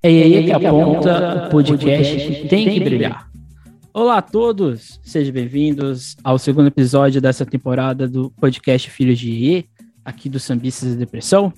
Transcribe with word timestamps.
É 0.00 0.08
aí 0.08 0.44
que 0.44 0.52
aponta 0.52 1.46
o 1.46 1.50
podcast 1.50 2.16
que 2.16 2.48
tem 2.48 2.72
que 2.72 2.78
brilhar. 2.78 3.28
Olá 3.92 4.18
a 4.18 4.22
todos, 4.22 5.00
sejam 5.02 5.32
bem-vindos 5.32 6.16
ao 6.22 6.38
segundo 6.38 6.68
episódio 6.68 7.20
dessa 7.20 7.44
temporada 7.44 8.06
do 8.06 8.30
podcast 8.30 8.88
Filhos 8.90 9.18
de 9.18 9.28
IE, 9.28 9.68
aqui 10.04 10.28
do 10.28 10.38
Sambistas 10.38 10.92
da 10.92 11.00
Depressão. 11.00 11.52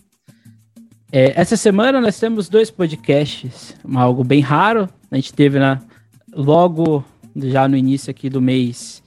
É, 1.13 1.39
essa 1.39 1.55
semana 1.55 2.01
nós 2.01 2.19
temos 2.19 2.49
dois 2.49 2.71
podcasts, 2.71 3.77
algo 3.95 4.25
bem 4.25 4.41
raro. 4.41 4.89
A 5.11 5.17
gente 5.17 5.35
teve 5.35 5.59
na, 5.59 5.79
logo 6.33 7.05
já 7.37 7.69
no 7.69 7.77
início 7.77 8.11
aqui 8.11 8.31
do 8.31 8.41
mês 8.41 9.03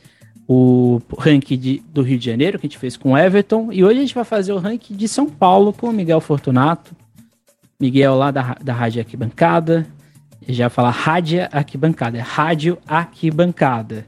o 0.48 1.02
ranking 1.18 1.58
de, 1.58 1.84
do 1.92 2.04
Rio 2.04 2.20
de 2.20 2.26
Janeiro, 2.28 2.60
que 2.60 2.68
a 2.68 2.70
gente 2.70 2.78
fez 2.78 2.96
com 2.96 3.14
o 3.14 3.18
Everton, 3.18 3.72
e 3.72 3.84
hoje 3.84 3.98
a 3.98 4.02
gente 4.02 4.14
vai 4.14 4.26
fazer 4.26 4.54
o 4.54 4.60
ranking 4.60 4.96
de 4.96 5.08
São 5.08 5.28
Paulo 5.28 5.74
com 5.74 5.90
o 5.90 5.94
Miguel 5.94 6.22
Fortunato. 6.22 6.96
Miguel 7.80 8.16
lá 8.16 8.32
da, 8.32 8.56
da 8.62 8.74
Rádio 8.74 9.02
Arquibancada. 9.02 9.86
Já 10.48 10.70
falar 10.70 10.92
Rádio 10.92 11.48
Arquibancada, 11.52 12.18
é 12.18 12.22
Rádio 12.22 12.78
Arquibancada. 12.86 14.06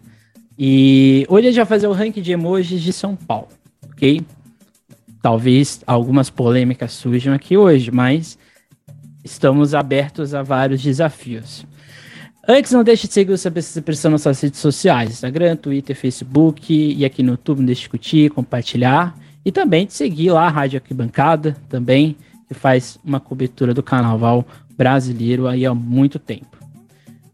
E 0.57 1.25
hoje 1.29 1.47
a 1.47 1.51
gente 1.51 1.57
vai 1.57 1.65
fazer 1.65 1.87
o 1.87 1.93
ranking 1.93 2.21
de 2.21 2.31
emojis 2.31 2.81
de 2.81 2.93
São 2.93 3.15
Paulo, 3.15 3.49
ok? 3.91 4.21
Talvez 5.21 5.81
algumas 5.87 6.29
polêmicas 6.29 6.91
surjam 6.93 7.33
aqui 7.33 7.57
hoje, 7.57 7.91
mas 7.91 8.37
estamos 9.23 9.73
abertos 9.73 10.33
a 10.33 10.43
vários 10.43 10.81
desafios. 10.81 11.65
Antes, 12.47 12.71
não 12.71 12.83
deixe 12.83 13.07
de 13.07 13.13
seguir 13.13 13.31
o 13.33 13.37
Saber 13.37 13.59
Expressão 13.59 14.11
nas 14.11 14.21
suas 14.21 14.39
redes 14.39 14.59
sociais, 14.59 15.09
Instagram, 15.09 15.55
Twitter, 15.55 15.95
Facebook 15.95 16.71
e 16.71 17.03
aqui 17.03 17.23
no 17.23 17.31
YouTube, 17.31 17.59
não 17.59 17.65
deixe 17.65 17.81
de 17.81 17.89
curtir, 17.89 18.29
compartilhar 18.29 19.17
e 19.43 19.51
também 19.51 19.87
de 19.87 19.93
seguir 19.93 20.29
lá 20.29 20.45
a 20.45 20.49
Rádio 20.49 20.77
Arquibancada 20.77 21.57
também 21.67 22.15
que 22.47 22.53
faz 22.53 22.97
uma 23.03 23.19
cobertura 23.19 23.73
do 23.73 23.83
carnaval 23.83 24.45
brasileiro 24.77 25.47
aí 25.47 25.65
há 25.65 25.73
muito 25.73 26.19
tempo. 26.19 26.57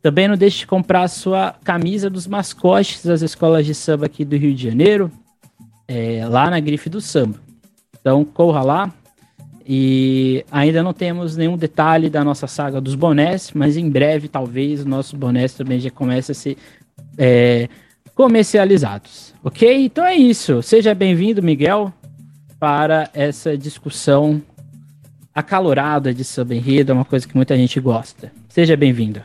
Também 0.01 0.27
não 0.27 0.35
deixe 0.35 0.59
de 0.59 0.67
comprar 0.67 1.03
a 1.03 1.07
sua 1.07 1.55
camisa 1.63 2.09
dos 2.09 2.25
mascotes 2.25 3.05
das 3.05 3.21
escolas 3.21 3.65
de 3.65 3.75
samba 3.75 4.07
aqui 4.07 4.25
do 4.25 4.35
Rio 4.35 4.53
de 4.53 4.63
Janeiro, 4.63 5.11
é, 5.87 6.25
lá 6.27 6.49
na 6.49 6.59
Grife 6.59 6.89
do 6.89 6.99
Samba. 6.99 7.39
Então 7.99 8.25
corra 8.25 8.63
lá. 8.63 8.93
E 9.73 10.43
ainda 10.51 10.81
não 10.81 10.91
temos 10.91 11.37
nenhum 11.37 11.55
detalhe 11.55 12.09
da 12.09 12.23
nossa 12.23 12.47
saga 12.47 12.81
dos 12.81 12.95
bonés, 12.95 13.51
mas 13.53 13.77
em 13.77 13.89
breve 13.89 14.27
talvez 14.27 14.79
os 14.79 14.85
nossos 14.85 15.13
bonés 15.13 15.53
também 15.53 15.79
já 15.79 15.91
comecem 15.91 16.33
a 16.33 16.35
ser 16.35 16.57
é, 17.15 17.69
comercializados. 18.15 19.35
Ok? 19.43 19.85
Então 19.85 20.03
é 20.03 20.15
isso. 20.15 20.63
Seja 20.63 20.95
bem-vindo, 20.95 21.43
Miguel, 21.43 21.93
para 22.59 23.09
essa 23.13 23.55
discussão 23.55 24.41
acalorada 25.33 26.13
de 26.13 26.23
samba 26.23 26.55
enredo, 26.55 26.91
é 26.91 26.95
uma 26.95 27.05
coisa 27.05 27.27
que 27.27 27.35
muita 27.35 27.55
gente 27.55 27.79
gosta. 27.79 28.31
Seja 28.49 28.75
bem-vindo. 28.75 29.21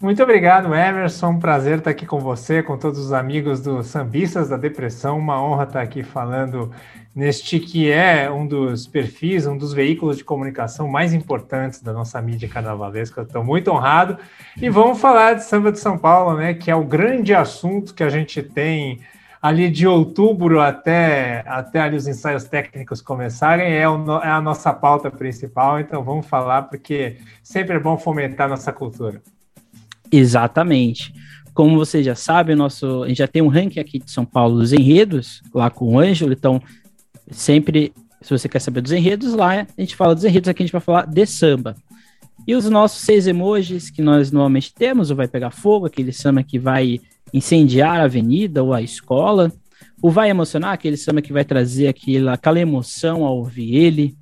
Muito 0.00 0.22
obrigado, 0.22 0.72
Emerson. 0.72 1.40
Prazer 1.40 1.78
estar 1.78 1.90
aqui 1.90 2.06
com 2.06 2.20
você, 2.20 2.62
com 2.62 2.78
todos 2.78 3.00
os 3.00 3.12
amigos 3.12 3.60
do 3.60 3.82
Sambistas 3.82 4.48
da 4.48 4.56
Depressão. 4.56 5.18
Uma 5.18 5.42
honra 5.42 5.64
estar 5.64 5.82
aqui 5.82 6.04
falando 6.04 6.70
neste 7.12 7.58
que 7.58 7.90
é 7.90 8.30
um 8.30 8.46
dos 8.46 8.86
perfis, 8.86 9.44
um 9.44 9.58
dos 9.58 9.72
veículos 9.72 10.16
de 10.16 10.22
comunicação 10.22 10.86
mais 10.86 11.12
importantes 11.12 11.82
da 11.82 11.92
nossa 11.92 12.22
mídia 12.22 12.48
carnavalesca. 12.48 13.22
Estou 13.22 13.42
muito 13.42 13.72
honrado. 13.72 14.16
E 14.62 14.70
vamos 14.70 15.00
falar 15.00 15.34
de 15.34 15.42
samba 15.42 15.72
de 15.72 15.80
São 15.80 15.98
Paulo, 15.98 16.36
né? 16.36 16.54
Que 16.54 16.70
é 16.70 16.76
o 16.76 16.84
grande 16.84 17.34
assunto 17.34 17.92
que 17.92 18.04
a 18.04 18.08
gente 18.08 18.40
tem 18.40 19.00
ali 19.40 19.70
de 19.70 19.86
outubro 19.86 20.60
até, 20.60 21.44
até 21.46 21.80
ali 21.80 21.96
os 21.96 22.06
ensaios 22.06 22.44
técnicos 22.44 23.00
começarem, 23.00 23.72
é, 23.72 23.88
o, 23.88 24.18
é 24.18 24.28
a 24.28 24.40
nossa 24.40 24.72
pauta 24.72 25.10
principal, 25.10 25.78
então 25.78 26.02
vamos 26.02 26.26
falar, 26.26 26.62
porque 26.62 27.18
sempre 27.42 27.76
é 27.76 27.80
bom 27.80 27.96
fomentar 27.96 28.48
nossa 28.48 28.72
cultura. 28.72 29.22
Exatamente. 30.10 31.12
Como 31.54 31.76
você 31.76 32.02
já 32.02 32.14
sabe, 32.14 32.54
nosso, 32.54 33.04
a 33.04 33.08
gente 33.08 33.18
já 33.18 33.28
tem 33.28 33.42
um 33.42 33.48
ranking 33.48 33.80
aqui 33.80 33.98
de 33.98 34.10
São 34.10 34.24
Paulo 34.24 34.58
dos 34.58 34.72
enredos, 34.72 35.42
lá 35.54 35.70
com 35.70 35.94
o 35.94 35.98
Ângelo, 35.98 36.32
então 36.32 36.60
sempre, 37.30 37.92
se 38.20 38.30
você 38.30 38.48
quer 38.48 38.60
saber 38.60 38.80
dos 38.80 38.92
enredos, 38.92 39.34
lá 39.34 39.66
a 39.76 39.80
gente 39.80 39.96
fala 39.96 40.14
dos 40.14 40.24
enredos, 40.24 40.48
aqui 40.48 40.62
a 40.62 40.66
gente 40.66 40.72
vai 40.72 40.80
falar 40.80 41.06
de 41.06 41.26
samba. 41.26 41.76
E 42.46 42.54
os 42.54 42.68
nossos 42.70 43.02
seis 43.02 43.26
emojis 43.26 43.90
que 43.90 44.00
nós 44.00 44.32
normalmente 44.32 44.72
temos, 44.72 45.10
o 45.10 45.16
Vai 45.16 45.28
Pegar 45.28 45.50
Fogo, 45.50 45.86
aquele 45.86 46.12
samba 46.12 46.42
que 46.42 46.58
vai 46.58 47.00
incendiar 47.32 48.00
a 48.00 48.04
avenida 48.04 48.62
ou 48.62 48.72
a 48.72 48.82
escola, 48.82 49.52
ou 50.02 50.10
vai 50.10 50.30
emocionar 50.30 50.72
aquele 50.72 50.96
samba 50.96 51.22
que 51.22 51.32
vai 51.32 51.44
trazer 51.44 51.88
aquela, 51.88 52.34
aquela 52.34 52.60
emoção 52.60 53.24
ao 53.24 53.38
ouvir 53.38 53.74
ele, 53.74 54.16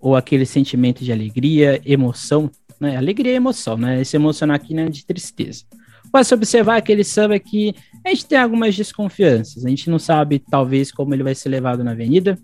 ou 0.00 0.16
aquele 0.16 0.46
sentimento 0.46 1.04
de 1.04 1.12
alegria, 1.12 1.80
emoção, 1.84 2.50
né? 2.80 2.96
Alegria 2.96 3.32
e 3.32 3.36
emoção, 3.36 3.76
né? 3.76 4.00
Esse 4.00 4.16
emocionar 4.16 4.56
aqui 4.56 4.72
não 4.72 4.84
é 4.84 4.88
de 4.88 5.04
tristeza. 5.04 5.64
Vai 6.12 6.24
se 6.24 6.32
observar 6.32 6.76
aquele 6.76 7.04
samba 7.04 7.38
que 7.38 7.74
a 8.04 8.08
gente 8.10 8.26
tem 8.26 8.38
algumas 8.38 8.74
desconfianças, 8.74 9.66
a 9.66 9.68
gente 9.68 9.90
não 9.90 9.98
sabe 9.98 10.38
talvez 10.38 10.90
como 10.90 11.14
ele 11.14 11.22
vai 11.22 11.34
ser 11.34 11.48
levado 11.48 11.84
na 11.84 11.90
avenida. 11.90 12.38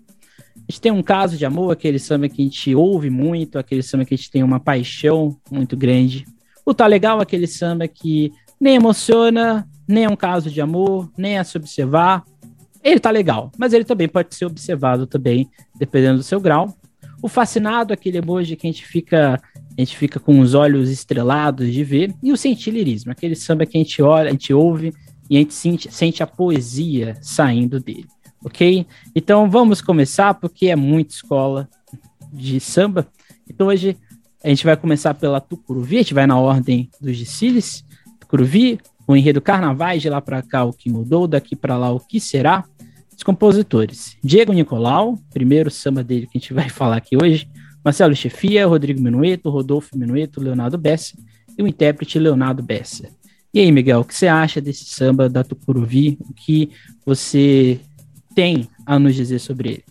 A 0.55 0.71
gente 0.71 0.81
tem 0.81 0.91
um 0.91 1.01
caso 1.01 1.37
de 1.37 1.45
amor, 1.45 1.71
aquele 1.71 1.99
samba 1.99 2.27
que 2.27 2.41
a 2.41 2.45
gente 2.45 2.75
ouve 2.75 3.09
muito, 3.09 3.57
aquele 3.57 3.83
samba 3.83 4.05
que 4.05 4.13
a 4.13 4.17
gente 4.17 4.31
tem 4.31 4.43
uma 4.43 4.59
paixão 4.59 5.37
muito 5.49 5.75
grande. 5.77 6.25
O 6.65 6.73
tá 6.73 6.87
legal, 6.87 7.19
aquele 7.19 7.47
samba 7.47 7.87
que 7.87 8.31
nem 8.59 8.75
emociona, 8.75 9.67
nem 9.87 10.05
é 10.05 10.09
um 10.09 10.15
caso 10.15 10.49
de 10.49 10.61
amor, 10.61 11.09
nem 11.17 11.37
é 11.37 11.43
se 11.43 11.57
observar. 11.57 12.23
Ele 12.83 12.99
tá 12.99 13.09
legal, 13.09 13.51
mas 13.57 13.73
ele 13.73 13.83
também 13.83 14.07
pode 14.07 14.35
ser 14.35 14.45
observado 14.45 15.07
também, 15.07 15.49
dependendo 15.77 16.17
do 16.17 16.23
seu 16.23 16.39
grau. 16.39 16.75
O 17.21 17.27
fascinado, 17.27 17.93
aquele 17.93 18.19
emoji 18.19 18.55
que 18.55 18.67
a 18.67 18.71
gente 18.71 18.85
fica, 18.85 19.41
a 19.55 19.81
gente 19.81 19.97
fica 19.97 20.19
com 20.19 20.39
os 20.39 20.53
olhos 20.53 20.89
estrelados 20.89 21.73
de 21.73 21.83
ver, 21.83 22.13
e 22.21 22.31
o 22.31 22.37
sentilirismo, 22.37 23.11
aquele 23.11 23.35
samba 23.35 23.65
que 23.65 23.77
a 23.77 23.81
gente 23.81 24.01
olha, 24.01 24.29
a 24.29 24.31
gente 24.31 24.53
ouve 24.53 24.93
e 25.29 25.37
a 25.37 25.39
gente 25.39 25.53
sente, 25.53 25.91
sente 25.91 26.21
a 26.21 26.27
poesia 26.27 27.17
saindo 27.21 27.79
dele, 27.79 28.05
ok? 28.43 28.85
Então 29.15 29.49
vamos 29.49 29.81
começar, 29.81 30.35
porque 30.35 30.67
é 30.67 30.75
muita 30.75 31.15
escola 31.15 31.67
de 32.31 32.59
samba. 32.59 33.07
Então 33.49 33.67
hoje 33.67 33.97
a 34.43 34.49
gente 34.49 34.63
vai 34.63 34.77
começar 34.77 35.15
pela 35.15 35.41
Tucuruvi, 35.41 35.95
a 35.95 36.01
gente 36.01 36.13
vai 36.13 36.27
na 36.27 36.37
ordem 36.37 36.89
dos 37.01 37.17
desfiles. 37.17 37.83
Tucuruvi, 38.19 38.79
o 39.07 39.15
enredo 39.15 39.41
Carnavais, 39.41 40.01
de 40.01 40.09
lá 40.09 40.21
para 40.21 40.41
cá 40.41 40.63
o 40.63 40.73
que 40.73 40.89
mudou, 40.89 41.27
daqui 41.27 41.55
para 41.55 41.77
lá 41.77 41.91
o 41.91 41.99
que 41.99 42.19
será. 42.19 42.63
Os 43.15 43.23
compositores: 43.23 44.17
Diego 44.23 44.53
Nicolau, 44.53 45.17
primeiro 45.33 45.69
samba 45.71 46.03
dele 46.03 46.27
que 46.27 46.37
a 46.37 46.39
gente 46.39 46.53
vai 46.53 46.67
falar 46.69 46.97
aqui 46.97 47.15
hoje, 47.15 47.47
Marcelo 47.83 48.15
Chefia, 48.15 48.65
Rodrigo 48.65 49.01
Menueto, 49.01 49.49
Rodolfo 49.49 49.97
Menueto, 49.97 50.41
Leonardo 50.41 50.77
Bessa 50.77 51.17
e 51.57 51.61
o 51.61 51.67
intérprete 51.67 52.19
Leonardo 52.19 52.61
Bessa. 52.61 53.09
E 53.53 53.59
aí, 53.59 53.71
Miguel, 53.71 54.01
o 54.01 54.03
que 54.03 54.13
você 54.13 54.27
acha 54.27 54.59
desse 54.59 54.85
samba 54.85 55.29
da 55.29 55.43
Tucuruvi? 55.43 56.17
O 56.19 56.33
que 56.33 56.71
você 57.05 57.79
tem 58.35 58.67
a 58.85 58.99
nos 58.99 59.15
dizer 59.15 59.39
sobre 59.39 59.69
ele? 59.69 59.83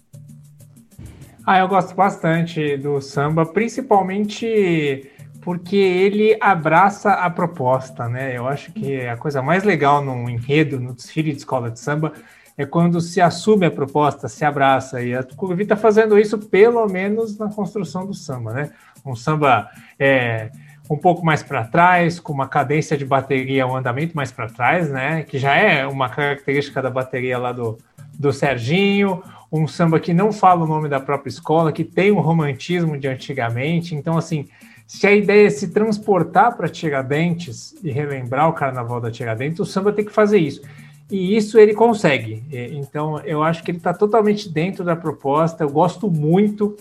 Ah, 1.46 1.58
eu 1.58 1.68
gosto 1.68 1.94
bastante 1.94 2.76
do 2.76 3.00
samba, 3.00 3.46
principalmente 3.46 5.10
porque 5.44 5.76
ele 5.76 6.36
abraça 6.40 7.12
a 7.12 7.28
proposta, 7.28 8.08
né? 8.08 8.34
Eu 8.34 8.48
acho 8.48 8.72
que 8.72 9.02
a 9.02 9.16
coisa 9.16 9.42
mais 9.42 9.62
legal 9.62 10.02
num 10.02 10.26
enredo, 10.26 10.80
no 10.80 10.94
desfile 10.94 11.32
de 11.32 11.38
escola 11.38 11.70
de 11.70 11.78
samba, 11.78 12.14
é 12.56 12.64
quando 12.64 12.98
se 12.98 13.20
assume 13.20 13.66
a 13.66 13.70
proposta, 13.70 14.26
se 14.26 14.42
abraça. 14.42 15.02
E 15.02 15.14
a 15.14 15.22
Tucuruvi 15.22 15.64
está 15.64 15.76
fazendo 15.76 16.18
isso, 16.18 16.38
pelo 16.38 16.86
menos, 16.86 17.36
na 17.36 17.50
construção 17.50 18.06
do 18.06 18.14
samba, 18.14 18.54
né? 18.54 18.70
Um 19.04 19.14
samba 19.14 19.68
é, 19.98 20.50
um 20.88 20.96
pouco 20.96 21.22
mais 21.22 21.42
para 21.42 21.64
trás, 21.64 22.18
com 22.18 22.32
uma 22.32 22.48
cadência 22.48 22.96
de 22.96 23.04
bateria, 23.04 23.66
um 23.66 23.76
andamento 23.76 24.16
mais 24.16 24.32
para 24.32 24.46
trás, 24.46 24.90
né? 24.90 25.24
Que 25.24 25.38
já 25.38 25.54
é 25.54 25.86
uma 25.86 26.08
característica 26.08 26.80
da 26.80 26.88
bateria 26.88 27.36
lá 27.36 27.52
do, 27.52 27.76
do 28.18 28.32
Serginho. 28.32 29.22
Um 29.52 29.68
samba 29.68 30.00
que 30.00 30.14
não 30.14 30.32
fala 30.32 30.64
o 30.64 30.66
nome 30.66 30.88
da 30.88 31.00
própria 31.00 31.28
escola, 31.28 31.70
que 31.70 31.84
tem 31.84 32.10
um 32.10 32.20
romantismo 32.20 32.98
de 32.98 33.08
antigamente. 33.08 33.94
Então, 33.94 34.16
assim, 34.16 34.48
se 34.94 35.08
a 35.08 35.12
ideia 35.12 35.48
é 35.48 35.50
se 35.50 35.72
transportar 35.72 36.56
para 36.56 36.68
Tiradentes 36.68 37.74
e 37.82 37.90
relembrar 37.90 38.48
o 38.48 38.52
carnaval 38.52 39.00
da 39.00 39.10
Tiradentes, 39.10 39.58
o 39.58 39.66
samba 39.66 39.92
tem 39.92 40.04
que 40.04 40.12
fazer 40.12 40.38
isso. 40.38 40.62
E 41.10 41.36
isso 41.36 41.58
ele 41.58 41.74
consegue. 41.74 42.44
Então, 42.52 43.18
eu 43.24 43.42
acho 43.42 43.64
que 43.64 43.72
ele 43.72 43.78
está 43.78 43.92
totalmente 43.92 44.48
dentro 44.48 44.84
da 44.84 44.94
proposta. 44.94 45.64
Eu 45.64 45.70
gosto 45.70 46.08
muito 46.08 46.76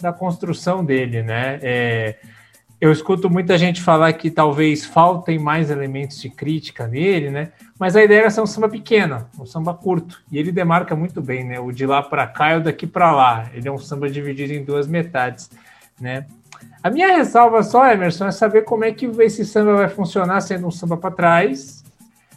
da 0.00 0.14
construção 0.14 0.82
dele, 0.82 1.22
né? 1.22 1.60
É, 1.60 2.16
eu 2.80 2.90
escuto 2.90 3.28
muita 3.28 3.58
gente 3.58 3.82
falar 3.82 4.14
que 4.14 4.30
talvez 4.30 4.86
faltem 4.86 5.38
mais 5.38 5.70
elementos 5.70 6.22
de 6.22 6.30
crítica 6.30 6.86
nele, 6.86 7.28
né? 7.28 7.52
Mas 7.78 7.94
a 7.94 8.02
ideia 8.02 8.20
era 8.20 8.30
ser 8.30 8.40
um 8.40 8.46
samba 8.46 8.70
pequeno, 8.70 9.26
um 9.38 9.44
samba 9.44 9.74
curto. 9.74 10.22
E 10.32 10.38
ele 10.38 10.50
demarca 10.50 10.96
muito 10.96 11.20
bem, 11.20 11.44
né? 11.44 11.60
O 11.60 11.70
de 11.70 11.84
lá 11.84 12.02
para 12.02 12.26
cá 12.26 12.54
e 12.54 12.56
o 12.56 12.62
daqui 12.62 12.86
para 12.86 13.12
lá. 13.12 13.50
Ele 13.52 13.68
é 13.68 13.70
um 13.70 13.78
samba 13.78 14.08
dividido 14.08 14.54
em 14.54 14.64
duas 14.64 14.86
metades, 14.86 15.50
né? 16.00 16.24
A 16.82 16.90
minha 16.90 17.16
ressalva 17.16 17.62
só, 17.62 17.90
Emerson, 17.90 18.26
é 18.26 18.30
saber 18.30 18.62
como 18.62 18.84
é 18.84 18.92
que 18.92 19.06
esse 19.20 19.44
samba 19.44 19.74
vai 19.74 19.88
funcionar 19.88 20.40
sendo 20.40 20.66
um 20.66 20.70
samba 20.70 20.96
para 20.96 21.10
trás, 21.10 21.84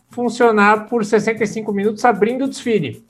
funcionar 0.10 0.88
por 0.88 1.06
65 1.06 1.72
minutos 1.72 2.04
abrindo 2.04 2.46
o 2.46 2.48
desfile. 2.48 3.06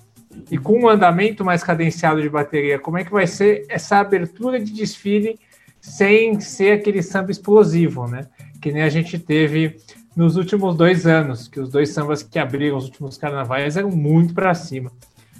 E 0.50 0.58
com 0.58 0.80
um 0.80 0.90
andamento 0.90 1.44
mais 1.44 1.64
cadenciado 1.64 2.22
de 2.22 2.30
bateria, 2.30 2.80
como 2.80 2.98
é 2.98 3.04
que 3.04 3.12
vai 3.12 3.28
ser 3.28 3.66
essa 3.70 3.98
abertura 3.98 4.60
de 4.60 4.72
desfile 4.72 5.40
sem 5.80 6.40
ser 6.40 6.74
aquele 6.74 7.02
samba 7.02 7.32
explosivo, 7.32 8.08
né? 8.08 8.28
Que 8.62 8.72
nem 8.72 8.84
a 8.84 8.90
gente 8.90 9.18
teve 9.18 9.78
nos 10.16 10.36
últimos 10.36 10.76
dois 10.76 11.06
anos, 11.08 11.48
que 11.48 11.60
os 11.60 11.70
dois 11.70 11.90
sambas 11.90 12.22
que 12.22 12.38
abriram 12.38 12.78
os 12.78 12.86
últimos 12.86 13.18
carnavais 13.18 13.78
eram 13.78 13.90
muito 13.90 14.34
para 14.34 14.54
cima. 14.54 14.92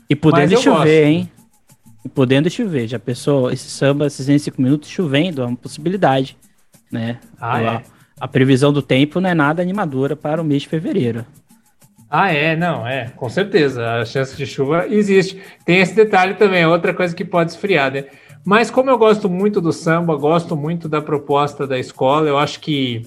E 0.10 0.16
podendo 0.16 0.58
chover, 0.58 0.72
gosto. 0.72 0.88
hein? 0.88 1.32
E 2.04 2.10
podendo 2.10 2.50
chover. 2.50 2.88
Já 2.88 3.00
pensou, 3.00 3.52
esse 3.52 3.70
samba, 3.70 4.08
esses 4.08 4.42
5 4.42 4.62
minutos 4.62 4.90
chovendo, 4.90 5.42
é 5.42 5.46
uma 5.46 5.58
possibilidade, 5.58 6.38
né? 6.92 7.20
Ah, 7.40 7.58
a, 7.58 7.62
é. 7.62 7.84
a 8.20 8.28
previsão 8.28 8.74
do 8.74 8.82
tempo 8.82 9.20
não 9.20 9.30
é 9.30 9.34
nada 9.34 9.62
animadora 9.62 10.16
para 10.16 10.42
o 10.42 10.46
mês 10.46 10.64
de 10.64 10.70
fevereiro. 10.70 11.26
Ah, 12.10 12.34
é, 12.34 12.58
não, 12.58 12.86
é, 12.86 13.10
com 13.16 13.30
certeza. 13.30 14.02
A 14.02 14.06
chance 14.06 14.36
de 14.36 14.46
chuva 14.46 14.86
existe. 14.88 15.42
Tem 15.66 15.80
esse 15.80 15.96
detalhe 15.96 16.34
também, 16.34 16.64
é 16.64 16.68
outra 16.68 16.94
coisa 16.94 17.16
que 17.16 17.24
pode 17.24 17.52
esfriar, 17.52 17.92
né? 17.92 18.06
Mas 18.44 18.70
como 18.70 18.90
eu 18.90 18.98
gosto 18.98 19.30
muito 19.30 19.62
do 19.62 19.72
samba, 19.72 20.16
gosto 20.18 20.58
muito 20.58 20.90
da 20.90 21.02
proposta 21.02 21.66
da 21.66 21.80
escola, 21.80 22.28
eu 22.28 22.38
acho 22.38 22.60
que 22.60 23.04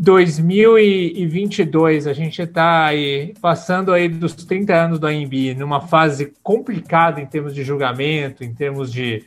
2022 0.00 2.06
a 2.06 2.14
gente 2.14 2.40
está 2.40 2.86
aí 2.86 3.34
passando 3.38 3.92
aí 3.92 4.08
dos 4.08 4.34
30 4.34 4.72
anos 4.72 4.98
do 4.98 5.06
AMB 5.06 5.54
numa 5.58 5.82
fase 5.82 6.32
complicada 6.42 7.20
em 7.20 7.26
termos 7.26 7.54
de 7.54 7.62
julgamento, 7.62 8.42
em 8.42 8.54
termos 8.54 8.90
de, 8.90 9.22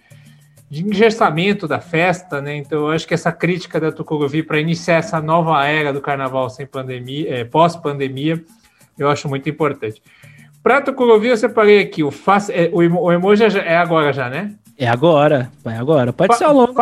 de 0.67 0.83
engessamento 0.83 1.67
da 1.67 1.79
festa, 1.79 2.41
né? 2.41 2.57
Então 2.57 2.87
eu 2.87 2.89
acho 2.89 3.07
que 3.07 3.13
essa 3.13 3.31
crítica 3.31 3.79
da 3.79 3.91
Tucuruvi 3.91 4.41
para 4.41 4.59
iniciar 4.59 4.95
essa 4.95 5.21
nova 5.21 5.63
era 5.63 5.93
do 5.93 6.01
carnaval 6.01 6.49
sem 6.49 6.65
pandemia, 6.65 7.41
é, 7.41 7.43
pós-pandemia, 7.43 8.43
eu 8.97 9.07
acho 9.09 9.29
muito 9.29 9.47
importante. 9.47 10.01
Para 10.63 10.81
Tucuruvi 10.81 11.27
eu 11.27 11.37
separei 11.37 11.81
aqui 11.81 12.03
o, 12.03 12.09
face, 12.09 12.51
é, 12.51 12.71
o, 12.73 12.77
o 12.77 13.11
emoji 13.11 13.43
é 13.43 13.77
agora 13.77 14.11
já, 14.11 14.27
né? 14.27 14.55
É 14.75 14.87
agora, 14.87 15.51
vai 15.63 15.77
agora. 15.77 16.11
Pode 16.11 16.33
fa 16.33 16.39
ser 16.39 16.45
ao 16.45 16.55
longo 16.55 16.73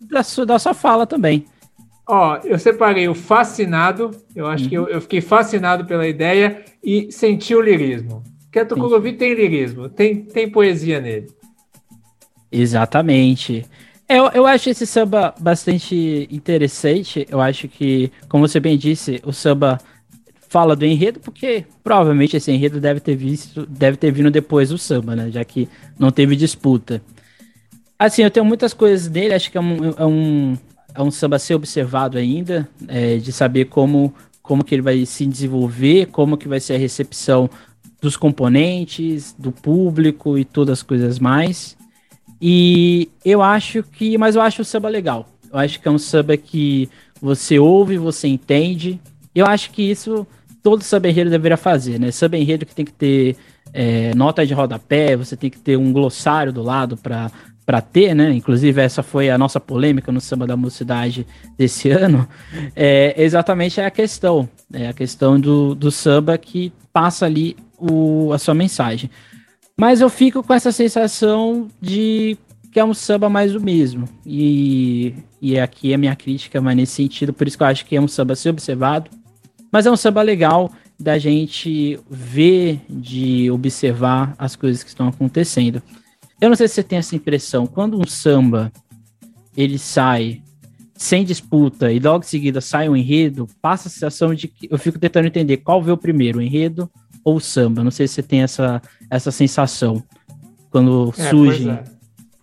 da, 0.00 0.22
sua, 0.22 0.46
da 0.46 0.60
sua 0.60 0.74
fala 0.74 1.08
também. 1.08 1.44
Ó, 2.06 2.36
eu 2.44 2.58
separei 2.58 3.08
o 3.08 3.14
fascinado, 3.14 4.10
eu 4.34 4.46
acho 4.46 4.64
uhum. 4.64 4.68
que 4.70 4.74
eu, 4.74 4.88
eu, 4.88 5.00
fiquei 5.00 5.20
fascinado 5.20 5.84
pela 5.84 6.06
ideia 6.06 6.64
e 6.82 7.10
senti 7.12 7.54
o 7.54 7.60
lirismo. 7.60 8.22
Porque 8.44 8.58
a 8.58 8.66
Tucuruvi 8.66 9.12
tem 9.12 9.34
lirismo, 9.34 9.88
tem, 9.88 10.24
tem 10.24 10.50
poesia 10.50 11.00
nele. 11.00 11.28
Exatamente. 12.50 13.64
Eu, 14.08 14.28
eu 14.34 14.46
acho 14.46 14.68
esse 14.68 14.86
samba 14.86 15.34
bastante 15.40 16.28
interessante. 16.30 17.26
Eu 17.30 17.40
acho 17.40 17.66
que, 17.66 18.12
como 18.28 18.46
você 18.46 18.60
bem 18.60 18.76
disse, 18.76 19.22
o 19.24 19.32
samba 19.32 19.78
fala 20.50 20.76
do 20.76 20.84
enredo, 20.84 21.18
porque 21.18 21.64
provavelmente 21.82 22.36
esse 22.36 22.52
enredo 22.52 22.78
deve 22.78 23.00
ter 23.00 23.16
visto, 23.16 23.64
deve 23.64 23.96
ter 23.96 24.12
vindo 24.12 24.30
depois 24.30 24.68
do 24.68 24.76
samba, 24.76 25.16
né? 25.16 25.30
Já 25.30 25.42
que 25.46 25.66
não 25.98 26.10
teve 26.10 26.36
disputa. 26.36 27.00
Assim, 27.98 28.22
eu 28.22 28.30
tenho 28.30 28.44
muitas 28.44 28.74
coisas 28.74 29.08
dele, 29.08 29.32
acho 29.32 29.50
que 29.50 29.56
é 29.56 29.60
um, 29.60 29.76
é 29.96 30.04
um, 30.04 30.58
é 30.94 31.02
um 31.02 31.10
samba 31.10 31.36
a 31.36 31.38
ser 31.38 31.54
observado 31.54 32.18
ainda, 32.18 32.68
é, 32.88 33.16
de 33.16 33.32
saber 33.32 33.66
como, 33.66 34.14
como 34.42 34.64
que 34.64 34.74
ele 34.74 34.82
vai 34.82 35.04
se 35.06 35.26
desenvolver, 35.26 36.06
como 36.06 36.36
que 36.36 36.48
vai 36.48 36.60
ser 36.60 36.74
a 36.74 36.78
recepção 36.78 37.48
dos 38.00 38.16
componentes, 38.16 39.34
do 39.38 39.52
público 39.52 40.36
e 40.36 40.44
todas 40.44 40.80
as 40.80 40.82
coisas 40.82 41.18
mais. 41.18 41.76
E 42.40 43.08
eu 43.24 43.40
acho 43.40 43.82
que, 43.82 44.18
mas 44.18 44.34
eu 44.34 44.42
acho 44.42 44.62
o 44.62 44.64
samba 44.64 44.88
legal. 44.88 45.28
Eu 45.52 45.58
acho 45.58 45.80
que 45.80 45.86
é 45.86 45.90
um 45.90 45.98
samba 45.98 46.36
que 46.36 46.88
você 47.20 47.58
ouve, 47.58 47.96
você 47.96 48.26
entende. 48.26 49.00
Eu 49.32 49.46
acho 49.46 49.70
que 49.70 49.82
isso 49.82 50.26
todo 50.62 50.82
samba 50.82 51.08
enredo 51.08 51.30
deveria 51.30 51.56
fazer, 51.56 52.00
né? 52.00 52.10
Samba 52.10 52.36
enredo 52.36 52.66
que 52.66 52.74
tem 52.74 52.84
que 52.84 52.92
ter 52.92 53.36
é, 53.72 54.14
nota 54.14 54.46
de 54.46 54.54
rodapé, 54.54 55.16
você 55.16 55.36
tem 55.36 55.50
que 55.50 55.58
ter 55.58 55.76
um 55.76 55.92
glossário 55.92 56.52
do 56.52 56.62
lado 56.62 56.96
para 56.96 57.30
para 57.72 57.80
ter, 57.80 58.14
né? 58.14 58.30
Inclusive, 58.34 58.82
essa 58.82 59.02
foi 59.02 59.30
a 59.30 59.38
nossa 59.38 59.58
polêmica 59.58 60.12
no 60.12 60.20
Samba 60.20 60.46
da 60.46 60.54
Mocidade 60.54 61.26
desse 61.56 61.88
ano. 61.90 62.28
É 62.76 63.14
exatamente 63.16 63.80
a 63.80 63.90
questão. 63.90 64.46
É 64.70 64.88
a 64.88 64.92
questão 64.92 65.40
do, 65.40 65.74
do 65.74 65.90
samba 65.90 66.36
que 66.36 66.70
passa 66.92 67.24
ali 67.24 67.56
o, 67.78 68.30
a 68.30 68.38
sua 68.38 68.52
mensagem. 68.52 69.10
Mas 69.74 70.02
eu 70.02 70.10
fico 70.10 70.42
com 70.42 70.52
essa 70.52 70.70
sensação 70.70 71.66
de 71.80 72.36
que 72.70 72.78
é 72.78 72.84
um 72.84 72.92
samba 72.92 73.30
mais 73.30 73.54
o 73.54 73.60
mesmo. 73.60 74.06
E, 74.26 75.14
e 75.40 75.58
aqui 75.58 75.92
é 75.92 75.94
a 75.94 75.98
minha 75.98 76.14
crítica, 76.14 76.60
mas 76.60 76.76
nesse 76.76 76.92
sentido, 76.92 77.32
por 77.32 77.48
isso 77.48 77.56
que 77.56 77.62
eu 77.62 77.68
acho 77.68 77.86
que 77.86 77.96
é 77.96 78.00
um 78.02 78.08
samba 78.08 78.36
ser 78.36 78.50
observado. 78.50 79.10
Mas 79.72 79.86
é 79.86 79.90
um 79.90 79.96
samba 79.96 80.20
legal 80.20 80.70
da 81.00 81.16
gente 81.16 81.98
ver, 82.10 82.82
de 82.86 83.50
observar 83.50 84.34
as 84.38 84.56
coisas 84.56 84.82
que 84.82 84.90
estão 84.90 85.08
acontecendo. 85.08 85.82
Eu 86.42 86.48
não 86.48 86.56
sei 86.56 86.66
se 86.66 86.74
você 86.74 86.82
tem 86.82 86.98
essa 86.98 87.14
impressão, 87.14 87.68
quando 87.68 87.96
um 87.96 88.04
samba 88.04 88.72
ele 89.56 89.78
sai 89.78 90.42
sem 90.92 91.24
disputa 91.24 91.92
e 91.92 92.00
logo 92.00 92.24
em 92.24 92.26
seguida 92.26 92.60
sai 92.60 92.88
um 92.88 92.96
enredo, 92.96 93.46
passa 93.60 93.86
a 93.86 93.90
sensação 93.92 94.34
de 94.34 94.48
que 94.48 94.66
eu 94.68 94.76
fico 94.76 94.98
tentando 94.98 95.28
entender 95.28 95.58
qual 95.58 95.80
veio 95.80 95.96
primeiro, 95.96 96.40
o 96.40 96.42
enredo 96.42 96.90
ou 97.24 97.36
o 97.36 97.40
samba. 97.40 97.84
Não 97.84 97.92
sei 97.92 98.08
se 98.08 98.14
você 98.14 98.24
tem 98.24 98.42
essa, 98.42 98.82
essa 99.08 99.30
sensação 99.30 100.02
quando 100.68 101.14
é, 101.16 101.30
surgem. 101.30 101.70
É. 101.70 101.84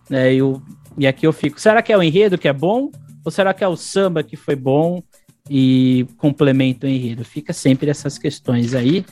Né, 0.08 0.34
eu, 0.34 0.62
e 0.96 1.06
aqui 1.06 1.26
eu 1.26 1.32
fico, 1.32 1.60
será 1.60 1.82
que 1.82 1.92
é 1.92 1.98
o 1.98 2.02
enredo 2.02 2.38
que 2.38 2.48
é 2.48 2.54
bom? 2.54 2.90
Ou 3.22 3.30
será 3.30 3.52
que 3.52 3.62
é 3.62 3.68
o 3.68 3.76
samba 3.76 4.22
que 4.22 4.34
foi 4.34 4.56
bom 4.56 5.02
e 5.46 6.06
complementa 6.16 6.86
o 6.86 6.90
enredo? 6.90 7.22
Fica 7.22 7.52
sempre 7.52 7.90
essas 7.90 8.16
questões 8.16 8.72
aí. 8.72 9.04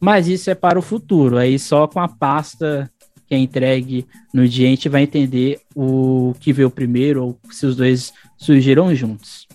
Mas 0.00 0.28
isso 0.28 0.48
é 0.50 0.54
para 0.54 0.78
o 0.78 0.82
futuro. 0.82 1.36
Aí 1.36 1.58
só 1.58 1.88
com 1.88 1.98
a 1.98 2.06
pasta 2.06 2.88
que 3.30 3.34
é 3.36 3.38
entregue 3.38 4.04
no 4.34 4.46
dia, 4.48 4.66
a 4.66 4.70
gente 4.70 4.88
vai 4.88 5.04
entender 5.04 5.60
o 5.72 6.34
que 6.40 6.52
veio 6.52 6.68
primeiro 6.68 7.24
ou 7.24 7.38
se 7.48 7.64
os 7.64 7.76
dois 7.76 8.12
surgiram 8.36 8.92
juntos. 8.92 9.46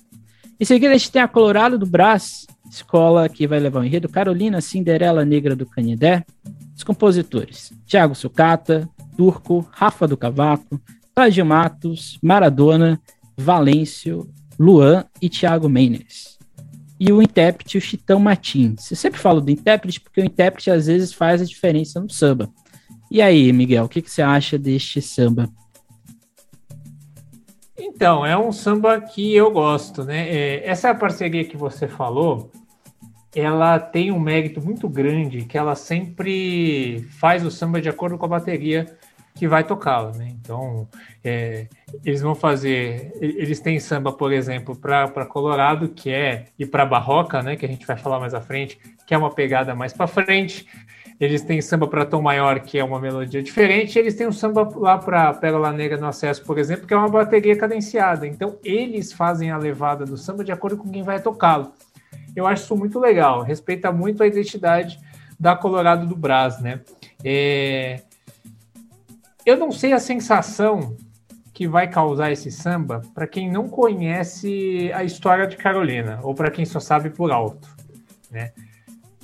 Em 0.57 0.63
seguida, 0.63 0.94
a 0.94 0.98
gente 0.98 1.12
tem 1.12 1.22
a 1.22 1.27
Colorado 1.27 1.77
do 1.77 1.86
Brás, 1.86 2.48
escola 2.72 3.27
que 3.27 3.45
vai 3.45 3.60
levar 3.60 3.81
o 3.81 3.83
enredo 3.83 4.07
Carolina 4.07 4.62
Cinderela 4.62 5.25
Negra 5.25 5.57
do 5.57 5.66
Canidé. 5.66 6.24
Os 6.74 6.86
compositores: 6.86 7.74
Tiago 7.86 8.16
Sucata, 8.16 8.89
Turco, 9.18 9.68
Rafa 9.72 10.07
do 10.07 10.16
Cavaco, 10.16 10.80
Cláudio 11.13 11.45
Matos, 11.45 12.18
Maradona, 12.24 12.98
Valêncio, 13.36 14.30
Luan 14.57 15.04
e 15.22 15.27
Thiago 15.27 15.68
Mendes. 15.68 16.39
E 16.98 17.12
o 17.12 17.22
intérprete, 17.22 17.77
o 17.77 17.81
Chitão 17.81 18.22
Martins. 18.22 18.89
Eu 18.89 18.95
sempre 18.95 19.19
falo 19.19 19.42
do 19.42 19.51
intérprete 19.51 20.00
porque 20.00 20.22
o 20.22 20.25
intérprete 20.25 20.72
às 20.72 20.88
vezes 20.88 21.12
faz 21.12 21.42
a 21.42 21.45
diferença 21.45 22.00
no 22.00 22.10
samba. 22.10 22.50
E 23.16 23.22
aí, 23.22 23.54
Miguel, 23.54 23.86
o 23.86 23.88
que, 23.88 24.02
que 24.02 24.12
você 24.12 24.22
acha 24.22 24.58
deste 24.58 25.02
samba? 25.02 25.50
Então, 27.78 28.26
é 28.26 28.38
um 28.38 28.52
samba 28.52 29.00
que 29.00 29.34
eu 29.34 29.52
gosto, 29.52 30.04
né? 30.04 30.28
É, 30.28 30.68
essa 30.68 30.94
parceria 30.94 31.46
que 31.46 31.56
você 31.56 31.88
falou, 31.88 32.51
ela 33.34 33.80
tem 33.80 34.12
um 34.12 34.20
mérito 34.20 34.62
muito 34.62 34.89
grande, 34.89 35.46
que 35.46 35.58
ela 35.58 35.75
sempre 35.75 37.08
faz 37.18 37.46
o 37.46 37.50
samba 37.50 37.80
de 37.80 37.88
acordo 37.88 38.18
com 38.18 38.25
a 38.25 38.28
bateria 38.28 38.86
que 39.34 39.48
vai 39.48 39.63
tocá-la, 39.63 40.12
né? 40.12 40.36
Então, 40.42 40.86
é, 41.24 41.68
eles 42.04 42.22
vão 42.22 42.36
fazer, 42.36 43.13
eles 43.22 43.62
têm 43.62 43.80
samba, 43.80 44.12
por 44.12 44.34
exemplo, 44.34 44.75
para 44.75 45.25
Colorado, 45.25 45.88
que 45.88 46.10
é, 46.10 46.48
e 46.60 46.66
para 46.66 46.86
Barroca, 46.86 47.42
né? 47.42 47.56
Que 47.56 47.66
a 47.66 47.70
gente 47.70 47.88
vai 47.88 47.96
falar 47.96 48.20
mais 48.20 48.34
à 48.34 48.42
frente, 48.42 48.78
que 49.08 49.13
é 49.13 49.18
uma 49.18 49.34
pegada 49.34 49.74
mais 49.74 49.94
para 49.94 50.06
frente. 50.06 50.68
Eles 51.19 51.41
têm 51.41 51.62
samba 51.62 51.88
para 51.88 52.05
Tom 52.05 52.22
Maior, 52.22 52.60
que 52.60 52.77
é 52.77 52.84
uma 52.84 53.00
melodia 53.00 53.41
diferente. 53.41 53.98
Eles 53.98 54.15
têm 54.15 54.27
um 54.27 54.31
samba 54.34 54.69
lá 54.75 54.98
para 54.98 55.34
Pérola 55.34 55.72
Negra 55.72 55.98
no 55.98 56.07
Acesso, 56.07 56.43
por 56.43 56.57
exemplo, 56.57 56.86
que 56.86 56.93
é 56.93 56.98
uma 56.98 57.07
bateria 57.07 57.57
cadenciada. 57.57 58.27
Então, 58.27 58.60
eles 58.63 59.13
fazem 59.13 59.50
a 59.50 59.57
levada 59.57 60.03
do 60.03 60.17
samba 60.17 60.43
de 60.43 60.51
acordo 60.51 60.77
com 60.77 60.89
quem 60.89 61.03
vai 61.03 61.22
tocá-lo. 61.22 61.72
Eu 62.36 62.45
acho 62.45 62.63
isso 62.63 62.75
muito 62.75 63.00
legal. 63.00 63.43
Respeita 63.43 63.91
muito 63.91 64.22
a 64.24 64.27
identidade 64.27 65.00
da 65.39 65.55
Colorado 65.55 66.05
do 66.05 66.15
Brás, 66.15 66.60
né? 66.60 66.81
É... 67.24 68.01
Eu 69.45 69.57
não 69.57 69.72
sei 69.72 69.93
a 69.93 70.00
sensação 70.00 70.98
que 71.53 71.65
vai 71.67 71.88
causar 71.88 72.31
esse 72.31 72.51
samba 72.51 73.01
para 73.13 73.25
quem 73.25 73.50
não 73.50 73.69
conhece 73.69 74.91
a 74.93 75.05
história 75.05 75.48
de 75.48 75.55
Carolina 75.55 76.19
ou 76.24 76.36
para 76.36 76.51
quem 76.51 76.65
só 76.65 76.81
sabe 76.81 77.10
por 77.10 77.31
alto, 77.31 77.69
né? 78.29 78.51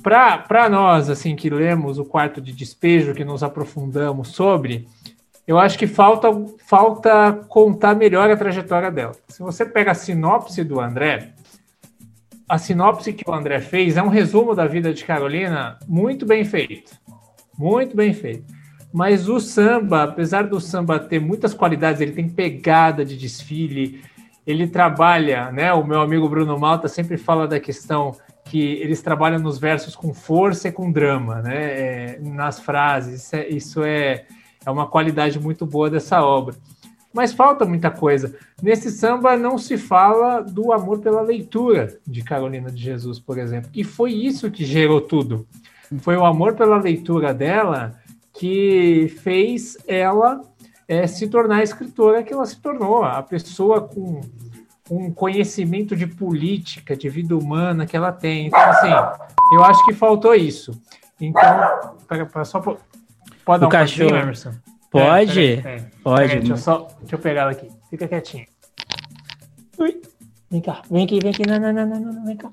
Para 0.02 0.68
nós, 0.68 1.08
assim, 1.08 1.36
que 1.36 1.48
lemos 1.48 1.98
o 1.98 2.04
quarto 2.04 2.40
de 2.40 2.52
despejo, 2.52 3.14
que 3.14 3.24
nos 3.24 3.42
aprofundamos 3.42 4.28
sobre, 4.28 4.88
eu 5.46 5.58
acho 5.58 5.78
que 5.78 5.86
falta, 5.86 6.28
falta 6.66 7.32
contar 7.48 7.94
melhor 7.94 8.30
a 8.30 8.36
trajetória 8.36 8.90
dela. 8.90 9.12
Se 9.28 9.42
você 9.42 9.64
pega 9.64 9.90
a 9.92 9.94
sinopse 9.94 10.62
do 10.64 10.80
André, 10.80 11.32
a 12.48 12.58
sinopse 12.58 13.12
que 13.12 13.28
o 13.28 13.32
André 13.32 13.60
fez 13.60 13.96
é 13.96 14.02
um 14.02 14.08
resumo 14.08 14.54
da 14.54 14.66
vida 14.66 14.92
de 14.92 15.04
Carolina 15.04 15.78
muito 15.88 16.26
bem 16.26 16.44
feito. 16.44 16.92
Muito 17.58 17.96
bem 17.96 18.12
feito. 18.12 18.44
Mas 18.92 19.28
o 19.28 19.40
samba, 19.40 20.02
apesar 20.02 20.46
do 20.46 20.60
samba 20.60 20.98
ter 20.98 21.18
muitas 21.18 21.54
qualidades, 21.54 22.00
ele 22.00 22.12
tem 22.12 22.28
pegada 22.28 23.04
de 23.04 23.16
desfile, 23.16 24.02
ele 24.46 24.66
trabalha, 24.66 25.50
né? 25.50 25.72
O 25.72 25.84
meu 25.84 26.00
amigo 26.00 26.28
Bruno 26.28 26.58
Malta 26.58 26.88
sempre 26.88 27.16
fala 27.16 27.48
da 27.48 27.58
questão 27.58 28.14
que 28.52 28.60
eles 28.60 29.00
trabalham 29.00 29.38
nos 29.38 29.58
versos 29.58 29.96
com 29.96 30.12
força 30.12 30.68
e 30.68 30.72
com 30.72 30.92
drama, 30.92 31.40
né? 31.40 31.56
É, 31.56 32.18
nas 32.20 32.60
frases. 32.60 33.22
Isso, 33.22 33.34
é, 33.34 33.48
isso 33.48 33.82
é, 33.82 34.26
é 34.66 34.70
uma 34.70 34.86
qualidade 34.86 35.40
muito 35.40 35.64
boa 35.64 35.88
dessa 35.88 36.22
obra. 36.22 36.54
mas 37.14 37.32
falta 37.32 37.64
muita 37.64 37.90
coisa. 37.90 38.36
Nesse 38.62 38.90
samba 38.90 39.38
não 39.38 39.56
se 39.56 39.78
fala 39.78 40.42
do 40.42 40.70
amor 40.70 40.98
pela 40.98 41.22
leitura 41.22 41.98
de 42.06 42.22
Carolina 42.22 42.70
de 42.70 42.82
Jesus, 42.82 43.18
por 43.18 43.38
exemplo, 43.38 43.70
e 43.72 43.82
foi 43.82 44.12
isso 44.12 44.50
que 44.50 44.66
gerou 44.66 45.00
tudo. 45.00 45.46
Foi 46.00 46.18
o 46.18 46.24
amor 46.26 46.54
pela 46.54 46.76
leitura 46.76 47.32
dela 47.32 47.98
que 48.34 49.14
fez 49.22 49.78
ela 49.86 50.42
é, 50.86 51.06
se 51.06 51.26
tornar 51.26 51.60
a 51.60 51.62
escritora 51.62 52.22
que 52.22 52.34
ela 52.34 52.44
se 52.44 52.60
tornou, 52.60 53.02
a 53.02 53.22
pessoa 53.22 53.80
com 53.80 54.20
um 54.90 55.12
conhecimento 55.12 55.96
de 55.96 56.06
política, 56.06 56.96
de 56.96 57.08
vida 57.08 57.36
humana 57.36 57.86
que 57.86 57.96
ela 57.96 58.12
tem. 58.12 58.46
Então, 58.46 58.60
assim, 58.60 58.90
eu 59.52 59.64
acho 59.64 59.84
que 59.84 59.92
faltou 59.92 60.34
isso. 60.34 60.80
Então, 61.20 61.42
para, 62.08 62.26
para 62.26 62.44
só 62.44 62.60
pode 62.60 63.60
dar 63.60 63.66
um 63.66 63.70
cachorro, 63.70 64.16
Emerson? 64.16 64.52
Pode, 64.90 65.52
é, 65.52 65.56
peraí, 65.56 65.62
peraí. 65.62 65.90
pode. 66.02 66.36
Deixa, 66.36 66.52
eu 66.52 66.56
só, 66.56 66.88
deixa 67.00 67.14
eu 67.14 67.18
pegar 67.18 67.42
ela 67.42 67.52
aqui. 67.52 67.68
Fica 67.88 68.08
quietinho. 68.08 68.46
Ui, 69.78 70.02
vem 70.50 70.60
cá, 70.60 70.82
vem 70.90 71.04
aqui, 71.04 71.18
vem 71.20 71.30
aqui, 71.30 71.48
não, 71.48 71.58
não, 71.58 71.72
não, 71.72 71.86
não, 71.86 72.00
não, 72.00 72.24
vem 72.24 72.36
cá. 72.36 72.50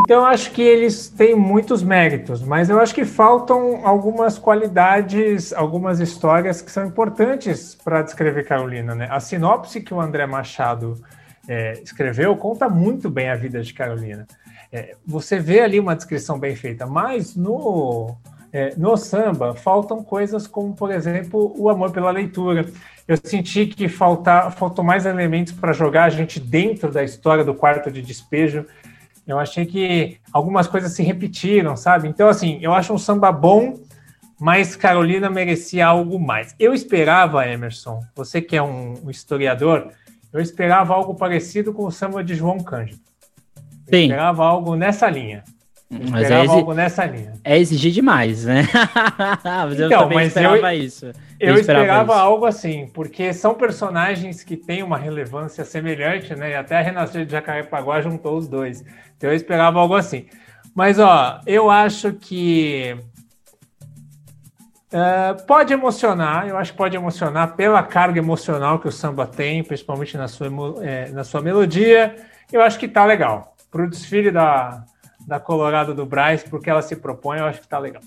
Então, 0.00 0.22
eu 0.22 0.26
acho 0.26 0.50
que 0.50 0.62
eles 0.62 1.08
têm 1.08 1.36
muitos 1.36 1.82
méritos, 1.82 2.42
mas 2.42 2.68
eu 2.68 2.80
acho 2.80 2.92
que 2.92 3.04
faltam 3.04 3.86
algumas 3.86 4.38
qualidades, 4.38 5.52
algumas 5.52 6.00
histórias 6.00 6.60
que 6.60 6.70
são 6.70 6.84
importantes 6.86 7.76
para 7.76 8.02
descrever 8.02 8.44
Carolina. 8.44 8.94
Né? 8.94 9.06
A 9.10 9.20
sinopse 9.20 9.80
que 9.80 9.94
o 9.94 10.00
André 10.00 10.26
Machado 10.26 11.00
é, 11.48 11.80
escreveu 11.82 12.36
conta 12.36 12.68
muito 12.68 13.10
bem 13.10 13.28
a 13.28 13.36
vida 13.36 13.62
de 13.62 13.72
Carolina. 13.72 14.26
É, 14.72 14.96
você 15.06 15.38
vê 15.38 15.60
ali 15.60 15.78
uma 15.78 15.94
descrição 15.94 16.38
bem 16.38 16.56
feita, 16.56 16.86
mas 16.86 17.36
no, 17.36 18.16
é, 18.52 18.74
no 18.76 18.96
samba 18.96 19.54
faltam 19.54 20.02
coisas 20.02 20.46
como, 20.46 20.74
por 20.74 20.90
exemplo, 20.90 21.54
o 21.56 21.68
amor 21.68 21.92
pela 21.92 22.10
leitura. 22.10 22.66
Eu 23.06 23.16
senti 23.22 23.66
que 23.66 23.88
falta, 23.88 24.50
faltou 24.50 24.84
mais 24.84 25.06
elementos 25.06 25.52
para 25.52 25.72
jogar 25.72 26.04
a 26.04 26.10
gente 26.10 26.40
dentro 26.40 26.90
da 26.90 27.04
história 27.04 27.44
do 27.44 27.54
quarto 27.54 27.90
de 27.90 28.00
despejo. 28.00 28.66
Eu 29.26 29.38
achei 29.38 29.64
que 29.64 30.18
algumas 30.32 30.66
coisas 30.66 30.92
se 30.92 31.02
repetiram, 31.02 31.76
sabe? 31.76 32.08
Então, 32.08 32.28
assim, 32.28 32.58
eu 32.60 32.74
acho 32.74 32.92
um 32.92 32.98
samba 32.98 33.30
bom, 33.30 33.78
mas 34.40 34.76
Carolina 34.76 35.30
merecia 35.30 35.86
algo 35.86 36.18
mais. 36.18 36.54
Eu 36.58 36.74
esperava, 36.74 37.46
Emerson, 37.46 38.00
você 38.14 38.40
que 38.40 38.56
é 38.56 38.62
um, 38.62 38.94
um 39.04 39.10
historiador, 39.10 39.90
eu 40.34 40.40
esperava 40.40 40.92
algo 40.92 41.14
parecido 41.14 41.72
com 41.72 41.86
o 41.86 41.92
samba 41.92 42.22
de 42.24 42.34
João 42.34 42.58
Cândido. 42.58 43.00
Eu 43.86 43.98
Sim. 43.98 44.02
esperava 44.02 44.44
algo 44.44 44.74
nessa 44.74 45.08
linha. 45.08 45.44
Eu 45.88 46.10
mas 46.10 46.28
é, 46.28 46.40
exi... 46.42 46.52
algo 46.52 46.74
nessa 46.74 47.04
linha. 47.06 47.34
é 47.44 47.58
exigir 47.58 47.92
demais, 47.92 48.44
né? 48.44 48.66
mas 49.44 49.74
então, 49.74 49.90
eu 49.90 49.98
também 49.98 50.18
mas 50.18 50.28
esperava 50.28 50.74
eu, 50.74 50.84
isso. 50.84 51.06
Eu, 51.06 51.14
eu 51.38 51.54
esperava, 51.54 51.84
esperava 51.84 52.12
isso. 52.12 52.20
algo 52.20 52.46
assim, 52.46 52.90
porque 52.92 53.32
são 53.32 53.54
personagens 53.54 54.42
que 54.42 54.56
têm 54.56 54.82
uma 54.82 54.98
relevância 54.98 55.64
semelhante, 55.64 56.34
né? 56.34 56.50
E 56.50 56.54
até 56.54 56.78
a 56.78 56.80
Renascer 56.80 57.24
de 57.24 57.30
Jacarepaguá 57.30 58.00
juntou 58.00 58.36
os 58.36 58.48
dois. 58.48 58.84
Então 59.16 59.30
eu 59.30 59.36
esperava 59.36 59.78
algo 59.78 59.94
assim. 59.94 60.26
Mas, 60.74 60.98
ó, 60.98 61.40
eu 61.46 61.70
acho 61.70 62.12
que 62.14 62.96
Uh, 64.94 65.44
pode 65.44 65.72
emocionar, 65.72 66.46
eu 66.46 66.56
acho 66.56 66.70
que 66.70 66.78
pode 66.78 66.94
emocionar 66.94 67.56
pela 67.56 67.82
carga 67.82 68.20
emocional 68.20 68.78
que 68.78 68.86
o 68.86 68.92
samba 68.92 69.26
tem, 69.26 69.64
principalmente 69.64 70.16
na 70.16 70.28
sua, 70.28 70.46
é, 70.82 71.10
na 71.10 71.24
sua 71.24 71.42
melodia. 71.42 72.14
Eu 72.52 72.62
acho 72.62 72.78
que 72.78 72.86
tá 72.86 73.04
legal. 73.04 73.56
Para 73.72 73.82
o 73.82 73.90
desfile 73.90 74.30
da, 74.30 74.84
da 75.26 75.40
Colorado 75.40 75.94
do 75.94 76.06
Braz, 76.06 76.44
porque 76.44 76.70
ela 76.70 76.80
se 76.80 76.94
propõe, 76.94 77.38
eu 77.38 77.46
acho 77.46 77.60
que 77.60 77.66
tá 77.66 77.76
legal. 77.76 78.02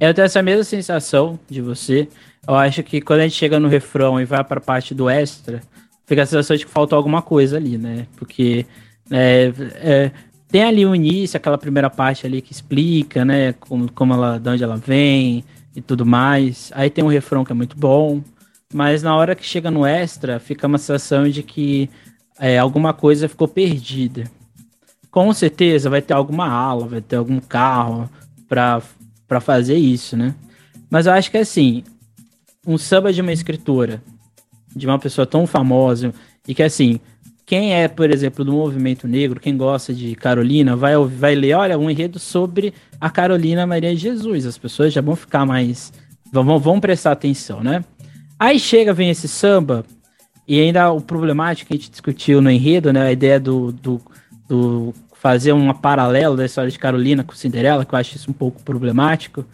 Eu 0.00 0.12
tenho 0.12 0.24
essa 0.24 0.42
mesma 0.42 0.64
sensação 0.64 1.38
de 1.48 1.62
você. 1.62 2.08
Eu 2.48 2.56
acho 2.56 2.82
que 2.82 3.00
quando 3.00 3.20
a 3.20 3.22
gente 3.22 3.36
chega 3.36 3.60
no 3.60 3.68
refrão 3.68 4.20
e 4.20 4.24
vai 4.24 4.42
para 4.42 4.58
a 4.58 4.60
parte 4.60 4.92
do 4.92 5.08
extra, 5.08 5.62
fica 6.04 6.22
a 6.22 6.26
sensação 6.26 6.56
de 6.56 6.66
que 6.66 6.70
faltou 6.70 6.96
alguma 6.96 7.22
coisa 7.22 7.58
ali, 7.58 7.78
né? 7.78 8.08
Porque 8.16 8.66
é, 9.08 9.52
é, 9.76 10.10
tem 10.48 10.64
ali 10.64 10.84
o 10.84 10.96
início, 10.96 11.36
aquela 11.36 11.56
primeira 11.56 11.88
parte 11.88 12.26
ali 12.26 12.42
que 12.42 12.50
explica, 12.50 13.24
né? 13.24 13.52
Como, 13.52 13.90
como 13.92 14.14
ela, 14.14 14.40
de 14.40 14.50
onde 14.50 14.64
ela 14.64 14.76
vem, 14.76 15.44
e 15.76 15.82
tudo 15.82 16.06
mais. 16.06 16.72
Aí 16.74 16.90
tem 16.90 17.04
um 17.04 17.08
refrão 17.08 17.44
que 17.44 17.52
é 17.52 17.54
muito 17.54 17.76
bom, 17.76 18.22
mas 18.72 19.02
na 19.02 19.14
hora 19.14 19.36
que 19.36 19.44
chega 19.44 19.70
no 19.70 19.86
extra, 19.86 20.40
fica 20.40 20.66
uma 20.66 20.78
sensação 20.78 21.28
de 21.28 21.42
que 21.42 21.88
é, 22.38 22.58
alguma 22.58 22.92
coisa 22.94 23.28
ficou 23.28 23.46
perdida. 23.46 24.24
Com 25.10 25.32
certeza 25.32 25.88
vai 25.90 26.02
ter 26.02 26.14
alguma 26.14 26.48
ala, 26.48 26.86
vai 26.86 27.00
ter 27.00 27.16
algum 27.16 27.38
carro 27.38 28.10
para 28.48 29.40
fazer 29.40 29.76
isso, 29.76 30.16
né? 30.16 30.34
Mas 30.90 31.06
eu 31.06 31.12
acho 31.12 31.30
que 31.30 31.38
assim, 31.38 31.84
um 32.66 32.78
samba 32.78 33.12
de 33.12 33.20
uma 33.20 33.32
escritora, 33.32 34.02
de 34.74 34.86
uma 34.86 34.98
pessoa 34.98 35.26
tão 35.26 35.46
famosa, 35.46 36.12
e 36.46 36.54
que 36.54 36.62
assim, 36.62 37.00
quem 37.46 37.72
é, 37.72 37.86
por 37.86 38.10
exemplo, 38.10 38.44
do 38.44 38.52
movimento 38.52 39.06
negro, 39.06 39.38
quem 39.38 39.56
gosta 39.56 39.94
de 39.94 40.16
Carolina, 40.16 40.74
vai, 40.74 40.96
vai 40.96 41.36
ler, 41.36 41.54
olha, 41.54 41.78
um 41.78 41.88
enredo 41.88 42.18
sobre 42.18 42.74
a 43.00 43.08
Carolina 43.08 43.64
Maria 43.64 43.94
de 43.94 44.02
Jesus. 44.02 44.44
As 44.44 44.58
pessoas 44.58 44.92
já 44.92 45.00
vão 45.00 45.14
ficar 45.14 45.46
mais. 45.46 45.92
Vão, 46.32 46.58
vão 46.58 46.80
prestar 46.80 47.12
atenção, 47.12 47.62
né? 47.62 47.84
Aí 48.36 48.58
chega, 48.58 48.92
vem 48.92 49.10
esse 49.10 49.28
samba, 49.28 49.84
e 50.46 50.60
ainda 50.60 50.90
o 50.90 51.00
problemático 51.00 51.68
que 51.68 51.74
a 51.74 51.76
gente 51.76 51.88
discutiu 51.88 52.42
no 52.42 52.50
enredo, 52.50 52.92
né? 52.92 53.02
A 53.02 53.12
ideia 53.12 53.38
do, 53.38 53.70
do, 53.70 54.02
do 54.48 54.92
fazer 55.14 55.52
um 55.52 55.72
paralelo 55.72 56.36
da 56.36 56.44
história 56.44 56.70
de 56.70 56.78
Carolina 56.80 57.22
com 57.22 57.32
Cinderela, 57.32 57.84
que 57.84 57.94
eu 57.94 57.98
acho 57.98 58.16
isso 58.16 58.28
um 58.28 58.34
pouco 58.34 58.60
problemático. 58.64 59.44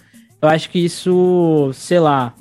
Eu 0.41 0.49
acho 0.49 0.71
que 0.71 0.79
isso, 0.79 1.71
sei 1.75 2.01
lá, 2.01 2.35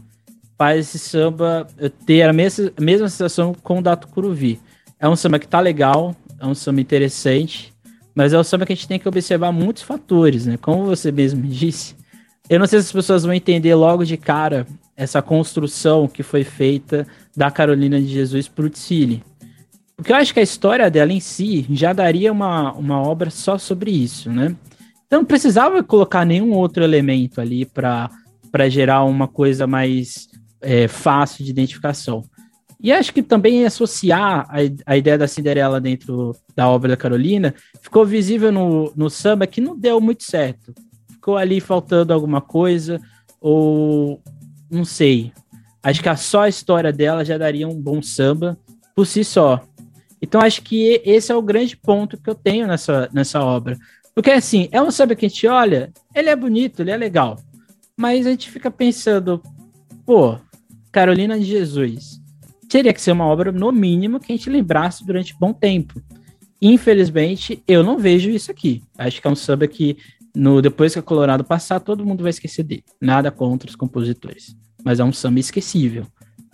faz 0.58 0.80
esse 0.80 0.98
samba 0.98 1.68
ter 2.06 2.22
a 2.24 2.32
mesma, 2.32 2.72
a 2.78 2.82
mesma 2.82 3.10
sensação 3.10 3.54
com 3.54 3.80
o 3.80 3.82
Dato 3.82 4.08
Curuvi 4.08 4.58
é 5.02 5.10
um 5.10 5.16
samba 5.16 5.40
que 5.40 5.48
tá 5.48 5.60
legal, 5.60 6.16
é 6.40 6.46
um 6.46 6.54
samba 6.54 6.80
interessante, 6.80 7.74
mas 8.14 8.34
é 8.34 8.40
um 8.40 8.44
samba 8.44 8.68
que 8.68 8.74
a 8.74 8.76
gente 8.76 8.88
tem 8.88 9.00
que 9.00 9.08
observar 9.08 9.52
muitos 9.52 9.82
fatores, 9.82 10.46
né? 10.46 10.58
Como 10.58 10.86
você 10.86 11.12
mesmo 11.12 11.42
disse, 11.48 11.96
eu 12.48 12.60
não 12.60 12.68
sei 12.68 12.80
se 12.80 12.86
as 12.86 12.92
pessoas 12.92 13.24
vão 13.24 13.34
entender 13.34 13.74
logo 13.74 14.06
de 14.06 14.16
cara 14.16 14.68
essa 14.96 15.20
construção 15.20 16.08
que 16.08 16.22
foi 16.22 16.44
feita 16.44 17.08
da 17.36 17.50
Carolina 17.50 18.00
de 18.00 18.08
Jesus 18.08 18.48
para 18.48 18.66
o 18.66 18.70
Tsili. 18.70 19.24
Porque 19.98 20.12
eu 20.12 20.18
acho 20.18 20.34
que 20.34 20.40
a 20.40 20.44
história 20.44 20.90
dela 20.90 21.12
em 21.12 21.20
si 21.20 21.66
já 21.72 21.94
daria 21.94 22.32
uma, 22.32 22.72
uma 22.74 23.02
obra 23.02 23.32
só 23.32 23.58
sobre 23.58 23.90
isso, 23.90 24.30
né? 24.32 24.56
Então 25.08 25.22
não 25.22 25.26
precisava 25.26 25.84
colocar 25.84 26.26
nenhum 26.26 26.54
outro 26.54 26.84
elemento 26.84 27.42
ali 27.42 27.66
para 27.66 28.10
gerar 28.70 29.04
uma 29.04 29.28
coisa 29.28 29.66
mais 29.66 30.28
é, 30.62 30.88
fácil 30.88 31.44
de 31.44 31.50
identificação. 31.50 32.24
E 32.84 32.92
acho 32.92 33.14
que 33.14 33.22
também 33.22 33.64
associar 33.64 34.48
a, 34.50 34.58
a 34.94 34.98
ideia 34.98 35.18
da 35.18 35.28
Cinderela 35.28 35.80
dentro 35.80 36.36
da 36.56 36.68
obra 36.68 36.90
da 36.90 36.98
Carolina 36.98 37.54
ficou 37.80 38.06
visível 38.06 38.52
no, 38.52 38.92
no 38.96 39.10
samba 39.10 39.46
que 39.46 39.62
não 39.62 39.78
deu 39.78 40.02
muito 40.02 40.24
certo. 40.24 40.74
Ficou 41.08 41.38
ali 41.38 41.60
faltando 41.60 42.12
alguma 42.12 42.42
coisa, 42.42 43.00
ou 43.40 44.20
não 44.70 44.84
sei. 44.84 45.32
Acho 45.84 46.02
que 46.02 46.10
a 46.10 46.16
só 46.16 46.42
a 46.42 46.50
história 46.50 46.92
dela 46.92 47.24
já 47.24 47.38
daria 47.38 47.68
um 47.68 47.80
bom 47.80 48.02
samba 48.02 48.58
por 48.96 49.06
si 49.06 49.24
só. 49.24 49.62
Então 50.20 50.42
acho 50.42 50.64
que 50.64 51.02
esse 51.06 51.32
é 51.32 51.36
o 51.36 51.42
grande 51.42 51.78
ponto 51.78 52.18
que 52.18 52.30
eu 52.30 52.36
tenho 52.36 52.66
nessa, 52.66 53.08
nessa 53.14 53.44
obra. 53.44 53.78
Porque 54.16 54.32
assim, 54.32 54.68
é 54.72 54.82
um 54.82 54.90
samba 54.90 55.16
que 55.16 55.28
a 55.28 55.30
gente 55.30 55.46
olha, 55.46 55.92
ele 56.16 56.30
é 56.30 56.36
bonito, 56.36 56.82
ele 56.82 56.92
é 56.92 56.98
legal. 56.98 57.38
Mas 57.96 58.26
a 58.26 58.32
gente 58.32 58.50
fica 58.50 58.72
pensando, 58.72 59.40
pô, 60.04 60.38
Carolina 60.92 61.38
de 61.38 61.46
Jesus 61.46 62.21
teria 62.72 62.94
que 62.94 63.02
ser 63.02 63.12
uma 63.12 63.26
obra, 63.26 63.52
no 63.52 63.70
mínimo, 63.70 64.18
que 64.18 64.32
a 64.32 64.36
gente 64.36 64.50
lembrasse 64.50 65.06
durante 65.06 65.36
bom 65.38 65.52
tempo. 65.52 66.02
Infelizmente, 66.62 67.62
eu 67.68 67.84
não 67.84 68.00
vejo 68.00 68.30
isso 68.30 68.50
aqui. 68.50 68.82
Acho 68.98 69.22
que 69.22 69.28
é 69.28 69.30
um 69.30 69.36
samba 69.36 69.68
que, 69.68 69.98
no, 70.34 70.62
depois 70.62 70.94
que 70.94 71.00
a 71.00 71.02
Colorado 71.02 71.44
passar, 71.44 71.82
todo 71.82 72.06
mundo 72.06 72.24
vai 72.24 72.30
esquecer 72.30 72.64
dele. 72.64 72.86
Nada 73.02 73.30
contra 73.30 73.70
os 73.70 73.76
compositores. 73.76 74.56
Mas 74.86 75.02
é 75.02 75.04
um 75.04 75.12
samba 75.12 75.42
esquecível. 75.42 76.06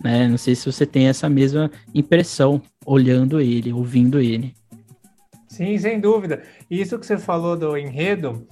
Né? 0.04 0.28
Não 0.28 0.40
sei 0.40 0.56
se 0.56 0.66
você 0.66 0.88
tem 0.88 1.08
essa 1.08 1.30
mesma 1.30 1.70
impressão 1.94 2.64
olhando 2.84 3.40
ele, 3.40 3.72
ouvindo 3.72 4.20
ele. 4.20 4.56
Sim, 5.48 5.78
sem 5.78 6.00
dúvida. 6.00 6.42
Isso 6.70 6.98
que 6.98 7.06
você 7.06 7.20
falou 7.20 7.56
do 7.56 7.78
enredo, 7.78 8.48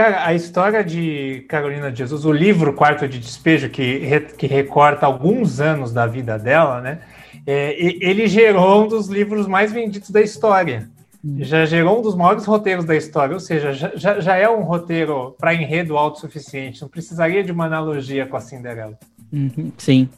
Cara, 0.00 0.26
a 0.26 0.32
história 0.32 0.82
de 0.82 1.44
Carolina 1.46 1.92
de 1.92 1.98
Jesus, 1.98 2.24
o 2.24 2.32
livro 2.32 2.72
Quarto 2.72 3.06
de 3.06 3.18
Despejo, 3.18 3.68
que, 3.68 3.98
re, 3.98 4.20
que 4.20 4.46
recorta 4.46 5.04
alguns 5.04 5.60
anos 5.60 5.92
da 5.92 6.06
vida 6.06 6.38
dela, 6.38 6.80
né? 6.80 7.00
É, 7.46 7.76
ele 7.78 8.26
gerou 8.26 8.84
um 8.86 8.88
dos 8.88 9.08
livros 9.08 9.46
mais 9.46 9.70
vendidos 9.70 10.08
da 10.08 10.22
história. 10.22 10.88
Hum. 11.22 11.36
Já 11.40 11.66
gerou 11.66 11.98
um 11.98 12.02
dos 12.02 12.14
maiores 12.14 12.46
roteiros 12.46 12.86
da 12.86 12.96
história, 12.96 13.34
ou 13.34 13.40
seja, 13.40 13.74
já, 13.74 14.18
já 14.18 14.36
é 14.36 14.48
um 14.48 14.62
roteiro 14.62 15.36
para 15.38 15.52
enredo 15.52 15.98
autossuficiente, 15.98 16.80
não 16.80 16.88
precisaria 16.88 17.44
de 17.44 17.52
uma 17.52 17.66
analogia 17.66 18.24
com 18.24 18.38
a 18.38 18.40
Cinderela. 18.40 18.98
Uhum, 19.30 19.70
sim. 19.76 20.08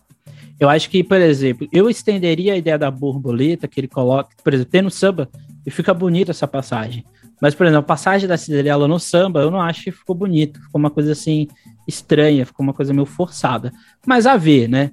Eu 0.60 0.68
acho 0.68 0.88
que, 0.88 1.02
por 1.02 1.20
exemplo, 1.20 1.66
eu 1.72 1.90
estenderia 1.90 2.52
a 2.52 2.56
ideia 2.56 2.78
da 2.78 2.88
borboleta 2.88 3.66
que 3.66 3.80
ele 3.80 3.88
coloca, 3.88 4.30
por 4.44 4.54
exemplo, 4.54 4.70
tem 4.70 4.82
no 4.82 4.92
samba, 4.92 5.28
e 5.66 5.72
fica 5.72 5.92
bonita 5.92 6.30
essa 6.30 6.46
passagem. 6.46 7.04
Mas, 7.42 7.56
por 7.56 7.66
exemplo, 7.66 7.80
a 7.80 7.82
passagem 7.82 8.28
da 8.28 8.36
Cinderela 8.36 8.86
no 8.86 9.00
samba, 9.00 9.40
eu 9.40 9.50
não 9.50 9.60
acho 9.60 9.82
que 9.82 9.90
ficou 9.90 10.14
bonito. 10.14 10.60
Ficou 10.62 10.78
uma 10.78 10.90
coisa 10.90 11.10
assim 11.10 11.48
estranha, 11.88 12.46
ficou 12.46 12.62
uma 12.62 12.72
coisa 12.72 12.94
meio 12.94 13.04
forçada. 13.04 13.72
Mas 14.06 14.28
a 14.28 14.36
ver, 14.36 14.68
né? 14.68 14.92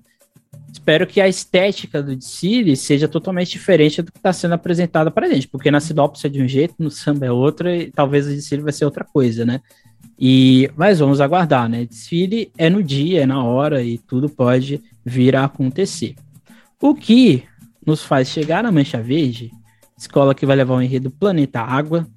espero 0.71 1.05
que 1.05 1.21
a 1.21 1.27
estética 1.27 2.01
do 2.01 2.15
desfile 2.15 2.75
seja 2.75 3.07
totalmente 3.07 3.51
diferente 3.51 4.01
do 4.01 4.11
que 4.11 4.17
está 4.17 4.33
sendo 4.33 4.53
apresentado 4.53 5.11
para 5.11 5.27
a 5.27 5.29
gente, 5.29 5.47
porque 5.47 5.69
na 5.69 5.79
sinopse 5.79 6.25
é 6.25 6.29
de 6.29 6.41
um 6.41 6.47
jeito, 6.47 6.73
no 6.79 6.89
samba 6.89 7.27
é 7.27 7.31
outra, 7.31 7.75
e 7.75 7.91
talvez 7.91 8.25
o 8.25 8.29
desfile 8.29 8.63
vai 8.63 8.73
ser 8.73 8.85
outra 8.85 9.03
coisa, 9.03 9.45
né? 9.45 9.61
E, 10.17 10.71
mas 10.75 10.97
vamos 10.97 11.21
aguardar, 11.21 11.69
né? 11.69 11.85
Desfile 11.85 12.51
é 12.57 12.67
no 12.67 12.81
dia, 12.81 13.21
é 13.21 13.25
na 13.27 13.43
hora, 13.43 13.83
e 13.83 13.99
tudo 13.99 14.27
pode 14.27 14.81
vir 15.05 15.35
a 15.35 15.45
acontecer. 15.45 16.15
O 16.81 16.95
que 16.95 17.43
nos 17.85 18.03
faz 18.03 18.27
chegar 18.27 18.63
na 18.63 18.71
Mancha 18.71 19.01
Verde, 19.01 19.51
escola 19.95 20.33
que 20.33 20.47
vai 20.47 20.55
levar 20.55 20.75
o 20.75 20.81
enredo 20.81 21.11
Planeta 21.11 21.61
Água, 21.61 22.07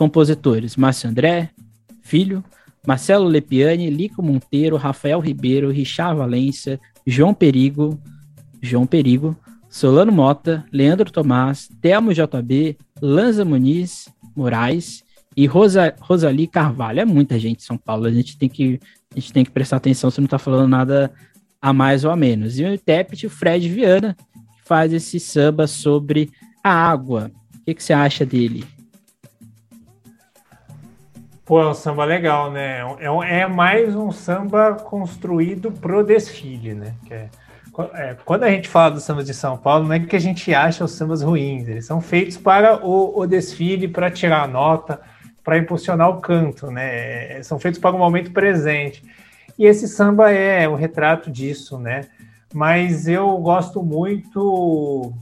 compositores 0.00 0.76
Márcio 0.76 1.10
André, 1.10 1.50
Filho, 2.00 2.42
Marcelo 2.86 3.26
Lepiani, 3.26 3.90
Lico 3.90 4.22
Monteiro, 4.22 4.78
Rafael 4.78 5.20
Ribeiro, 5.20 5.70
Richard 5.70 6.16
Valência, 6.16 6.80
João 7.06 7.34
Perigo, 7.34 8.00
João 8.62 8.86
Perigo, 8.86 9.36
Solano 9.68 10.10
Mota, 10.10 10.64
Leandro 10.72 11.10
Tomás, 11.12 11.68
Telmo 11.82 12.14
JB, 12.14 12.78
Lanza 13.02 13.44
Muniz 13.44 14.08
Moraes 14.34 15.04
e 15.36 15.44
Rosa, 15.44 15.94
Rosali 16.00 16.46
Carvalho. 16.46 17.00
É 17.00 17.04
muita 17.04 17.38
gente 17.38 17.58
em 17.58 17.66
São 17.66 17.76
Paulo, 17.76 18.06
a 18.06 18.10
gente 18.10 18.38
tem 18.38 18.48
que, 18.48 18.80
a 19.14 19.20
gente 19.20 19.34
tem 19.34 19.44
que 19.44 19.50
prestar 19.50 19.76
atenção 19.76 20.10
se 20.10 20.18
não 20.18 20.24
está 20.24 20.38
falando 20.38 20.70
nada 20.70 21.12
a 21.60 21.74
mais 21.74 22.06
ou 22.06 22.10
a 22.10 22.16
menos. 22.16 22.58
E 22.58 22.64
o 22.64 22.72
intérprete, 22.72 23.28
Fred 23.28 23.68
Viana, 23.68 24.16
que 24.56 24.66
faz 24.66 24.94
esse 24.94 25.20
samba 25.20 25.66
sobre 25.66 26.30
a 26.64 26.72
água. 26.72 27.30
O 27.54 27.64
que, 27.66 27.74
que 27.74 27.84
você 27.84 27.92
acha 27.92 28.24
dele? 28.24 28.64
Pô, 31.50 31.60
é 31.60 31.68
um 31.68 31.74
samba 31.74 32.04
legal, 32.04 32.48
né? 32.48 32.78
É, 33.00 33.40
é 33.40 33.46
mais 33.48 33.96
um 33.96 34.12
samba 34.12 34.74
construído 34.74 35.72
pro 35.72 36.04
desfile, 36.04 36.74
né? 36.74 36.94
É, 37.10 37.26
é, 37.94 38.16
quando 38.24 38.44
a 38.44 38.50
gente 38.50 38.68
fala 38.68 38.92
dos 38.92 39.02
sambas 39.02 39.26
de 39.26 39.34
São 39.34 39.58
Paulo, 39.58 39.88
não 39.88 39.94
é 39.94 39.98
que 39.98 40.14
a 40.14 40.20
gente 40.20 40.54
acha 40.54 40.84
os 40.84 40.92
sambas 40.92 41.22
ruins, 41.22 41.66
eles 41.66 41.86
são 41.86 42.00
feitos 42.00 42.36
para 42.36 42.86
o, 42.86 43.18
o 43.18 43.26
desfile, 43.26 43.88
para 43.88 44.12
tirar 44.12 44.44
a 44.44 44.46
nota, 44.46 45.00
para 45.42 45.58
impulsionar 45.58 46.08
o 46.10 46.20
canto, 46.20 46.70
né? 46.70 47.38
É, 47.38 47.42
são 47.42 47.58
feitos 47.58 47.80
para 47.80 47.96
o 47.96 47.98
momento 47.98 48.30
presente. 48.30 49.02
E 49.58 49.66
esse 49.66 49.88
samba 49.88 50.30
é 50.30 50.68
o 50.68 50.76
retrato 50.76 51.32
disso, 51.32 51.80
né? 51.80 52.02
Mas 52.54 53.08
eu 53.08 53.36
gosto 53.38 53.82
muito 53.82 55.12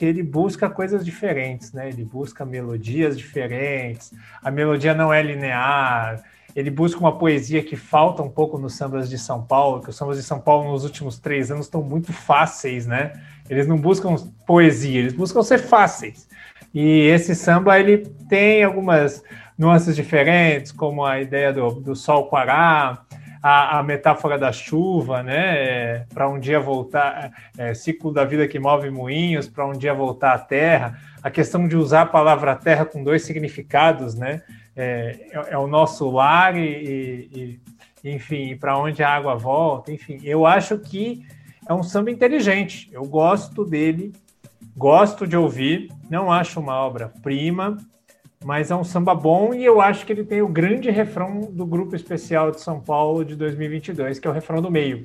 ele 0.00 0.22
busca 0.22 0.68
coisas 0.68 1.04
diferentes, 1.04 1.72
né? 1.72 1.88
Ele 1.88 2.04
busca 2.04 2.44
melodias 2.44 3.16
diferentes. 3.16 4.12
A 4.42 4.50
melodia 4.50 4.94
não 4.94 5.12
é 5.12 5.22
linear. 5.22 6.22
Ele 6.54 6.70
busca 6.70 7.00
uma 7.00 7.16
poesia 7.16 7.62
que 7.62 7.76
falta 7.76 8.22
um 8.22 8.28
pouco 8.28 8.58
nos 8.58 8.74
sambas 8.74 9.08
de 9.08 9.18
São 9.18 9.42
Paulo, 9.42 9.82
que 9.82 9.90
os 9.90 9.96
sambas 9.96 10.16
de 10.16 10.22
São 10.22 10.40
Paulo 10.40 10.70
nos 10.70 10.84
últimos 10.84 11.18
três 11.18 11.50
anos 11.50 11.66
estão 11.66 11.82
muito 11.82 12.12
fáceis, 12.12 12.86
né? 12.86 13.12
Eles 13.48 13.66
não 13.66 13.76
buscam 13.76 14.14
poesia, 14.46 15.00
eles 15.00 15.12
buscam 15.12 15.42
ser 15.42 15.58
fáceis. 15.58 16.28
E 16.72 17.06
esse 17.06 17.34
samba 17.34 17.78
ele 17.78 17.98
tem 18.28 18.64
algumas 18.64 19.22
nuances 19.56 19.94
diferentes, 19.94 20.72
como 20.72 21.04
a 21.04 21.20
ideia 21.20 21.52
do, 21.52 21.70
do 21.80 21.94
sol 21.94 22.26
quará, 22.26 23.04
a, 23.46 23.78
a 23.78 23.82
metáfora 23.82 24.38
da 24.38 24.50
chuva, 24.50 25.22
né? 25.22 25.58
É, 25.58 26.06
para 26.14 26.26
um 26.26 26.40
dia 26.40 26.58
voltar, 26.58 27.30
é, 27.58 27.74
ciclo 27.74 28.10
da 28.10 28.24
vida 28.24 28.48
que 28.48 28.58
move 28.58 28.88
moinhos, 28.88 29.46
para 29.46 29.66
um 29.66 29.72
dia 29.72 29.92
voltar 29.92 30.32
à 30.32 30.38
terra. 30.38 30.98
A 31.22 31.30
questão 31.30 31.68
de 31.68 31.76
usar 31.76 32.00
a 32.00 32.06
palavra 32.06 32.56
terra 32.56 32.86
com 32.86 33.04
dois 33.04 33.22
significados, 33.22 34.14
né? 34.14 34.40
É, 34.74 35.28
é, 35.30 35.46
é 35.50 35.58
o 35.58 35.66
nosso 35.66 36.10
lar 36.10 36.56
e, 36.56 37.60
e 38.02 38.10
enfim, 38.14 38.56
para 38.56 38.78
onde 38.78 39.02
a 39.02 39.10
água 39.10 39.34
volta. 39.34 39.92
Enfim, 39.92 40.18
eu 40.24 40.46
acho 40.46 40.78
que 40.78 41.26
é 41.68 41.74
um 41.74 41.82
samba 41.82 42.10
inteligente. 42.10 42.88
Eu 42.92 43.04
gosto 43.04 43.62
dele, 43.62 44.14
gosto 44.74 45.26
de 45.26 45.36
ouvir. 45.36 45.92
Não 46.08 46.32
acho 46.32 46.58
uma 46.58 46.76
obra-prima, 46.76 47.76
mas 48.44 48.70
é 48.70 48.76
um 48.76 48.84
samba 48.84 49.14
bom 49.14 49.54
e 49.54 49.64
eu 49.64 49.80
acho 49.80 50.04
que 50.04 50.12
ele 50.12 50.22
tem 50.22 50.42
o 50.42 50.48
grande 50.48 50.90
refrão 50.90 51.40
do 51.50 51.64
grupo 51.64 51.96
especial 51.96 52.50
de 52.50 52.60
São 52.60 52.78
Paulo 52.78 53.24
de 53.24 53.34
2022, 53.34 54.18
que 54.18 54.28
é 54.28 54.30
o 54.30 54.34
refrão 54.34 54.60
do 54.60 54.70
meio, 54.70 55.02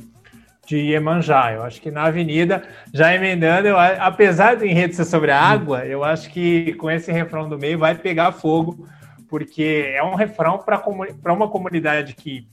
de 0.67 0.78
Iemanjá. 0.78 1.54
Eu 1.54 1.63
acho 1.63 1.82
que 1.82 1.89
na 1.89 2.04
Avenida, 2.04 2.62
já 2.93 3.15
emendando, 3.15 3.69
eu, 3.69 3.80
apesar 3.80 4.58
do 4.58 4.65
enredo 4.65 4.93
ser 4.93 5.06
sobre 5.06 5.32
a 5.32 5.41
água, 5.41 5.86
eu 5.86 6.04
acho 6.04 6.30
que 6.30 6.73
com 6.73 6.91
esse 6.91 7.13
refrão 7.13 7.47
do 7.47 7.58
meio 7.58 7.80
vai 7.80 7.95
pegar 7.95 8.34
fogo, 8.34 8.86
porque 9.30 9.86
é 9.95 10.04
um 10.04 10.15
refrão 10.15 10.58
para 10.58 11.34
uma 11.34 11.47
comunidade 11.47 12.15
que 12.15 12.45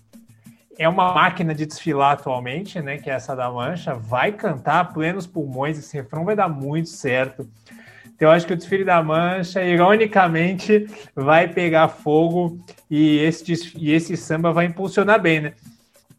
é 0.78 0.88
uma 0.88 1.12
máquina 1.12 1.52
de 1.52 1.66
desfilar 1.66 2.12
atualmente, 2.12 2.80
né? 2.80 2.98
Que 2.98 3.10
é 3.10 3.14
essa 3.14 3.34
da 3.34 3.50
Mancha, 3.50 3.94
vai 3.94 4.30
cantar 4.30 4.92
plenos 4.92 5.26
pulmões, 5.26 5.78
esse 5.78 5.96
refrão 5.96 6.24
vai 6.24 6.36
dar 6.36 6.48
muito 6.48 6.90
certo. 6.90 7.48
Então, 8.16 8.28
eu 8.28 8.32
acho 8.32 8.46
que 8.46 8.54
o 8.54 8.56
desfile 8.56 8.82
da 8.82 9.02
Mancha, 9.02 9.62
ironicamente, 9.62 10.86
vai 11.14 11.48
pegar 11.48 11.88
fogo 11.88 12.58
e 12.90 13.18
esse, 13.18 13.76
e 13.76 13.92
esse 13.92 14.16
samba 14.16 14.52
vai 14.52 14.64
impulsionar 14.64 15.20
bem, 15.20 15.42
né? 15.42 15.52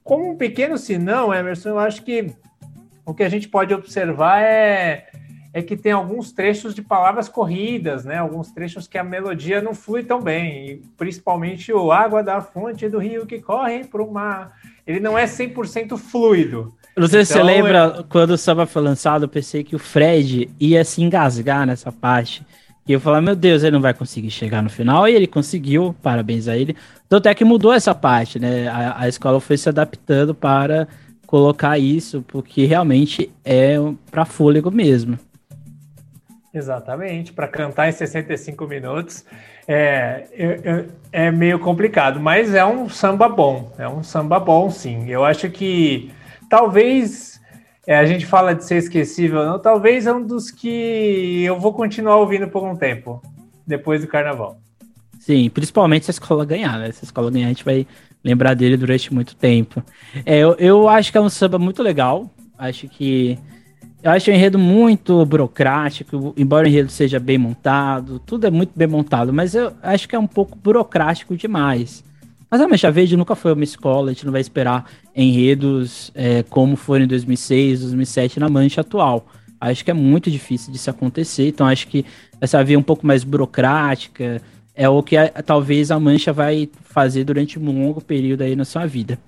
Como 0.03 0.29
um 0.29 0.37
pequeno 0.37 0.77
sinão, 0.77 1.33
Emerson, 1.33 1.69
eu 1.69 1.79
acho 1.79 2.03
que 2.03 2.31
o 3.03 3.15
que 3.15 3.23
a 3.23 3.29
gente 3.29 3.49
pode 3.49 3.73
observar 3.73 4.43
é, 4.43 5.07
é 5.51 5.61
que 5.63 5.75
tem 5.75 5.91
alguns 5.91 6.31
trechos 6.31 6.75
de 6.75 6.83
palavras 6.83 7.27
corridas, 7.27 8.05
né? 8.05 8.17
Alguns 8.17 8.51
trechos 8.51 8.87
que 8.87 8.99
a 8.99 9.03
melodia 9.03 9.59
não 9.59 9.73
flui 9.73 10.03
tão 10.03 10.21
bem, 10.21 10.83
principalmente 10.95 11.73
o 11.73 11.91
água 11.91 12.21
da 12.21 12.41
fonte 12.41 12.87
do 12.87 12.99
rio 12.99 13.25
que 13.25 13.41
corre 13.41 13.85
para 13.85 14.03
o 14.03 14.13
mar. 14.13 14.55
Ele 14.85 14.99
não 14.99 15.17
é 15.17 15.25
100% 15.25 15.97
fluido. 15.97 16.76
Não 16.97 17.07
sei 17.07 17.23
se 17.23 17.33
você 17.33 17.39
então, 17.39 17.45
lembra, 17.45 17.95
é... 17.99 18.03
quando 18.09 18.31
o 18.31 18.37
samba 18.37 18.65
foi 18.65 18.81
lançado, 18.81 19.25
eu 19.25 19.29
pensei 19.29 19.63
que 19.63 19.75
o 19.75 19.79
Fred 19.79 20.49
ia 20.59 20.83
se 20.83 21.01
engasgar 21.01 21.65
nessa 21.65 21.91
parte. 21.91 22.45
E 22.87 22.93
eu 22.93 22.99
falei, 22.99 23.21
meu 23.21 23.35
Deus, 23.35 23.63
ele 23.63 23.71
não 23.71 23.81
vai 23.81 23.93
conseguir 23.93 24.31
chegar 24.31 24.63
no 24.63 24.69
final. 24.69 25.07
E 25.07 25.13
ele 25.13 25.27
conseguiu, 25.27 25.95
parabéns 26.01 26.47
a 26.47 26.57
ele. 26.57 26.75
Tanto 27.07 27.27
é 27.27 27.35
que 27.35 27.45
mudou 27.45 27.73
essa 27.73 27.93
parte, 27.93 28.39
né? 28.39 28.67
A, 28.67 29.01
a 29.01 29.07
escola 29.07 29.39
foi 29.39 29.57
se 29.57 29.69
adaptando 29.69 30.33
para 30.33 30.87
colocar 31.27 31.77
isso, 31.77 32.23
porque 32.27 32.65
realmente 32.65 33.29
é 33.43 33.75
para 34.09 34.25
fôlego 34.25 34.71
mesmo. 34.71 35.19
Exatamente, 36.53 37.33
para 37.33 37.47
cantar 37.47 37.89
em 37.89 37.91
65 37.91 38.65
minutos 38.65 39.23
é, 39.67 40.23
é, 40.31 40.85
é 41.11 41.31
meio 41.31 41.59
complicado, 41.59 42.19
mas 42.19 42.55
é 42.55 42.65
um 42.65 42.89
samba 42.89 43.27
bom, 43.29 43.71
é 43.77 43.87
um 43.87 44.01
samba 44.01 44.39
bom 44.39 44.71
sim. 44.71 45.07
Eu 45.09 45.23
acho 45.23 45.49
que 45.49 46.09
talvez 46.49 47.39
é, 47.85 47.97
a 47.97 48.05
gente 48.05 48.25
fala 48.25 48.53
de 48.53 48.65
ser 48.65 48.77
esquecível, 48.77 49.45
não, 49.45 49.59
talvez 49.59 50.05
é 50.05 50.13
um 50.13 50.25
dos 50.25 50.51
que 50.51 51.43
eu 51.43 51.59
vou 51.59 51.73
continuar 51.73 52.17
ouvindo 52.17 52.47
por 52.47 52.63
um 52.63 52.75
tempo, 52.75 53.21
depois 53.65 54.01
do 54.01 54.07
carnaval. 54.07 54.59
Sim, 55.19 55.49
principalmente 55.49 56.05
se 56.05 56.11
a 56.11 56.13
escola 56.13 56.45
ganhar, 56.45 56.79
né? 56.79 56.91
Se 56.91 56.99
a 57.03 57.05
escola 57.05 57.29
ganhar, 57.29 57.47
a 57.47 57.49
gente 57.49 57.65
vai 57.65 57.85
lembrar 58.23 58.53
dele 58.53 58.77
durante 58.77 59.13
muito 59.13 59.35
tempo. 59.35 59.83
É, 60.25 60.39
eu, 60.39 60.53
eu 60.55 60.89
acho 60.89 61.11
que 61.11 61.17
é 61.17 61.21
um 61.21 61.29
samba 61.29 61.59
muito 61.59 61.83
legal. 61.83 62.29
Acho 62.57 62.87
que. 62.87 63.37
Eu 64.01 64.11
acho 64.11 64.29
o 64.29 64.33
enredo 64.33 64.57
muito 64.57 65.25
burocrático, 65.25 66.33
embora 66.37 66.65
o 66.65 66.69
enredo 66.69 66.89
seja 66.89 67.19
bem 67.19 67.37
montado, 67.37 68.19
tudo 68.19 68.47
é 68.47 68.51
muito 68.51 68.71
bem 68.75 68.87
montado, 68.87 69.33
mas 69.33 69.55
eu 69.55 69.73
acho 69.81 70.07
que 70.07 70.15
é 70.15 70.19
um 70.19 70.27
pouco 70.27 70.55
burocrático 70.55 71.35
demais. 71.35 72.03
Mas 72.49 72.61
a 72.61 72.67
Mancha 72.67 72.89
Verde 72.89 73.17
nunca 73.17 73.35
foi 73.35 73.51
uma 73.53 73.63
escola, 73.63 74.09
a 74.09 74.13
gente 74.13 74.25
não 74.25 74.31
vai 74.31 74.41
esperar 74.41 74.89
enredos 75.15 76.11
é, 76.15 76.43
como 76.43 76.75
foram 76.75 77.03
em 77.03 77.07
2006, 77.07 77.81
2007 77.81 78.39
na 78.39 78.49
Mancha 78.49 78.81
atual. 78.81 79.27
Acho 79.59 79.83
que 79.83 79.91
é 79.91 79.93
muito 79.93 80.31
difícil 80.31 80.71
disso 80.71 80.89
acontecer, 80.89 81.49
então 81.49 81.67
acho 81.67 81.87
que 81.87 82.05
essa 82.39 82.63
via 82.63 82.77
um 82.77 82.83
pouco 82.83 83.05
mais 83.05 83.23
burocrática 83.23 84.41
é 84.73 84.87
o 84.87 85.01
que 85.01 85.17
a, 85.17 85.29
talvez 85.29 85.91
a 85.91 85.99
Mancha 85.99 86.31
vai 86.31 86.69
fazer 86.83 87.23
durante 87.23 87.59
um 87.59 87.65
longo 87.65 87.99
período 87.99 88.43
aí 88.43 88.55
na 88.55 88.63
sua 88.63 88.85
vida. 88.85 89.19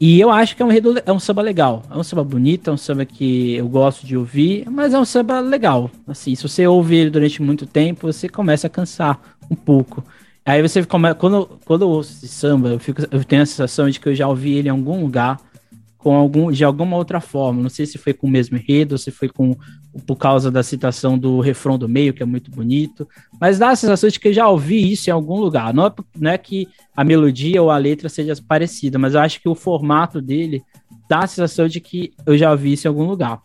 E 0.00 0.20
eu 0.20 0.30
acho 0.30 0.56
que 0.56 0.62
é 0.62 0.64
um, 0.64 0.70
enredo, 0.70 1.00
é 1.06 1.12
um 1.12 1.20
samba 1.20 1.40
legal, 1.40 1.82
é 1.88 1.96
um 1.96 2.02
samba 2.02 2.24
bonito, 2.24 2.68
é 2.68 2.72
um 2.72 2.76
samba 2.76 3.04
que 3.04 3.54
eu 3.54 3.68
gosto 3.68 4.04
de 4.04 4.16
ouvir, 4.16 4.68
mas 4.68 4.92
é 4.92 4.98
um 4.98 5.04
samba 5.04 5.38
legal. 5.38 5.90
Assim, 6.06 6.34
se 6.34 6.42
você 6.42 6.66
ouvir 6.66 6.96
ele 6.96 7.10
durante 7.10 7.40
muito 7.40 7.64
tempo, 7.64 8.12
você 8.12 8.28
começa 8.28 8.66
a 8.66 8.70
cansar 8.70 9.20
um 9.48 9.54
pouco. 9.54 10.02
Aí 10.46 10.60
você 10.60 10.84
começa. 10.84 11.14
Quando, 11.14 11.58
quando 11.64 11.82
eu 11.82 11.88
ouço 11.88 12.26
samba, 12.26 12.68
eu, 12.68 12.78
fico, 12.78 13.02
eu 13.10 13.24
tenho 13.24 13.42
a 13.42 13.46
sensação 13.46 13.88
de 13.88 13.98
que 13.98 14.08
eu 14.08 14.14
já 14.14 14.28
ouvi 14.28 14.52
ele 14.52 14.68
em 14.68 14.72
algum 14.72 15.00
lugar, 15.00 15.40
com 15.96 16.14
algum, 16.14 16.52
de 16.52 16.62
alguma 16.64 16.96
outra 16.96 17.20
forma. 17.20 17.62
Não 17.62 17.70
sei 17.70 17.86
se 17.86 17.96
foi 17.96 18.12
com 18.12 18.26
o 18.26 18.30
mesmo 18.30 18.56
enredo, 18.58 18.98
se 18.98 19.10
foi 19.10 19.28
com 19.28 19.56
por 20.06 20.16
causa 20.16 20.50
da 20.50 20.62
citação 20.62 21.16
do 21.16 21.40
refrão 21.40 21.78
do 21.78 21.88
meio, 21.88 22.12
que 22.12 22.22
é 22.22 22.26
muito 22.26 22.50
bonito. 22.50 23.08
Mas 23.40 23.58
dá 23.58 23.70
a 23.70 23.76
sensação 23.76 24.10
de 24.10 24.18
que 24.18 24.28
eu 24.28 24.32
já 24.32 24.48
ouvi 24.48 24.92
isso 24.92 25.08
em 25.08 25.12
algum 25.12 25.38
lugar. 25.40 25.72
Não 25.72 25.86
é, 25.86 25.92
não 26.18 26.30
é 26.32 26.36
que 26.36 26.68
a 26.96 27.04
melodia 27.04 27.62
ou 27.62 27.70
a 27.70 27.78
letra 27.78 28.08
seja 28.08 28.34
parecida, 28.46 28.98
mas 28.98 29.14
eu 29.14 29.20
acho 29.20 29.40
que 29.40 29.48
o 29.48 29.54
formato 29.54 30.20
dele 30.20 30.62
dá 31.08 31.20
a 31.20 31.26
sensação 31.26 31.68
de 31.68 31.80
que 31.80 32.12
eu 32.26 32.36
já 32.36 32.50
ouvi 32.50 32.72
isso 32.72 32.86
em 32.86 32.90
algum 32.90 33.04
lugar. 33.04 33.40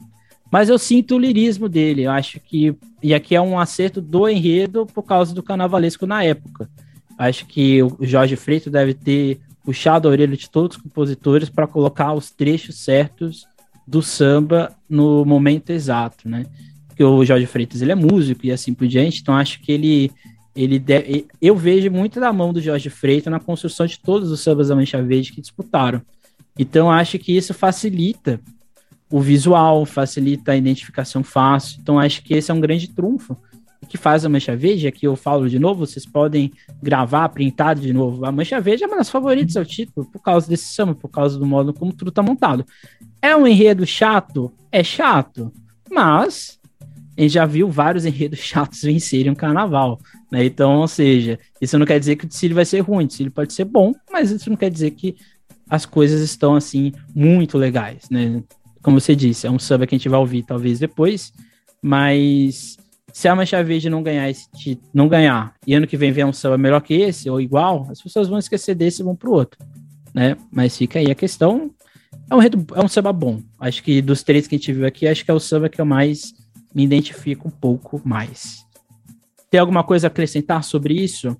Mas 0.51 0.67
eu 0.67 0.79
sinto 0.79 1.15
o 1.15 1.19
lirismo 1.19 1.69
dele. 1.69 2.03
Eu 2.03 2.11
acho 2.11 2.39
que. 2.39 2.75
E 3.01 3.13
aqui 3.13 3.35
é 3.35 3.41
um 3.41 3.59
acerto 3.59 4.01
do 4.01 4.27
enredo 4.27 4.85
por 4.87 5.03
causa 5.03 5.33
do 5.33 5.43
carnavalesco 5.43 6.05
na 6.05 6.23
época. 6.23 6.67
Acho 7.19 7.45
que 7.45 7.83
o 7.83 7.97
Jorge 7.99 8.37
Freitas 8.37 8.71
deve 8.71 8.93
ter 8.93 9.41
puxado 9.61 10.07
a 10.07 10.11
orelha 10.11 10.37
de 10.37 10.49
todos 10.49 10.77
os 10.77 10.81
compositores 10.81 11.49
para 11.49 11.67
colocar 11.67 12.13
os 12.13 12.31
trechos 12.31 12.77
certos 12.77 13.45
do 13.85 14.01
samba 14.01 14.73
no 14.89 15.25
momento 15.25 15.71
exato, 15.71 16.29
né? 16.29 16.45
Porque 16.87 17.03
o 17.03 17.25
Jorge 17.25 17.45
Freitas 17.45 17.81
ele 17.81 17.91
é 17.91 17.95
músico 17.95 18.45
e 18.45 18.53
assim 18.53 18.73
por 18.73 18.87
diante, 18.87 19.19
então 19.21 19.35
acho 19.35 19.59
que 19.59 19.69
ele 19.69 20.11
ele 20.55 20.79
deve, 20.79 21.27
eu 21.41 21.55
vejo 21.55 21.91
muito 21.91 22.19
da 22.21 22.31
mão 22.31 22.53
do 22.53 22.61
Jorge 22.61 22.89
Freitas 22.89 23.31
na 23.31 23.39
construção 23.39 23.85
de 23.85 23.99
todos 23.99 24.31
os 24.31 24.39
sambas 24.39 24.69
da 24.69 24.75
Mancha 24.75 25.01
Verde 25.01 25.33
que 25.33 25.41
disputaram. 25.41 26.01
Então 26.57 26.89
acho 26.89 27.19
que 27.19 27.35
isso 27.35 27.53
facilita 27.53 28.39
o 29.11 29.19
visual, 29.19 29.85
facilita 29.85 30.53
a 30.53 30.57
identificação 30.57 31.21
fácil. 31.21 31.79
Então 31.81 31.99
acho 31.99 32.23
que 32.23 32.33
esse 32.33 32.49
é 32.49 32.53
um 32.53 32.59
grande 32.61 32.87
trunfo 32.87 33.37
que 33.89 33.97
faz 33.97 34.23
a 34.23 34.29
Mancha 34.29 34.55
Verde, 34.55 34.87
aqui 34.87 35.07
eu 35.07 35.15
falo 35.15 35.49
de 35.49 35.57
novo, 35.57 35.85
vocês 35.85 36.05
podem 36.05 36.51
gravar, 36.81 37.27
printar 37.29 37.75
de 37.75 37.91
novo. 37.91 38.23
A 38.23 38.31
Mancha 38.31 38.61
Verde 38.61 38.83
é 38.83 38.87
uma 38.87 38.97
das 38.97 39.09
favoritas 39.09 39.57
ao 39.57 39.65
título, 39.65 40.05
por 40.09 40.21
causa 40.21 40.47
desse 40.47 40.73
samba, 40.73 40.93
por 40.93 41.09
causa 41.09 41.37
do 41.37 41.45
modo 41.45 41.73
como 41.73 41.91
tudo 41.91 42.11
tá 42.11 42.21
montado. 42.21 42.65
É 43.21 43.35
um 43.35 43.47
enredo 43.47 43.85
chato? 43.85 44.53
É 44.71 44.83
chato, 44.83 45.51
mas 45.91 46.59
a 47.17 47.21
gente 47.21 47.33
já 47.33 47.45
viu 47.45 47.69
vários 47.69 48.05
enredos 48.05 48.39
chatos 48.39 48.81
vencerem 48.81 49.31
um 49.31 49.35
carnaval, 49.35 49.99
né? 50.31 50.45
Então, 50.45 50.77
ou 50.77 50.87
seja, 50.87 51.39
isso 51.59 51.77
não 51.77 51.85
quer 51.85 51.99
dizer 51.99 52.15
que 52.15 52.25
o 52.25 52.27
desfile 52.27 52.53
vai 52.53 52.65
ser 52.65 52.79
ruim, 52.79 53.05
o 53.05 53.07
desfile 53.07 53.29
pode 53.29 53.51
ser 53.51 53.65
bom, 53.65 53.93
mas 54.09 54.31
isso 54.31 54.49
não 54.49 54.55
quer 54.55 54.69
dizer 54.69 54.91
que 54.91 55.17
as 55.69 55.85
coisas 55.85 56.21
estão, 56.21 56.55
assim, 56.55 56.93
muito 57.13 57.57
legais, 57.57 58.09
né? 58.09 58.41
Como 58.81 59.01
você 59.01 59.15
disse, 59.15 59.45
é 59.45 59.51
um 59.51 59.59
samba 59.59 59.85
que 59.85 59.95
a 59.95 59.97
gente 59.97 60.07
vai 60.07 60.19
ouvir 60.19 60.43
talvez 60.43 60.79
depois, 60.79 61.33
mas 61.81 62.77
se 63.13 63.27
a 63.27 63.35
Mancha 63.35 63.63
Verde 63.63 63.89
não 63.89 64.03
ganhar 64.03 64.29
esse 64.29 64.49
título, 64.51 64.89
não 64.93 65.07
ganhar, 65.07 65.53
e 65.65 65.73
ano 65.73 65.87
que 65.87 65.97
vem 65.97 66.11
vier 66.11 66.25
um 66.25 66.33
samba 66.33 66.57
melhor 66.57 66.81
que 66.81 66.93
esse, 66.93 67.29
ou 67.29 67.39
igual, 67.39 67.87
as 67.89 68.01
pessoas 68.01 68.27
vão 68.27 68.39
esquecer 68.39 68.75
desse 68.75 69.01
e 69.01 69.05
vão 69.05 69.15
pro 69.15 69.31
outro, 69.31 69.59
né? 70.13 70.37
Mas 70.51 70.77
fica 70.77 70.99
aí 70.99 71.11
a 71.11 71.15
questão, 71.15 71.71
é 72.29 72.35
um, 72.35 72.41
é 72.41 72.83
um 72.83 72.87
samba 72.87 73.11
bom. 73.11 73.41
Acho 73.59 73.83
que 73.83 74.01
dos 74.01 74.23
três 74.23 74.47
que 74.47 74.55
a 74.55 74.57
gente 74.57 74.71
viu 74.71 74.85
aqui, 74.85 75.07
acho 75.07 75.25
que 75.25 75.31
é 75.31 75.33
o 75.33 75.39
samba 75.39 75.69
que 75.69 75.81
eu 75.81 75.85
mais 75.85 76.33
me 76.73 76.83
identifico 76.83 77.47
um 77.47 77.51
pouco 77.51 78.01
mais. 78.05 78.65
Tem 79.49 79.59
alguma 79.59 79.83
coisa 79.83 80.07
a 80.07 80.09
acrescentar 80.09 80.63
sobre 80.63 80.93
isso? 80.93 81.35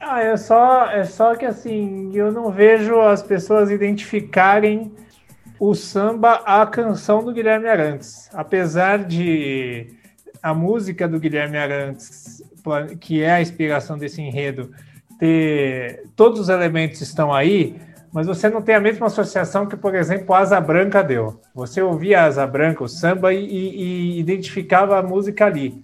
Ah, 0.00 0.22
é 0.22 0.36
só, 0.36 0.86
é 0.86 1.04
só 1.04 1.34
que 1.34 1.44
assim, 1.44 2.10
eu 2.14 2.32
não 2.32 2.50
vejo 2.50 3.00
as 3.00 3.22
pessoas 3.22 3.70
identificarem 3.70 4.92
o 5.58 5.74
samba 5.74 6.42
à 6.44 6.64
canção 6.66 7.24
do 7.24 7.32
Guilherme 7.32 7.68
Arantes. 7.68 8.28
Apesar 8.32 9.04
de 9.04 9.88
a 10.42 10.54
música 10.54 11.08
do 11.08 11.18
Guilherme 11.18 11.58
Arantes, 11.58 12.42
que 13.00 13.22
é 13.22 13.32
a 13.32 13.40
inspiração 13.40 13.98
desse 13.98 14.22
enredo, 14.22 14.70
ter 15.18 16.04
todos 16.14 16.40
os 16.40 16.48
elementos 16.48 17.00
estão 17.00 17.32
aí, 17.34 17.76
mas 18.12 18.26
você 18.26 18.48
não 18.48 18.62
tem 18.62 18.74
a 18.74 18.80
mesma 18.80 19.06
associação 19.06 19.66
que, 19.66 19.76
por 19.76 19.94
exemplo, 19.94 20.34
a 20.34 20.38
Asa 20.38 20.60
Branca 20.60 21.02
deu. 21.02 21.40
Você 21.54 21.82
ouvia 21.82 22.22
a 22.22 22.24
Asa 22.24 22.46
Branca, 22.46 22.84
o 22.84 22.88
samba, 22.88 23.34
e, 23.34 23.44
e 23.44 24.18
identificava 24.18 24.98
a 24.98 25.02
música 25.02 25.44
ali. 25.44 25.82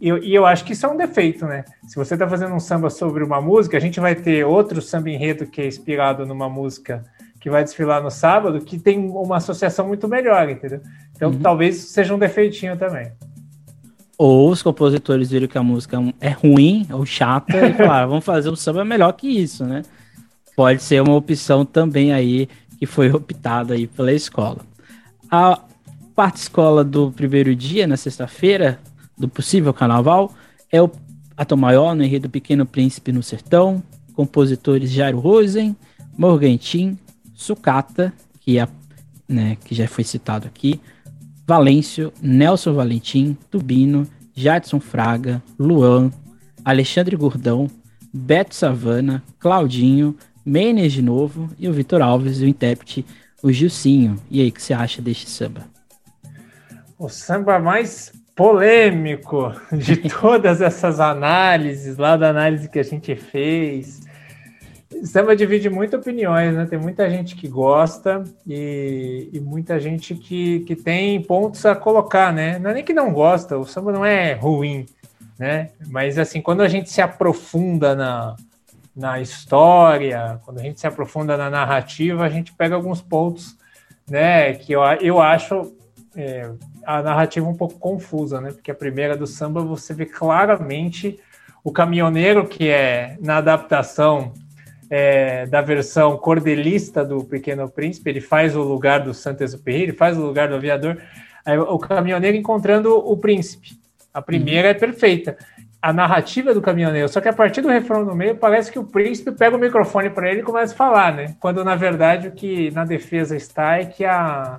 E, 0.00 0.10
e, 0.10 0.34
eu 0.34 0.44
acho 0.44 0.64
que 0.64 0.74
isso 0.74 0.84
é 0.84 0.88
um 0.88 0.96
defeito, 0.96 1.46
né? 1.46 1.64
Se 1.88 1.96
você 1.96 2.14
está 2.14 2.28
fazendo 2.28 2.54
um 2.54 2.60
samba 2.60 2.90
sobre 2.90 3.24
uma 3.24 3.40
música, 3.40 3.78
a 3.78 3.80
gente 3.80 3.98
vai 3.98 4.14
ter 4.14 4.44
outro 4.44 4.80
samba 4.82 5.10
enredo 5.10 5.46
que 5.46 5.60
é 5.60 5.66
inspirado 5.66 6.26
numa 6.26 6.48
música 6.48 7.02
que 7.46 7.50
vai 7.50 7.62
desfilar 7.62 8.02
no 8.02 8.10
sábado, 8.10 8.60
que 8.60 8.76
tem 8.76 8.98
uma 8.98 9.36
associação 9.36 9.86
muito 9.86 10.08
melhor, 10.08 10.50
entendeu? 10.50 10.80
Então 11.14 11.30
uhum. 11.30 11.38
talvez 11.38 11.76
seja 11.76 12.12
um 12.12 12.18
defeitinho 12.18 12.76
também. 12.76 13.12
Ou 14.18 14.50
os 14.50 14.64
compositores 14.64 15.30
viram 15.30 15.46
que 15.46 15.56
a 15.56 15.62
música 15.62 15.96
é 16.20 16.30
ruim 16.30 16.88
ou 16.90 17.06
chata 17.06 17.56
e 17.68 17.72
falaram, 17.78 18.08
vamos 18.08 18.24
fazer 18.24 18.50
um 18.50 18.56
samba 18.56 18.84
melhor 18.84 19.12
que 19.12 19.28
isso, 19.28 19.64
né? 19.64 19.82
Pode 20.56 20.82
ser 20.82 21.00
uma 21.00 21.14
opção 21.14 21.64
também 21.64 22.12
aí 22.12 22.48
que 22.80 22.84
foi 22.84 23.12
optada 23.12 23.74
aí 23.74 23.86
pela 23.86 24.12
escola. 24.12 24.62
A 25.30 25.60
parte 26.16 26.38
escola 26.38 26.82
do 26.82 27.12
primeiro 27.12 27.54
dia, 27.54 27.86
na 27.86 27.96
sexta-feira, 27.96 28.80
do 29.16 29.28
possível 29.28 29.72
carnaval, 29.72 30.34
é 30.72 30.82
o 30.82 30.90
Atom 31.36 31.54
Maior 31.54 31.94
no 31.94 32.02
enredo 32.02 32.28
Pequeno 32.28 32.66
Príncipe 32.66 33.12
no 33.12 33.22
Sertão, 33.22 33.80
compositores 34.14 34.90
Jairo 34.90 35.20
Rosen, 35.20 35.76
Morgantin, 36.18 36.98
Sucata, 37.36 38.12
que, 38.40 38.58
é, 38.58 38.66
né, 39.28 39.58
que 39.62 39.74
já 39.74 39.86
foi 39.86 40.02
citado 40.02 40.46
aqui, 40.46 40.80
Valêncio, 41.46 42.12
Nelson 42.20 42.72
Valentim, 42.72 43.36
Tubino, 43.50 44.08
Jadson 44.34 44.80
Fraga, 44.80 45.42
Luan, 45.58 46.10
Alexandre 46.64 47.14
Gordão, 47.14 47.68
Beto 48.12 48.54
Savana, 48.54 49.22
Claudinho, 49.38 50.16
Menes 50.44 50.92
de 50.92 51.02
novo 51.02 51.50
e 51.58 51.68
o 51.68 51.72
Vitor 51.72 52.00
Alves, 52.00 52.40
o 52.40 52.46
intérprete, 52.46 53.04
o 53.42 53.52
Gilcinho. 53.52 54.16
E 54.30 54.40
aí, 54.40 54.48
o 54.48 54.52
que 54.52 54.62
você 54.62 54.72
acha 54.72 55.02
deste 55.02 55.28
samba? 55.28 55.62
O 56.98 57.08
samba 57.08 57.58
mais 57.58 58.12
polêmico 58.34 59.52
de 59.72 59.96
todas 60.08 60.60
essas 60.60 61.00
análises, 61.00 61.96
lá 61.96 62.16
da 62.16 62.30
análise 62.30 62.68
que 62.68 62.78
a 62.78 62.82
gente 62.84 63.14
fez, 63.16 64.05
Samba 65.04 65.34
divide 65.34 65.68
muito 65.68 65.96
opiniões, 65.96 66.54
né? 66.54 66.64
Tem 66.64 66.78
muita 66.78 67.10
gente 67.10 67.34
que 67.34 67.48
gosta 67.48 68.22
e, 68.46 69.28
e, 69.32 69.40
muita 69.40 69.80
gente 69.80 70.14
que, 70.14 70.60
que 70.60 70.76
tem 70.76 71.20
pontos 71.22 71.66
a 71.66 71.74
colocar, 71.74 72.32
né? 72.32 72.58
Não 72.58 72.70
é 72.70 72.74
nem 72.74 72.84
que 72.84 72.92
não 72.92 73.12
gosta, 73.12 73.58
o 73.58 73.66
samba 73.66 73.90
não 73.90 74.04
é 74.04 74.34
ruim, 74.34 74.86
né? 75.38 75.70
Mas 75.88 76.18
assim, 76.18 76.40
quando 76.40 76.62
a 76.62 76.68
gente 76.68 76.88
se 76.88 77.02
aprofunda 77.02 77.96
na, 77.96 78.36
na 78.94 79.20
história, 79.20 80.40
quando 80.44 80.60
a 80.60 80.62
gente 80.62 80.78
se 80.78 80.86
aprofunda 80.86 81.36
na 81.36 81.50
narrativa, 81.50 82.24
a 82.24 82.28
gente 82.28 82.52
pega 82.52 82.76
alguns 82.76 83.02
pontos, 83.02 83.56
né? 84.08 84.54
Que 84.54 84.72
eu, 84.72 84.82
eu 85.00 85.20
acho 85.20 85.74
é, 86.16 86.48
a 86.84 87.02
narrativa 87.02 87.48
um 87.48 87.56
pouco 87.56 87.76
confusa, 87.78 88.40
né? 88.40 88.52
Porque 88.52 88.70
a 88.70 88.74
primeira 88.74 89.16
do 89.16 89.26
samba 89.26 89.60
você 89.62 89.92
vê 89.92 90.06
claramente 90.06 91.18
o 91.64 91.72
caminhoneiro 91.72 92.46
que 92.46 92.68
é 92.68 93.16
na 93.20 93.38
adaptação 93.38 94.32
é, 94.90 95.46
da 95.46 95.60
versão 95.60 96.16
cordelista 96.16 97.04
do 97.04 97.24
Pequeno 97.24 97.68
Príncipe, 97.68 98.10
ele 98.10 98.20
faz 98.20 98.54
o 98.54 98.62
lugar 98.62 99.00
do 99.00 99.12
Saint-Exupéry, 99.12 99.82
ele 99.82 99.92
faz 99.92 100.16
o 100.16 100.24
lugar 100.24 100.48
do 100.48 100.54
aviador, 100.54 100.98
aí, 101.44 101.58
o 101.58 101.78
caminhoneiro 101.78 102.36
encontrando 102.36 102.96
o 102.96 103.16
príncipe. 103.16 103.78
A 104.12 104.22
primeira 104.22 104.68
é 104.68 104.74
perfeita. 104.74 105.36
A 105.82 105.92
narrativa 105.92 106.54
do 106.54 106.62
caminhoneiro, 106.62 107.08
só 107.08 107.20
que 107.20 107.28
a 107.28 107.32
partir 107.32 107.60
do 107.60 107.68
refrão 107.68 108.04
no 108.04 108.14
meio, 108.14 108.36
parece 108.36 108.72
que 108.72 108.78
o 108.78 108.84
príncipe 108.84 109.30
pega 109.30 109.56
o 109.56 109.60
microfone 109.60 110.10
para 110.10 110.30
ele 110.30 110.40
e 110.40 110.44
começa 110.44 110.72
a 110.72 110.76
falar, 110.76 111.14
né? 111.14 111.36
Quando 111.38 111.62
na 111.62 111.76
verdade 111.76 112.28
o 112.28 112.32
que 112.32 112.70
na 112.70 112.84
defesa 112.84 113.36
está 113.36 113.76
é 113.76 113.84
que 113.84 114.04
a 114.04 114.58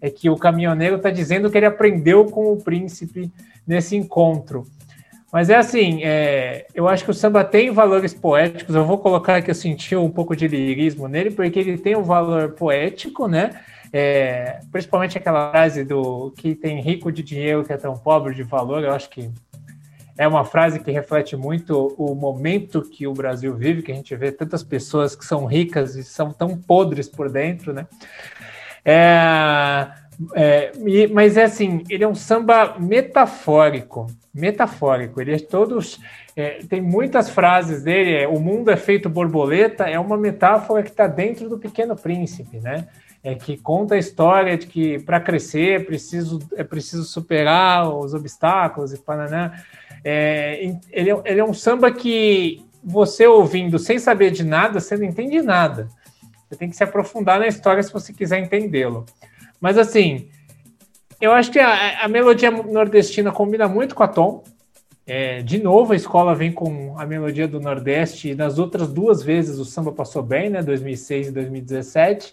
é 0.00 0.08
que 0.08 0.30
o 0.30 0.36
caminhoneiro 0.36 0.96
está 0.96 1.10
dizendo 1.10 1.50
que 1.50 1.58
ele 1.58 1.66
aprendeu 1.66 2.24
com 2.24 2.52
o 2.52 2.56
príncipe 2.56 3.30
nesse 3.66 3.96
encontro. 3.96 4.66
Mas 5.32 5.48
é 5.48 5.56
assim, 5.56 6.02
é, 6.02 6.66
eu 6.74 6.88
acho 6.88 7.04
que 7.04 7.10
o 7.10 7.14
samba 7.14 7.44
tem 7.44 7.70
valores 7.70 8.12
poéticos. 8.12 8.74
Eu 8.74 8.84
vou 8.84 8.98
colocar 8.98 9.40
que 9.42 9.50
eu 9.50 9.54
senti 9.54 9.94
um 9.94 10.10
pouco 10.10 10.34
de 10.34 10.48
lirismo 10.48 11.06
nele, 11.06 11.30
porque 11.30 11.58
ele 11.58 11.78
tem 11.78 11.96
um 11.96 12.02
valor 12.02 12.50
poético, 12.52 13.28
né? 13.28 13.50
É, 13.92 14.60
principalmente 14.70 15.18
aquela 15.18 15.50
frase 15.50 15.84
do 15.84 16.32
que 16.36 16.54
tem 16.54 16.80
rico 16.80 17.10
de 17.10 17.22
dinheiro 17.22 17.64
que 17.64 17.72
é 17.72 17.76
tão 17.76 17.96
pobre 17.96 18.34
de 18.34 18.42
valor. 18.42 18.82
Eu 18.82 18.92
acho 18.92 19.08
que 19.08 19.30
é 20.18 20.26
uma 20.26 20.44
frase 20.44 20.80
que 20.80 20.90
reflete 20.90 21.36
muito 21.36 21.94
o 21.96 22.14
momento 22.14 22.82
que 22.82 23.06
o 23.06 23.14
Brasil 23.14 23.54
vive, 23.54 23.82
que 23.82 23.92
a 23.92 23.94
gente 23.94 24.14
vê 24.16 24.30
tantas 24.32 24.62
pessoas 24.62 25.14
que 25.14 25.24
são 25.24 25.46
ricas 25.46 25.94
e 25.94 26.02
são 26.02 26.32
tão 26.32 26.56
podres 26.56 27.08
por 27.08 27.30
dentro, 27.30 27.72
né? 27.72 27.86
É, 28.84 29.86
é, 30.34 30.72
mas 31.12 31.36
é 31.36 31.44
assim, 31.44 31.84
ele 31.88 32.04
é 32.04 32.08
um 32.08 32.14
samba 32.14 32.76
metafórico 32.78 34.06
metafórico. 34.32 35.20
Ele 35.20 35.34
é 35.34 35.38
todos. 35.38 36.00
É, 36.36 36.60
tem 36.68 36.80
muitas 36.80 37.28
frases 37.30 37.82
dele. 37.82 38.14
É, 38.14 38.28
o 38.28 38.38
mundo 38.40 38.70
é 38.70 38.76
feito 38.76 39.08
borboleta, 39.08 39.84
é 39.84 39.98
uma 39.98 40.16
metáfora 40.16 40.82
que 40.82 40.90
está 40.90 41.06
dentro 41.06 41.48
do 41.48 41.58
Pequeno 41.58 41.96
Príncipe, 41.96 42.58
né? 42.58 42.86
É 43.22 43.34
que 43.34 43.56
conta 43.58 43.96
a 43.96 43.98
história 43.98 44.56
de 44.56 44.66
que 44.66 44.98
para 45.00 45.20
crescer 45.20 45.80
é 45.80 45.84
preciso, 45.84 46.38
é 46.56 46.64
preciso 46.64 47.04
superar 47.04 47.88
os 47.88 48.14
obstáculos 48.14 48.94
e 48.94 48.98
pananã. 48.98 49.52
É, 50.02 50.74
ele, 50.90 51.10
é, 51.10 51.22
ele 51.26 51.40
é 51.40 51.44
um 51.44 51.52
samba 51.52 51.92
que 51.92 52.64
você 52.82 53.26
ouvindo 53.26 53.78
sem 53.78 53.98
saber 53.98 54.30
de 54.30 54.42
nada, 54.42 54.80
você 54.80 54.96
não 54.96 55.04
entende 55.04 55.42
nada. 55.42 55.88
Você 56.48 56.56
tem 56.56 56.70
que 56.70 56.76
se 56.76 56.82
aprofundar 56.82 57.38
na 57.38 57.46
história 57.46 57.82
se 57.82 57.92
você 57.92 58.12
quiser 58.12 58.38
entendê-lo. 58.38 59.04
Mas 59.60 59.76
assim, 59.76 60.28
eu 61.20 61.32
acho 61.32 61.50
que 61.52 61.58
a, 61.58 62.04
a, 62.04 62.08
melodia 62.08 62.50
nordestina 62.50 63.30
combina 63.30 63.68
muito 63.68 63.94
com 63.94 64.02
a 64.02 64.08
Tom. 64.08 64.42
É, 65.06 65.42
de 65.42 65.62
novo, 65.62 65.92
a 65.92 65.96
escola 65.96 66.34
vem 66.34 66.52
com 66.52 66.98
a 66.98 67.04
melodia 67.04 67.46
do 67.46 67.60
Nordeste. 67.60 68.30
E 68.30 68.34
nas 68.34 68.58
outras 68.58 68.88
duas 68.88 69.22
vezes 69.22 69.58
o 69.58 69.64
samba 69.64 69.92
passou 69.92 70.22
bem, 70.22 70.48
né? 70.48 70.62
2006 70.62 71.28
e 71.28 71.32
2017. 71.32 72.32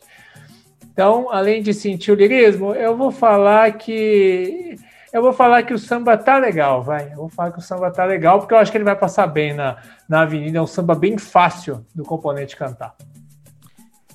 Então, 0.92 1.32
além 1.32 1.62
de 1.62 1.74
sentir 1.74 2.12
o 2.12 2.16
lirismo, 2.16 2.74
eu 2.74 2.96
vou 2.96 3.12
falar 3.12 3.72
que 3.74 4.78
eu 5.12 5.22
vou 5.22 5.34
falar 5.34 5.64
que 5.64 5.74
o 5.74 5.80
samba 5.80 6.18
tá 6.18 6.38
legal, 6.38 6.84
vai. 6.84 7.12
Eu 7.12 7.18
vou 7.18 7.30
falar 7.30 7.52
que 7.52 7.60
o 7.60 7.62
samba 7.62 7.90
tá 7.92 8.06
legal, 8.06 8.40
porque 8.40 8.54
eu 8.54 8.58
acho 8.58 8.72
que 8.72 8.78
ele 8.78 8.84
vai 8.84 8.96
passar 8.96 9.28
bem 9.28 9.54
na, 9.54 9.78
na 10.08 10.22
avenida. 10.22 10.60
É 10.60 10.62
um 10.62 10.68
samba 10.68 10.94
bem 10.96 11.18
fácil 11.18 11.86
do 11.94 12.04
componente 12.04 12.56
cantar. 12.56 12.96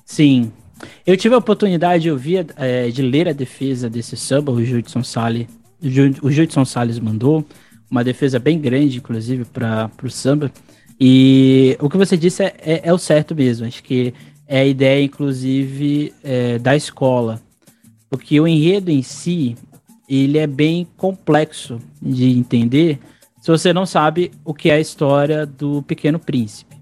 Sim, 0.05 0.53
Eu 1.05 1.17
tive 1.17 1.35
a 1.35 1.37
oportunidade 1.37 2.03
de 2.03 2.11
ouvir, 2.11 2.47
é, 2.57 2.89
de 2.89 3.01
ler 3.01 3.27
a 3.27 3.33
defesa 3.33 3.89
desse 3.89 4.15
samba, 4.15 4.51
o 4.51 4.63
Judson 4.63 5.03
Salles, 5.03 5.47
o 6.21 6.31
Judson 6.31 6.65
Salles 6.65 6.99
mandou, 6.99 7.45
uma 7.89 8.03
defesa 8.03 8.39
bem 8.39 8.59
grande, 8.59 8.97
inclusive, 8.97 9.45
para 9.45 9.89
o 10.01 10.09
samba. 10.09 10.51
E 10.99 11.77
o 11.79 11.89
que 11.89 11.97
você 11.97 12.15
disse 12.15 12.43
é, 12.43 12.55
é, 12.59 12.81
é, 12.85 12.93
o 12.93 12.97
certo 12.97 13.35
mesmo. 13.35 13.67
Acho 13.67 13.83
que 13.83 14.13
é 14.47 14.61
a 14.61 14.65
ideia, 14.65 15.03
inclusive, 15.03 16.13
é, 16.23 16.57
da 16.57 16.75
escola. 16.75 17.41
Porque 18.09 18.39
o 18.39 18.47
enredo 18.47 18.89
em 18.89 19.01
si, 19.01 19.55
ele 20.07 20.37
é 20.37 20.47
bem 20.47 20.87
complexo 20.97 21.79
de 22.01 22.29
entender 22.29 22.99
se 23.41 23.51
você 23.51 23.73
não 23.73 23.85
sabe 23.85 24.31
o 24.45 24.53
que 24.53 24.69
é 24.69 24.75
a 24.75 24.79
história 24.79 25.45
do 25.45 25.83
Pequeno 25.83 26.17
Príncipe. 26.17 26.72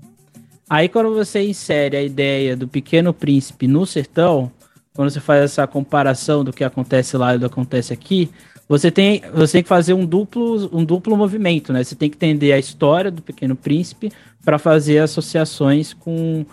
Aí 0.71 0.87
quando 0.87 1.13
você 1.13 1.43
insere 1.43 1.97
a 1.97 2.01
ideia 2.01 2.55
do 2.55 2.65
Pequeno 2.65 3.13
Príncipe 3.13 3.67
no 3.67 3.85
sertão, 3.85 4.49
quando 4.93 5.09
você 5.09 5.19
faz 5.19 5.43
essa 5.43 5.67
comparação 5.67 6.45
do 6.45 6.53
que 6.53 6.63
acontece 6.63 7.17
lá 7.17 7.35
e 7.35 7.37
do 7.37 7.49
que 7.49 7.53
acontece 7.53 7.91
aqui, 7.91 8.31
você 8.69 8.89
tem, 8.89 9.21
você 9.33 9.57
tem 9.57 9.63
que 9.63 9.67
fazer 9.67 9.93
um 9.93 10.05
duplo, 10.05 10.69
um 10.71 10.85
duplo 10.85 11.17
movimento, 11.17 11.73
né? 11.73 11.83
Você 11.83 11.93
tem 11.93 12.09
que 12.09 12.15
entender 12.15 12.53
a 12.53 12.57
história 12.57 13.11
do 13.11 13.21
Pequeno 13.21 13.53
Príncipe 13.53 14.13
para 14.45 14.57
fazer 14.57 14.99
associações 14.99 15.93
com 15.93 16.45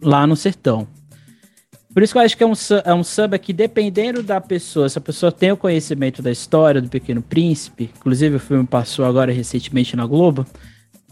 lá 0.00 0.26
no 0.26 0.36
sertão. 0.36 0.88
Por 1.92 2.02
isso 2.02 2.14
que 2.14 2.18
eu 2.18 2.22
acho 2.22 2.34
que 2.34 2.44
é 2.44 2.46
um, 2.46 2.54
é 2.82 2.94
um 2.94 3.04
samba 3.04 3.38
que, 3.38 3.52
dependendo 3.52 4.22
da 4.22 4.40
pessoa, 4.40 4.88
se 4.88 4.96
a 4.96 5.02
pessoa 5.02 5.30
tem 5.30 5.52
o 5.52 5.56
conhecimento 5.56 6.22
da 6.22 6.30
história 6.30 6.80
do 6.80 6.88
Pequeno 6.88 7.20
Príncipe, 7.20 7.90
inclusive 7.94 8.36
o 8.36 8.40
filme 8.40 8.66
passou 8.66 9.04
agora 9.04 9.30
recentemente 9.32 9.94
na 9.94 10.06
Globo, 10.06 10.46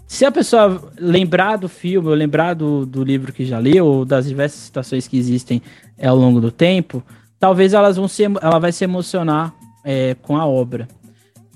se 0.06 0.24
a 0.24 0.30
pessoa 0.30 0.92
lembrar 0.98 1.56
do 1.56 1.68
filme, 1.68 2.08
ou 2.08 2.14
lembrar 2.14 2.54
do, 2.54 2.84
do 2.84 3.02
livro 3.02 3.32
que 3.32 3.44
já 3.44 3.58
leu, 3.58 3.86
ou 3.86 4.04
das 4.04 4.26
diversas 4.26 4.60
citações 4.60 5.08
que 5.08 5.16
existem 5.16 5.62
é, 5.96 6.06
ao 6.06 6.16
longo 6.16 6.40
do 6.40 6.50
tempo, 6.52 7.02
talvez 7.38 7.72
elas 7.72 7.96
vão 7.96 8.06
se, 8.06 8.24
ela 8.24 8.58
vai 8.58 8.72
se 8.72 8.84
emocionar 8.84 9.54
é, 9.84 10.14
com 10.22 10.36
a 10.36 10.46
obra. 10.46 10.86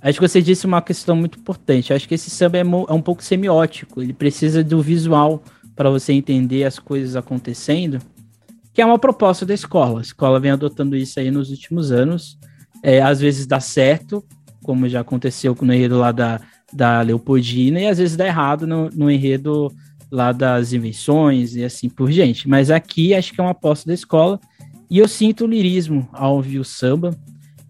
Acho 0.00 0.20
que 0.20 0.28
você 0.28 0.40
disse 0.40 0.66
uma 0.66 0.80
questão 0.80 1.16
muito 1.16 1.38
importante. 1.38 1.92
Acho 1.92 2.08
que 2.08 2.14
esse 2.14 2.30
samba 2.30 2.58
é, 2.58 2.60
é 2.60 2.92
um 2.92 3.02
pouco 3.02 3.22
semiótico. 3.22 4.00
Ele 4.00 4.12
precisa 4.12 4.62
do 4.62 4.80
visual 4.80 5.42
para 5.74 5.90
você 5.90 6.12
entender 6.12 6.64
as 6.64 6.78
coisas 6.78 7.16
acontecendo, 7.16 8.00
que 8.72 8.80
é 8.80 8.86
uma 8.86 8.98
proposta 8.98 9.44
da 9.44 9.54
escola. 9.54 10.00
A 10.00 10.02
escola 10.02 10.40
vem 10.40 10.52
adotando 10.52 10.96
isso 10.96 11.18
aí 11.18 11.30
nos 11.30 11.50
últimos 11.50 11.90
anos. 11.90 12.38
É, 12.82 13.02
às 13.02 13.20
vezes 13.20 13.46
dá 13.46 13.58
certo, 13.58 14.24
como 14.62 14.88
já 14.88 15.00
aconteceu 15.00 15.56
no 15.60 15.74
enredo 15.74 15.98
lá 15.98 16.12
da, 16.12 16.40
da 16.72 17.00
Leopoldina, 17.02 17.80
e 17.80 17.86
às 17.86 17.98
vezes 17.98 18.16
dá 18.16 18.26
errado 18.26 18.66
no, 18.66 18.90
no 18.90 19.10
enredo 19.10 19.72
lá 20.10 20.32
das 20.32 20.72
invenções 20.72 21.54
e 21.54 21.64
assim 21.64 21.88
por 21.88 22.10
diante. 22.10 22.48
Mas 22.48 22.70
aqui 22.70 23.14
acho 23.14 23.32
que 23.32 23.40
é 23.40 23.44
uma 23.44 23.50
aposta 23.50 23.86
da 23.86 23.94
escola. 23.94 24.40
E 24.90 24.98
eu 24.98 25.06
sinto 25.06 25.46
lirismo 25.46 26.08
ao 26.12 26.36
ouvir 26.36 26.58
o 26.58 26.64
samba. 26.64 27.16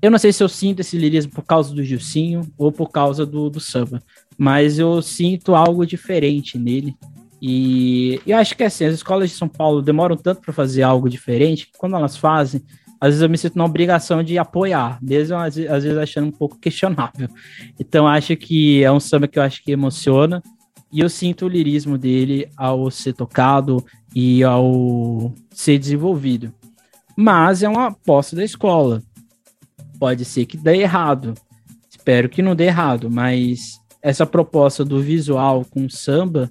Eu 0.00 0.10
não 0.10 0.18
sei 0.18 0.32
se 0.32 0.42
eu 0.42 0.48
sinto 0.48 0.80
esse 0.80 0.96
lirismo 0.96 1.32
por 1.32 1.42
causa 1.42 1.74
do 1.74 1.82
Gilcinho 1.82 2.42
ou 2.56 2.70
por 2.70 2.90
causa 2.90 3.26
do, 3.26 3.50
do 3.50 3.58
samba, 3.58 4.00
mas 4.36 4.78
eu 4.78 5.02
sinto 5.02 5.56
algo 5.56 5.84
diferente 5.84 6.56
nele. 6.56 6.96
E 7.42 8.20
eu 8.24 8.36
acho 8.36 8.56
que 8.56 8.62
assim, 8.62 8.84
as 8.84 8.94
escolas 8.94 9.30
de 9.30 9.36
São 9.36 9.48
Paulo 9.48 9.82
demoram 9.82 10.16
tanto 10.16 10.40
para 10.40 10.52
fazer 10.52 10.82
algo 10.82 11.08
diferente 11.08 11.66
que 11.66 11.78
quando 11.78 11.96
elas 11.96 12.16
fazem, 12.16 12.62
às 13.00 13.08
vezes 13.08 13.22
eu 13.22 13.28
me 13.28 13.38
sinto 13.38 13.56
na 13.56 13.64
obrigação 13.64 14.22
de 14.22 14.38
apoiar, 14.38 14.98
mesmo 15.00 15.36
às, 15.36 15.56
às 15.56 15.84
vezes 15.84 15.98
achando 15.98 16.28
um 16.28 16.32
pouco 16.32 16.58
questionável. 16.58 17.28
Então 17.78 18.06
acho 18.06 18.36
que 18.36 18.82
é 18.82 18.90
um 18.90 19.00
samba 19.00 19.28
que 19.28 19.38
eu 19.38 19.42
acho 19.42 19.62
que 19.62 19.72
emociona 19.72 20.42
e 20.90 21.00
eu 21.00 21.08
sinto 21.08 21.44
o 21.44 21.48
lirismo 21.48 21.98
dele 21.98 22.48
ao 22.56 22.90
ser 22.90 23.12
tocado 23.12 23.84
e 24.14 24.42
ao 24.42 25.32
ser 25.50 25.78
desenvolvido. 25.78 26.52
Mas 27.16 27.62
é 27.62 27.68
uma 27.68 27.88
aposta 27.88 28.34
da 28.34 28.44
escola 28.44 29.02
pode 29.98 30.24
ser 30.24 30.46
que 30.46 30.56
dê 30.56 30.78
errado. 30.78 31.34
Espero 31.90 32.28
que 32.28 32.40
não 32.40 32.54
dê 32.54 32.66
errado, 32.66 33.10
mas 33.10 33.80
essa 34.00 34.24
proposta 34.24 34.84
do 34.84 35.00
visual 35.02 35.64
com 35.64 35.88
samba 35.88 36.50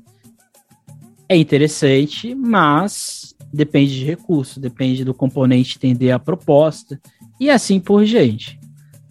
é 1.29 1.35
interessante, 1.35 2.35
mas 2.35 3.35
depende 3.53 3.97
de 3.97 4.05
recurso, 4.05 4.59
depende 4.59 5.03
do 5.03 5.13
componente 5.13 5.77
entender 5.77 6.11
a 6.11 6.19
proposta 6.19 6.99
e 7.39 7.49
assim 7.49 7.79
por 7.79 8.03
diante. 8.03 8.59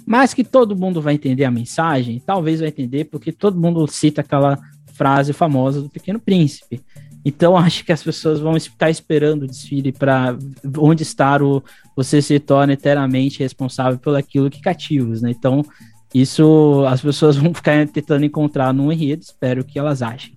Mas 0.07 0.33
que 0.33 0.45
todo 0.45 0.77
mundo 0.77 1.01
vai 1.01 1.15
entender 1.15 1.45
a 1.45 1.51
mensagem, 1.51 2.23
talvez 2.25 2.61
vai 2.61 2.69
entender, 2.69 3.07
porque 3.07 3.33
todo 3.33 3.61
mundo 3.61 3.87
cita 3.89 4.21
aquela 4.21 4.59
frase 4.95 5.33
famosa 5.33 5.83
do 5.83 5.91
Pequeno 5.91 6.21
Príncipe. 6.21 6.81
Então 7.25 7.57
acho 7.59 7.85
que 7.85 7.93
as 7.93 8.03
pessoas 8.03 8.39
vão 8.39 8.57
estar 8.57 8.89
esperando 8.89 9.43
o 9.43 9.47
desfile 9.49 9.91
para 9.93 10.39
onde 10.79 11.03
estar 11.03 11.43
o 11.43 11.63
você 11.97 12.23
se 12.23 12.39
torna 12.39 12.75
eternamente 12.75 13.41
responsável 13.41 13.99
pelo 13.99 14.17
aquilo 14.17 14.51
que 14.51 14.61
cativos, 14.61 15.23
né? 15.23 15.31
Então 15.31 15.63
isso 16.15 16.85
as 16.89 17.01
pessoas 17.01 17.37
vão 17.37 17.53
ficar 17.53 17.87
tentando 17.89 18.25
encontrar 18.25 18.73
no 18.73 18.93
enredo, 18.93 19.23
espero 19.23 19.65
que 19.65 19.79
elas 19.79 20.03
achem. 20.03 20.35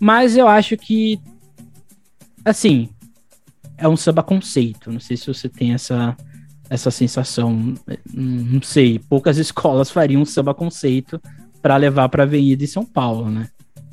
Mas 0.00 0.36
eu 0.36 0.48
acho 0.48 0.76
que 0.78 1.20
assim, 2.44 2.88
é 3.76 3.88
um 3.88 3.96
samba 3.96 4.22
conceito, 4.22 4.90
não 4.90 5.00
sei 5.00 5.16
se 5.16 5.26
você 5.26 5.48
tem 5.48 5.74
essa 5.74 6.16
essa 6.70 6.90
sensação, 6.90 7.74
não 8.12 8.62
sei, 8.62 8.98
poucas 8.98 9.36
escolas 9.38 9.90
fariam 9.90 10.22
um 10.22 10.24
samba 10.24 10.54
conceito 10.54 11.20
para 11.60 11.76
levar 11.76 12.08
para 12.08 12.22
a 12.22 12.26
Avenida 12.26 12.56
de 12.56 12.66
São 12.66 12.84
Paulo, 12.84 13.30
né? 13.30 13.48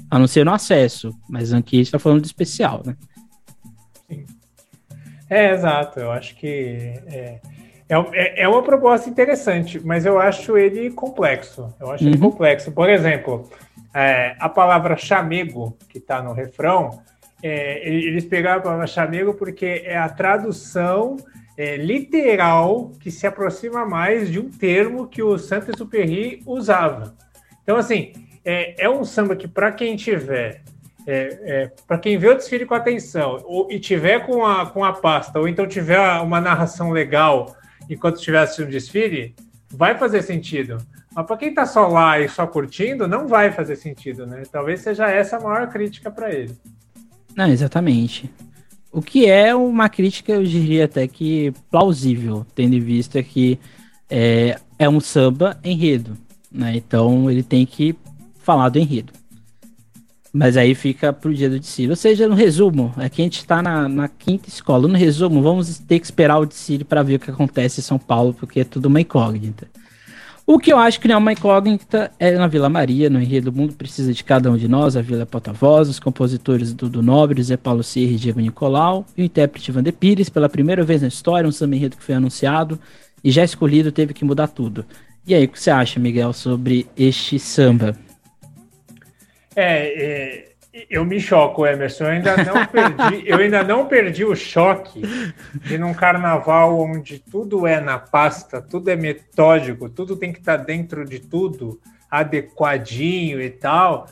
A 0.09 0.17
não 0.17 0.27
ser 0.27 0.45
no 0.45 0.53
acesso, 0.53 1.13
mas 1.29 1.53
aqui 1.53 1.75
a 1.75 1.79
gente 1.79 1.87
está 1.87 1.99
falando 1.99 2.21
de 2.21 2.27
especial, 2.27 2.81
né? 2.85 2.95
Sim. 4.09 4.25
É, 5.29 5.53
exato. 5.53 5.99
Eu 5.99 6.11
acho 6.11 6.35
que 6.35 6.93
é, 7.07 7.39
é, 7.89 8.43
é 8.43 8.47
uma 8.47 8.61
proposta 8.61 9.09
interessante, 9.09 9.79
mas 9.79 10.05
eu 10.05 10.19
acho 10.19 10.57
ele 10.57 10.91
complexo. 10.91 11.73
Eu 11.79 11.91
acho 11.91 12.03
uhum. 12.03 12.09
ele 12.09 12.17
complexo. 12.17 12.71
Por 12.73 12.89
exemplo, 12.89 13.49
é, 13.93 14.35
a 14.37 14.49
palavra 14.49 14.97
chamego, 14.97 15.77
que 15.87 15.97
está 15.97 16.21
no 16.21 16.33
refrão, 16.33 17.01
é, 17.43 17.87
eles 17.87 18.25
pegaram 18.25 18.59
a 18.59 18.63
palavra 18.63 18.87
chamego 18.87 19.33
porque 19.33 19.83
é 19.85 19.97
a 19.97 20.09
tradução 20.09 21.17
é, 21.57 21.77
literal 21.77 22.91
que 22.99 23.11
se 23.11 23.25
aproxima 23.27 23.85
mais 23.85 24.31
de 24.31 24.39
um 24.39 24.49
termo 24.49 25.07
que 25.07 25.21
o 25.21 25.37
Saint-Exupéry 25.37 26.41
usava. 26.45 27.15
Então, 27.63 27.77
assim, 27.77 28.13
é, 28.43 28.83
é 28.83 28.89
um 28.89 29.03
samba 29.03 29.35
que, 29.35 29.47
para 29.47 29.71
quem 29.71 29.95
tiver, 29.95 30.63
é, 31.05 31.39
é, 31.43 31.71
para 31.87 31.97
quem 31.97 32.17
vê 32.17 32.29
o 32.29 32.35
desfile 32.35 32.65
com 32.65 32.73
atenção 32.73 33.41
ou, 33.45 33.71
e 33.71 33.79
tiver 33.79 34.25
com 34.25 34.45
a, 34.45 34.67
com 34.67 34.83
a 34.83 34.93
pasta, 34.93 35.39
ou 35.39 35.47
então 35.47 35.67
tiver 35.67 35.99
uma 36.21 36.39
narração 36.39 36.91
legal 36.91 37.55
enquanto 37.89 38.17
estiver 38.17 38.39
assistindo 38.39 38.67
o 38.67 38.71
desfile, 38.71 39.35
vai 39.69 39.97
fazer 39.97 40.21
sentido. 40.21 40.77
Mas 41.13 41.25
para 41.25 41.37
quem 41.37 41.49
está 41.49 41.65
só 41.65 41.87
lá 41.87 42.19
e 42.19 42.29
só 42.29 42.47
curtindo, 42.47 43.07
não 43.07 43.27
vai 43.27 43.51
fazer 43.51 43.75
sentido, 43.75 44.25
né? 44.25 44.43
Talvez 44.49 44.79
seja 44.81 45.09
essa 45.09 45.37
a 45.37 45.39
maior 45.41 45.67
crítica 45.67 46.09
para 46.09 46.31
ele. 46.33 46.55
Não, 47.35 47.47
exatamente. 47.47 48.29
O 48.91 49.01
que 49.01 49.25
é 49.25 49.55
uma 49.55 49.87
crítica, 49.87 50.33
eu 50.33 50.43
diria 50.43 50.85
até 50.85 51.07
que 51.07 51.53
plausível, 51.69 52.45
tendo 52.53 52.75
em 52.75 52.79
vista 52.79 53.23
que 53.23 53.57
é, 54.09 54.59
é 54.77 54.89
um 54.89 54.99
samba 54.99 55.57
enredo, 55.63 56.17
né? 56.51 56.75
Então 56.75 57.31
ele 57.31 57.41
tem 57.41 57.65
que 57.65 57.95
falar 58.39 58.67
do 58.69 58.79
enredo. 58.79 59.13
Mas 60.33 60.55
aí 60.55 60.75
fica 60.75 61.11
pro 61.11 61.33
dia 61.33 61.49
do 61.49 61.59
desfile. 61.59 61.89
Ou 61.89 61.95
seja, 61.95 62.27
no 62.27 62.35
resumo, 62.35 62.93
aqui 62.95 63.21
a 63.21 63.25
gente 63.25 63.39
está 63.39 63.61
na, 63.61 63.87
na, 63.87 64.07
quinta 64.07 64.47
escola. 64.47 64.87
No 64.87 64.95
resumo, 64.95 65.41
vamos 65.41 65.77
ter 65.79 65.99
que 65.99 66.05
esperar 66.05 66.39
o 66.39 66.45
desfile 66.45 66.85
para 66.85 67.03
ver 67.03 67.15
o 67.15 67.19
que 67.19 67.31
acontece 67.31 67.81
em 67.81 67.83
São 67.83 67.99
Paulo, 67.99 68.33
porque 68.33 68.61
é 68.61 68.63
tudo 68.63 68.85
uma 68.85 69.01
incógnita. 69.01 69.67
O 70.51 70.59
que 70.59 70.73
eu 70.73 70.77
acho 70.77 70.99
que 70.99 71.07
não 71.07 71.15
é 71.15 71.17
uma 71.17 71.31
incógnita 71.31 72.11
é 72.19 72.31
na 72.31 72.45
Vila 72.45 72.67
Maria, 72.67 73.09
no 73.09 73.21
Enredo 73.21 73.49
do 73.49 73.57
Mundo 73.57 73.73
Precisa 73.73 74.13
de 74.13 74.21
Cada 74.21 74.51
Um 74.51 74.57
de 74.57 74.67
Nós, 74.67 74.97
a 74.97 75.01
Vila 75.01 75.25
Porta-Voz, 75.25 75.87
os 75.87 75.97
compositores 75.97 76.73
Dudu 76.73 77.01
Nobre, 77.01 77.41
Zé 77.41 77.55
Paulo 77.55 77.81
Serra 77.81 78.11
e 78.11 78.15
Diego 78.17 78.41
Nicolau, 78.41 79.05
e 79.15 79.21
o 79.21 79.23
intérprete 79.23 79.71
Vander 79.71 79.93
Pires, 79.93 80.27
pela 80.27 80.49
primeira 80.49 80.83
vez 80.83 81.03
na 81.03 81.07
história, 81.07 81.47
um 81.47 81.53
samba 81.53 81.77
enredo 81.77 81.95
que 81.95 82.03
foi 82.03 82.15
anunciado 82.15 82.77
e 83.23 83.31
já 83.31 83.45
escolhido 83.45 83.93
teve 83.93 84.13
que 84.13 84.25
mudar 84.25 84.49
tudo. 84.49 84.85
E 85.25 85.33
aí, 85.33 85.45
o 85.45 85.47
que 85.47 85.57
você 85.57 85.71
acha, 85.71 86.01
Miguel, 86.01 86.33
sobre 86.33 86.85
este 86.97 87.39
samba? 87.39 87.95
É, 89.55 90.03
é, 90.03 90.50
eu 90.89 91.03
me 91.03 91.19
choco, 91.19 91.65
Emerson. 91.65 92.05
Eu 92.05 92.09
ainda 92.11 92.37
não 92.37 92.65
perdi, 92.65 93.29
eu 93.29 93.37
ainda 93.37 93.63
não 93.63 93.85
perdi 93.87 94.23
o 94.23 94.35
choque 94.35 95.01
de 95.65 95.77
num 95.77 95.93
carnaval 95.93 96.79
onde 96.79 97.19
tudo 97.19 97.67
é 97.67 97.81
na 97.81 97.99
pasta, 97.99 98.61
tudo 98.61 98.89
é 98.89 98.95
metódico, 98.95 99.89
tudo 99.89 100.15
tem 100.15 100.31
que 100.31 100.39
estar 100.39 100.57
tá 100.57 100.63
dentro 100.63 101.03
de 101.03 101.19
tudo, 101.19 101.79
adequadinho 102.09 103.41
e 103.41 103.49
tal, 103.49 104.07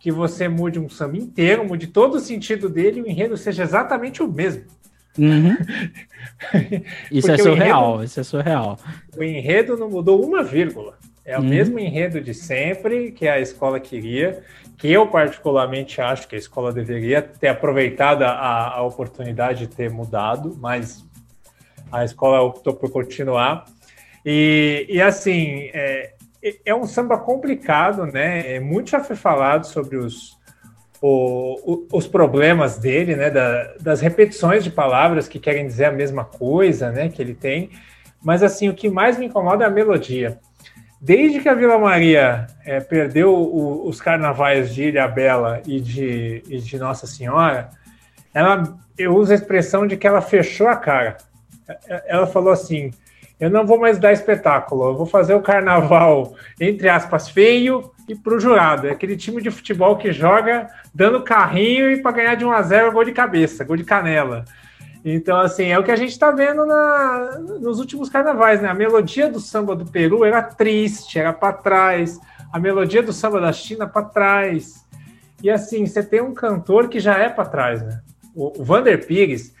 que 0.00 0.10
você 0.10 0.48
mude 0.48 0.80
um 0.80 0.88
samba 0.88 1.16
inteiro, 1.16 1.64
mude 1.64 1.86
todo 1.86 2.16
o 2.16 2.20
sentido 2.20 2.68
dele 2.68 3.00
e 3.00 3.02
o 3.02 3.08
enredo 3.08 3.36
seja 3.36 3.62
exatamente 3.62 4.22
o 4.22 4.28
mesmo. 4.28 4.64
Uhum. 5.18 5.56
isso 7.10 7.30
é 7.30 7.36
surreal, 7.36 7.94
enredo, 7.94 8.04
isso 8.04 8.20
é 8.20 8.22
surreal. 8.22 8.78
O 9.16 9.22
enredo 9.22 9.76
não 9.76 9.90
mudou 9.90 10.24
uma 10.24 10.42
vírgula. 10.42 10.98
É 11.30 11.38
o 11.38 11.42
mesmo 11.42 11.78
enredo 11.78 12.20
de 12.20 12.34
sempre 12.34 13.12
que 13.12 13.28
a 13.28 13.38
escola 13.38 13.78
queria 13.78 14.42
que 14.80 14.90
eu 14.90 15.06
particularmente 15.06 16.00
acho 16.00 16.26
que 16.26 16.34
a 16.34 16.38
escola 16.38 16.72
deveria 16.72 17.20
ter 17.20 17.48
aproveitado 17.48 18.22
a, 18.22 18.76
a 18.76 18.82
oportunidade 18.82 19.66
de 19.66 19.76
ter 19.76 19.90
mudado, 19.90 20.56
mas 20.58 21.04
a 21.92 22.02
escola 22.02 22.40
optou 22.40 22.72
por 22.72 22.90
continuar. 22.90 23.66
E, 24.24 24.86
e 24.88 25.02
assim, 25.02 25.70
é, 25.74 26.14
é 26.64 26.74
um 26.74 26.86
samba 26.86 27.18
complicado, 27.18 28.06
né? 28.06 28.54
É, 28.54 28.58
muito 28.58 28.90
já 28.90 29.04
foi 29.04 29.16
falado 29.16 29.66
sobre 29.66 29.98
os, 29.98 30.38
o, 31.02 31.86
os 31.92 32.06
problemas 32.06 32.78
dele, 32.78 33.14
né? 33.14 33.28
Da, 33.30 33.74
das 33.80 34.00
repetições 34.00 34.64
de 34.64 34.70
palavras 34.70 35.28
que 35.28 35.38
querem 35.38 35.66
dizer 35.66 35.84
a 35.84 35.92
mesma 35.92 36.24
coisa, 36.24 36.90
né? 36.90 37.10
Que 37.10 37.20
ele 37.20 37.34
tem. 37.34 37.70
Mas 38.22 38.42
assim, 38.42 38.70
o 38.70 38.74
que 38.74 38.88
mais 38.88 39.18
me 39.18 39.26
incomoda 39.26 39.64
é 39.64 39.66
a 39.66 39.70
melodia. 39.70 40.40
Desde 41.00 41.40
que 41.40 41.48
a 41.48 41.54
Vila 41.54 41.78
Maria 41.78 42.46
é, 42.62 42.78
perdeu 42.78 43.34
o, 43.34 43.88
os 43.88 44.00
carnavais 44.02 44.74
de 44.74 44.84
Ilha 44.84 45.08
Bela 45.08 45.62
e 45.66 45.80
de, 45.80 46.42
e 46.46 46.58
de 46.58 46.78
Nossa 46.78 47.06
Senhora, 47.06 47.70
ela, 48.34 48.78
eu 48.98 49.16
uso 49.16 49.32
a 49.32 49.34
expressão 49.34 49.86
de 49.86 49.96
que 49.96 50.06
ela 50.06 50.20
fechou 50.20 50.68
a 50.68 50.76
cara. 50.76 51.16
Ela 52.06 52.26
falou 52.26 52.52
assim: 52.52 52.90
eu 53.40 53.48
não 53.48 53.66
vou 53.66 53.80
mais 53.80 53.98
dar 53.98 54.12
espetáculo, 54.12 54.90
eu 54.90 54.96
vou 54.96 55.06
fazer 55.06 55.32
o 55.34 55.40
carnaval, 55.40 56.34
entre 56.60 56.90
aspas, 56.90 57.30
feio 57.30 57.90
e 58.06 58.14
para 58.14 58.34
o 58.34 58.40
jurado. 58.40 58.86
É 58.86 58.90
aquele 58.90 59.16
time 59.16 59.40
de 59.40 59.50
futebol 59.50 59.96
que 59.96 60.12
joga 60.12 60.68
dando 60.94 61.22
carrinho 61.22 61.90
e 61.90 62.02
para 62.02 62.12
ganhar 62.12 62.34
de 62.34 62.44
1 62.44 62.50
a 62.50 62.60
0 62.60 62.92
gol 62.92 63.04
de 63.04 63.12
cabeça, 63.12 63.64
gol 63.64 63.76
de 63.76 63.84
canela. 63.84 64.44
Então, 65.04 65.40
assim, 65.40 65.66
é 65.66 65.78
o 65.78 65.84
que 65.84 65.90
a 65.90 65.96
gente 65.96 66.10
está 66.10 66.30
vendo 66.30 66.66
na, 66.66 67.38
nos 67.60 67.78
últimos 67.78 68.08
carnavais, 68.08 68.60
né? 68.60 68.68
A 68.68 68.74
melodia 68.74 69.30
do 69.30 69.40
samba 69.40 69.74
do 69.74 69.86
Peru 69.86 70.24
era 70.24 70.42
triste, 70.42 71.18
era 71.18 71.32
para 71.32 71.54
trás. 71.54 72.20
A 72.52 72.58
melodia 72.58 73.02
do 73.02 73.12
samba 73.12 73.40
da 73.40 73.52
China 73.52 73.86
para 73.86 74.06
trás. 74.06 74.84
E 75.42 75.48
assim, 75.48 75.86
você 75.86 76.02
tem 76.02 76.20
um 76.20 76.34
cantor 76.34 76.88
que 76.88 77.00
já 77.00 77.16
é 77.16 77.28
para 77.28 77.46
trás, 77.46 77.80
né? 77.82 78.00
O, 78.34 78.60
o 78.60 78.64
Vander 78.64 79.06
Pires, 79.06 79.54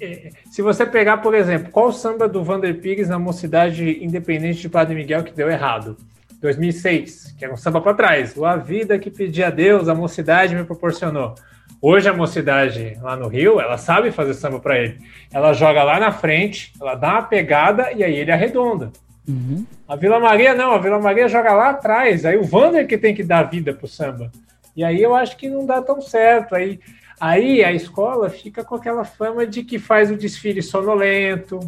é, 0.00 0.30
se 0.50 0.60
você 0.60 0.84
pegar, 0.84 1.18
por 1.18 1.34
exemplo, 1.34 1.72
qual 1.72 1.92
samba 1.92 2.28
do 2.28 2.44
Vander 2.44 2.78
Pires 2.80 3.08
na 3.08 3.18
Mocidade 3.18 4.04
Independente 4.04 4.60
de 4.60 4.68
Padre 4.68 4.94
Miguel 4.94 5.24
que 5.24 5.32
deu 5.32 5.50
errado? 5.50 5.96
2006, 6.40 7.34
que 7.36 7.44
era 7.44 7.52
um 7.52 7.56
samba 7.56 7.80
para 7.80 7.94
trás. 7.94 8.36
O 8.36 8.44
A 8.44 8.56
Vida 8.56 8.98
que 8.98 9.10
pedi 9.10 9.42
a 9.42 9.50
Deus, 9.50 9.88
a 9.88 9.94
mocidade 9.94 10.54
me 10.54 10.64
proporcionou. 10.64 11.34
Hoje 11.80 12.08
a 12.08 12.12
mocidade 12.12 12.98
lá 13.00 13.16
no 13.16 13.28
Rio, 13.28 13.60
ela 13.60 13.78
sabe 13.78 14.10
fazer 14.10 14.34
samba 14.34 14.58
para 14.58 14.78
ele. 14.78 14.98
Ela 15.32 15.52
joga 15.52 15.84
lá 15.84 16.00
na 16.00 16.10
frente, 16.10 16.72
ela 16.80 16.96
dá 16.96 17.12
uma 17.12 17.22
pegada 17.22 17.92
e 17.92 18.02
aí 18.02 18.16
ele 18.16 18.32
arredonda. 18.32 18.90
Uhum. 19.28 19.64
A 19.86 19.94
Vila 19.94 20.18
Maria 20.18 20.54
não, 20.54 20.72
a 20.72 20.78
Vila 20.78 20.98
Maria 20.98 21.28
joga 21.28 21.52
lá 21.52 21.70
atrás. 21.70 22.24
Aí 22.24 22.36
o 22.36 22.42
Vander 22.42 22.86
que 22.86 22.98
tem 22.98 23.14
que 23.14 23.22
dar 23.22 23.44
vida 23.44 23.72
pro 23.72 23.86
samba. 23.86 24.32
E 24.74 24.82
aí 24.82 25.00
eu 25.00 25.14
acho 25.14 25.36
que 25.36 25.48
não 25.48 25.64
dá 25.64 25.80
tão 25.80 26.00
certo. 26.00 26.54
Aí, 26.54 26.80
aí 27.20 27.62
a 27.62 27.72
escola 27.72 28.28
fica 28.28 28.64
com 28.64 28.74
aquela 28.74 29.04
fama 29.04 29.46
de 29.46 29.62
que 29.62 29.78
faz 29.78 30.10
o 30.10 30.16
desfile 30.16 30.62
sonolento, 30.62 31.60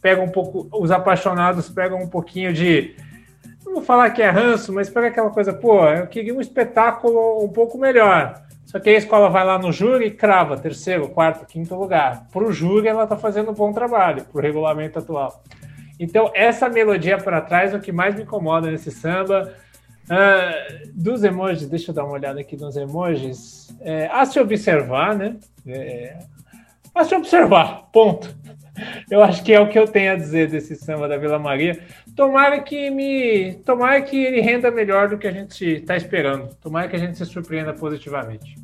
pega 0.00 0.22
um 0.22 0.30
pouco, 0.30 0.68
os 0.80 0.92
apaixonados 0.92 1.68
pegam 1.68 1.98
um 1.98 2.08
pouquinho 2.08 2.52
de 2.52 2.94
não 3.64 3.74
vou 3.74 3.82
falar 3.82 4.10
que 4.10 4.22
é 4.22 4.30
ranço, 4.30 4.72
mas 4.72 4.88
pega 4.88 5.08
aquela 5.08 5.30
coisa, 5.30 5.52
pô, 5.52 5.84
eu 5.86 6.06
queria 6.06 6.32
um 6.32 6.40
espetáculo 6.40 7.44
um 7.44 7.48
pouco 7.48 7.76
melhor. 7.76 8.46
Só 8.66 8.80
que 8.80 8.90
a 8.90 8.94
escola 8.94 9.30
vai 9.30 9.44
lá 9.44 9.58
no 9.58 9.72
júri 9.72 10.06
e 10.06 10.10
crava 10.10 10.58
terceiro, 10.58 11.08
quarto, 11.08 11.46
quinto 11.46 11.74
lugar. 11.76 12.26
Para 12.32 12.44
o 12.44 12.52
júri, 12.52 12.88
ela 12.88 13.04
está 13.04 13.16
fazendo 13.16 13.52
um 13.52 13.54
bom 13.54 13.72
trabalho, 13.72 14.24
para 14.24 14.38
o 14.38 14.42
regulamento 14.42 14.98
atual. 14.98 15.42
Então, 15.98 16.30
essa 16.34 16.68
melodia 16.68 17.16
para 17.16 17.40
trás 17.40 17.72
é 17.72 17.76
o 17.76 17.80
que 17.80 17.92
mais 17.92 18.14
me 18.16 18.22
incomoda 18.22 18.70
nesse 18.70 18.90
samba. 18.90 19.54
Uh, 20.04 20.90
dos 20.92 21.24
emojis, 21.24 21.68
deixa 21.68 21.90
eu 21.90 21.94
dar 21.94 22.04
uma 22.04 22.14
olhada 22.14 22.40
aqui 22.40 22.56
nos 22.56 22.76
emojis. 22.76 23.74
É, 23.80 24.08
a 24.12 24.24
se 24.24 24.38
observar, 24.38 25.16
né? 25.16 25.36
É, 25.66 26.18
a 26.94 27.04
se 27.04 27.14
observar, 27.14 27.88
ponto. 27.92 28.34
Eu 29.10 29.22
acho 29.22 29.42
que 29.42 29.52
é 29.52 29.60
o 29.60 29.68
que 29.68 29.78
eu 29.78 29.86
tenho 29.86 30.12
a 30.12 30.16
dizer 30.16 30.48
desse 30.48 30.76
samba 30.76 31.08
da 31.08 31.16
Vila 31.16 31.38
Maria. 31.38 31.78
Tomara 32.14 32.60
que 32.60 32.90
me. 32.90 33.54
Tomara 33.64 34.00
que 34.02 34.16
ele 34.16 34.40
renda 34.40 34.70
melhor 34.70 35.08
do 35.08 35.18
que 35.18 35.26
a 35.26 35.32
gente 35.32 35.64
está 35.64 35.96
esperando. 35.96 36.54
Tomara 36.60 36.88
que 36.88 36.96
a 36.96 36.98
gente 36.98 37.16
se 37.18 37.24
surpreenda 37.24 37.72
positivamente. 37.72 38.56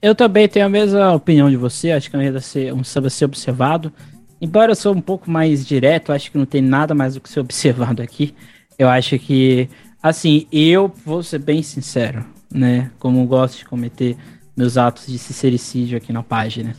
Eu 0.00 0.14
também 0.14 0.48
tenho 0.48 0.66
a 0.66 0.68
mesma 0.68 1.12
opinião 1.12 1.50
de 1.50 1.56
você. 1.56 1.92
Acho 1.92 2.10
que 2.10 2.16
é 2.16 2.72
um, 2.72 2.78
um 2.78 2.84
samba 2.84 3.10
ser 3.10 3.24
observado. 3.24 3.92
Embora 4.40 4.70
eu 4.70 4.76
sou 4.76 4.94
um 4.94 5.00
pouco 5.00 5.30
mais 5.30 5.66
direto, 5.66 6.12
acho 6.12 6.30
que 6.30 6.38
não 6.38 6.46
tem 6.46 6.62
nada 6.62 6.94
mais 6.94 7.14
do 7.14 7.20
que 7.20 7.28
ser 7.28 7.40
observado 7.40 8.00
aqui. 8.00 8.34
Eu 8.78 8.88
acho 8.88 9.18
que, 9.18 9.68
assim, 10.00 10.46
eu 10.52 10.92
vou 11.04 11.22
ser 11.22 11.40
bem 11.40 11.62
sincero, 11.62 12.24
né? 12.52 12.92
Como 13.00 13.26
gosto 13.26 13.58
de 13.58 13.64
cometer 13.64 14.16
meus 14.56 14.76
atos 14.76 15.06
de 15.06 15.18
sincericídio 15.18 15.98
aqui 15.98 16.12
na 16.12 16.22
página. 16.22 16.76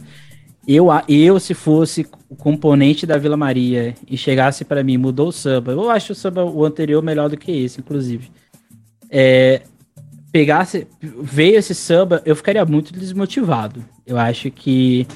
Eu, 0.66 0.88
eu, 1.08 1.40
se 1.40 1.54
fosse 1.54 2.06
o 2.30 2.36
componente 2.36 3.08
da 3.08 3.18
Vila 3.18 3.36
Maria 3.36 3.96
e 4.08 4.16
chegasse 4.16 4.64
para 4.64 4.84
mim, 4.84 4.98
mudou 4.98 5.30
o 5.30 5.32
samba, 5.32 5.72
eu 5.72 5.90
acho 5.90 6.14
o 6.14 6.16
samba 6.16 6.46
o 6.46 6.64
anterior 6.64 7.02
melhor 7.02 7.28
do 7.28 7.36
que 7.36 7.52
esse, 7.52 7.80
inclusive. 7.80 8.30
É, 9.10 9.64
pegasse, 10.32 10.88
veio 11.02 11.58
esse 11.58 11.74
samba, 11.74 12.22
eu 12.24 12.36
ficaria 12.36 12.64
muito 12.66 12.94
desmotivado. 12.94 13.84
Eu 14.06 14.18
acho 14.18 14.52
que, 14.52 15.08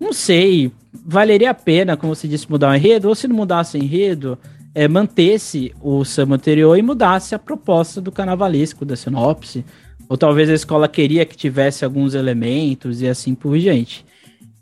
não 0.00 0.12
sei, 0.12 0.72
valeria 1.04 1.50
a 1.50 1.54
pena, 1.54 1.96
como 1.96 2.14
você 2.14 2.26
disse, 2.26 2.50
mudar 2.50 2.70
o 2.70 2.74
enredo, 2.74 3.08
ou 3.08 3.14
se 3.14 3.28
não 3.28 3.36
mudasse 3.36 3.76
o 3.76 3.82
enredo, 3.82 4.38
é, 4.74 4.88
mantesse 4.88 5.74
o 5.82 6.02
samba 6.02 6.36
anterior 6.36 6.78
e 6.78 6.82
mudasse 6.82 7.34
a 7.34 7.38
proposta 7.38 8.00
do 8.00 8.10
carnavalesco, 8.10 8.86
da 8.86 8.96
sinopse. 8.96 9.64
Ou 10.08 10.16
talvez 10.16 10.48
a 10.48 10.54
escola 10.54 10.88
queria 10.88 11.24
que 11.26 11.36
tivesse 11.36 11.84
alguns 11.84 12.14
elementos 12.14 13.02
e 13.02 13.08
assim 13.08 13.34
por 13.34 13.58
diante. 13.58 14.04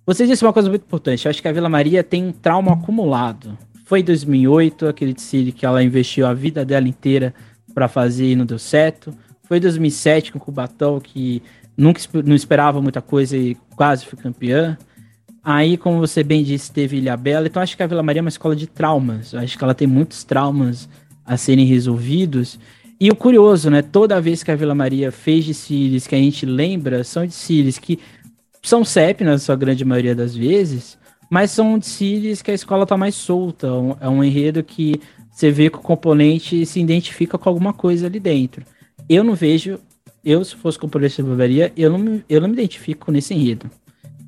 Você 0.04 0.26
disse 0.26 0.44
uma 0.44 0.52
coisa 0.52 0.68
muito 0.68 0.82
importante. 0.82 1.26
Eu 1.26 1.30
acho 1.30 1.40
que 1.40 1.46
a 1.46 1.52
Vila 1.52 1.68
Maria 1.68 2.02
tem 2.02 2.24
um 2.24 2.32
trauma 2.32 2.72
acumulado. 2.72 3.56
Foi 3.84 4.00
em 4.00 4.04
2008, 4.04 4.88
aquele 4.88 5.12
desfile 5.12 5.52
que 5.52 5.64
ela 5.64 5.82
investiu 5.82 6.26
a 6.26 6.34
vida 6.34 6.64
dela 6.64 6.88
inteira 6.88 7.32
para 7.72 7.86
fazer 7.86 8.32
e 8.32 8.36
não 8.36 8.44
deu 8.44 8.58
certo. 8.58 9.14
Foi 9.44 9.58
em 9.58 9.60
2007 9.60 10.32
com 10.32 10.38
o 10.38 10.40
Cubatão, 10.40 10.98
que 10.98 11.40
nunca 11.76 12.00
não 12.24 12.34
esperava 12.34 12.82
muita 12.82 13.00
coisa 13.00 13.36
e 13.36 13.56
quase 13.76 14.04
foi 14.04 14.18
campeã. 14.18 14.76
Aí, 15.44 15.76
como 15.76 15.98
você 15.98 16.24
bem 16.24 16.42
disse, 16.42 16.72
teve 16.72 16.96
Ilha 16.96 17.16
Bela. 17.16 17.46
Então, 17.46 17.62
acho 17.62 17.76
que 17.76 17.82
a 17.82 17.86
Vila 17.86 18.02
Maria 18.02 18.20
é 18.20 18.22
uma 18.22 18.28
escola 18.28 18.56
de 18.56 18.66
traumas. 18.66 19.32
Eu 19.32 19.40
acho 19.40 19.56
que 19.56 19.62
ela 19.62 19.74
tem 19.74 19.86
muitos 19.86 20.24
traumas 20.24 20.88
a 21.24 21.36
serem 21.36 21.64
resolvidos. 21.64 22.58
E 22.98 23.08
o 23.10 23.16
curioso, 23.16 23.70
né? 23.70 23.82
Toda 23.82 24.20
vez 24.20 24.42
que 24.42 24.50
a 24.50 24.56
Vila 24.56 24.74
Maria 24.74 25.12
fez 25.12 25.44
desfiles 25.44 26.06
que 26.06 26.14
a 26.14 26.18
gente 26.18 26.46
lembra, 26.46 27.04
são 27.04 27.24
desfiles 27.24 27.78
que 27.78 27.98
são 28.62 28.84
CEP 28.84 29.24
na 29.24 29.38
sua 29.38 29.56
grande 29.56 29.84
maioria 29.84 30.14
das 30.14 30.36
vezes, 30.36 30.96
mas 31.28 31.50
são 31.50 31.78
desfiles 31.78 32.40
que 32.40 32.50
a 32.50 32.54
escola 32.54 32.86
tá 32.86 32.96
mais 32.96 33.14
solta. 33.14 33.68
É 34.00 34.08
um 34.08 34.22
enredo 34.22 34.62
que 34.62 35.00
você 35.30 35.50
vê 35.50 35.68
que 35.68 35.78
o 35.78 35.82
componente 35.82 36.64
se 36.64 36.80
identifica 36.80 37.36
com 37.36 37.48
alguma 37.48 37.72
coisa 37.72 38.06
ali 38.06 38.20
dentro. 38.20 38.64
Eu 39.08 39.24
não 39.24 39.34
vejo, 39.34 39.78
eu 40.24 40.44
se 40.44 40.54
fosse 40.54 40.78
componente 40.78 41.16
de 41.16 41.22
barbearia, 41.22 41.72
eu 41.76 41.90
não, 41.90 42.22
eu 42.28 42.40
não 42.40 42.48
me 42.48 42.54
identifico 42.54 43.10
nesse 43.10 43.34
enredo. 43.34 43.68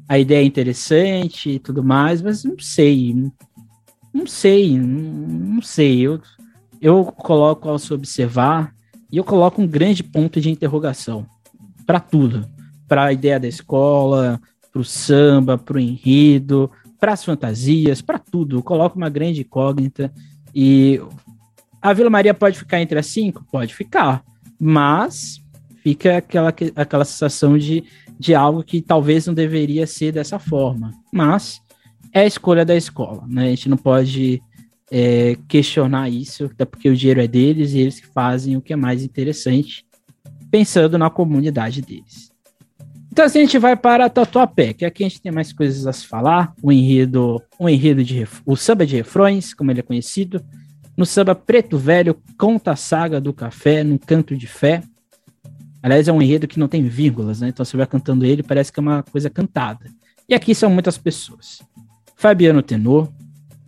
A 0.09 0.19
ideia 0.19 0.43
é 0.43 0.47
interessante 0.47 1.51
e 1.51 1.59
tudo 1.59 1.85
mais, 1.85 2.21
mas 2.21 2.43
não 2.43 2.59
sei. 2.59 3.15
Não 4.13 4.27
sei, 4.27 4.77
não 4.79 5.63
sei. 5.63 6.01
Eu, 6.01 6.21
eu 6.81 7.05
coloco 7.05 7.69
ao 7.69 7.79
se 7.79 7.95
observar 7.95 8.75
e 9.11 9.17
eu 9.17 9.25
coloco 9.25 9.63
um 9.63 9.67
grande 9.67 10.03
ponto 10.03 10.41
de 10.41 10.51
interrogação 10.51 11.25
para 11.87 12.01
tudo 12.01 12.54
para 12.95 13.07
a 13.07 13.13
ideia 13.13 13.41
da 13.41 13.49
escola, 13.49 14.41
para 14.71 14.81
o 14.81 14.85
samba, 14.85 15.59
para 15.59 15.79
o 15.79 15.81
enredo, 15.81 16.71
para 17.01 17.13
as 17.13 17.25
fantasias, 17.25 18.01
para 18.01 18.21
tudo. 18.21 18.63
Coloca 18.63 18.95
uma 18.95 19.09
grande 19.09 19.41
incógnita 19.41 20.15
e 20.55 21.03
a 21.83 21.93
Vila 21.93 22.09
Maria 22.09 22.33
pode 22.33 22.57
ficar 22.57 22.81
entre 22.81 22.97
as 22.97 23.07
cinco? 23.07 23.45
Pode 23.51 23.75
ficar, 23.75 24.23
mas 24.61 25.43
fica 25.83 26.19
aquela, 26.19 26.55
aquela 26.77 27.05
sensação 27.05 27.59
de, 27.59 27.83
de 28.17 28.33
algo 28.33 28.63
que 28.63 28.81
talvez 28.81 29.27
não 29.27 29.35
deveria 29.35 29.89
ser 29.89 30.13
dessa 30.13 30.39
forma. 30.39 30.93
Mas 31.13 31.61
é 32.13 32.21
a 32.21 32.27
escolha 32.27 32.65
da 32.65 32.77
escola, 32.77 33.25
né? 33.27 33.47
A 33.47 33.51
gente 33.51 33.69
não 33.69 33.77
pode 33.77 34.41
é, 34.89 35.37
questionar 35.49 36.09
isso, 36.09 36.45
até 36.45 36.65
porque 36.65 36.89
o 36.89 36.95
dinheiro 36.95 37.21
é 37.21 37.27
deles 37.27 37.73
e 37.73 37.81
eles 37.81 37.99
fazem 38.15 38.57
o 38.57 38.63
que 38.63 38.73
é 38.73 38.77
mais 38.77 39.03
interessante, 39.03 39.85
pensando 40.49 40.97
na 40.97 41.11
comunidade 41.11 41.83
deles. 41.83 42.33
Então 43.15 43.27
assim, 43.27 43.39
a 43.39 43.43
gente 43.43 43.59
vai 43.59 43.77
para 43.77 44.11
Tatuapé, 44.11 44.73
que 44.73 44.85
aqui 44.85 45.05
a 45.05 45.09
gente 45.09 45.23
tem 45.23 45.31
mais 45.31 45.53
coisas 45.53 45.87
a 45.87 45.93
se 45.93 46.05
falar. 46.05 46.53
O 46.61 46.73
enredo, 46.73 47.41
o 47.61 47.69
enredo 47.69 48.03
de 48.03 48.27
o 48.45 48.57
samba 48.57 48.85
de 48.85 48.97
refrões, 48.97 49.55
como 49.55 49.71
ele 49.71 49.79
é 49.79 49.85
conhecido. 49.85 50.45
No 50.97 51.07
samba 51.07 51.33
Preto 51.33 51.79
Velho, 51.79 52.21
conta 52.37 52.73
a 52.73 52.77
saga 52.77 53.21
do 53.21 53.33
café 53.33 53.85
num 53.85 53.97
canto 53.97 54.37
de 54.37 54.49
fé. 54.49 54.83
Aliás, 55.81 56.09
é 56.09 56.13
um 56.13 56.21
enredo 56.21 56.49
que 56.49 56.59
não 56.59 56.67
tem 56.67 56.89
vírgulas, 56.89 57.41
né? 57.41 57.51
Então 57.51 57.65
você 57.65 57.77
vai 57.77 57.87
cantando 57.87 58.27
ele, 58.27 58.43
parece 58.43 58.73
que 58.73 58.81
é 58.81 58.83
uma 58.83 59.05
coisa 59.05 59.31
cantada. 59.31 59.89
E 60.29 60.35
aqui 60.35 60.53
são 60.53 60.69
muitas 60.69 60.99
pessoas. 60.99 61.63
Fabiano 62.17 62.63
Tenor, 62.63 63.13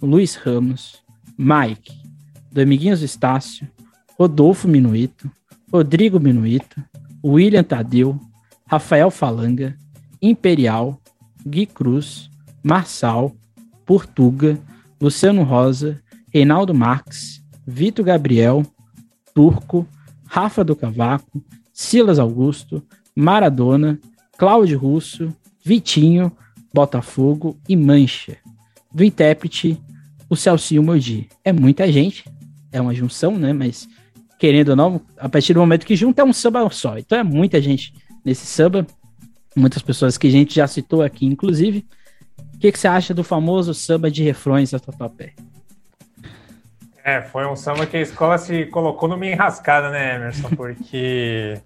Luiz 0.02 0.34
Ramos, 0.34 1.04
Mike, 1.38 1.92
Dominguinhos 2.50 3.00
Estácio, 3.00 3.68
Rodolfo 4.18 4.66
Minuito, 4.66 5.30
Rodrigo 5.72 6.18
Minuito, 6.18 6.82
William 7.24 7.62
Tadeu, 7.62 8.20
Rafael 8.68 9.10
Falanga, 9.10 9.76
Imperial, 10.20 11.00
Gui 11.46 11.66
Cruz, 11.66 12.28
Marçal, 12.62 13.32
Portuga, 13.84 14.58
Luciano 15.00 15.44
Rosa, 15.44 16.02
Reinaldo 16.32 16.74
Marques, 16.74 17.42
Vitor 17.64 18.04
Gabriel, 18.04 18.64
Turco, 19.32 19.86
Rafa 20.26 20.64
do 20.64 20.74
Cavaco, 20.74 21.40
Silas 21.72 22.18
Augusto, 22.18 22.82
Maradona, 23.14 24.00
Cláudio 24.36 24.78
Russo, 24.78 25.32
Vitinho, 25.64 26.32
Botafogo 26.74 27.56
e 27.68 27.76
Mancha. 27.76 28.36
Do 28.92 29.04
intérprete, 29.04 29.80
o 30.28 30.34
Celcinho 30.34 30.82
Moji. 30.82 31.28
É 31.44 31.52
muita 31.52 31.90
gente, 31.92 32.24
é 32.72 32.80
uma 32.80 32.94
junção, 32.94 33.38
né? 33.38 33.52
Mas 33.52 33.88
querendo 34.38 34.70
ou 34.70 34.76
não, 34.76 35.00
a 35.18 35.28
partir 35.28 35.54
do 35.54 35.60
momento 35.60 35.86
que 35.86 35.96
junta 35.96 36.22
é 36.22 36.24
um 36.24 36.32
samba 36.32 36.68
só. 36.70 36.98
Então 36.98 37.18
é 37.18 37.22
muita 37.22 37.60
gente 37.60 37.92
nesse 38.26 38.44
samba, 38.44 38.84
muitas 39.54 39.80
pessoas 39.80 40.18
que 40.18 40.26
a 40.26 40.30
gente 40.30 40.56
já 40.56 40.66
citou 40.66 41.00
aqui, 41.00 41.24
inclusive. 41.24 41.86
O 42.54 42.58
que, 42.58 42.72
que 42.72 42.78
você 42.78 42.88
acha 42.88 43.14
do 43.14 43.22
famoso 43.22 43.72
samba 43.72 44.10
de 44.10 44.24
refrões 44.24 44.72
da 44.72 44.80
Tatuapé? 44.80 45.32
É, 47.04 47.22
foi 47.22 47.46
um 47.46 47.54
samba 47.54 47.86
que 47.86 47.96
a 47.96 48.00
escola 48.00 48.36
se 48.36 48.66
colocou 48.66 49.08
numa 49.08 49.24
enrascada, 49.24 49.90
né, 49.90 50.16
Emerson? 50.16 50.48
Porque 50.56 51.60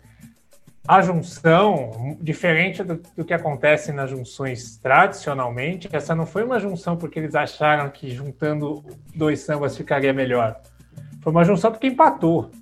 a 0.86 1.00
junção, 1.00 2.18
diferente 2.20 2.82
do, 2.82 3.00
do, 3.16 3.24
que 3.24 3.32
acontece 3.32 3.90
nas 3.90 4.10
junções 4.10 4.76
tradicionalmente, 4.76 5.88
essa 5.90 6.14
não 6.14 6.26
foi 6.26 6.44
uma 6.44 6.60
junção 6.60 6.94
porque 6.94 7.18
eles 7.18 7.34
acharam 7.34 7.88
que 7.88 8.10
juntando 8.10 8.84
dois 9.14 9.40
sambas 9.40 9.74
ficaria 9.74 10.12
melhor. 10.12 10.60
Foi 11.22 11.32
uma 11.32 11.44
junção 11.44 11.72
porque 11.72 11.86
empatou. 11.86 12.50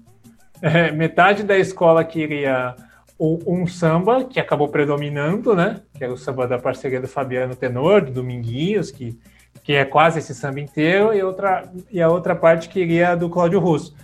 É, 0.61 0.91
metade 0.91 1.45
da 1.45 1.57
escola 1.57 2.05
queria 2.05 2.75
um, 3.19 3.67
samba 3.67 4.25
que 4.25 4.39
acabou 4.39 4.69
predominando, 4.69 5.55
né? 5.55 5.81
Que 5.95 6.05
era 6.05 6.13
o 6.13 6.17
samba 6.17 6.47
da 6.47 6.59
parceria 6.59 7.01
do 7.01 7.09
Fabiano 7.09 7.57
Tenor, 7.57 8.03
do 8.03 8.13
Dominguinhos, 8.13 8.91
que, 8.91 9.19
que 9.63 9.73
é 9.73 9.85
quase 9.85 10.21
esse 10.21 10.35
samba 10.35 10.61
inteiro, 10.61 11.13
e, 11.13 11.23
outra, 11.23 11.69
e 11.91 12.01
a 12.01 12.09
outra 12.09 12.37
parte 12.37 12.69
queria 12.69 13.17
do 13.17 13.29
Cláudio 13.29 13.59
Russo. 13.59 13.95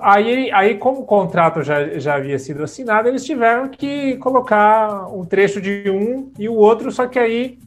Aí, 0.00 0.50
aí, 0.52 0.76
como 0.76 1.00
o 1.00 1.06
contrato 1.06 1.62
já, 1.62 1.98
já 1.98 2.14
havia 2.14 2.38
sido 2.38 2.62
assinado, 2.62 3.08
eles 3.08 3.24
tiveram 3.24 3.68
que 3.68 4.16
colocar 4.16 5.08
um 5.08 5.24
trecho 5.24 5.60
de 5.60 5.90
um 5.90 6.32
e 6.38 6.48
o 6.48 6.54
outro, 6.54 6.92
só 6.92 7.06
que 7.06 7.18
aí 7.18 7.58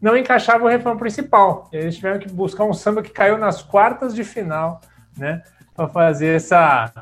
não 0.00 0.16
encaixava 0.16 0.64
o 0.64 0.68
refrão 0.68 0.96
principal. 0.96 1.68
Eles 1.72 1.96
tiveram 1.96 2.18
que 2.18 2.30
buscar 2.30 2.64
um 2.64 2.74
samba 2.74 3.02
que 3.02 3.10
caiu 3.10 3.38
nas 3.38 3.62
quartas 3.62 4.14
de 4.14 4.22
final, 4.22 4.80
né? 5.16 5.42
Para 5.74 5.88
fazer 5.88 6.36
essa. 6.36 6.92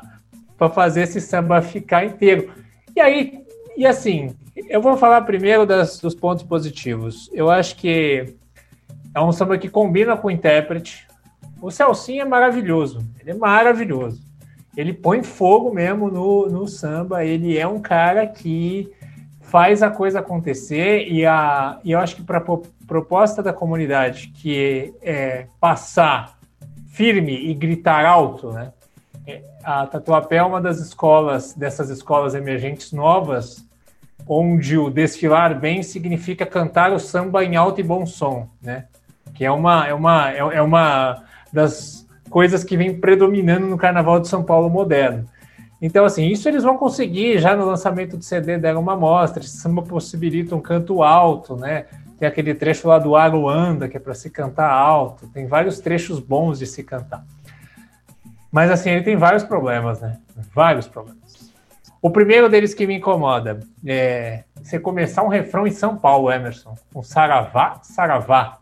para 0.57 0.69
fazer 0.69 1.01
esse 1.01 1.19
samba 1.19 1.61
ficar 1.61 2.05
inteiro. 2.05 2.62
E 2.95 3.01
aí, 3.01 3.43
e 3.75 3.85
assim, 3.85 4.35
eu 4.55 4.81
vou 4.81 4.97
falar 4.97 5.21
primeiro 5.21 5.65
das, 5.65 5.99
dos 5.99 6.15
pontos 6.15 6.43
positivos. 6.43 7.29
Eu 7.33 7.49
acho 7.49 7.75
que 7.75 8.35
é 9.13 9.21
um 9.21 9.31
samba 9.31 9.57
que 9.57 9.69
combina 9.69 10.15
com 10.17 10.27
o 10.27 10.31
intérprete. 10.31 11.07
O 11.61 11.71
Celcinho 11.71 12.21
é 12.21 12.25
maravilhoso. 12.25 12.99
Ele 13.19 13.31
é 13.31 13.35
maravilhoso 13.35 14.33
ele 14.75 14.93
põe 14.93 15.21
fogo 15.23 15.73
mesmo 15.73 16.09
no, 16.09 16.47
no 16.47 16.67
samba. 16.67 17.23
Ele 17.23 17.57
é 17.57 17.67
um 17.67 17.79
cara 17.79 18.25
que 18.25 18.91
faz 19.41 19.83
a 19.83 19.89
coisa 19.89 20.19
acontecer 20.19 21.07
e, 21.07 21.25
a, 21.25 21.79
e 21.83 21.91
eu 21.91 21.99
acho 21.99 22.15
que 22.15 22.23
para 22.23 22.39
a 22.39 22.57
proposta 22.87 23.43
da 23.43 23.53
comunidade, 23.53 24.29
que 24.29 24.93
é 25.01 25.47
passar 25.59 26.39
firme 26.87 27.49
e 27.49 27.53
gritar 27.53 28.05
alto, 28.05 28.51
né? 28.51 28.71
A 29.63 29.87
Tatuapé 29.87 30.37
é 30.37 30.43
uma 30.43 30.59
das 30.59 30.79
escolas, 30.79 31.53
dessas 31.53 31.89
escolas 31.89 32.35
emergentes 32.35 32.91
novas, 32.91 33.65
onde 34.27 34.77
o 34.77 34.89
desfilar 34.89 35.57
bem 35.57 35.81
significa 35.81 36.45
cantar 36.45 36.91
o 36.91 36.99
samba 36.99 37.45
em 37.45 37.55
alto 37.55 37.79
e 37.79 37.83
bom 37.83 38.05
som, 38.05 38.49
né? 38.61 38.85
Que 39.33 39.45
é 39.45 39.51
uma, 39.51 39.87
é 39.87 39.93
uma, 39.93 40.31
é, 40.31 40.37
é 40.37 40.61
uma 40.61 41.23
das 41.51 42.05
coisas 42.29 42.63
que 42.63 42.75
vem 42.75 42.99
predominando 42.99 43.65
no 43.65 43.77
Carnaval 43.77 44.19
de 44.19 44.27
São 44.27 44.43
Paulo 44.43 44.69
moderno. 44.69 45.25
Então, 45.81 46.03
assim, 46.03 46.27
isso 46.27 46.47
eles 46.49 46.63
vão 46.63 46.77
conseguir 46.77 47.39
já 47.39 47.55
no 47.55 47.65
lançamento 47.65 48.17
do 48.17 48.23
CD, 48.23 48.57
deram 48.57 48.81
uma 48.81 48.93
amostra. 48.93 49.43
Esse 49.43 49.57
samba 49.57 49.81
possibilita 49.81 50.55
um 50.55 50.61
canto 50.61 51.03
alto, 51.03 51.55
né? 51.55 51.85
Tem 52.19 52.27
aquele 52.27 52.53
trecho 52.53 52.87
lá 52.87 52.99
do 52.99 53.15
Aruanda, 53.15 53.87
que 53.87 53.97
é 53.97 53.99
para 53.99 54.13
se 54.13 54.29
cantar 54.29 54.71
alto. 54.71 55.27
Tem 55.27 55.45
vários 55.45 55.79
trechos 55.79 56.19
bons 56.19 56.59
de 56.59 56.65
se 56.65 56.83
cantar. 56.83 57.25
Mas, 58.53 58.71
assim, 58.71 58.91
ele 58.91 59.03
tem 59.03 59.17
vários 59.17 59.43
problemas, 59.43 59.99
né? 59.99 60.17
Vários 60.53 60.87
problemas. 60.87 61.51
O 61.99 62.11
primeiro 62.11 62.47
deles 62.47 62.73
que 62.73 62.85
me 62.85 62.97
incomoda 62.97 63.59
é 63.85 64.43
você 64.61 64.79
começar 64.79 65.23
um 65.23 65.27
refrão 65.27 65.65
em 65.65 65.71
São 65.71 65.97
Paulo, 65.97 66.31
Emerson, 66.31 66.75
um 66.93 67.01
saravá, 67.01 67.79
saravá 67.81 68.59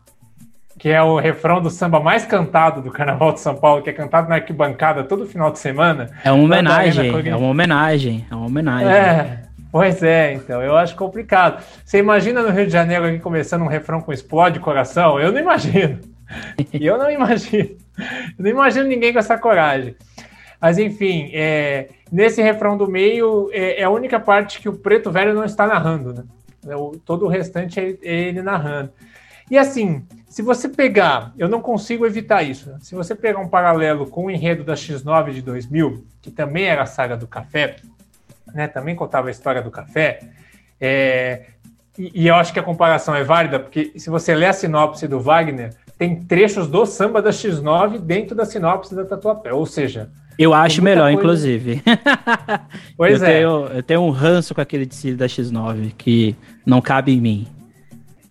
que 0.82 0.88
é 0.88 1.00
o 1.00 1.16
refrão 1.16 1.62
do 1.62 1.70
samba 1.70 2.00
mais 2.00 2.26
cantado 2.26 2.82
do 2.82 2.90
Carnaval 2.90 3.32
de 3.32 3.38
São 3.38 3.54
Paulo, 3.54 3.82
que 3.82 3.90
é 3.90 3.92
cantado 3.92 4.28
na 4.28 4.34
arquibancada 4.34 5.04
todo 5.04 5.24
final 5.24 5.52
de 5.52 5.60
semana. 5.60 6.10
É 6.24 6.32
uma 6.32 6.42
homenagem, 6.42 7.28
é 7.28 7.36
uma 7.36 7.46
homenagem, 7.46 8.26
é 8.28 8.34
uma 8.34 8.46
homenagem. 8.46 8.88
É, 8.88 9.42
pois 9.70 10.02
é, 10.02 10.32
então, 10.32 10.60
eu 10.60 10.76
acho 10.76 10.96
complicado. 10.96 11.62
Você 11.84 11.98
imagina 11.98 12.42
no 12.42 12.50
Rio 12.50 12.66
de 12.66 12.72
Janeiro 12.72 13.04
alguém 13.04 13.20
começando 13.20 13.62
um 13.62 13.68
refrão 13.68 14.00
com 14.00 14.12
explode 14.12 14.58
coração? 14.58 15.20
Eu 15.20 15.30
não 15.30 15.38
imagino. 15.38 16.00
eu 16.74 16.98
não 16.98 17.08
imagino. 17.08 17.76
Não 18.38 18.50
imagino 18.50 18.88
ninguém 18.88 19.12
com 19.12 19.18
essa 19.18 19.38
coragem. 19.38 19.96
Mas, 20.60 20.78
enfim, 20.78 21.30
é, 21.32 21.88
nesse 22.10 22.40
refrão 22.40 22.76
do 22.76 22.88
meio, 22.88 23.50
é, 23.52 23.80
é, 23.80 23.84
a 23.84 23.90
única 23.90 24.20
parte 24.20 24.60
que 24.60 24.68
o 24.68 24.74
Preto 24.74 25.10
Velho 25.10 25.34
não 25.34 25.44
está 25.44 25.66
narrando, 25.66 26.14
né? 26.14 26.24
O, 26.76 26.96
todo 27.04 27.24
o 27.24 27.28
restante 27.28 27.80
é, 27.80 27.98
é 28.02 28.14
ele 28.28 28.42
narrando. 28.42 28.92
E 29.50 29.58
assim, 29.58 30.06
se 30.28 30.40
você 30.40 30.68
pegar, 30.68 31.32
eu 31.36 31.48
não 31.48 31.60
consigo 31.60 32.06
evitar 32.06 32.42
isso, 32.42 32.70
né? 32.70 32.78
se 32.80 32.94
você 32.94 33.14
pegar 33.14 33.38
um 33.38 33.48
paralelo 33.48 34.06
com 34.06 34.26
o 34.26 34.30
enredo 34.30 34.64
da 34.64 34.74
X9 34.74 35.32
de 35.32 35.42
2000, 35.42 36.06
que 36.22 36.30
também 36.30 36.64
era 36.64 36.84
a 36.84 36.86
saga 36.86 37.16
do 37.16 37.26
café, 37.26 37.76
né, 38.54 38.68
também 38.68 38.94
contava 38.94 39.28
a 39.28 39.30
história 39.30 39.60
do 39.60 39.70
café, 39.70 40.20
é, 40.80 41.48
e, 41.98 42.22
e, 42.22 42.28
eu 42.28 42.34
acho 42.36 42.50
que 42.50 42.58
a 42.58 42.62
comparação 42.62 43.14
é 43.14 43.22
válida, 43.22 43.60
porque 43.60 43.92
se 43.96 44.08
você 44.08 44.34
ler 44.34 44.46
a 44.46 44.52
sinopse 44.54 45.06
do 45.06 45.20
Wagner, 45.20 45.74
tem 46.02 46.16
trechos 46.16 46.66
do 46.66 46.84
samba 46.84 47.22
da 47.22 47.30
X9 47.30 48.00
dentro 48.00 48.34
da 48.34 48.44
sinopse 48.44 48.92
da 48.92 49.04
Tatuapé, 49.04 49.52
ou 49.52 49.64
seja... 49.64 50.10
Eu 50.36 50.52
acho 50.52 50.82
melhor, 50.82 51.04
coisa... 51.04 51.18
inclusive. 51.18 51.82
Pois 52.96 53.22
eu 53.22 53.28
é. 53.28 53.32
Tenho, 53.32 53.66
eu 53.66 53.82
tenho 53.84 54.00
um 54.00 54.10
ranço 54.10 54.52
com 54.52 54.60
aquele 54.60 54.84
de 54.84 55.14
da 55.14 55.26
X9, 55.26 55.92
que 55.96 56.34
não 56.66 56.80
cabe 56.80 57.12
em 57.12 57.20
mim. 57.20 57.46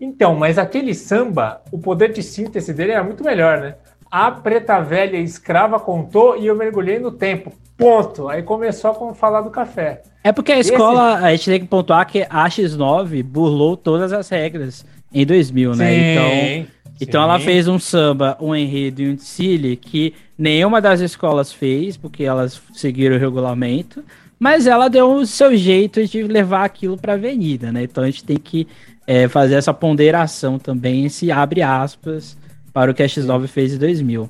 Então, 0.01 0.35
mas 0.35 0.57
aquele 0.57 0.93
samba, 0.93 1.61
o 1.71 1.79
poder 1.79 2.11
de 2.11 2.21
síntese 2.21 2.73
dele 2.73 2.91
era 2.91 3.03
muito 3.05 3.23
melhor, 3.23 3.61
né? 3.61 3.75
A 4.09 4.29
preta 4.31 4.81
velha 4.81 5.15
escrava 5.15 5.79
contou 5.79 6.37
e 6.37 6.47
eu 6.47 6.55
mergulhei 6.55 6.99
no 6.99 7.11
tempo. 7.11 7.53
Ponto. 7.77 8.27
Aí 8.27 8.43
começou 8.43 8.91
a 8.91 9.13
falar 9.13 9.41
do 9.41 9.49
café. 9.49 10.01
É 10.23 10.33
porque 10.33 10.51
a 10.51 10.59
escola, 10.59 11.13
Esse... 11.13 11.25
a 11.25 11.31
gente 11.31 11.49
tem 11.49 11.59
que 11.61 11.67
pontuar 11.67 12.05
que 12.05 12.27
a 12.29 12.49
X9 12.49 13.23
burlou 13.23 13.77
todas 13.77 14.11
as 14.11 14.27
regras 14.27 14.85
em 15.13 15.25
2000, 15.25 15.75
né? 15.75 15.85
Sim, 15.85 16.67
então, 17.01 17.23
ela 17.23 17.39
fez 17.39 17.67
um 17.67 17.79
samba, 17.79 18.37
um 18.39 18.55
enredo 18.55 19.01
e 19.01 19.09
um 19.09 19.15
desfile 19.15 19.75
que 19.75 20.13
nenhuma 20.37 20.79
das 20.79 20.99
escolas 20.99 21.51
fez, 21.51 21.97
porque 21.97 22.23
elas 22.23 22.61
seguiram 22.73 23.15
o 23.15 23.19
regulamento, 23.19 24.03
mas 24.39 24.67
ela 24.67 24.87
deu 24.87 25.11
o 25.13 25.25
seu 25.25 25.55
jeito 25.55 26.05
de 26.05 26.23
levar 26.23 26.63
aquilo 26.63 26.97
para 26.97 27.13
a 27.13 27.15
avenida, 27.15 27.71
né? 27.71 27.83
Então 27.83 28.03
a 28.03 28.07
gente 28.07 28.23
tem 28.23 28.37
que 28.37 28.67
é, 29.05 29.27
fazer 29.27 29.55
essa 29.55 29.73
ponderação 29.73 30.57
também, 30.57 31.05
esse 31.05 31.31
abre 31.31 31.61
aspas, 31.61 32.37
para 32.73 32.91
o 32.91 32.93
que 32.93 33.03
a 33.03 33.05
X9 33.05 33.47
fez 33.47 33.73
em 33.73 33.77
2000. 33.77 34.29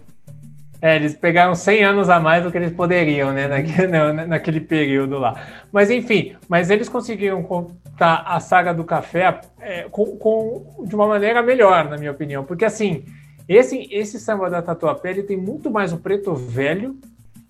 É, 0.81 0.95
eles 0.95 1.13
pegaram 1.13 1.53
100 1.53 1.83
anos 1.83 2.09
a 2.09 2.19
mais 2.19 2.43
do 2.43 2.51
que 2.51 2.57
eles 2.57 2.73
poderiam, 2.73 3.31
né, 3.31 3.47
naquele, 3.47 3.87
naquele 4.25 4.59
período 4.59 5.19
lá. 5.19 5.39
Mas 5.71 5.91
enfim, 5.91 6.35
mas 6.49 6.71
eles 6.71 6.89
conseguiram 6.89 7.43
contar 7.43 8.23
a 8.25 8.39
saga 8.39 8.73
do 8.73 8.83
café 8.83 9.41
é, 9.59 9.83
com, 9.91 10.17
com, 10.17 10.83
de 10.87 10.95
uma 10.95 11.07
maneira 11.07 11.43
melhor, 11.43 11.87
na 11.87 11.97
minha 11.97 12.11
opinião, 12.11 12.43
porque 12.43 12.65
assim, 12.65 13.03
esse, 13.47 13.87
esse 13.91 14.19
samba 14.19 14.49
da 14.49 14.61
Tatuapé, 14.61 15.11
ele 15.11 15.23
tem 15.23 15.37
muito 15.37 15.69
mais 15.69 15.93
o 15.93 15.97
preto 15.97 16.33
velho, 16.33 16.97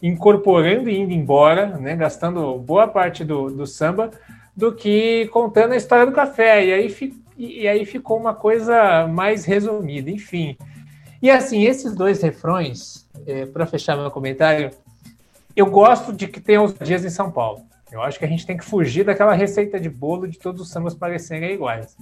incorporando 0.01 0.89
e 0.89 0.97
indo 0.97 1.13
embora, 1.13 1.77
né, 1.77 1.95
gastando 1.95 2.57
boa 2.57 2.87
parte 2.87 3.23
do, 3.23 3.49
do 3.49 3.65
samba, 3.65 4.09
do 4.55 4.73
que 4.73 5.27
contando 5.27 5.73
a 5.73 5.77
história 5.77 6.05
do 6.05 6.11
café. 6.11 6.65
E 6.65 6.73
aí, 6.73 7.13
e 7.37 7.67
aí 7.67 7.85
ficou 7.85 8.17
uma 8.17 8.33
coisa 8.33 9.07
mais 9.07 9.45
resumida, 9.45 10.09
enfim. 10.09 10.57
E 11.21 11.29
assim, 11.29 11.63
esses 11.63 11.93
dois 11.93 12.21
refrões, 12.21 13.07
é, 13.27 13.45
para 13.45 13.67
fechar 13.67 13.95
meu 13.95 14.09
comentário, 14.09 14.71
eu 15.55 15.67
gosto 15.67 16.11
de 16.11 16.27
que 16.27 16.39
tenha 16.39 16.61
os 16.61 16.73
dias 16.73 17.05
em 17.05 17.09
São 17.09 17.31
Paulo. 17.31 17.61
Eu 17.91 18.01
acho 18.01 18.17
que 18.17 18.25
a 18.25 18.27
gente 18.27 18.45
tem 18.45 18.57
que 18.57 18.65
fugir 18.65 19.03
daquela 19.03 19.33
receita 19.33 19.79
de 19.79 19.89
bolo 19.89 20.27
de 20.27 20.39
todos 20.39 20.61
os 20.61 20.69
sambas 20.69 20.95
parecerem 20.95 21.53
iguais. 21.53 21.95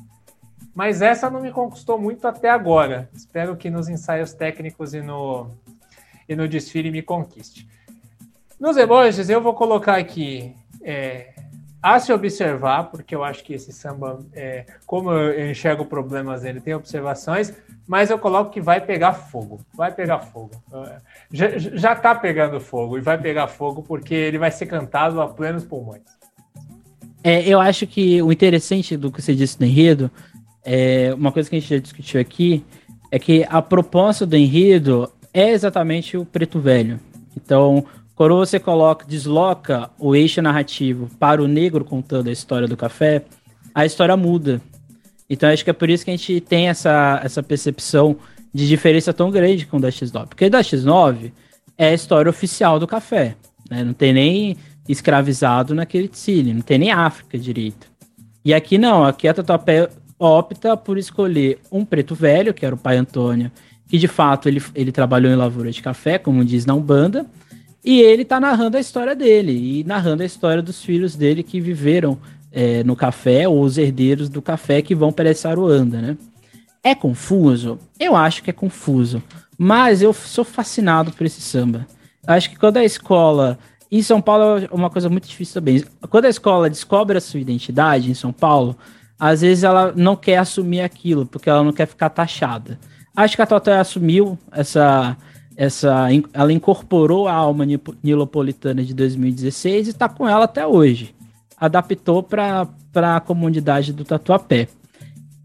Mas 0.74 1.02
essa 1.02 1.30
não 1.30 1.42
me 1.42 1.52
conquistou 1.52 2.00
muito 2.00 2.28
até 2.28 2.50
agora. 2.50 3.10
Espero 3.14 3.58
que 3.58 3.70
nos 3.70 3.90
ensaios 3.90 4.34
técnicos 4.34 4.94
e 4.94 5.02
no, 5.02 5.50
e 6.28 6.36
no 6.36 6.48
desfile 6.48 6.92
me 6.92 7.02
conquiste. 7.02 7.68
Nos 8.60 8.78
emojis, 8.78 9.30
eu 9.30 9.42
vou 9.42 9.54
colocar 9.54 9.98
aqui 9.98 10.56
é, 10.82 11.34
a 11.82 12.00
se 12.00 12.12
observar, 12.12 12.86
porque 12.86 13.16
eu 13.16 13.24
acho 13.24 13.44
que 13.44 13.54
esse 13.54 13.72
samba, 13.72 14.20
é, 14.34 14.66
como 14.86 15.12
eu 15.12 15.50
enxergo 15.50 15.86
problemas 15.86 16.44
nele, 16.44 16.60
tem 16.60 16.74
observações, 16.74 17.54
mas 17.88 18.10
eu 18.10 18.20
coloco 18.20 18.52
que 18.52 18.60
vai 18.60 18.82
pegar 18.82 19.14
fogo. 19.14 19.62
Vai 19.74 19.94
pegar 19.94 20.20
fogo. 20.20 20.52
Já, 21.32 21.58
já 21.58 21.96
tá 21.96 22.14
pegando 22.14 22.60
fogo 22.60 22.98
e 22.98 23.02
vai 23.02 23.18
pegar 23.18 23.48
fogo 23.48 23.82
porque 23.82 24.14
ele 24.14 24.38
vai 24.38 24.52
ser 24.52 24.66
cantado 24.66 25.22
a 25.22 25.28
plenos 25.28 25.64
pulmões. 25.64 26.02
É, 27.24 27.48
eu 27.48 27.60
acho 27.60 27.88
que 27.88 28.22
o 28.22 28.32
interessante 28.32 28.96
do 28.96 29.12
que 29.12 29.22
você 29.22 29.34
disse 29.34 29.60
no 29.60 29.66
enredo, 29.66 30.12
é, 30.64 31.14
uma 31.14 31.32
coisa 31.32 31.50
que 31.50 31.56
a 31.56 31.60
gente 31.60 31.74
já 31.74 31.80
discutiu 31.80 32.20
aqui, 32.20 32.64
é 33.12 33.18
que 33.18 33.46
a 33.50 33.62
proposta 33.62 34.26
do 34.26 34.36
enredo 34.36 35.12
é 35.34 35.50
exatamente 35.52 36.18
o 36.18 36.26
preto 36.26 36.60
velho. 36.60 37.00
Então, 37.36 37.86
quando 38.20 38.36
você 38.36 38.60
coloca, 38.60 39.06
desloca 39.08 39.90
o 39.98 40.14
eixo 40.14 40.42
narrativo 40.42 41.10
para 41.18 41.42
o 41.42 41.48
negro 41.48 41.86
contando 41.86 42.28
a 42.28 42.34
história 42.34 42.68
do 42.68 42.76
café, 42.76 43.24
a 43.74 43.86
história 43.86 44.18
muda. 44.18 44.60
Então 45.30 45.48
acho 45.48 45.64
que 45.64 45.70
é 45.70 45.74
por 45.74 45.90
isso 45.90 46.04
que 46.04 46.12
a 46.12 46.18
gente 46.18 46.42
tem 46.42 46.68
essa, 46.68 47.22
essa 47.24 47.42
percepção 47.42 48.18
de 48.54 48.68
diferença 48.68 49.14
tão 49.14 49.32
grande 49.32 49.66
com 49.66 49.78
o 49.78 49.80
da 49.80 49.88
X9. 49.88 50.28
Porque 50.28 50.48
o 50.48 50.50
da 50.50 50.60
X9 50.60 51.32
é 51.78 51.88
a 51.88 51.94
história 51.94 52.30
oficial 52.30 52.78
do 52.78 52.86
café. 52.86 53.38
Né? 53.72 53.86
Não 53.86 53.94
tem 53.94 54.12
nem 54.12 54.58
escravizado 54.86 55.74
naquele 55.74 56.10
Tsili, 56.10 56.54
não 56.54 56.62
tem 56.62 56.78
nem 56.78 56.92
África 56.92 57.38
direito. 57.38 57.88
E 58.44 58.54
aqui 58.54 58.78
não, 58.78 59.06
aqui 59.06 59.30
a 59.30 59.34
Tatuapé 59.34 59.88
opta 60.20 60.76
por 60.76 60.98
escolher 60.98 61.60
um 61.72 61.86
preto 61.86 62.16
velho, 62.16 62.54
que 62.54 62.66
era 62.66 62.76
o 62.76 62.78
pai 62.78 62.98
Antônio, 62.98 63.50
que 63.88 63.98
de 63.98 64.10
fato 64.10 64.50
ele, 64.50 64.62
ele 64.76 64.92
trabalhou 64.92 65.32
em 65.32 65.38
lavoura 65.38 65.72
de 65.72 65.82
café, 65.82 66.18
como 66.18 66.44
diz 66.44 66.66
na 66.66 66.74
Umbanda, 66.74 67.26
e 67.84 68.02
ele 68.02 68.26
tá 68.26 68.40
narrando 68.40 68.78
a 68.78 68.80
história 68.80 69.16
dele 69.16 69.80
e 69.80 69.84
narrando 69.84 70.24
a 70.24 70.26
história 70.26 70.62
dos 70.62 70.84
filhos 70.84 71.16
dele 71.16 71.44
que 71.44 71.62
viveram 71.62 72.18
é, 72.52 72.84
no 72.84 72.96
café 72.96 73.48
ou 73.48 73.62
os 73.62 73.78
herdeiros 73.78 74.30
do 74.30 74.42
café 74.42 74.82
que 74.82 74.96
vão 74.96 75.12
para 75.12 75.30
essa 75.30 75.50
Aruanda, 75.50 76.02
né? 76.02 76.18
É 76.84 76.96
confuso? 76.96 77.78
Eu 78.00 78.16
acho 78.16 78.44
que 78.44 78.50
é 78.50 78.54
confuso, 78.54 79.22
mas 79.58 80.02
eu 80.02 80.14
sou 80.14 80.44
fascinado 80.44 81.12
por 81.12 81.26
esse 81.26 81.42
samba. 81.42 81.86
Acho 82.26 82.50
que 82.50 82.58
quando 82.58 82.78
a 82.78 82.84
escola 82.84 83.58
em 83.92 84.02
São 84.02 84.22
Paulo 84.22 84.64
é 84.64 84.70
uma 84.72 84.90
coisa 84.90 85.10
muito 85.10 85.28
difícil 85.28 85.56
também. 85.56 85.84
Quando 86.10 86.26
a 86.26 86.30
escola 86.30 86.70
descobre 86.70 87.18
a 87.18 87.22
sua 87.22 87.40
identidade 87.40 88.10
em 88.10 88.14
São 88.14 88.32
Paulo, 88.32 88.78
às 89.18 89.42
vezes 89.42 89.64
ela 89.64 89.92
não 89.96 90.16
quer 90.16 90.38
assumir 90.38 90.82
aquilo, 90.82 91.26
porque 91.26 91.50
ela 91.50 91.64
não 91.64 91.74
quer 91.74 91.88
ficar 91.88 92.10
taxada. 92.10 92.80
Acho 93.16 93.36
que 93.36 93.42
a 93.42 93.46
Total 93.46 93.80
assumiu 93.80 94.38
essa 94.52 95.18
essa 95.60 96.08
ela 96.32 96.54
incorporou 96.54 97.28
a 97.28 97.34
alma 97.34 97.66
nilopolitana 98.02 98.82
de 98.82 98.94
2016 98.94 99.88
e 99.88 99.90
está 99.90 100.08
com 100.08 100.26
ela 100.26 100.46
até 100.46 100.66
hoje. 100.66 101.14
Adaptou 101.58 102.24
para 102.24 102.66
a 102.94 103.20
comunidade 103.20 103.92
do 103.92 104.06
Tatuapé. 104.06 104.70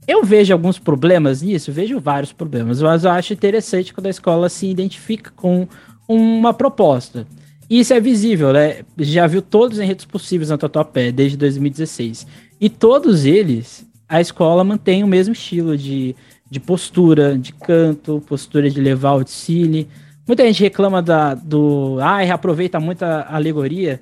Eu 0.07 0.23
vejo 0.23 0.53
alguns 0.53 0.79
problemas 0.79 1.43
nisso, 1.43 1.73
vejo 1.73 1.99
vários 1.99 2.33
problemas, 2.33 2.81
mas 2.81 3.03
eu 3.03 3.11
acho 3.11 3.33
interessante 3.33 3.93
quando 3.93 4.07
a 4.07 4.11
escola 4.11 4.49
se 4.49 4.69
identifica 4.69 5.33
com 5.35 5.67
uma 6.07 6.55
proposta. 6.55 7.27
E 7.69 7.81
isso 7.81 7.93
é 7.93 7.99
visível, 7.99 8.53
né? 8.53 8.83
Já 8.97 9.27
viu 9.27 9.43
todos 9.43 9.79
os 9.79 9.83
enredos 9.83 10.05
possíveis 10.05 10.49
na 10.49 10.57
Tatuapé 10.57 11.11
desde 11.11 11.37
2016. 11.37 12.25
E 12.61 12.71
todos 12.71 13.25
eles, 13.25 13.85
a 14.09 14.21
escola 14.21 14.63
mantém 14.63 15.03
o 15.03 15.09
mesmo 15.09 15.33
estilo 15.33 15.77
de, 15.77 16.15
de 16.49 16.61
postura, 16.61 17.37
de 17.37 17.53
canto, 17.53 18.23
postura 18.29 18.71
de 18.71 18.81
levar 18.81 19.15
o 19.15 19.25
desfile. 19.25 19.89
Muita 20.27 20.45
gente 20.45 20.63
reclama 20.63 21.03
da, 21.03 21.35
do. 21.35 21.99
Ah, 22.01 22.19
reaproveita 22.19 22.81
muita 22.81 23.23
alegoria. 23.23 24.01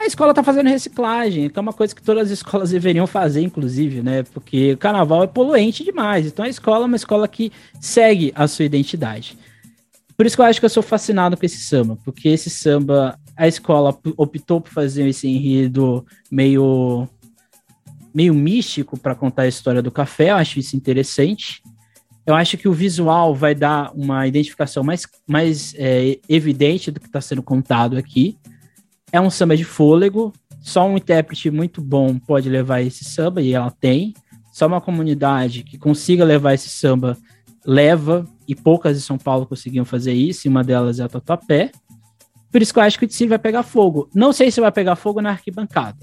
A 0.00 0.06
escola 0.06 0.34
tá 0.34 0.42
fazendo 0.42 0.68
reciclagem, 0.68 1.48
que 1.48 1.58
é 1.58 1.62
uma 1.62 1.72
coisa 1.72 1.94
que 1.94 2.02
todas 2.02 2.24
as 2.24 2.30
escolas 2.38 2.70
deveriam 2.70 3.06
fazer, 3.06 3.42
inclusive, 3.42 4.02
né? 4.02 4.22
Porque 4.22 4.72
o 4.72 4.78
carnaval 4.78 5.22
é 5.22 5.26
poluente 5.26 5.84
demais. 5.84 6.26
Então 6.26 6.44
a 6.44 6.48
escola 6.48 6.84
é 6.84 6.86
uma 6.86 6.96
escola 6.96 7.28
que 7.28 7.52
segue 7.80 8.32
a 8.34 8.48
sua 8.48 8.64
identidade. 8.64 9.38
Por 10.16 10.26
isso 10.26 10.36
que 10.36 10.42
eu 10.42 10.46
acho 10.46 10.60
que 10.60 10.66
eu 10.66 10.70
sou 10.70 10.82
fascinado 10.82 11.36
com 11.36 11.44
esse 11.44 11.58
samba, 11.58 11.98
porque 12.04 12.28
esse 12.28 12.48
samba, 12.50 13.18
a 13.36 13.48
escola 13.48 13.96
optou 14.16 14.60
por 14.60 14.70
fazer 14.70 15.06
esse 15.08 15.28
enredo 15.28 16.06
meio 16.30 17.08
meio 18.14 18.34
místico 18.34 18.98
para 18.98 19.14
contar 19.14 19.42
a 19.42 19.48
história 19.48 19.80
do 19.80 19.90
café, 19.90 20.30
eu 20.30 20.36
acho 20.36 20.58
isso 20.58 20.76
interessante. 20.76 21.62
Eu 22.24 22.34
acho 22.34 22.56
que 22.56 22.68
o 22.68 22.72
visual 22.72 23.34
vai 23.34 23.54
dar 23.54 23.92
uma 23.94 24.26
identificação 24.26 24.84
mais, 24.84 25.06
mais 25.26 25.74
é, 25.76 26.20
evidente 26.28 26.90
do 26.90 27.00
que 27.00 27.06
está 27.06 27.20
sendo 27.20 27.42
contado 27.42 27.96
aqui. 27.96 28.38
É 29.10 29.20
um 29.20 29.28
samba 29.28 29.56
de 29.56 29.64
fôlego, 29.64 30.32
só 30.60 30.86
um 30.86 30.96
intérprete 30.96 31.50
muito 31.50 31.82
bom 31.82 32.16
pode 32.18 32.48
levar 32.48 32.80
esse 32.80 33.04
samba, 33.04 33.42
e 33.42 33.52
ela 33.52 33.70
tem. 33.70 34.14
Só 34.52 34.66
uma 34.66 34.80
comunidade 34.80 35.64
que 35.64 35.76
consiga 35.76 36.24
levar 36.24 36.54
esse 36.54 36.68
samba 36.68 37.16
leva, 37.66 38.26
e 38.46 38.54
poucas 38.54 38.96
de 38.96 39.02
São 39.02 39.18
Paulo 39.18 39.46
conseguiam 39.46 39.84
fazer 39.84 40.12
isso, 40.12 40.46
e 40.46 40.48
uma 40.48 40.62
delas 40.62 41.00
é 41.00 41.04
a 41.04 41.08
Tatuapé. 41.08 41.72
Por 42.50 42.62
isso 42.62 42.72
que 42.72 42.78
eu 42.78 42.82
acho 42.82 42.98
que 42.98 43.04
o 43.04 43.08
Tsiri 43.08 43.30
vai 43.30 43.38
pegar 43.38 43.62
fogo. 43.62 44.08
Não 44.14 44.32
sei 44.32 44.50
se 44.50 44.60
vai 44.60 44.70
pegar 44.70 44.94
fogo 44.94 45.20
na 45.20 45.30
arquibancada. 45.30 45.98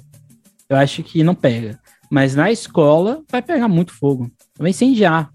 Eu 0.67 0.75
acho 0.77 1.03
que 1.03 1.23
não 1.23 1.35
pega. 1.35 1.79
Mas 2.09 2.35
na 2.35 2.51
escola 2.51 3.23
vai 3.29 3.41
pegar 3.41 3.67
muito 3.67 3.93
fogo. 3.93 4.31
Vai 4.57 4.71
incendiar 4.71 5.31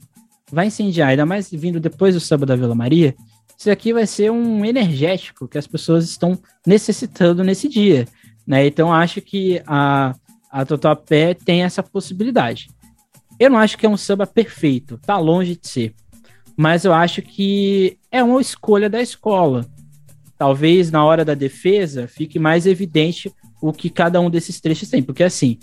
vai 0.50 0.66
incendiar, 0.66 1.08
ainda 1.08 1.26
mais 1.26 1.50
vindo 1.50 1.80
depois 1.80 2.14
do 2.14 2.20
samba 2.20 2.46
da 2.46 2.56
Vila 2.56 2.74
Maria, 2.74 3.14
isso 3.56 3.70
aqui 3.70 3.92
vai 3.92 4.06
ser 4.06 4.30
um 4.30 4.64
energético 4.64 5.48
que 5.48 5.58
as 5.58 5.66
pessoas 5.66 6.04
estão 6.04 6.38
necessitando 6.66 7.44
nesse 7.44 7.68
dia, 7.68 8.06
né? 8.46 8.66
Então 8.66 8.92
acho 8.92 9.20
que 9.20 9.62
a, 9.66 10.14
a 10.50 10.64
Tatuapé 10.64 11.34
tem 11.34 11.62
essa 11.62 11.82
possibilidade. 11.82 12.68
Eu 13.38 13.50
não 13.50 13.58
acho 13.58 13.78
que 13.78 13.86
é 13.86 13.88
um 13.88 13.96
samba 13.96 14.26
perfeito, 14.26 14.98
tá 14.98 15.18
longe 15.18 15.56
de 15.56 15.66
ser. 15.66 15.94
Mas 16.56 16.84
eu 16.84 16.92
acho 16.92 17.20
que 17.22 17.98
é 18.10 18.22
uma 18.22 18.40
escolha 18.40 18.88
da 18.88 19.00
escola. 19.00 19.66
Talvez 20.38 20.90
na 20.90 21.04
hora 21.04 21.24
da 21.24 21.34
defesa 21.34 22.06
fique 22.06 22.38
mais 22.38 22.66
evidente 22.66 23.32
o 23.60 23.72
que 23.72 23.88
cada 23.88 24.20
um 24.20 24.28
desses 24.28 24.60
trechos 24.60 24.90
tem, 24.90 25.02
porque 25.02 25.24
assim, 25.24 25.58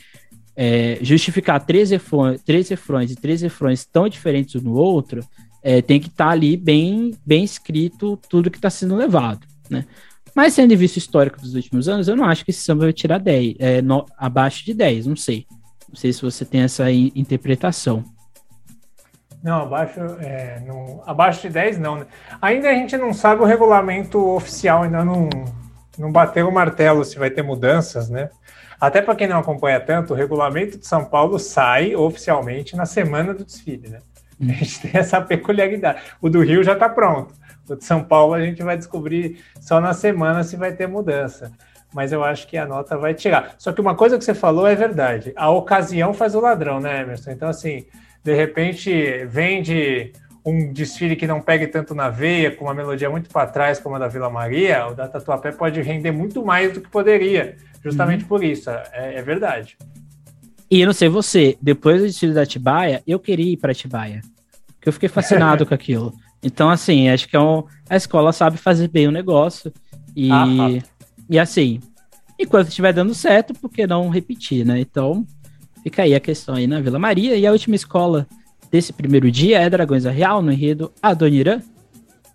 é, 0.55 0.97
justificar 1.01 1.65
três 1.65 1.91
refrões, 1.91 2.41
três 2.41 2.69
refrões 2.69 3.11
e 3.11 3.15
três 3.15 3.41
refrões 3.41 3.85
tão 3.85 4.07
diferentes 4.07 4.55
um 4.55 4.65
no 4.65 4.73
outro, 4.73 5.23
é, 5.63 5.81
tem 5.81 5.99
que 5.99 6.07
estar 6.07 6.25
tá 6.25 6.31
ali 6.31 6.57
bem, 6.57 7.11
bem 7.25 7.43
escrito 7.43 8.17
tudo 8.29 8.49
que 8.51 8.57
está 8.57 8.69
sendo 8.69 8.95
levado, 8.95 9.45
né? 9.69 9.85
Mas 10.33 10.53
sendo 10.53 10.75
visto 10.77 10.97
histórico 10.97 11.41
dos 11.41 11.55
últimos 11.55 11.89
anos, 11.89 12.07
eu 12.07 12.15
não 12.15 12.25
acho 12.25 12.45
que 12.45 12.51
esse 12.51 12.61
samba 12.61 12.85
vai 12.85 12.93
tirar 12.93 13.17
10, 13.17 13.55
é, 13.59 13.81
no, 13.81 14.05
abaixo 14.17 14.65
de 14.65 14.73
10, 14.73 15.07
não 15.07 15.15
sei. 15.15 15.45
Não 15.89 15.95
sei 15.95 16.13
se 16.13 16.21
você 16.21 16.45
tem 16.45 16.61
essa 16.61 16.89
interpretação. 16.89 18.05
Não, 19.43 19.63
abaixo, 19.63 19.99
é, 20.21 20.61
não, 20.65 21.03
abaixo 21.05 21.41
de 21.41 21.49
10 21.49 21.79
não. 21.79 21.97
Né? 21.97 22.05
Ainda 22.41 22.69
a 22.69 22.73
gente 22.73 22.95
não 22.95 23.13
sabe 23.13 23.41
o 23.41 23.45
regulamento 23.45 24.17
oficial, 24.29 24.83
ainda 24.83 25.03
não, 25.03 25.27
não 25.97 26.11
bateu 26.11 26.47
o 26.47 26.53
martelo 26.53 27.03
se 27.03 27.19
vai 27.19 27.29
ter 27.29 27.41
mudanças, 27.41 28.09
né? 28.09 28.29
Até 28.82 28.99
para 28.99 29.13
quem 29.15 29.27
não 29.27 29.38
acompanha 29.38 29.79
tanto, 29.79 30.11
o 30.11 30.15
regulamento 30.15 30.75
de 30.75 30.88
São 30.88 31.05
Paulo 31.05 31.38
sai 31.38 31.95
oficialmente 31.95 32.75
na 32.75 32.88
semana 32.88 33.32
do 33.32 33.45
desfile, 33.45 33.88
né? 33.89 33.99
Hum. 34.41 34.47
A 34.49 34.53
gente 34.53 34.82
tem 34.82 34.99
essa 34.99 35.21
peculiaridade. 35.21 36.01
O 36.19 36.27
do 36.27 36.41
Rio 36.41 36.63
já 36.63 36.73
está 36.73 36.89
pronto. 36.89 37.32
O 37.69 37.75
de 37.75 37.86
São 37.86 38.03
Paulo 38.03 38.34
a 38.34 38.41
gente 38.41 38.63
vai 38.63 38.75
descobrir 38.75 39.39
só 39.59 39.79
na 39.79 39.93
semana 39.93 40.43
se 40.43 40.55
vai 40.55 40.71
ter 40.71 40.88
mudança. 40.88 41.51
Mas 41.93 42.11
eu 42.11 42.23
acho 42.23 42.47
que 42.47 42.57
a 42.57 42.65
nota 42.65 42.97
vai 42.97 43.13
tirar. 43.13 43.53
Só 43.59 43.71
que 43.71 43.79
uma 43.79 43.93
coisa 43.93 44.17
que 44.17 44.25
você 44.25 44.34
falou 44.34 44.65
é 44.65 44.73
verdade. 44.73 45.32
A 45.36 45.51
ocasião 45.51 46.11
faz 46.11 46.34
o 46.34 46.39
ladrão, 46.39 46.79
né, 46.79 47.01
Emerson? 47.01 47.29
Então, 47.32 47.49
assim, 47.49 47.86
de 48.23 48.34
repente 48.34 49.25
vende 49.25 50.11
um 50.43 50.73
desfile 50.73 51.15
que 51.15 51.27
não 51.27 51.39
pegue 51.39 51.67
tanto 51.67 51.93
na 51.93 52.09
veia, 52.09 52.49
com 52.49 52.65
uma 52.65 52.73
melodia 52.73 53.11
muito 53.11 53.29
para 53.29 53.45
trás, 53.45 53.79
como 53.79 53.95
a 53.95 53.99
da 53.99 54.07
Vila 54.07 54.29
Maria, 54.29 54.88
o 54.88 54.95
da 54.95 55.07
Tatuapé 55.07 55.51
pode 55.51 55.79
render 55.84 56.11
muito 56.11 56.43
mais 56.43 56.73
do 56.73 56.82
que 56.82 56.89
poderia 56.89 57.57
justamente 57.84 58.21
uhum. 58.23 58.27
por 58.27 58.43
isso, 58.43 58.69
é, 58.69 59.15
é, 59.15 59.21
verdade. 59.21 59.77
E 60.69 60.82
eu 60.82 60.86
não 60.86 60.93
sei 60.93 61.09
você, 61.09 61.57
depois 61.61 62.01
do 62.01 62.07
desfile 62.07 62.34
da 62.34 62.45
Tibaia, 62.45 63.03
eu 63.05 63.19
queria 63.19 63.53
ir 63.53 63.57
para 63.57 63.73
Tibaia, 63.73 64.21
porque 64.75 64.89
eu 64.89 64.93
fiquei 64.93 65.09
fascinado 65.09 65.65
com 65.67 65.73
aquilo. 65.73 66.13
Então, 66.43 66.69
assim, 66.69 67.09
acho 67.09 67.27
que 67.27 67.36
é 67.36 67.39
um, 67.39 67.63
a 67.89 67.95
escola 67.95 68.32
sabe 68.32 68.57
fazer 68.57 68.88
bem 68.88 69.07
o 69.07 69.11
negócio 69.11 69.71
e, 70.15 70.32
ah, 70.32 70.82
e 71.29 71.38
assim, 71.38 71.79
enquanto 72.38 72.69
estiver 72.69 72.93
dando 72.93 73.13
certo, 73.13 73.53
por 73.53 73.69
que 73.69 73.86
não 73.86 74.09
repetir, 74.09 74.65
né? 74.65 74.79
Então, 74.79 75.25
fica 75.84 76.03
aí 76.03 76.15
a 76.15 76.19
questão 76.19 76.55
aí 76.55 76.67
na 76.67 76.79
Vila 76.82 76.99
Maria. 76.99 77.36
E 77.36 77.45
a 77.45 77.51
última 77.51 77.75
escola 77.75 78.27
desse 78.71 78.91
primeiro 78.91 79.29
dia 79.29 79.59
é 79.59 79.69
Dragões 79.69 80.03
da 80.03 80.11
Real, 80.11 80.41
no 80.41 80.51
enredo 80.51 80.91
Adoniran, 81.01 81.61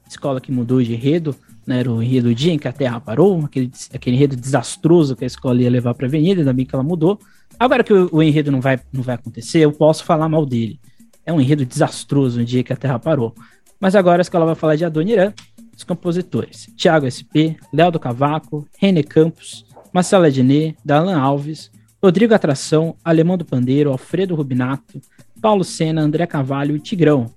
escola 0.09 0.41
que 0.41 0.53
mudou 0.53 0.83
de 0.83 0.95
enredo 0.95 1.35
né, 1.67 1.81
era 1.81 1.91
o 1.91 2.03
enredo 2.03 2.29
do 2.29 2.35
dia 2.35 2.53
em 2.53 2.59
que 2.59 2.69
a 2.69 2.73
Terra 2.73 3.01
parou, 3.01 3.45
aquele, 3.45 3.71
aquele 3.93 4.17
enredo 4.17 4.37
desastroso 4.37 5.17
que 5.17 5.25
a 5.25 5.27
escola 5.27 5.61
ia 5.61 5.69
levar 5.69 5.95
para 5.95 6.07
a 6.07 6.09
Avenida, 6.09 6.41
ainda 6.41 6.53
bem 6.53 6.65
que 6.65 6.75
ela 6.75 6.85
mudou. 6.85 7.19
Agora 7.59 7.83
que 7.83 7.93
o, 7.93 8.09
o, 8.13 8.23
enredo 8.23 8.53
não 8.53 8.61
vai, 8.61 8.79
não 8.93 9.03
vai 9.03 9.17
acontecer, 9.17 9.61
eu 9.61 9.73
posso 9.73 10.05
falar 10.05 10.29
mal 10.29 10.47
dele. 10.47 10.79
É 11.25 11.33
um 11.33 11.41
enredo 11.41 11.65
desastroso 11.65 12.39
no 12.39 12.45
dia 12.45 12.63
que 12.63 12.73
a 12.73 12.77
Terra 12.77 12.99
parou. 12.99 13.35
Mas 13.81 13.95
agora 13.95 14.21
a 14.21 14.23
escola 14.23 14.47
vai 14.47 14.55
falar 14.55 14.77
de 14.77 14.85
Adoniran, 14.85 15.33
os 15.77 15.85
compositores. 15.85 16.69
Tiago 16.77 17.11
SP, 17.11 17.59
Léo 17.73 17.91
do 17.91 18.01
Cavaco, 18.01 18.67
René 18.79 19.03
Campos, 19.03 19.67
Marcelo 19.93 20.25
Adnet, 20.25 20.77
Dalan 20.85 21.19
Alves, 21.19 21.71
Rodrigo 22.03 22.35
Atração, 22.35 22.97
Alemão 23.05 23.37
do 23.37 23.45
Pandeiro, 23.45 23.91
Alfredo 23.91 24.35
Rubinato, 24.35 25.01
Paulo 25.41 25.65
Sena, 25.65 26.03
André 26.03 26.27
Cavalho 26.27 26.77
e 26.77 26.81
Tigrão. 26.81 27.31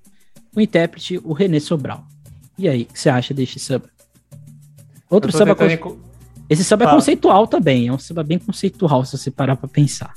O 0.55 0.61
intérprete, 0.61 1.19
o 1.23 1.34
René 1.34 1.59
Sobral. 1.59 2.05
E 2.57 2.67
aí, 2.67 2.84
o 2.84 2.86
que 2.86 2.99
você 2.99 3.09
acha 3.09 3.34
deste 3.34 3.59
samba? 3.59 3.89
Outro 5.10 5.32
samba. 5.32 5.55
Con... 5.55 5.97
Esse 6.49 6.64
samba 6.64 6.86
é 6.86 6.88
conceitual 6.88 7.47
também, 7.47 7.88
é 7.88 7.91
um 7.91 7.99
samba 7.99 8.24
bem 8.24 8.39
conceitual, 8.39 9.05
se 9.05 9.18
você 9.18 9.30
parar 9.30 9.55
pra 9.55 9.68
pensar. 9.68 10.14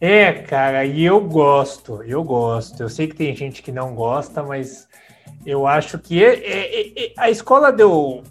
É, 0.00 0.32
cara, 0.32 0.84
e 0.86 1.04
eu 1.04 1.20
gosto, 1.20 2.02
eu 2.04 2.24
gosto. 2.24 2.82
Eu 2.82 2.88
sei 2.88 3.06
que 3.06 3.14
tem 3.14 3.36
gente 3.36 3.62
que 3.62 3.70
não 3.70 3.94
gosta, 3.94 4.42
mas 4.42 4.88
eu 5.44 5.66
acho 5.66 5.98
que 5.98 6.24
é, 6.24 6.34
é, 6.34 7.04
é, 7.04 7.12
a 7.18 7.28
escola 7.28 7.70
deu 7.70 8.22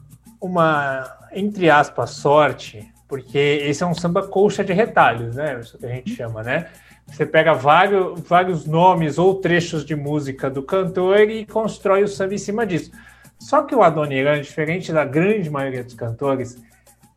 uma, 0.42 1.06
entre 1.32 1.70
aspas, 1.70 2.12
sorte, 2.12 2.92
porque 3.08 3.38
esse 3.38 3.84
é 3.84 3.86
um 3.86 3.94
samba 3.94 4.28
colcha 4.28 4.64
de 4.64 4.74
retalhos, 4.74 5.36
né? 5.36 5.60
Isso 5.60 5.78
que 5.78 5.86
a 5.86 5.90
gente 5.90 6.16
chama, 6.16 6.42
né? 6.42 6.68
Você 7.06 7.26
pega 7.26 7.54
vários, 7.54 8.20
vários 8.22 8.66
nomes 8.66 9.18
ou 9.18 9.36
trechos 9.36 9.86
de 9.86 9.96
música 9.96 10.50
do 10.50 10.64
cantor 10.64 11.20
e 11.30 11.46
constrói 11.46 12.04
o 12.04 12.08
samba 12.08 12.34
em 12.34 12.40
cima 12.40 12.66
disso. 12.66 12.92
Só 13.40 13.64
que 13.64 13.74
o 13.74 13.82
Adoniran, 13.82 14.42
diferente 14.42 14.92
da 14.92 15.06
grande 15.06 15.50
maioria 15.50 15.84
dos 15.84 15.94
cantores, 15.94 16.62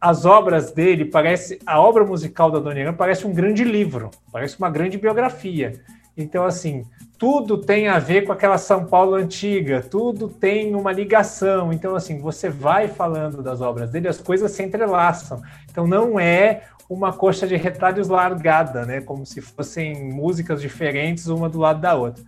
as 0.00 0.24
obras 0.24 0.72
dele 0.72 1.04
parece 1.04 1.60
a 1.66 1.80
obra 1.80 2.04
musical 2.04 2.50
do 2.50 2.56
Adoniran 2.56 2.92
parece 2.92 3.26
um 3.26 3.32
grande 3.32 3.62
livro, 3.62 4.10
parece 4.32 4.58
uma 4.58 4.70
grande 4.70 4.98
biografia. 4.98 5.80
Então 6.16 6.44
assim, 6.44 6.84
tudo 7.18 7.58
tem 7.58 7.88
a 7.88 7.98
ver 7.98 8.22
com 8.22 8.32
aquela 8.32 8.58
São 8.58 8.84
Paulo 8.84 9.14
antiga, 9.14 9.80
tudo 9.80 10.28
tem 10.28 10.74
uma 10.74 10.92
ligação. 10.92 11.72
Então 11.72 11.94
assim, 11.94 12.18
você 12.18 12.48
vai 12.48 12.88
falando 12.88 13.42
das 13.42 13.60
obras 13.60 13.90
dele, 13.90 14.08
as 14.08 14.20
coisas 14.20 14.50
se 14.52 14.62
entrelaçam. 14.62 15.40
Então 15.70 15.86
não 15.86 16.18
é 16.18 16.62
uma 16.88 17.12
coxa 17.12 17.46
de 17.46 17.56
retalhos 17.56 18.08
largada, 18.08 18.84
né, 18.84 19.00
como 19.00 19.24
se 19.24 19.40
fossem 19.40 20.12
músicas 20.12 20.60
diferentes 20.60 21.28
uma 21.28 21.48
do 21.48 21.58
lado 21.58 21.80
da 21.80 21.94
outra. 21.94 22.22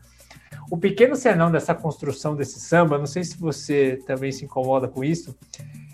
O 0.71 0.77
pequeno 0.77 1.15
senão 1.17 1.51
dessa 1.51 1.75
construção 1.75 2.35
desse 2.35 2.59
samba, 2.61 2.99
não 2.99 3.07
sei 3.07 3.25
se 3.25 3.39
você 3.39 4.01
também 4.07 4.33
se 4.33 4.45
incomoda 4.45 4.89
com 4.89 5.05
isso, 5.05 5.37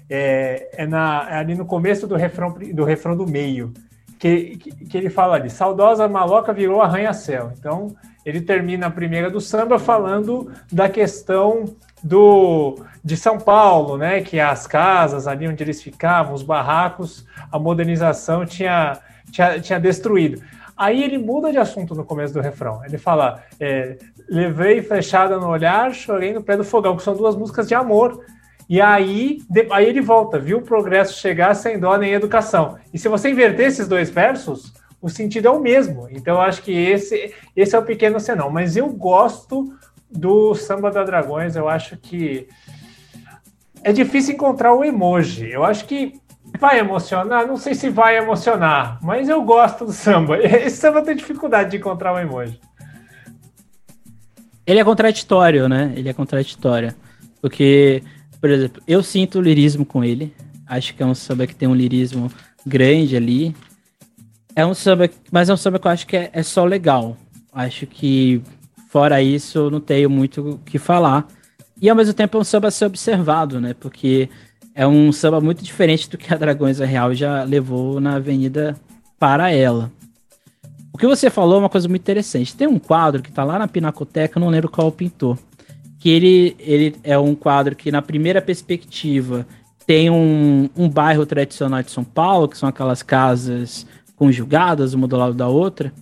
é, 0.08 0.70
é, 0.72 0.86
na, 0.86 1.26
é 1.30 1.36
ali 1.36 1.54
no 1.54 1.64
começo 1.64 2.06
do 2.06 2.16
refrão 2.16 2.52
do, 2.52 2.84
refrão 2.84 3.16
do 3.16 3.26
meio, 3.26 3.72
que, 4.18 4.56
que, 4.56 4.70
que 4.86 4.98
ele 4.98 5.08
fala 5.08 5.36
ali, 5.36 5.48
saudosa 5.48 6.08
maloca 6.08 6.52
virou 6.52 6.82
arranha-céu. 6.82 7.52
Então, 7.58 7.94
ele 8.24 8.40
termina 8.40 8.88
a 8.88 8.90
primeira 8.90 9.30
do 9.30 9.40
samba 9.40 9.78
falando 9.78 10.52
da 10.70 10.88
questão 10.88 11.64
do 12.02 12.76
de 13.02 13.16
São 13.16 13.38
Paulo, 13.38 13.96
né, 13.96 14.20
que 14.20 14.38
as 14.38 14.66
casas 14.66 15.26
ali 15.26 15.48
onde 15.48 15.62
eles 15.62 15.82
ficavam, 15.82 16.34
os 16.34 16.42
barracos, 16.42 17.26
a 17.50 17.58
modernização 17.58 18.44
tinha, 18.44 18.98
tinha, 19.30 19.58
tinha 19.58 19.80
destruído. 19.80 20.42
Aí 20.80 21.04
ele 21.04 21.18
muda 21.18 21.52
de 21.52 21.58
assunto 21.58 21.94
no 21.94 22.06
começo 22.06 22.32
do 22.32 22.40
refrão. 22.40 22.82
Ele 22.82 22.96
fala: 22.96 23.44
é, 23.60 23.98
Levei 24.26 24.80
flechada 24.80 25.38
no 25.38 25.46
olhar, 25.46 25.92
chorei 25.92 26.32
no 26.32 26.42
pé 26.42 26.56
do 26.56 26.64
fogão, 26.64 26.96
que 26.96 27.02
são 27.02 27.14
duas 27.14 27.36
músicas 27.36 27.68
de 27.68 27.74
amor. 27.74 28.24
E 28.66 28.80
aí, 28.80 29.42
de, 29.50 29.66
aí 29.70 29.86
ele 29.86 30.00
volta, 30.00 30.38
viu 30.38 30.56
o 30.56 30.62
progresso 30.62 31.20
chegar 31.20 31.52
sem 31.52 31.78
dó 31.78 31.98
nem 31.98 32.14
educação. 32.14 32.78
E 32.94 32.98
se 32.98 33.08
você 33.08 33.28
inverter 33.28 33.66
esses 33.66 33.86
dois 33.86 34.08
versos, 34.08 34.72
o 35.02 35.10
sentido 35.10 35.48
é 35.48 35.50
o 35.50 35.60
mesmo. 35.60 36.08
Então, 36.10 36.36
eu 36.36 36.40
acho 36.40 36.62
que 36.62 36.72
esse, 36.72 37.34
esse 37.54 37.76
é 37.76 37.78
o 37.78 37.84
pequeno 37.84 38.18
senão. 38.18 38.48
Mas 38.48 38.74
eu 38.74 38.88
gosto 38.88 39.74
do 40.10 40.54
Samba 40.54 40.90
da 40.90 41.04
Dragões, 41.04 41.56
eu 41.56 41.68
acho 41.68 41.98
que 41.98 42.48
é 43.84 43.92
difícil 43.92 44.32
encontrar 44.32 44.72
o 44.72 44.82
emoji. 44.82 45.52
Eu 45.52 45.62
acho 45.62 45.84
que 45.84 46.18
vai 46.58 46.78
emocionar, 46.78 47.46
não 47.46 47.56
sei 47.56 47.74
se 47.74 47.88
vai 47.88 48.16
emocionar, 48.16 48.98
mas 49.02 49.28
eu 49.28 49.42
gosto 49.42 49.84
do 49.84 49.92
samba. 49.92 50.38
Esse 50.42 50.76
samba 50.76 51.02
tem 51.02 51.16
dificuldade 51.16 51.70
de 51.70 51.76
encontrar 51.76 52.12
o 52.14 52.18
emoji. 52.18 52.60
Ele 54.66 54.80
é 54.80 54.84
contraditório, 54.84 55.68
né? 55.68 55.92
Ele 55.96 56.08
é 56.08 56.12
contraditório. 56.12 56.94
Porque 57.40 58.02
por 58.40 58.50
exemplo, 58.50 58.82
eu 58.88 59.02
sinto 59.02 59.40
lirismo 59.40 59.84
com 59.84 60.02
ele. 60.02 60.34
Acho 60.66 60.94
que 60.94 61.02
é 61.02 61.06
um 61.06 61.14
samba 61.14 61.46
que 61.46 61.54
tem 61.54 61.68
um 61.68 61.74
lirismo 61.74 62.32
grande 62.64 63.16
ali. 63.16 63.54
É 64.56 64.64
um 64.64 64.72
samba, 64.72 65.10
mas 65.30 65.48
é 65.48 65.52
um 65.52 65.56
samba 65.56 65.78
que 65.78 65.86
eu 65.86 65.90
acho 65.90 66.06
que 66.06 66.16
é, 66.16 66.30
é 66.32 66.42
só 66.42 66.64
legal. 66.64 67.16
Acho 67.52 67.86
que 67.86 68.42
fora 68.88 69.20
isso 69.20 69.58
eu 69.58 69.70
não 69.70 69.80
tenho 69.80 70.08
muito 70.08 70.52
o 70.52 70.58
que 70.58 70.78
falar. 70.78 71.28
E 71.80 71.88
ao 71.88 71.96
mesmo 71.96 72.14
tempo 72.14 72.38
é 72.38 72.40
um 72.40 72.44
samba 72.44 72.68
a 72.68 72.70
ser 72.70 72.86
observado, 72.86 73.60
né? 73.60 73.74
Porque 73.74 74.28
é 74.74 74.86
um 74.86 75.12
samba 75.12 75.40
muito 75.40 75.62
diferente 75.62 76.08
do 76.08 76.18
que 76.18 76.32
a 76.32 76.36
Dragões 76.36 76.78
Real 76.78 77.14
já 77.14 77.42
levou 77.42 78.00
na 78.00 78.16
Avenida 78.16 78.76
para 79.18 79.50
ela. 79.50 79.90
O 80.92 80.98
que 80.98 81.06
você 81.06 81.30
falou 81.30 81.56
é 81.56 81.58
uma 81.58 81.68
coisa 81.68 81.88
muito 81.88 82.02
interessante. 82.02 82.54
Tem 82.54 82.66
um 82.66 82.78
quadro 82.78 83.22
que 83.22 83.30
está 83.30 83.44
lá 83.44 83.58
na 83.58 83.68
Pinacoteca, 83.68 84.40
não 84.40 84.48
lembro 84.48 84.68
qual 84.68 84.90
pintor 84.90 85.38
que 86.00 86.08
ele, 86.08 86.56
ele 86.58 86.96
é 87.04 87.16
um 87.18 87.34
quadro 87.34 87.76
que, 87.76 87.92
na 87.92 88.00
primeira 88.00 88.40
perspectiva, 88.40 89.46
tem 89.86 90.08
um, 90.08 90.68
um 90.74 90.88
bairro 90.88 91.26
tradicional 91.26 91.82
de 91.82 91.90
São 91.90 92.02
Paulo, 92.02 92.48
que 92.48 92.56
são 92.56 92.68
aquelas 92.68 93.02
casas 93.02 93.86
conjugadas, 94.16 94.94
uma 94.94 95.06
do 95.06 95.16
lado 95.16 95.34
da 95.34 95.46
outra, 95.46 95.92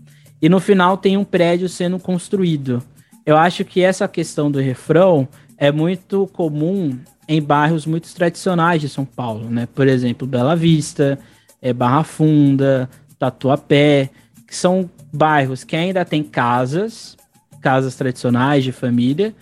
e 0.41 0.49
no 0.49 0.61
final 0.61 0.97
tem 0.97 1.17
um 1.17 1.25
prédio 1.25 1.69
sendo 1.69 1.99
construído. 1.99 2.81
Eu 3.27 3.37
acho 3.37 3.65
que 3.65 3.83
essa 3.83 4.07
questão 4.07 4.51
do 4.51 4.61
refrão 4.61 5.27
é 5.57 5.73
muito 5.73 6.29
comum 6.29 6.97
em 7.29 7.43
bairros 7.43 7.85
muito 7.85 8.13
tradicionais 8.15 8.81
de 8.81 8.89
São 8.89 9.05
Paulo, 9.05 9.51
né? 9.51 9.69
Por 9.75 9.87
exemplo, 9.87 10.27
Bela 10.27 10.57
Vista, 10.57 11.19
é 11.61 11.73
Barra 11.75 12.03
Funda, 12.03 12.89
Tatuapé, 13.19 14.09
que 14.47 14.57
são 14.57 14.89
bairros 15.13 15.63
que 15.63 15.77
ainda 15.77 16.05
têm 16.05 16.23
casas, 16.23 17.17
casas 17.61 17.95
tradicionais 17.95 18.65
de 18.65 18.73
família, 18.73 19.35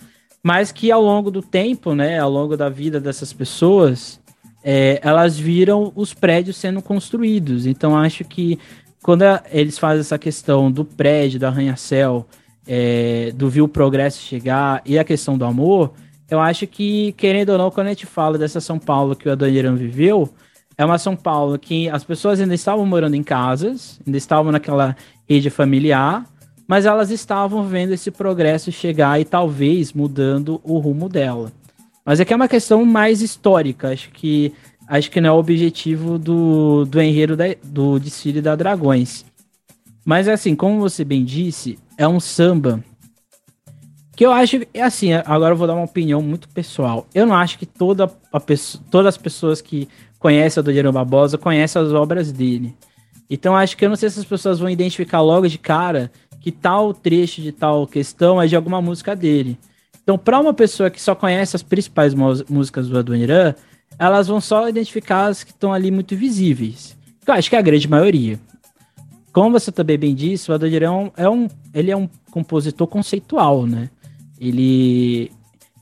mas 0.43 0.71
que 0.71 0.91
ao 0.91 1.01
longo 1.01 1.31
do 1.31 1.41
tempo, 1.41 1.95
né, 1.95 2.19
ao 2.19 2.29
longo 2.29 2.57
da 2.57 2.69
vida 2.69 2.99
dessas 2.99 3.31
pessoas, 3.31 4.19
é, 4.63 4.99
elas 5.01 5.37
viram 5.37 5.93
os 5.95 6.13
prédios 6.13 6.57
sendo 6.57 6.81
construídos. 6.81 7.65
Então 7.65 7.97
acho 7.97 8.25
que 8.25 8.59
quando 9.01 9.23
a, 9.23 9.43
eles 9.51 9.77
fazem 9.77 10.01
essa 10.01 10.17
questão 10.17 10.69
do 10.69 10.83
prédio, 10.83 11.39
do 11.39 11.45
arranha-céu, 11.45 12.27
é, 12.67 13.31
do 13.33 13.49
viu 13.49 13.65
o 13.65 13.69
progresso 13.69 14.21
chegar 14.21 14.81
e 14.85 14.99
a 14.99 15.03
questão 15.05 15.37
do 15.37 15.45
amor, 15.45 15.93
eu 16.29 16.39
acho 16.39 16.67
que, 16.67 17.13
querendo 17.13 17.49
ou 17.49 17.57
não, 17.57 17.71
quando 17.71 17.87
a 17.87 17.91
gente 17.91 18.05
fala 18.05 18.37
dessa 18.37 18.59
São 18.59 18.77
Paulo 18.77 19.15
que 19.15 19.29
o 19.29 19.31
Adoniran 19.31 19.75
viveu, 19.75 20.29
é 20.77 20.85
uma 20.85 20.97
São 20.97 21.15
Paulo 21.15 21.57
que 21.57 21.89
as 21.89 22.03
pessoas 22.03 22.39
ainda 22.39 22.53
estavam 22.53 22.85
morando 22.85 23.15
em 23.15 23.23
casas, 23.23 23.99
ainda 24.05 24.17
estavam 24.17 24.51
naquela 24.51 24.95
rede 25.27 25.49
familiar, 25.49 26.25
mas 26.67 26.85
elas 26.85 27.09
estavam 27.09 27.63
vendo 27.63 27.93
esse 27.93 28.11
progresso 28.11 28.71
chegar 28.71 29.19
e 29.19 29.25
talvez 29.25 29.93
mudando 29.93 30.59
o 30.63 30.77
rumo 30.77 31.07
dela. 31.07 31.51
Mas 32.05 32.19
aqui 32.19 32.31
é, 32.31 32.35
é 32.35 32.35
uma 32.35 32.47
questão 32.47 32.85
mais 32.85 33.21
histórica, 33.21 33.91
acho 33.91 34.11
que 34.11 34.53
acho 34.87 35.11
que 35.11 35.19
não 35.19 35.29
é 35.29 35.33
o 35.33 35.37
objetivo 35.37 36.17
do, 36.17 36.85
do 36.85 37.01
enredo 37.01 37.35
da, 37.35 37.45
do 37.63 37.99
desfile 37.99 38.41
da 38.41 38.55
Dragões. 38.55 39.25
Mas 40.05 40.27
assim, 40.27 40.55
como 40.55 40.79
você 40.79 41.03
bem 41.03 41.25
disse, 41.25 41.77
é 41.97 42.07
um 42.07 42.19
samba 42.19 42.81
que 44.17 44.25
eu 44.25 44.31
acho, 44.31 44.61
é 44.73 44.81
assim, 44.81 45.13
agora 45.13 45.53
eu 45.53 45.57
vou 45.57 45.67
dar 45.67 45.75
uma 45.75 45.85
opinião 45.85 46.23
muito 46.23 46.49
pessoal. 46.49 47.05
Eu 47.13 47.27
não 47.27 47.35
acho 47.35 47.59
que 47.59 47.67
toda 47.67 48.11
a 48.33 48.39
todas 48.89 49.09
as 49.09 49.17
pessoas 49.17 49.61
que 49.61 49.87
conhecem 50.17 50.59
a 50.59 50.63
Dodieiro 50.63 50.91
Barbosa 50.91 51.37
conhecem 51.37 51.79
as 51.79 51.93
obras 51.93 52.31
dele. 52.31 52.75
Então 53.29 53.55
acho 53.55 53.77
que 53.77 53.85
eu 53.85 53.89
não 53.89 53.95
sei 53.95 54.09
se 54.09 54.19
as 54.19 54.25
pessoas 54.25 54.57
vão 54.57 54.71
identificar 54.71 55.21
logo 55.21 55.47
de 55.47 55.59
cara 55.59 56.11
que 56.41 56.51
tal 56.51 56.95
trecho 56.95 57.43
de 57.43 57.51
tal 57.51 57.85
questão 57.85 58.41
é 58.41 58.47
de 58.47 58.55
alguma 58.55 58.81
música 58.81 59.15
dele. 59.15 59.55
Então, 60.01 60.17
para 60.17 60.39
uma 60.39 60.53
pessoa 60.53 60.89
que 60.89 60.99
só 60.99 61.13
conhece 61.13 61.55
as 61.55 61.61
principais 61.61 62.15
músicas 62.49 62.87
do 62.87 62.97
Adoniran, 62.97 63.53
elas 63.99 64.27
vão 64.27 64.41
só 64.41 64.67
identificar 64.67 65.27
as 65.27 65.43
que 65.43 65.51
estão 65.51 65.71
ali 65.71 65.91
muito 65.91 66.15
visíveis. 66.15 66.97
Eu 67.27 67.33
acho 67.35 67.49
que 67.49 67.55
é 67.55 67.59
a 67.59 67.61
grande 67.61 67.87
maioria. 67.87 68.39
Como 69.31 69.51
você 69.51 69.71
também 69.71 69.97
bem 69.97 70.15
disse, 70.15 70.49
o 70.49 70.53
Adoniran 70.55 71.11
é 71.15 71.29
um, 71.29 71.47
ele 71.71 71.91
é 71.91 71.97
um 71.97 72.09
compositor 72.31 72.87
conceitual, 72.87 73.67
né? 73.67 73.89
Ele, 74.39 75.31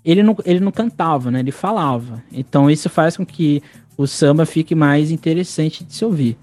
ele, 0.03 0.23
não, 0.23 0.35
ele 0.45 0.59
não 0.59 0.71
cantava, 0.71 1.29
né? 1.29 1.39
Ele 1.39 1.51
falava. 1.51 2.23
Então, 2.31 2.69
isso 2.69 2.89
faz 2.89 3.17
com 3.17 3.25
que 3.25 3.61
o 3.97 4.05
samba 4.05 4.45
fique 4.45 4.75
mais 4.75 5.11
interessante 5.11 5.83
de 5.83 5.93
se 5.93 6.03
ouvir. 6.05 6.37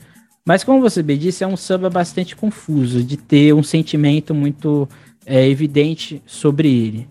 Mas 0.45 0.65
como 0.65 0.81
você 0.81 1.03
bem 1.03 1.19
disse, 1.19 1.45
é 1.45 1.47
um 1.47 1.57
samba 1.57 1.89
bastante 1.89 2.35
confuso, 2.35 3.03
de 3.03 3.17
ter 3.17 3.55
um 3.55 3.63
sentimento 3.63 4.35
muito 4.35 4.89
é, 5.25 5.49
evidente 5.49 6.21
sobre 6.27 6.69
ele. 6.69 7.09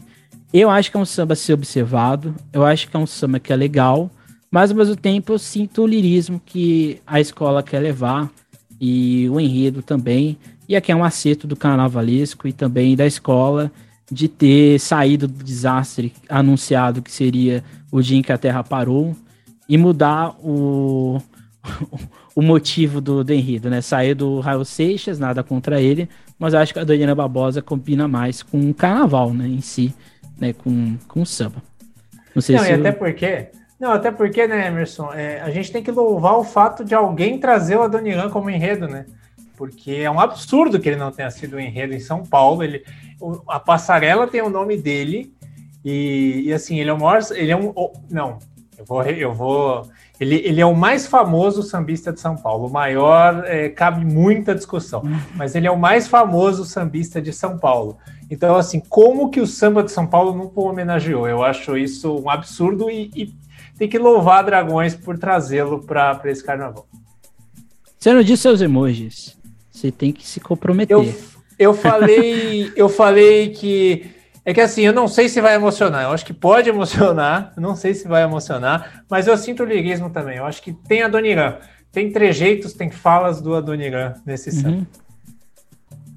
Eu 0.53 0.69
acho 0.69 0.91
que 0.91 0.97
é 0.97 0.99
um 0.99 1.05
samba 1.05 1.33
a 1.33 1.35
ser 1.35 1.53
observado, 1.53 2.35
eu 2.51 2.65
acho 2.65 2.89
que 2.89 2.95
é 2.95 2.99
um 2.99 3.07
samba 3.07 3.39
que 3.39 3.53
é 3.53 3.55
legal, 3.55 4.11
mas 4.51 4.69
ao 4.69 4.75
mesmo 4.75 4.97
tempo 4.97 5.31
eu 5.31 5.39
sinto 5.39 5.83
o 5.83 5.87
lirismo 5.87 6.41
que 6.45 7.01
a 7.07 7.21
escola 7.21 7.63
quer 7.63 7.79
levar 7.79 8.29
e 8.79 9.29
o 9.29 9.39
enredo 9.39 9.81
também. 9.81 10.37
E 10.67 10.75
aqui 10.75 10.91
é 10.91 10.95
um 10.95 11.05
acerto 11.05 11.47
do 11.47 11.55
carnavalesco 11.55 12.49
e 12.49 12.53
também 12.53 12.97
da 12.97 13.05
escola 13.05 13.71
de 14.11 14.27
ter 14.27 14.79
saído 14.79 15.27
do 15.27 15.43
desastre 15.43 16.13
anunciado 16.27 17.01
que 17.01 17.11
seria 17.11 17.63
o 17.91 18.01
dia 18.01 18.17
em 18.17 18.21
que 18.21 18.31
a 18.31 18.37
Terra 18.37 18.63
parou 18.63 19.15
e 19.69 19.77
mudar 19.77 20.35
o, 20.43 21.21
o 22.35 22.41
motivo 22.41 22.99
do, 22.99 23.23
do 23.23 23.33
enredo, 23.33 23.69
né? 23.69 23.79
Sair 23.81 24.13
do 24.13 24.41
Raul 24.41 24.65
Seixas, 24.65 25.17
nada 25.17 25.41
contra 25.43 25.81
ele, 25.81 26.09
mas 26.37 26.53
acho 26.53 26.73
que 26.73 26.79
a 26.79 26.83
Daniela 26.83 27.15
Barbosa 27.15 27.61
combina 27.61 28.07
mais 28.07 28.43
com 28.43 28.69
o 28.69 28.73
carnaval, 28.73 29.33
né, 29.33 29.47
em 29.47 29.61
si, 29.61 29.93
né, 30.39 30.53
com, 30.53 30.97
com 31.07 31.21
o 31.21 31.25
samba. 31.25 31.63
Não 32.35 32.41
sei 32.41 32.55
não, 32.55 32.63
se. 32.63 32.69
E 32.69 32.73
eu... 32.73 32.79
até 32.79 32.91
porque. 32.91 33.47
Não, 33.79 33.91
até 33.93 34.11
porque, 34.11 34.47
né, 34.47 34.67
Emerson, 34.67 35.11
é, 35.13 35.41
a 35.41 35.49
gente 35.49 35.71
tem 35.71 35.81
que 35.81 35.89
louvar 35.89 36.37
o 36.37 36.43
fato 36.43 36.85
de 36.85 36.93
alguém 36.93 37.39
trazer 37.39 37.77
o 37.77 37.81
Adoniran 37.81 38.29
como 38.29 38.49
enredo, 38.49 38.87
né? 38.87 39.05
Porque 39.57 39.91
é 39.91 40.11
um 40.11 40.19
absurdo 40.19 40.79
que 40.79 40.89
ele 40.89 40.97
não 40.97 41.11
tenha 41.11 41.31
sido 41.31 41.55
um 41.55 41.59
enredo 41.59 41.93
em 41.93 41.99
São 41.99 42.23
Paulo. 42.23 42.63
Ele, 42.63 42.83
a 43.47 43.59
passarela 43.59 44.27
tem 44.27 44.41
o 44.41 44.49
nome 44.49 44.77
dele, 44.77 45.33
e, 45.83 46.43
e 46.45 46.53
assim, 46.53 46.79
ele 46.79 46.89
é 46.89 46.93
o 46.93 46.99
maior. 46.99 47.21
Ele 47.31 47.51
é 47.51 47.57
um. 47.57 47.73
Não, 48.09 48.39
eu 48.77 48.85
vou. 48.85 49.03
Eu 49.03 49.33
vou 49.33 49.89
ele, 50.21 50.35
ele 50.35 50.61
é 50.61 50.65
o 50.65 50.75
mais 50.75 51.07
famoso 51.07 51.63
sambista 51.63 52.13
de 52.13 52.19
São 52.19 52.35
Paulo. 52.35 52.67
O 52.67 52.71
maior, 52.71 53.43
é, 53.47 53.69
cabe 53.69 54.05
muita 54.05 54.53
discussão, 54.53 55.01
mas 55.33 55.55
ele 55.55 55.65
é 55.65 55.71
o 55.71 55.79
mais 55.79 56.07
famoso 56.07 56.63
sambista 56.63 57.19
de 57.19 57.33
São 57.33 57.57
Paulo. 57.57 57.97
Então, 58.29 58.55
assim, 58.55 58.79
como 58.79 59.31
que 59.31 59.41
o 59.41 59.47
samba 59.47 59.81
de 59.81 59.91
São 59.91 60.05
Paulo 60.05 60.37
não 60.37 60.51
o 60.53 60.69
homenageou? 60.69 61.27
Eu 61.27 61.43
acho 61.43 61.75
isso 61.75 62.15
um 62.19 62.29
absurdo 62.29 62.87
e, 62.87 63.09
e 63.15 63.33
tem 63.79 63.89
que 63.89 63.97
louvar 63.97 64.43
Dragões 64.43 64.93
por 64.93 65.17
trazê-lo 65.17 65.79
para 65.79 66.21
esse 66.25 66.43
carnaval. 66.43 66.85
Você 67.97 68.13
não 68.13 68.21
disse 68.21 68.43
seus 68.43 68.61
emojis. 68.61 69.35
Você 69.71 69.91
tem 69.91 70.11
que 70.11 70.27
se 70.27 70.39
comprometer. 70.39 70.95
Eu, 70.95 71.15
eu 71.61 71.75
falei, 71.75 72.73
eu 72.75 72.89
falei 72.89 73.49
que 73.49 74.09
é 74.43 74.51
que 74.51 74.59
assim, 74.59 74.81
eu 74.81 74.93
não 74.93 75.07
sei 75.07 75.29
se 75.29 75.39
vai 75.39 75.53
emocionar. 75.53 76.03
Eu 76.03 76.11
acho 76.11 76.25
que 76.25 76.33
pode 76.33 76.67
emocionar, 76.67 77.53
não 77.55 77.75
sei 77.75 77.93
se 77.93 78.07
vai 78.07 78.23
emocionar, 78.23 79.03
mas 79.07 79.27
eu 79.27 79.37
sinto 79.37 79.61
o 79.61 79.65
lirismo 79.65 80.09
também. 80.09 80.37
Eu 80.37 80.45
acho 80.45 80.61
que 80.63 80.73
tem 80.73 81.03
Adoniran. 81.03 81.57
Tem 81.91 82.11
trejeitos, 82.11 82.73
tem 82.73 82.89
falas 82.89 83.41
do 83.41 83.53
Adoniran 83.53 84.15
nesse 84.25 84.65
uhum. 84.65 84.85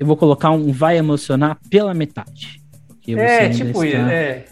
Eu 0.00 0.06
vou 0.06 0.16
colocar 0.16 0.50
um 0.50 0.72
vai 0.72 0.96
emocionar 0.96 1.58
pela 1.68 1.92
metade. 1.92 2.62
É, 3.06 3.50
tipo 3.50 3.84
isso. 3.84 3.96
É. 3.96 4.44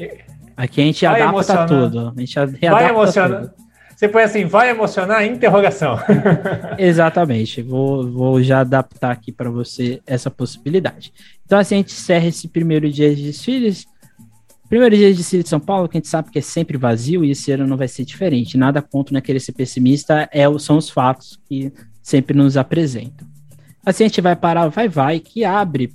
Aqui 0.54 0.82
a 0.82 0.84
gente 0.84 1.06
vai 1.06 1.22
adapta 1.22 1.32
emocionar. 1.32 1.68
tudo. 1.68 2.12
A 2.14 2.20
gente 2.20 2.34
vai 2.70 2.88
emocionar. 2.90 3.40
Tudo. 3.40 3.52
Você 3.94 4.08
põe 4.08 4.22
assim, 4.22 4.44
vai 4.44 4.70
emocionar? 4.70 5.24
Interrogação. 5.24 5.98
Exatamente. 6.78 7.62
Vou, 7.62 8.10
vou 8.10 8.42
já 8.42 8.60
adaptar 8.60 9.12
aqui 9.12 9.30
para 9.30 9.50
você 9.50 10.00
essa 10.06 10.30
possibilidade. 10.30 11.12
Então, 11.44 11.58
assim, 11.58 11.76
a 11.76 11.78
gente 11.78 11.92
encerra 11.92 12.26
esse 12.26 12.48
primeiro 12.48 12.90
dia 12.90 13.14
de 13.14 13.22
desfiles. 13.22 13.86
Primeiro 14.68 14.96
dia 14.96 15.10
de 15.10 15.18
desfile 15.18 15.42
de 15.42 15.48
São 15.48 15.60
Paulo, 15.60 15.88
que 15.88 15.98
a 15.98 16.00
gente 16.00 16.08
sabe 16.08 16.30
que 16.30 16.38
é 16.38 16.42
sempre 16.42 16.78
vazio 16.78 17.24
e 17.24 17.30
esse 17.30 17.52
ano 17.52 17.66
não 17.66 17.76
vai 17.76 17.88
ser 17.88 18.04
diferente. 18.04 18.56
Nada 18.56 18.80
contra, 18.80 19.16
é 19.16 19.20
querer 19.20 19.40
ser 19.40 19.52
pessimista, 19.52 20.28
é, 20.32 20.44
são 20.58 20.78
os 20.78 20.88
fatos 20.88 21.38
que 21.46 21.70
sempre 22.02 22.36
nos 22.36 22.56
apresentam. 22.56 23.28
Assim, 23.84 24.04
a 24.04 24.08
gente 24.08 24.20
vai 24.20 24.34
parar 24.34 24.68
Vai 24.68 24.88
Vai, 24.88 25.20
que 25.20 25.44
abre 25.44 25.92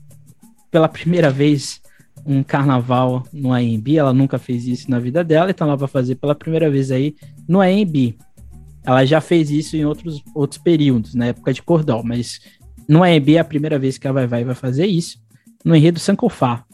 pela 0.70 0.88
primeira 0.88 1.30
vez 1.30 1.82
um 2.28 2.44
carnaval 2.44 3.24
no 3.32 3.54
AMB, 3.54 3.96
ela 3.96 4.14
nunca 4.14 4.38
fez 4.38 4.68
isso 4.68 4.92
na 4.92 5.00
vida 5.00 5.24
dela, 5.24 5.50
então 5.50 5.66
ela 5.66 5.78
vai 5.78 5.88
fazer 5.88 6.16
pela 6.16 6.36
primeira 6.36 6.70
vez 6.70 6.92
aí 6.92 7.16
no 7.48 7.62
AMB. 7.62 8.18
Ela 8.84 9.06
já 9.06 9.22
fez 9.22 9.50
isso 9.50 9.78
em 9.78 9.86
outros, 9.86 10.22
outros 10.36 10.62
períodos, 10.62 11.16
na 11.16 11.28
época 11.28 11.54
de 11.54 11.64
cordão, 11.64 12.04
mas 12.04 12.42
no 12.88 13.02
AMB 13.02 13.30
é 13.30 13.40
a 13.40 13.46
primeira 13.46 13.80
vez 13.80 13.98
que 13.98 14.06
ela 14.06 14.14
vai, 14.14 14.28
vai, 14.28 14.44
vai 14.44 14.56
fazer 14.56 14.86
isso, 14.86 15.20
no 15.64 15.74
enredo 15.74 16.00
Sankofá. 16.00 16.66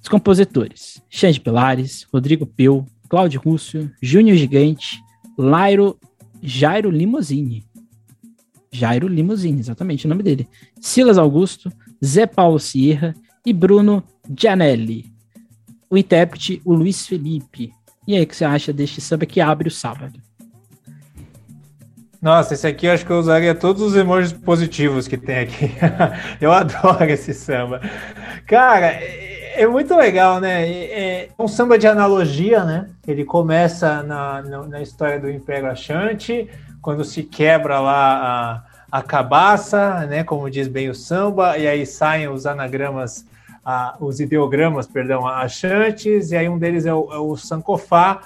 Os 0.00 0.08
compositores, 0.08 1.02
Xande 1.10 1.40
Pilares, 1.40 2.06
Rodrigo 2.12 2.46
Peu, 2.46 2.86
Cláudio 3.08 3.40
Russo, 3.40 3.90
Júnior 4.00 4.36
Gigante, 4.36 5.02
Lairo, 5.36 5.98
Jairo 6.40 6.90
Limousine. 6.90 7.64
Jairo 8.70 9.08
Limousine, 9.08 9.60
exatamente 9.60 10.06
o 10.06 10.08
nome 10.08 10.22
dele. 10.22 10.48
Silas 10.80 11.18
Augusto, 11.18 11.72
Zé 12.04 12.26
Paulo 12.26 12.58
Sierra 12.58 13.14
e 13.46 13.52
Bruno 13.52 14.02
Gianelli. 14.28 15.12
O 15.90 15.96
intérprete, 15.96 16.60
o 16.64 16.74
Luiz 16.74 17.06
Felipe. 17.06 17.72
E 18.06 18.16
aí, 18.16 18.22
o 18.22 18.26
que 18.26 18.36
você 18.36 18.44
acha 18.44 18.72
deste 18.72 19.00
samba 19.00 19.26
que 19.26 19.40
abre 19.40 19.68
o 19.68 19.70
sábado? 19.70 20.20
Nossa, 22.24 22.54
esse 22.54 22.66
aqui 22.66 22.86
eu 22.86 22.92
acho 22.92 23.04
que 23.04 23.12
eu 23.12 23.18
usaria 23.18 23.54
todos 23.54 23.82
os 23.82 23.94
emojis 23.94 24.32
positivos 24.32 25.06
que 25.06 25.18
tem 25.18 25.40
aqui. 25.40 25.70
eu 26.40 26.50
adoro 26.52 27.04
esse 27.04 27.34
samba. 27.34 27.82
Cara, 28.46 28.86
é, 28.86 29.60
é 29.60 29.66
muito 29.66 29.94
legal, 29.94 30.40
né? 30.40 30.66
É, 30.66 31.24
é 31.24 31.28
um 31.38 31.46
samba 31.46 31.78
de 31.78 31.86
analogia, 31.86 32.64
né? 32.64 32.88
Ele 33.06 33.26
começa 33.26 34.02
na, 34.02 34.40
na, 34.40 34.66
na 34.66 34.80
história 34.80 35.20
do 35.20 35.30
Império 35.30 35.70
Achante, 35.70 36.48
quando 36.80 37.04
se 37.04 37.22
quebra 37.22 37.78
lá 37.78 38.64
a, 38.90 38.98
a 38.98 39.02
cabaça, 39.02 40.06
né? 40.06 40.24
Como 40.24 40.50
diz 40.50 40.66
bem 40.66 40.88
o 40.88 40.94
samba, 40.94 41.58
e 41.58 41.66
aí 41.66 41.84
saem 41.84 42.28
os 42.28 42.46
anagramas 42.46 43.26
a, 43.64 43.96
os 44.00 44.20
ideogramas, 44.20 44.86
perdão, 44.86 45.26
achantes, 45.26 46.30
e 46.30 46.36
aí 46.36 46.48
um 46.48 46.58
deles 46.58 46.86
é 46.86 46.94
o, 46.94 47.12
é 47.12 47.18
o 47.18 47.36
Sankofá, 47.36 48.22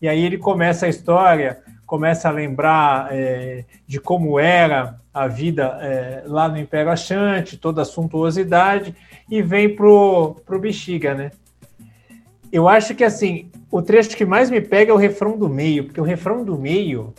e 0.00 0.08
aí 0.08 0.24
ele 0.24 0.38
começa 0.38 0.86
a 0.86 0.88
história, 0.88 1.60
começa 1.84 2.28
a 2.28 2.32
lembrar 2.32 3.08
é, 3.12 3.64
de 3.86 4.00
como 4.00 4.38
era 4.38 4.98
a 5.12 5.26
vida 5.26 5.78
é, 5.80 6.22
lá 6.26 6.48
no 6.48 6.58
Império 6.58 6.90
Achante, 6.90 7.56
toda 7.56 7.82
a 7.82 7.84
suntuosidade, 7.84 8.94
e 9.30 9.42
vem 9.42 9.74
pro, 9.74 10.36
pro 10.46 10.60
Bexiga, 10.60 11.14
né? 11.14 11.30
Eu 12.50 12.66
acho 12.66 12.94
que, 12.94 13.04
assim, 13.04 13.50
o 13.70 13.82
trecho 13.82 14.16
que 14.16 14.24
mais 14.24 14.48
me 14.50 14.60
pega 14.60 14.90
é 14.90 14.94
o 14.94 14.98
refrão 14.98 15.36
do 15.36 15.48
meio, 15.48 15.84
porque 15.84 16.00
o 16.00 16.04
refrão 16.04 16.44
do 16.44 16.56
meio 16.56 17.12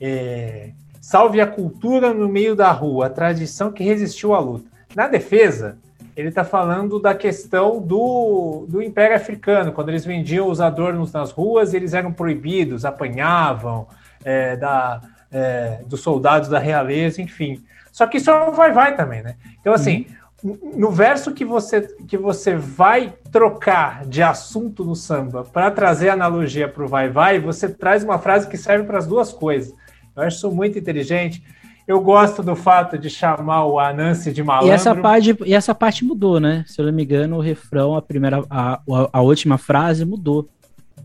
é, 0.00 0.70
salve 1.00 1.40
a 1.40 1.46
cultura 1.46 2.12
no 2.12 2.28
meio 2.28 2.56
da 2.56 2.72
rua, 2.72 3.06
a 3.06 3.10
tradição 3.10 3.70
que 3.70 3.84
resistiu 3.84 4.34
à 4.34 4.40
luta. 4.40 4.68
Na 4.94 5.06
defesa, 5.06 5.78
ele 6.16 6.28
está 6.28 6.44
falando 6.44 7.00
da 7.00 7.14
questão 7.14 7.80
do, 7.80 8.66
do 8.68 8.82
Império 8.82 9.16
Africano, 9.16 9.72
quando 9.72 9.88
eles 9.88 10.04
vendiam 10.04 10.48
os 10.48 10.60
adornos 10.60 11.12
nas 11.12 11.30
ruas, 11.30 11.72
eles 11.72 11.94
eram 11.94 12.12
proibidos, 12.12 12.84
apanhavam 12.84 13.86
é, 14.24 14.56
da, 14.56 15.00
é, 15.30 15.80
dos 15.86 16.00
soldados 16.00 16.48
da 16.48 16.58
realeza, 16.58 17.22
enfim. 17.22 17.64
Só 17.90 18.06
que 18.06 18.18
isso 18.18 18.30
é 18.30 18.48
um 18.48 18.52
vai-vai 18.52 18.94
também, 18.94 19.22
né? 19.22 19.36
Então, 19.60 19.72
assim, 19.72 20.06
uhum. 20.42 20.72
no 20.74 20.90
verso 20.90 21.32
que 21.32 21.44
você, 21.44 21.82
que 22.06 22.16
você 22.16 22.56
vai 22.56 23.14
trocar 23.30 24.04
de 24.04 24.22
assunto 24.22 24.84
no 24.84 24.94
samba 24.94 25.44
para 25.44 25.70
trazer 25.70 26.10
analogia 26.10 26.68
para 26.68 26.84
o 26.84 26.88
vai-vai, 26.88 27.38
você 27.38 27.68
traz 27.68 28.04
uma 28.04 28.18
frase 28.18 28.48
que 28.48 28.58
serve 28.58 28.84
para 28.86 28.98
as 28.98 29.06
duas 29.06 29.32
coisas. 29.32 29.74
Eu 30.14 30.22
acho 30.24 30.36
isso 30.36 30.50
muito 30.50 30.78
inteligente. 30.78 31.42
Eu 31.86 32.00
gosto 32.00 32.42
do 32.42 32.54
fato 32.54 32.96
de 32.96 33.10
chamar 33.10 33.66
o 33.66 33.78
Anansi 33.78 34.32
de 34.32 34.42
malandro. 34.42 34.68
E 34.68 34.70
essa 34.70 34.94
parte, 34.94 35.36
e 35.44 35.54
essa 35.54 35.74
parte 35.74 36.04
mudou, 36.04 36.38
né? 36.38 36.64
Se 36.66 36.80
eu 36.80 36.86
não 36.86 36.92
me 36.92 37.02
engano, 37.02 37.36
o 37.36 37.40
refrão, 37.40 37.96
a 37.96 38.02
primeira, 38.02 38.44
a, 38.48 38.80
a 39.12 39.20
última 39.20 39.58
frase 39.58 40.04
mudou. 40.04 40.48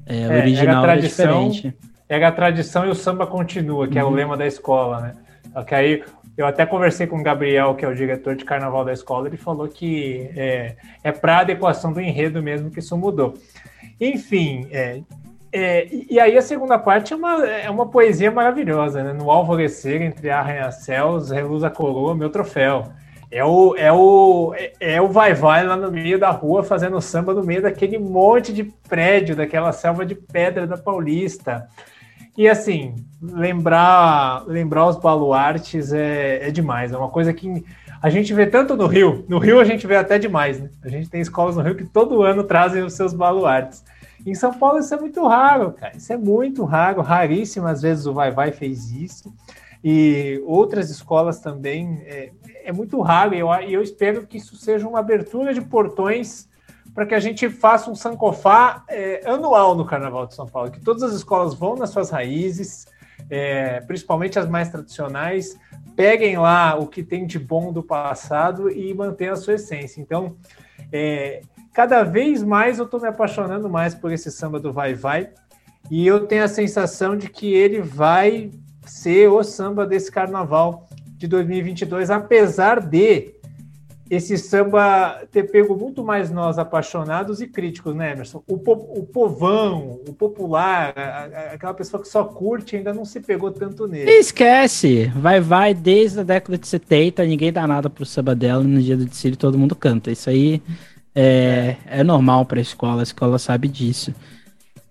É, 0.05 0.21
é, 0.21 0.37
original 0.37 0.83
era, 0.83 0.93
tradição, 0.93 1.49
diferente. 1.49 1.77
Era 2.07 2.27
a 2.27 2.31
tradição 2.31 2.85
e 2.85 2.89
o 2.89 2.95
samba 2.95 3.25
continua, 3.25 3.87
que 3.87 3.95
uhum. 3.95 4.01
é 4.01 4.03
o 4.03 4.07
uhum. 4.07 4.13
lema 4.13 4.37
da 4.37 4.45
escola, 4.45 5.01
né? 5.01 5.13
Só 5.51 5.63
que 5.63 5.75
aí 5.75 6.03
eu 6.37 6.45
até 6.45 6.65
conversei 6.65 7.07
com 7.07 7.19
o 7.19 7.23
Gabriel, 7.23 7.73
que 7.73 7.83
é 7.83 7.87
o 7.87 7.95
diretor 7.95 8.35
de 8.35 8.45
carnaval 8.45 8.85
da 8.85 8.93
escola, 8.93 9.27
ele 9.27 9.37
falou 9.37 9.67
que 9.67 10.29
é, 10.35 10.75
é 11.03 11.11
para 11.11 11.39
adequação 11.39 11.91
do 11.91 11.99
enredo 11.99 12.43
mesmo 12.43 12.69
que 12.69 12.79
isso 12.79 12.95
mudou. 12.95 13.33
Enfim, 13.99 14.67
é, 14.71 15.01
é, 15.57 15.87
e 16.09 16.19
aí 16.19 16.37
a 16.37 16.41
segunda 16.41 16.77
parte 16.77 17.13
é 17.13 17.15
uma, 17.15 17.45
é 17.45 17.69
uma 17.69 17.87
poesia 17.87 18.29
maravilhosa, 18.31 19.03
né? 19.03 19.13
No 19.13 19.31
alvorecer, 19.31 20.01
entre 20.01 20.29
arranha-céus, 20.29 21.31
reluz 21.31 21.63
a 21.63 21.69
coroa, 21.69 22.15
meu 22.15 22.29
troféu. 22.29 22.83
É 23.29 23.43
o, 23.43 23.75
é 23.75 23.91
o, 23.91 24.53
é, 24.55 24.73
é 24.79 25.01
o 25.01 25.07
vai-vai 25.07 25.65
lá 25.65 25.75
no 25.75 25.91
meio 25.91 26.17
da 26.17 26.29
rua, 26.31 26.63
fazendo 26.63 27.01
samba 27.01 27.33
no 27.33 27.43
meio 27.43 27.61
daquele 27.61 27.97
monte 27.97 28.53
de 28.53 28.63
prédio, 28.87 29.35
daquela 29.35 29.71
selva 29.71 30.05
de 30.05 30.15
pedra 30.15 30.65
da 30.65 30.77
Paulista. 30.77 31.67
E 32.37 32.47
assim, 32.47 32.95
lembrar, 33.21 34.43
lembrar 34.47 34.87
os 34.87 34.95
baluartes 34.95 35.91
é, 35.91 36.47
é 36.47 36.51
demais, 36.51 36.93
é 36.93 36.97
uma 36.97 37.09
coisa 37.09 37.33
que 37.33 37.65
a 38.01 38.09
gente 38.09 38.33
vê 38.33 38.45
tanto 38.45 38.75
no 38.75 38.85
Rio. 38.85 39.25
No 39.27 39.39
Rio 39.39 39.59
a 39.59 39.65
gente 39.65 39.87
vê 39.87 39.95
até 39.95 40.19
demais, 40.19 40.59
né? 40.59 40.69
A 40.83 40.87
gente 40.87 41.09
tem 41.09 41.19
escolas 41.19 41.55
no 41.55 41.63
Rio 41.63 41.75
que 41.75 41.85
todo 41.85 42.21
ano 42.21 42.43
trazem 42.43 42.83
os 42.83 42.93
seus 42.93 43.13
baluartes. 43.13 43.83
Em 44.29 44.35
São 44.35 44.53
Paulo 44.53 44.79
isso 44.79 44.93
é 44.93 44.99
muito 44.99 45.25
raro, 45.25 45.71
cara. 45.71 45.95
Isso 45.95 46.11
é 46.11 46.17
muito 46.17 46.65
raro, 46.65 47.01
raríssimas 47.01 47.81
vezes 47.81 48.05
o 48.05 48.13
Vai 48.13 48.29
Vai 48.29 48.51
fez 48.51 48.91
isso. 48.91 49.33
E 49.81 50.43
outras 50.45 50.89
escolas 50.89 51.39
também 51.39 52.03
é, 52.05 52.31
é 52.65 52.71
muito 52.73 52.99
raro. 52.99 53.33
E 53.33 53.39
eu, 53.39 53.49
eu 53.53 53.81
espero 53.81 54.27
que 54.27 54.37
isso 54.37 54.57
seja 54.57 54.85
uma 54.85 54.99
abertura 54.99 55.53
de 55.53 55.61
portões 55.61 56.49
para 56.93 57.05
que 57.05 57.15
a 57.15 57.19
gente 57.19 57.49
faça 57.49 57.89
um 57.89 57.95
Sankofá 57.95 58.83
é, 58.89 59.21
anual 59.29 59.75
no 59.75 59.85
Carnaval 59.85 60.25
de 60.25 60.33
São 60.33 60.45
Paulo, 60.45 60.71
que 60.71 60.81
todas 60.81 61.03
as 61.03 61.13
escolas 61.13 61.53
vão 61.53 61.75
nas 61.75 61.91
suas 61.91 62.09
raízes, 62.09 62.85
é, 63.29 63.79
principalmente 63.81 64.37
as 64.37 64.49
mais 64.49 64.69
tradicionais, 64.69 65.57
peguem 65.95 66.37
lá 66.37 66.75
o 66.75 66.85
que 66.85 67.03
tem 67.03 67.25
de 67.25 67.39
bom 67.39 67.71
do 67.71 67.81
passado 67.81 68.69
e 68.69 68.93
mantenham 68.93 69.33
a 69.33 69.37
sua 69.37 69.53
essência. 69.53 70.01
Então, 70.01 70.35
é, 70.91 71.41
cada 71.77 72.01
vez 72.01 72.41
mais 72.41 72.79
eu 72.79 72.85
estou 72.85 72.99
me 72.99 73.07
apaixonando 73.07 73.69
mais 73.69 73.93
por 73.93 74.11
esse 74.11 74.31
samba 74.31 74.59
do 74.59 74.73
Vai 74.73 74.95
Vai. 74.95 75.29
E 75.91 76.07
eu 76.07 76.25
tenho 76.25 76.43
a 76.43 76.47
sensação 76.47 77.15
de 77.15 77.29
que 77.29 77.53
ele 77.53 77.81
vai 77.81 78.49
ser 78.83 79.27
o 79.27 79.43
samba 79.43 79.85
desse 79.85 80.11
carnaval 80.11 80.89
de 81.05 81.27
2022, 81.27 82.09
apesar 82.09 82.79
de 82.79 83.35
esse 84.09 84.39
samba 84.39 85.21
ter 85.31 85.51
pego 85.51 85.77
muito 85.77 86.03
mais 86.03 86.31
nós 86.31 86.57
apaixonados 86.57 87.41
e 87.41 87.47
críticos, 87.47 87.93
né, 87.93 88.13
Emerson? 88.13 88.41
O, 88.47 88.57
po 88.57 88.71
o 88.71 89.05
povão, 89.05 89.99
o 90.07 90.13
popular, 90.13 90.93
a, 90.97 91.01
a, 91.01 91.53
aquela 91.53 91.75
pessoa 91.75 92.01
que 92.01 92.09
só 92.09 92.23
curte 92.23 92.75
ainda 92.75 92.91
não 92.91 93.05
se 93.05 93.19
pegou 93.19 93.51
tanto 93.51 93.87
nele. 93.87 94.09
Esquece! 94.09 95.11
Vai, 95.15 95.39
vai, 95.39 95.75
desde 95.75 96.21
a 96.21 96.23
década 96.23 96.57
de 96.57 96.67
70, 96.67 97.23
ninguém 97.23 97.53
dá 97.53 97.67
nada 97.67 97.87
pro 97.87 98.03
samba 98.03 98.33
dela, 98.33 98.63
no 98.63 98.81
dia 98.81 98.97
do 98.97 99.05
desfile 99.05 99.35
todo 99.35 99.59
mundo 99.59 99.75
canta. 99.75 100.09
Isso 100.09 100.27
aí 100.27 100.59
é, 101.19 101.77
é. 101.87 101.99
é 101.99 102.03
normal 102.03 102.45
pra 102.45 102.61
escola, 102.61 103.01
a 103.01 103.03
escola 103.03 103.39
sabe 103.39 103.67
disso. 103.67 104.13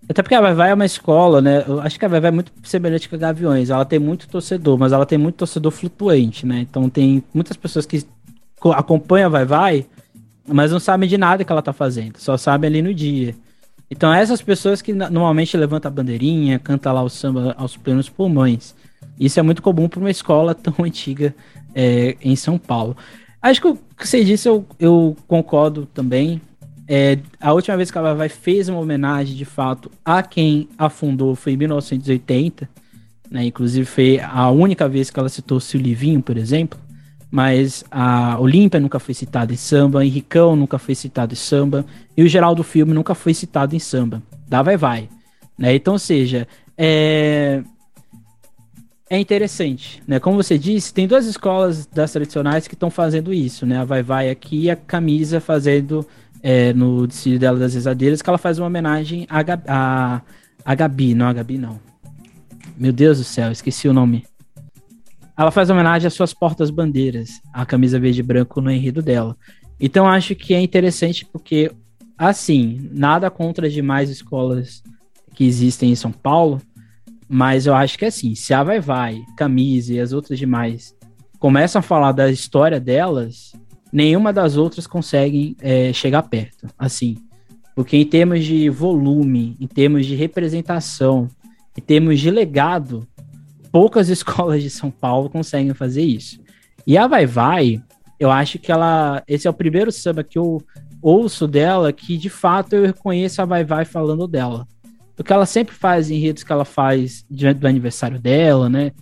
Até 0.08 0.22
porque 0.22 0.34
a 0.34 0.40
Vai 0.40 0.54
Vai 0.54 0.70
é 0.70 0.74
uma 0.74 0.84
escola, 0.84 1.40
né? 1.40 1.64
Eu 1.66 1.80
acho 1.80 1.98
que 1.98 2.04
a 2.04 2.08
Vai 2.08 2.20
Vai 2.20 2.28
é 2.28 2.32
muito 2.32 2.52
semelhante 2.62 3.08
com 3.08 3.16
a 3.16 3.18
Gaviões. 3.18 3.70
Ela 3.70 3.84
tem 3.84 3.98
muito 3.98 4.28
torcedor, 4.28 4.78
mas 4.78 4.92
ela 4.92 5.06
tem 5.06 5.18
muito 5.18 5.36
torcedor 5.36 5.72
flutuante, 5.72 6.44
né? 6.44 6.60
Então 6.60 6.88
tem 6.88 7.22
muitas 7.32 7.56
pessoas 7.56 7.86
que 7.86 8.04
acompanham 8.74 9.26
a 9.26 9.30
Vai 9.30 9.44
Vai, 9.44 9.86
mas 10.46 10.72
não 10.72 10.80
sabem 10.80 11.08
de 11.08 11.16
nada 11.16 11.44
que 11.44 11.50
ela 11.50 11.62
tá 11.62 11.72
fazendo. 11.72 12.18
Só 12.18 12.36
sabem 12.36 12.68
ali 12.68 12.82
no 12.82 12.94
dia. 12.94 13.34
Então 13.90 14.12
essas 14.12 14.42
pessoas 14.42 14.82
que 14.82 14.92
normalmente 14.92 15.56
levantam 15.56 15.90
a 15.90 15.94
bandeirinha, 15.94 16.58
canta 16.58 16.92
lá 16.92 17.02
o 17.02 17.08
samba 17.08 17.54
aos 17.56 17.76
plenos 17.76 18.08
pulmões. 18.08 18.74
Isso 19.18 19.38
é 19.40 19.42
muito 19.42 19.62
comum 19.62 19.88
para 19.88 20.00
uma 20.00 20.10
escola 20.10 20.54
tão 20.54 20.74
antiga 20.84 21.34
é, 21.74 22.16
em 22.20 22.34
São 22.36 22.58
Paulo. 22.58 22.96
Acho 23.40 23.60
que 23.60 23.68
o 23.68 23.78
que 23.96 24.08
você 24.08 24.24
disse 24.24 24.48
eu, 24.48 24.64
eu 24.78 25.16
concordo 25.26 25.86
também. 25.86 26.40
É, 26.88 27.18
a 27.40 27.52
última 27.52 27.76
vez 27.76 27.90
que 27.90 27.98
a 27.98 28.14
Vai 28.14 28.28
fez 28.28 28.68
uma 28.68 28.78
homenagem, 28.78 29.34
de 29.34 29.44
fato, 29.44 29.90
a 30.04 30.22
quem 30.22 30.68
afundou 30.78 31.34
foi 31.34 31.52
em 31.52 31.56
1980. 31.56 32.68
Né? 33.30 33.44
Inclusive, 33.46 33.84
foi 33.84 34.20
a 34.20 34.50
única 34.50 34.88
vez 34.88 35.10
que 35.10 35.18
ela 35.18 35.28
citou 35.28 35.58
o 35.58 35.76
Livinho, 35.76 36.22
por 36.22 36.36
exemplo. 36.36 36.78
Mas 37.30 37.84
a 37.90 38.38
Olímpia 38.38 38.78
nunca 38.78 39.00
foi 39.00 39.12
citada 39.12 39.52
em 39.52 39.56
samba, 39.56 40.04
Henricão 40.04 40.54
nunca 40.54 40.78
foi 40.78 40.94
citado 40.94 41.32
em 41.32 41.36
samba, 41.36 41.84
e 42.16 42.22
o 42.22 42.28
Geraldo 42.28 42.62
Filme 42.62 42.94
nunca 42.94 43.14
foi 43.14 43.34
citado 43.34 43.74
em 43.74 43.80
samba. 43.80 44.22
Dá 44.48 44.62
vai 44.62 44.76
vai. 44.76 45.08
Né? 45.58 45.74
Então, 45.74 45.94
ou 45.94 45.98
seja, 45.98 46.46
é, 46.78 47.62
é 49.08 49.18
interessante, 49.18 50.02
né? 50.06 50.18
Como 50.18 50.42
você 50.42 50.58
disse, 50.58 50.92
tem 50.92 51.06
duas 51.06 51.26
escolas 51.26 51.86
das 51.86 52.10
tradicionais 52.10 52.66
que 52.66 52.74
estão 52.74 52.90
fazendo 52.90 53.32
isso, 53.32 53.64
né? 53.64 53.78
A 53.78 53.84
Vai 53.84 54.02
Vai 54.02 54.30
aqui 54.30 54.62
e 54.62 54.70
a 54.70 54.76
Camisa 54.76 55.40
fazendo 55.40 56.06
é, 56.42 56.72
no 56.72 57.06
desfile 57.06 57.38
dela 57.38 57.58
das 57.58 57.74
Rezadeiras, 57.74 58.20
que 58.20 58.28
ela 58.28 58.38
faz 58.38 58.58
uma 58.58 58.66
homenagem 58.66 59.26
a, 59.30 59.40
a, 59.68 60.22
a 60.64 60.74
Gabi, 60.74 61.14
não 61.14 61.26
a 61.28 61.32
Gabi, 61.32 61.56
não. 61.56 61.78
Meu 62.76 62.92
Deus 62.92 63.18
do 63.18 63.24
céu, 63.24 63.52
esqueci 63.52 63.88
o 63.88 63.92
nome. 63.92 64.24
Ela 65.38 65.50
faz 65.50 65.70
homenagem 65.70 66.08
às 66.08 66.14
suas 66.14 66.34
portas-bandeiras, 66.34 67.40
a 67.52 67.64
camisa 67.64 68.00
verde 68.00 68.20
e 68.20 68.24
branco 68.24 68.60
no 68.60 68.70
enredo 68.70 69.02
dela. 69.02 69.36
Então 69.78 70.08
acho 70.08 70.34
que 70.34 70.54
é 70.54 70.60
interessante 70.60 71.24
porque, 71.24 71.70
assim, 72.18 72.88
nada 72.92 73.30
contra 73.30 73.66
as 73.66 73.72
demais 73.72 74.10
escolas 74.10 74.82
que 75.34 75.44
existem 75.44 75.92
em 75.92 75.94
São 75.94 76.10
Paulo, 76.10 76.60
mas 77.28 77.66
eu 77.66 77.74
acho 77.74 77.98
que 77.98 78.04
assim, 78.04 78.34
se 78.34 78.54
a 78.54 78.62
Vai 78.62 78.80
Vai, 78.80 79.22
Camisa 79.36 79.94
e 79.94 80.00
as 80.00 80.12
outras 80.12 80.38
demais 80.38 80.94
começam 81.38 81.80
a 81.80 81.82
falar 81.82 82.12
da 82.12 82.30
história 82.30 82.80
delas, 82.80 83.52
nenhuma 83.92 84.32
das 84.32 84.56
outras 84.56 84.86
conseguem 84.86 85.56
é, 85.60 85.92
chegar 85.92 86.22
perto, 86.22 86.68
assim. 86.78 87.16
Porque 87.74 87.96
em 87.96 88.06
termos 88.06 88.44
de 88.44 88.70
volume, 88.70 89.56
em 89.60 89.66
termos 89.66 90.06
de 90.06 90.14
representação, 90.14 91.28
em 91.76 91.82
termos 91.82 92.20
de 92.20 92.30
legado, 92.30 93.06
poucas 93.70 94.08
escolas 94.10 94.62
de 94.62 94.70
São 94.70 94.90
Paulo 94.90 95.28
conseguem 95.28 95.74
fazer 95.74 96.02
isso. 96.02 96.40
E 96.86 96.96
a 96.96 97.06
Vai 97.06 97.26
Vai, 97.26 97.82
eu 98.18 98.30
acho 98.30 98.58
que 98.58 98.72
ela. 98.72 99.22
Esse 99.28 99.46
é 99.46 99.50
o 99.50 99.54
primeiro 99.54 99.92
samba 99.92 100.24
que 100.24 100.38
eu 100.38 100.62
ouço 101.02 101.46
dela 101.46 101.92
que 101.92 102.16
de 102.16 102.30
fato 102.30 102.74
eu 102.74 102.86
reconheço 102.86 103.42
a 103.42 103.44
Vai 103.44 103.64
Vai 103.64 103.84
falando 103.84 104.26
dela. 104.26 104.66
Porque 105.16 105.32
ela 105.32 105.46
sempre 105.46 105.74
faz 105.74 106.10
enredos 106.10 106.44
que 106.44 106.52
ela 106.52 106.64
faz 106.64 107.24
diante 107.30 107.58
do 107.58 107.66
aniversário 107.66 108.20
dela, 108.20 108.68
né? 108.68 108.92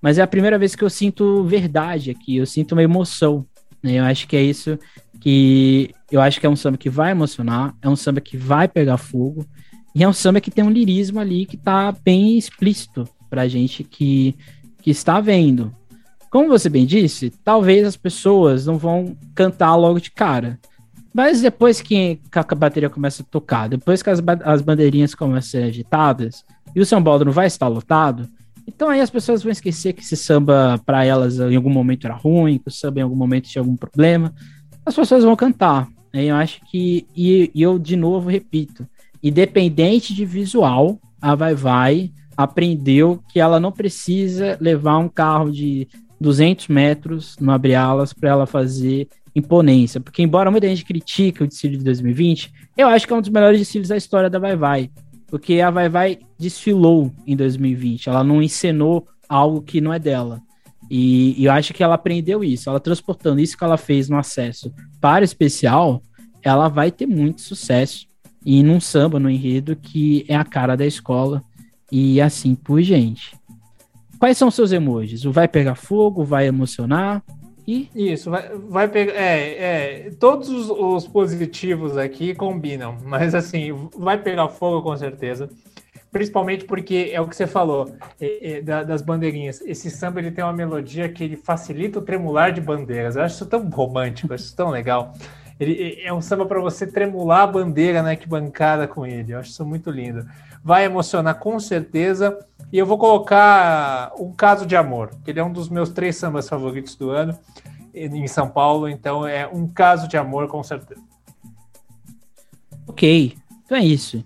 Mas 0.00 0.18
é 0.18 0.22
a 0.22 0.26
primeira 0.26 0.58
vez 0.58 0.76
que 0.76 0.84
eu 0.84 0.90
sinto 0.90 1.42
verdade 1.44 2.10
aqui, 2.10 2.36
eu 2.36 2.44
sinto 2.44 2.72
uma 2.72 2.82
emoção. 2.82 3.46
Né? 3.82 3.94
Eu 3.94 4.04
acho 4.04 4.28
que 4.28 4.36
é 4.36 4.42
isso 4.42 4.78
que 5.20 5.90
eu 6.10 6.20
acho 6.20 6.38
que 6.38 6.44
é 6.44 6.50
um 6.50 6.56
samba 6.56 6.76
que 6.76 6.90
vai 6.90 7.12
emocionar, 7.12 7.74
é 7.80 7.88
um 7.88 7.96
samba 7.96 8.20
que 8.20 8.36
vai 8.36 8.68
pegar 8.68 8.98
fogo, 8.98 9.46
e 9.94 10.04
é 10.04 10.08
um 10.08 10.12
samba 10.12 10.40
que 10.40 10.50
tem 10.50 10.62
um 10.62 10.70
lirismo 10.70 11.18
ali 11.18 11.46
que 11.46 11.56
tá 11.56 11.92
bem 12.04 12.36
explícito 12.36 13.08
pra 13.30 13.48
gente 13.48 13.82
que, 13.82 14.36
que 14.82 14.90
está 14.90 15.20
vendo. 15.20 15.74
Como 16.30 16.48
você 16.48 16.68
bem 16.68 16.84
disse, 16.84 17.30
talvez 17.42 17.86
as 17.86 17.96
pessoas 17.96 18.66
não 18.66 18.76
vão 18.76 19.16
cantar 19.34 19.74
logo 19.76 20.00
de 20.00 20.10
cara. 20.10 20.58
Mas 21.14 21.40
depois 21.40 21.80
que 21.80 22.18
a 22.34 22.54
bateria 22.56 22.90
começa 22.90 23.22
a 23.22 23.26
tocar, 23.26 23.68
depois 23.68 24.02
que 24.02 24.10
as, 24.10 24.20
as 24.44 24.60
bandeirinhas 24.60 25.14
começam 25.14 25.38
a 25.38 25.42
ser 25.42 25.68
agitadas 25.68 26.44
e 26.74 26.80
o 26.80 26.84
São 26.84 26.98
não 26.98 27.30
vai 27.30 27.46
estar 27.46 27.68
lotado, 27.68 28.28
então 28.66 28.88
aí 28.88 29.00
as 29.00 29.10
pessoas 29.10 29.42
vão 29.42 29.52
esquecer 29.52 29.92
que 29.92 30.02
esse 30.02 30.16
samba 30.16 30.80
para 30.84 31.04
elas 31.04 31.38
em 31.38 31.54
algum 31.54 31.70
momento 31.70 32.06
era 32.06 32.14
ruim, 32.14 32.58
que 32.58 32.66
o 32.66 32.70
samba 32.72 32.98
em 32.98 33.02
algum 33.02 33.14
momento 33.14 33.48
tinha 33.48 33.62
algum 33.62 33.76
problema. 33.76 34.34
As 34.84 34.96
pessoas 34.96 35.22
vão 35.22 35.36
cantar. 35.36 35.86
Né? 36.12 36.24
Eu 36.24 36.34
acho 36.34 36.60
que, 36.68 37.06
e, 37.14 37.48
e 37.54 37.62
eu 37.62 37.78
de 37.78 37.94
novo 37.94 38.28
repito, 38.28 38.84
independente 39.22 40.12
de 40.12 40.24
visual, 40.24 40.98
a 41.22 41.36
Vai 41.36 41.54
Vai 41.54 42.12
aprendeu 42.36 43.22
que 43.28 43.38
ela 43.38 43.60
não 43.60 43.70
precisa 43.70 44.58
levar 44.60 44.98
um 44.98 45.08
carro 45.08 45.52
de 45.52 45.86
200 46.20 46.66
metros 46.66 47.36
no 47.38 47.52
abre-alas 47.52 48.12
para 48.12 48.30
ela 48.30 48.46
fazer 48.46 49.08
imponência. 49.34 50.00
Porque, 50.00 50.22
embora 50.22 50.50
muita 50.50 50.68
gente 50.68 50.84
critique 50.84 51.42
o 51.42 51.46
desfile 51.46 51.76
de 51.76 51.84
2020, 51.84 52.52
eu 52.76 52.88
acho 52.88 53.06
que 53.06 53.12
é 53.12 53.16
um 53.16 53.20
dos 53.20 53.30
melhores 53.30 53.58
desfiles 53.58 53.88
da 53.88 53.96
história 53.96 54.30
da 54.30 54.38
Vai 54.38 54.56
Vai. 54.56 54.90
Porque 55.26 55.60
a 55.60 55.70
Vai 55.70 55.88
Vai 55.88 56.18
desfilou 56.38 57.12
em 57.26 57.36
2020, 57.36 58.08
ela 58.08 58.22
não 58.22 58.42
encenou 58.42 59.06
algo 59.28 59.62
que 59.62 59.80
não 59.80 59.92
é 59.92 59.98
dela. 59.98 60.40
E, 60.90 61.40
e, 61.40 61.46
eu 61.46 61.52
acho 61.52 61.72
que 61.72 61.82
ela 61.82 61.94
aprendeu 61.94 62.44
isso, 62.44 62.68
ela 62.68 62.78
transportando 62.78 63.40
isso 63.40 63.56
que 63.56 63.64
ela 63.64 63.78
fez 63.78 64.08
no 64.08 64.18
acesso 64.18 64.72
para 65.00 65.24
especial, 65.24 66.02
ela 66.42 66.68
vai 66.68 66.90
ter 66.90 67.06
muito 67.06 67.40
sucesso. 67.40 68.06
E 68.44 68.62
num 68.62 68.78
samba, 68.78 69.18
no 69.18 69.30
enredo, 69.30 69.74
que 69.74 70.26
é 70.28 70.36
a 70.36 70.44
cara 70.44 70.76
da 70.76 70.84
escola, 70.84 71.42
e 71.90 72.20
assim 72.20 72.54
por 72.54 72.82
gente. 72.82 73.34
Quais 74.18 74.36
são 74.36 74.50
seus 74.50 74.70
emojis? 74.70 75.24
O 75.24 75.32
vai 75.32 75.48
pegar 75.48 75.74
fogo, 75.74 76.22
vai 76.22 76.46
emocionar 76.46 77.22
e. 77.66 77.90
Isso, 77.94 78.30
vai, 78.30 78.48
vai 78.68 78.88
pegar. 78.88 79.12
É, 79.14 80.06
é, 80.06 80.10
todos 80.18 80.48
os, 80.48 80.70
os, 80.70 81.06
positivos 81.06 81.96
aqui 81.96 82.34
combinam, 82.34 82.96
mas 83.04 83.34
assim, 83.34 83.88
vai 83.96 84.18
pegar 84.18 84.48
fogo 84.48 84.82
com 84.82 84.96
certeza 84.96 85.48
principalmente 86.14 86.64
porque 86.64 87.10
é 87.12 87.20
o 87.20 87.26
que 87.26 87.34
você 87.34 87.44
falou 87.44 87.92
é, 88.20 88.58
é, 88.58 88.62
das 88.62 89.02
bandeirinhas. 89.02 89.60
Esse 89.62 89.90
samba 89.90 90.20
ele 90.20 90.30
tem 90.30 90.44
uma 90.44 90.52
melodia 90.52 91.08
que 91.08 91.24
ele 91.24 91.36
facilita 91.36 91.98
o 91.98 92.02
tremular 92.02 92.52
de 92.52 92.60
bandeiras. 92.60 93.16
Eu 93.16 93.22
acho 93.22 93.34
isso 93.34 93.46
tão 93.46 93.68
romântico, 93.68 94.32
acho 94.32 94.44
isso 94.44 94.54
tão 94.54 94.70
legal. 94.70 95.12
Ele 95.58 96.00
é 96.04 96.12
um 96.12 96.20
samba 96.20 96.46
para 96.46 96.60
você 96.60 96.86
tremular 96.86 97.42
a 97.42 97.46
bandeira 97.48 98.00
na 98.00 98.10
né, 98.10 98.18
bancada 98.28 98.86
com 98.86 99.04
ele. 99.04 99.32
Eu 99.32 99.40
acho 99.40 99.50
isso 99.50 99.66
muito 99.66 99.90
lindo. 99.90 100.24
Vai 100.64 100.86
emocionar 100.86 101.38
com 101.38 101.60
certeza. 101.60 102.38
E 102.72 102.78
eu 102.78 102.86
vou 102.86 102.96
colocar 102.96 104.12
um 104.18 104.32
caso 104.32 104.64
de 104.64 104.74
amor, 104.74 105.10
que 105.22 105.30
ele 105.30 105.38
é 105.38 105.44
um 105.44 105.52
dos 105.52 105.68
meus 105.68 105.90
três 105.90 106.16
sambas 106.16 106.48
favoritos 106.48 106.96
do 106.96 107.10
ano 107.10 107.38
em 107.94 108.26
São 108.26 108.48
Paulo. 108.48 108.88
Então 108.88 109.26
é 109.26 109.46
um 109.46 109.68
caso 109.68 110.08
de 110.08 110.16
amor 110.16 110.48
com 110.48 110.62
certeza. 110.62 111.00
Ok, 112.86 113.36
então 113.64 113.76
é 113.76 113.84
isso. 113.84 114.24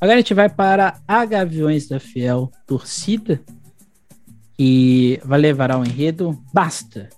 Agora 0.00 0.14
a 0.14 0.20
gente 0.20 0.34
vai 0.34 0.48
para 0.48 1.00
a 1.08 1.24
Gaviões 1.24 1.88
da 1.88 1.98
Fiel 1.98 2.52
Torcida, 2.66 3.40
que 4.56 5.20
vai 5.24 5.40
levar 5.40 5.72
ao 5.72 5.84
enredo 5.84 6.38
Basta. 6.52 7.08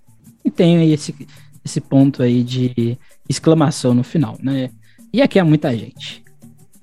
E 0.44 0.50
tem 0.50 0.78
aí 0.78 0.92
esse, 0.92 1.14
esse 1.64 1.80
ponto 1.80 2.22
aí 2.22 2.42
de 2.42 2.98
exclamação 3.28 3.92
no 3.94 4.02
final, 4.02 4.36
né? 4.40 4.70
E 5.12 5.20
aqui 5.20 5.38
é 5.38 5.42
muita 5.42 5.76
gente. 5.76 6.24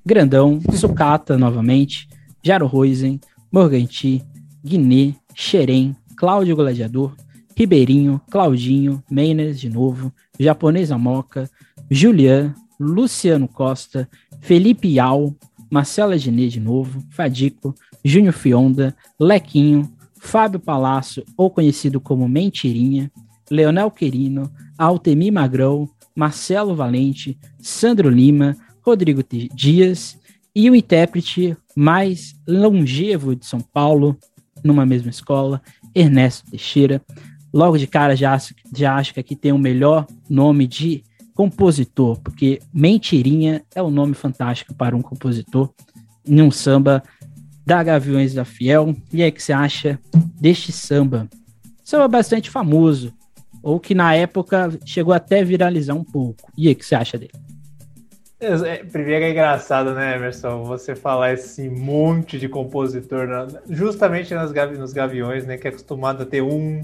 Grandão, 0.07 0.61
Sucata 0.71 1.37
novamente, 1.37 2.07
Jaro 2.41 2.65
Roisen, 2.65 3.19
Morganti, 3.51 4.23
Guiné, 4.63 5.13
Xerém, 5.35 5.93
Cláudio 6.15 6.55
Gladiador, 6.55 7.13
Ribeirinho, 7.53 8.21
Claudinho, 8.31 9.03
Meines 9.11 9.59
de 9.59 9.69
novo, 9.69 10.13
Japonês 10.39 10.93
Amoca, 10.93 11.49
Julian, 11.91 12.55
Luciano 12.79 13.49
Costa, 13.49 14.07
Felipe 14.39 14.87
Yal, 14.87 15.35
Marcela 15.69 16.17
Genê 16.17 16.47
de 16.47 16.61
novo, 16.61 17.03
Fadico, 17.09 17.75
Júnior 18.01 18.31
Fionda, 18.33 18.95
Lequinho, 19.19 19.91
Fábio 20.21 20.61
Palácio, 20.61 21.25
ou 21.35 21.51
conhecido 21.51 21.99
como 21.99 22.29
Mentirinha, 22.29 23.11
Leonel 23.51 23.91
Querino, 23.91 24.49
Altemir 24.77 25.33
Magrão, 25.33 25.89
Marcelo 26.15 26.73
Valente, 26.73 27.37
Sandro 27.59 28.09
Lima, 28.09 28.55
Rodrigo 28.87 29.21
Dias 29.53 30.17
e 30.55 30.69
o 30.69 30.75
intérprete 30.75 31.57
mais 31.75 32.33
longevo 32.47 33.35
de 33.35 33.45
São 33.45 33.59
Paulo, 33.59 34.17
numa 34.63 34.85
mesma 34.85 35.09
escola, 35.09 35.61
Ernesto 35.93 36.49
Teixeira. 36.49 37.01
Logo 37.53 37.77
de 37.77 37.85
cara 37.85 38.15
já, 38.15 38.37
já 38.73 38.95
acho 38.95 39.13
que 39.13 39.19
aqui 39.19 39.35
tem 39.35 39.51
o 39.51 39.57
melhor 39.57 40.07
nome 40.29 40.65
de 40.65 41.03
compositor, 41.35 42.17
porque 42.21 42.61
Mentirinha 42.73 43.61
é 43.75 43.83
um 43.83 43.91
nome 43.91 44.13
fantástico 44.13 44.73
para 44.73 44.95
um 44.95 45.01
compositor 45.01 45.69
em 46.25 46.41
um 46.41 46.49
samba 46.49 47.03
da 47.65 47.83
Gaviões 47.83 48.33
da 48.33 48.45
Fiel. 48.45 48.95
E 49.11 49.21
aí, 49.21 49.29
o 49.29 49.33
que 49.33 49.43
você 49.43 49.51
acha 49.51 49.99
deste 50.39 50.71
samba? 50.71 51.27
Samba 51.83 52.07
bastante 52.07 52.49
famoso, 52.49 53.13
ou 53.61 53.81
que 53.81 53.93
na 53.93 54.15
época 54.15 54.79
chegou 54.85 55.13
até 55.13 55.43
viralizar 55.43 55.93
um 55.93 56.05
pouco. 56.05 56.49
E 56.57 56.69
aí, 56.69 56.73
o 56.73 56.75
que 56.77 56.85
você 56.85 56.95
acha 56.95 57.17
dele? 57.17 57.33
É, 58.39 58.83
primeiro 58.83 59.25
é 59.25 59.31
engraçado, 59.31 59.93
né, 59.93 60.15
Emerson? 60.15 60.63
Você 60.65 60.95
falar 60.95 61.33
esse 61.33 61.67
monte 61.69 62.37
de 62.37 62.47
compositor, 62.47 63.27
justamente 63.67 64.33
nas, 64.33 64.51
nos 64.77 64.93
Gaviões, 64.93 65.45
né? 65.45 65.57
Que 65.57 65.67
é 65.67 65.69
acostumado 65.71 66.21
a 66.21 66.25
ter 66.25 66.43
um, 66.43 66.83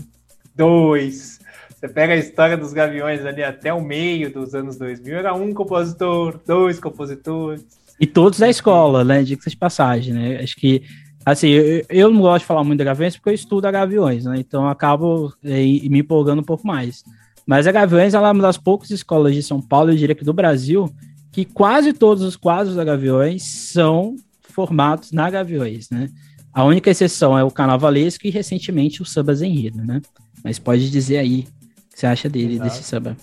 dois. 0.55 1.39
Você 1.69 1.87
pega 1.87 2.13
a 2.13 2.17
história 2.17 2.57
dos 2.57 2.73
Gaviões 2.73 3.25
ali 3.25 3.43
até 3.43 3.73
o 3.73 3.81
meio 3.81 4.31
dos 4.31 4.55
anos 4.55 4.77
2000, 4.77 5.17
era 5.17 5.33
um 5.33 5.53
compositor, 5.53 6.39
dois 6.45 6.79
compositores. 6.79 7.65
E 7.99 8.07
todos 8.07 8.39
da 8.39 8.49
escola, 8.49 9.03
né? 9.03 9.21
Diga 9.23 9.41
de 9.47 9.57
passagem, 9.57 10.13
né? 10.13 10.39
Acho 10.41 10.55
que, 10.55 10.83
assim, 11.25 11.49
eu, 11.49 11.85
eu, 11.89 12.11
não 12.11 12.21
gosto 12.21 12.39
de 12.39 12.47
falar 12.47 12.63
muito 12.63 12.79
da 12.79 12.85
Gaviões 12.85 13.15
porque 13.15 13.29
eu 13.29 13.33
estudo 13.33 13.65
a 13.65 13.71
Gaviões, 13.71 14.25
né? 14.25 14.37
Então 14.39 14.67
acabo 14.67 15.33
é, 15.43 15.57
me 15.57 15.99
empolgando 15.99 16.41
um 16.41 16.45
pouco 16.45 16.65
mais. 16.65 17.03
Mas 17.45 17.67
a 17.67 17.71
Gaviões 17.71 18.13
ela 18.13 18.29
é 18.29 18.31
uma 18.31 18.41
das 18.41 18.57
poucas 18.57 18.89
escolas 18.89 19.35
de 19.35 19.43
São 19.43 19.61
Paulo, 19.61 19.91
eu 19.91 19.95
diria 19.95 20.15
que 20.15 20.23
do 20.23 20.33
Brasil, 20.33 20.89
que 21.33 21.43
quase 21.43 21.91
todos 21.91 22.23
os 22.23 22.35
quadros 22.35 22.75
da 22.75 22.83
Gaviões 22.83 23.41
são 23.41 24.15
formados 24.43 25.11
na 25.11 25.31
Gaviões, 25.31 25.89
né? 25.89 26.09
A 26.53 26.63
única 26.63 26.91
exceção 26.91 27.35
é 27.35 27.43
o 27.43 27.49
Carnavalesco 27.49 28.27
e 28.27 28.29
recentemente 28.29 29.01
o 29.01 29.05
Samba 29.05 29.33
Zenrido, 29.33 29.83
né? 29.83 29.99
Mas 30.43 30.59
pode 30.59 30.91
dizer 30.91 31.17
aí 31.17 31.39
o 31.39 31.93
que 31.93 31.99
você 31.99 32.05
acha 32.05 32.29
dele, 32.29 32.53
Exato. 32.53 32.69
desse 32.69 32.83
samba. 32.83 33.17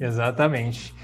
Exatamente. 0.00 0.94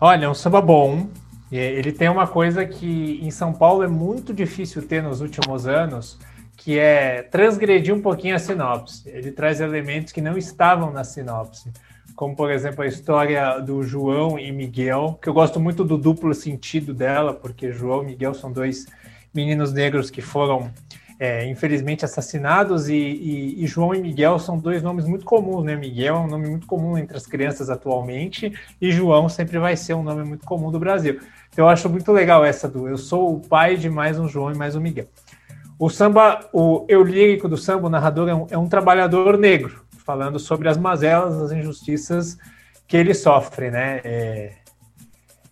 Olha, 0.00 0.26
é 0.26 0.28
um 0.28 0.34
samba 0.34 0.60
bom. 0.60 1.08
Ele 1.50 1.90
tem 1.90 2.08
uma 2.08 2.28
coisa 2.28 2.64
que 2.64 3.18
em 3.20 3.30
São 3.32 3.52
Paulo 3.52 3.82
é 3.82 3.88
muito 3.88 4.32
difícil 4.32 4.82
ter 4.82 5.02
nos 5.02 5.20
últimos 5.20 5.66
anos, 5.66 6.16
que 6.56 6.78
é 6.78 7.22
transgredir 7.22 7.92
um 7.92 8.00
pouquinho 8.00 8.36
a 8.36 8.38
sinopse. 8.38 9.08
Ele 9.08 9.32
traz 9.32 9.60
elementos 9.60 10.12
que 10.12 10.20
não 10.20 10.38
estavam 10.38 10.92
na 10.92 11.02
sinopse 11.02 11.72
como 12.14 12.36
por 12.36 12.50
exemplo 12.50 12.82
a 12.82 12.86
história 12.86 13.58
do 13.58 13.82
João 13.82 14.38
e 14.38 14.52
Miguel, 14.52 15.18
que 15.20 15.28
eu 15.28 15.34
gosto 15.34 15.58
muito 15.58 15.84
do 15.84 15.98
duplo 15.98 16.34
sentido 16.34 16.94
dela, 16.94 17.34
porque 17.34 17.72
João 17.72 18.02
e 18.02 18.06
Miguel 18.06 18.34
são 18.34 18.52
dois 18.52 18.86
meninos 19.34 19.72
negros 19.72 20.10
que 20.10 20.22
foram 20.22 20.70
é, 21.18 21.46
infelizmente 21.46 22.04
assassinados 22.04 22.88
e, 22.88 22.94
e, 22.94 23.64
e, 23.64 23.66
João 23.66 23.94
e 23.94 24.00
Miguel 24.00 24.38
são 24.38 24.58
dois 24.58 24.82
nomes 24.82 25.06
muito 25.06 25.24
comuns, 25.24 25.64
né? 25.64 25.76
Miguel 25.76 26.16
é 26.16 26.18
um 26.18 26.26
nome 26.26 26.48
muito 26.48 26.66
comum 26.66 26.98
entre 26.98 27.16
as 27.16 27.26
crianças 27.26 27.70
atualmente 27.70 28.52
e 28.80 28.90
João 28.90 29.28
sempre 29.28 29.58
vai 29.58 29.76
ser 29.76 29.94
um 29.94 30.02
nome 30.02 30.24
muito 30.24 30.44
comum 30.44 30.70
do 30.70 30.78
Brasil. 30.78 31.20
Então 31.52 31.64
eu 31.64 31.68
acho 31.68 31.88
muito 31.88 32.10
legal 32.12 32.44
essa 32.44 32.68
do 32.68 32.88
eu 32.88 32.98
sou 32.98 33.36
o 33.36 33.40
pai 33.40 33.76
de 33.76 33.88
mais 33.88 34.18
um 34.18 34.28
João 34.28 34.52
e 34.52 34.56
mais 34.56 34.74
um 34.74 34.80
Miguel. 34.80 35.06
O 35.78 35.90
samba, 35.90 36.48
o 36.52 36.84
eu 36.88 37.02
lírico 37.02 37.48
do 37.48 37.56
samba, 37.56 37.88
o 37.88 37.90
narrador 37.90 38.28
é 38.28 38.34
um, 38.34 38.46
é 38.50 38.58
um 38.58 38.68
trabalhador 38.68 39.36
negro, 39.36 39.83
falando 40.04 40.38
sobre 40.38 40.68
as 40.68 40.76
mazelas, 40.76 41.40
as 41.40 41.52
injustiças 41.52 42.38
que 42.86 42.96
ele 42.96 43.14
sofre, 43.14 43.70
né? 43.70 44.00
É... 44.04 44.52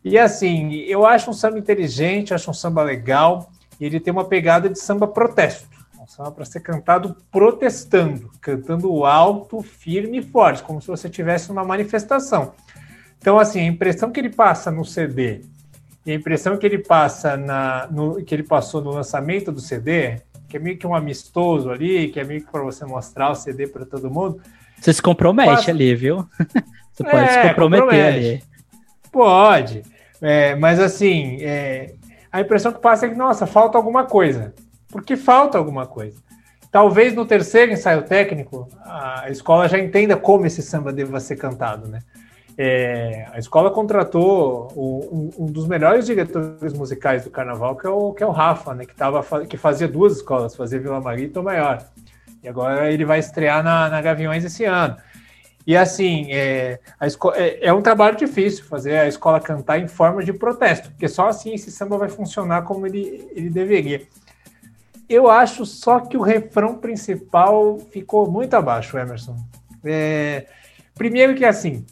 E 0.05 0.18
assim, 0.18 0.74
eu 0.82 1.07
acho 1.07 1.30
um 1.30 1.32
samba 1.32 1.59
inteligente, 1.59 2.34
acho 2.34 2.50
um 2.50 2.55
samba 2.55 2.82
legal, 2.82 3.50
e 3.80 3.84
ele 3.84 3.98
tem 3.98 4.12
uma 4.12 4.24
pegada 4.24 4.68
de 4.68 4.78
samba 4.78 5.07
protesto. 5.07 5.68
Um 5.98 6.07
samba 6.07 6.32
para 6.32 6.44
ser 6.44 6.61
cantado 6.61 7.16
protestando, 7.30 8.30
cantando 8.40 9.05
alto, 9.05 9.62
firme 9.62 10.18
e 10.18 10.22
forte, 10.22 10.62
como 10.62 10.80
se 10.80 10.88
você 10.88 11.09
tivesse 11.09 11.50
uma 11.50 11.64
manifestação. 11.64 12.53
Então, 13.18 13.38
assim, 13.38 13.61
a 13.61 13.66
impressão 13.66 14.11
que 14.11 14.18
ele 14.18 14.30
passa 14.30 14.70
no 14.70 14.84
CD 14.84 15.42
e 16.05 16.11
a 16.11 16.14
impressão 16.14 16.57
que 16.57 16.66
ele 16.66 16.78
passa 16.78 17.36
na, 17.36 17.86
no, 17.88 18.22
que 18.24 18.34
ele 18.34 18.42
passou 18.42 18.82
no 18.82 18.90
lançamento 18.90 19.53
do 19.53 19.61
CD 19.61 20.20
que 20.53 20.59
é 20.59 20.61
meio 20.61 20.76
que 20.76 20.86
um 20.86 20.94
amistoso 20.94 21.70
ali, 21.70 22.11
que 22.11 22.20
é 22.20 22.24
meio 22.24 22.44
que 22.44 22.53
para 22.53 22.61
você 22.61 22.84
mostrar 22.84 23.30
o 23.30 23.34
CD 23.34 23.66
para 23.66 23.86
todo 23.86 24.11
mundo. 24.11 24.38
Você 24.78 24.92
se 24.92 25.00
compromete 25.00 25.70
ali, 25.70 25.94
viu? 25.94 26.28
Você 26.92 27.05
pode 27.05 27.24
é, 27.24 27.28
se 27.28 27.48
comprometer 27.48 27.84
compromete. 27.86 28.18
ali. 28.18 28.42
Pode, 29.11 29.82
é, 30.20 30.55
mas 30.57 30.78
assim, 30.78 31.38
é, 31.40 31.94
a 32.30 32.42
impressão 32.42 32.70
que 32.70 32.80
passa 32.80 33.07
é 33.07 33.09
que, 33.09 33.14
nossa, 33.14 33.46
falta 33.46 33.78
alguma 33.78 34.05
coisa. 34.05 34.53
Porque 34.88 35.16
falta 35.16 35.57
alguma 35.57 35.86
coisa. 35.86 36.18
Talvez 36.70 37.14
no 37.14 37.24
terceiro 37.24 37.72
ensaio 37.72 38.03
técnico, 38.03 38.68
a 38.84 39.30
escola 39.30 39.66
já 39.70 39.78
entenda 39.78 40.18
como 40.18 40.44
esse 40.44 40.61
samba 40.61 40.92
deva 40.92 41.18
ser 41.18 41.36
cantado, 41.36 41.88
né? 41.88 42.00
É, 42.57 43.26
a 43.32 43.38
escola 43.38 43.70
contratou 43.70 44.70
o, 44.74 45.30
um, 45.38 45.44
um, 45.44 45.46
dos 45.46 45.66
melhores 45.66 46.05
diretores 46.05 46.74
musicais 46.74 47.24
do 47.24 47.30
carnaval, 47.30 47.76
que 47.76 47.86
é 47.86 47.90
o, 47.90 48.12
que 48.12 48.22
é 48.22 48.26
o 48.26 48.30
Rafa, 48.30 48.74
né, 48.74 48.84
que, 48.84 48.94
tava, 48.94 49.24
que 49.46 49.57
fazia 49.57 49.88
duas 49.88 50.16
escolas, 50.16 50.55
fazia 50.55 50.78
Vila 50.78 51.00
Maria 51.00 51.24
e 51.24 51.28
Tom 51.28 51.42
Maior. 51.42 51.82
E 52.42 52.48
agora 52.48 52.92
ele 52.92 53.05
vai 53.05 53.18
estrear 53.18 53.62
na, 53.62 53.88
na 53.88 54.03
Gaviões 54.03 54.44
esse 54.44 54.64
ano. 54.64 54.96
E 55.66 55.76
assim, 55.76 56.26
é, 56.32 56.80
é, 57.00 57.68
é, 57.68 57.72
um 57.72 57.80
trabalho 57.80 58.16
difícil 58.16 58.64
fazer 58.64 58.98
a 58.98 59.07
escola 59.07 59.40
cantar 59.40 59.78
em 59.78 59.86
forma 59.86 60.22
de 60.22 60.32
protesto, 60.32 60.90
porque 60.90 61.09
só 61.09 61.28
assim 61.28 61.55
esse 61.55 61.70
samba 61.70 61.96
vai 61.96 62.09
funcionar 62.09 62.62
como 62.62 62.84
ele, 62.84 63.30
ele 63.34 63.48
deveria. 63.48 64.03
Eu 65.09 65.30
acho 65.30 65.64
só 65.64 66.00
que 66.00 66.16
o 66.16 66.22
refrão 66.22 66.78
principal 66.78 67.78
ficou 67.90 68.28
muito 68.30 68.55
abaixo, 68.55 68.98
Emerson. 68.98 69.36
É, 69.84 70.46
primeiro 70.94 71.34
que 71.34 71.44
assim, 71.44 71.86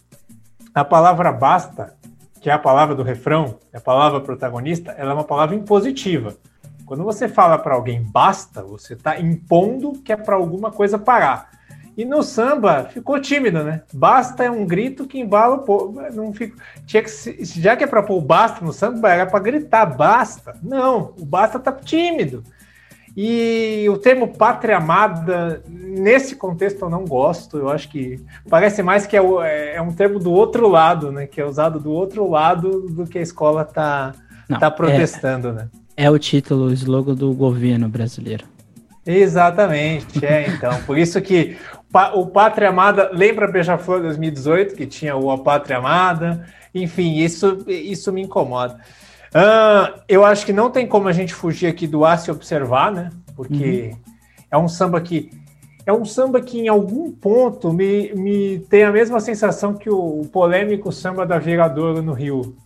a 0.80 0.84
palavra 0.84 1.30
basta, 1.30 1.94
que 2.40 2.48
é 2.48 2.52
a 2.52 2.58
palavra 2.58 2.94
do 2.94 3.02
refrão, 3.02 3.58
é 3.72 3.76
a 3.76 3.80
palavra 3.80 4.20
protagonista, 4.20 4.92
ela 4.92 5.10
é 5.10 5.14
uma 5.14 5.24
palavra 5.24 5.54
impositiva. 5.54 6.34
Quando 6.86 7.04
você 7.04 7.28
fala 7.28 7.58
para 7.58 7.74
alguém 7.74 8.02
basta, 8.02 8.62
você 8.62 8.94
está 8.94 9.20
impondo 9.20 9.92
que 10.02 10.12
é 10.12 10.16
para 10.16 10.36
alguma 10.36 10.70
coisa 10.70 10.98
parar. 10.98 11.50
E 11.96 12.04
no 12.04 12.22
samba 12.22 12.84
ficou 12.84 13.20
tímido, 13.20 13.62
né? 13.62 13.82
Basta 13.92 14.42
é 14.42 14.50
um 14.50 14.64
grito 14.64 15.06
que 15.06 15.20
embala 15.20 15.56
o 15.56 15.62
povo. 15.64 16.00
Não 16.12 16.32
fico... 16.32 16.56
Tinha 16.86 17.02
que, 17.02 17.44
já 17.44 17.76
que 17.76 17.84
é 17.84 17.86
para 17.86 18.02
pôr 18.02 18.20
basta 18.22 18.64
no 18.64 18.72
samba, 18.72 19.10
era 19.10 19.26
para 19.26 19.38
gritar 19.38 19.84
basta. 19.84 20.56
Não, 20.62 21.14
o 21.18 21.26
basta 21.26 21.58
tá 21.58 21.72
tímido. 21.72 22.42
E 23.22 23.86
o 23.90 23.98
termo 23.98 24.28
pátria 24.28 24.78
amada, 24.78 25.62
nesse 25.68 26.34
contexto 26.34 26.80
eu 26.80 26.88
não 26.88 27.04
gosto, 27.04 27.58
eu 27.58 27.68
acho 27.68 27.86
que 27.90 28.18
parece 28.48 28.82
mais 28.82 29.06
que 29.06 29.14
é, 29.14 29.20
é, 29.20 29.76
é 29.76 29.82
um 29.82 29.92
termo 29.92 30.18
do 30.18 30.32
outro 30.32 30.66
lado, 30.66 31.12
né? 31.12 31.26
Que 31.26 31.38
é 31.38 31.44
usado 31.44 31.78
do 31.78 31.92
outro 31.92 32.30
lado 32.30 32.88
do 32.88 33.06
que 33.06 33.18
a 33.18 33.20
escola 33.20 33.60
está 33.60 34.14
tá 34.58 34.68
é 34.68 34.70
protestando, 34.70 35.48
é, 35.48 35.52
né? 35.52 35.68
É 35.94 36.10
o 36.10 36.18
título, 36.18 36.68
o 36.68 36.72
slogan 36.72 37.14
do 37.14 37.34
governo 37.34 37.90
brasileiro. 37.90 38.46
Exatamente, 39.04 40.24
é 40.24 40.48
então. 40.56 40.82
Por 40.84 40.96
isso 40.96 41.20
que 41.20 41.58
o 42.14 42.26
Pátria 42.26 42.70
Amada 42.70 43.10
lembra 43.12 43.52
Beija-Flor 43.52 44.00
2018, 44.00 44.74
que 44.74 44.86
tinha 44.86 45.14
o 45.14 45.30
A 45.30 45.36
Pátria 45.36 45.76
Amada. 45.76 46.46
Enfim, 46.74 47.18
isso, 47.18 47.58
isso 47.68 48.10
me 48.10 48.22
incomoda. 48.22 48.78
Uh, 49.30 50.00
eu 50.08 50.24
acho 50.24 50.44
que 50.44 50.52
não 50.52 50.70
tem 50.70 50.86
como 50.86 51.08
a 51.08 51.12
gente 51.12 51.32
fugir 51.32 51.68
aqui 51.68 51.86
do 51.86 52.04
A 52.04 52.16
se 52.16 52.30
observar, 52.30 52.90
né? 52.90 53.10
Porque 53.36 53.92
uhum. 53.92 54.14
é 54.50 54.58
um 54.58 54.68
samba 54.68 55.00
que 55.00 55.30
é 55.86 55.92
um 55.92 56.04
samba 56.04 56.40
que 56.40 56.60
em 56.60 56.68
algum 56.68 57.10
ponto 57.10 57.72
me, 57.72 58.12
me 58.14 58.58
tem 58.68 58.84
a 58.84 58.92
mesma 58.92 59.18
sensação 59.20 59.74
que 59.74 59.88
o, 59.88 60.20
o 60.20 60.28
polêmico 60.28 60.92
samba 60.92 61.24
da 61.24 61.38
Viradouro 61.38 62.02
no 62.02 62.12
Rio. 62.12 62.56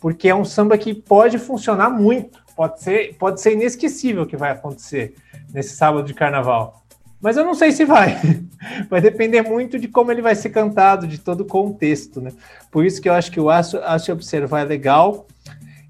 Porque 0.00 0.28
é 0.28 0.34
um 0.34 0.44
samba 0.44 0.78
que 0.78 0.94
pode 0.94 1.38
funcionar 1.38 1.90
muito, 1.90 2.38
pode 2.56 2.80
ser, 2.80 3.14
pode 3.18 3.40
ser 3.40 3.52
inesquecível 3.52 4.22
o 4.22 4.26
que 4.26 4.36
vai 4.36 4.50
acontecer 4.50 5.14
nesse 5.52 5.76
sábado 5.76 6.04
de 6.06 6.14
carnaval. 6.14 6.82
Mas 7.20 7.36
eu 7.36 7.44
não 7.44 7.54
sei 7.54 7.70
se 7.70 7.84
vai. 7.84 8.18
Vai 8.90 9.00
depender 9.00 9.40
muito 9.40 9.78
de 9.78 9.88
como 9.88 10.12
ele 10.12 10.20
vai 10.20 10.34
ser 10.34 10.50
cantado, 10.50 11.06
de 11.06 11.18
todo 11.18 11.40
o 11.40 11.46
contexto, 11.46 12.20
né? 12.20 12.30
Por 12.70 12.84
isso 12.84 13.00
que 13.00 13.08
eu 13.08 13.14
acho 13.14 13.30
que 13.30 13.40
o 13.40 13.48
A 13.48 13.62
se 13.62 14.12
observar 14.12 14.60
é 14.60 14.64
legal. 14.64 15.26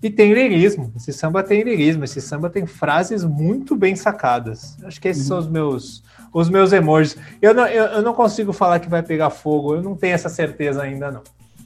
E 0.02 0.08
tem 0.08 0.32
lirismo. 0.32 0.92
Esse 0.96 1.12
samba 1.12 1.42
tem 1.42 1.62
lirismo. 1.62 2.04
Esse 2.04 2.20
samba 2.20 2.48
tem 2.48 2.66
frases 2.66 3.22
muito 3.22 3.76
bem 3.76 3.94
sacadas. 3.94 4.76
Acho 4.82 5.00
que 5.00 5.08
esses 5.08 5.24
uhum. 5.24 5.28
são 5.28 5.38
os 5.38 5.48
meus, 5.48 6.02
os 6.32 6.48
meus 6.48 6.72
emojis. 6.72 7.16
Eu 7.40 7.52
não, 7.52 7.66
eu, 7.66 7.84
eu, 7.84 8.02
não 8.02 8.14
consigo 8.14 8.52
falar 8.52 8.80
que 8.80 8.88
vai 8.88 9.02
pegar 9.02 9.28
fogo. 9.28 9.74
Eu 9.74 9.82
não 9.82 9.94
tenho 9.94 10.14
essa 10.14 10.30
certeza 10.30 10.82
ainda, 10.82 11.10
não. 11.10 11.22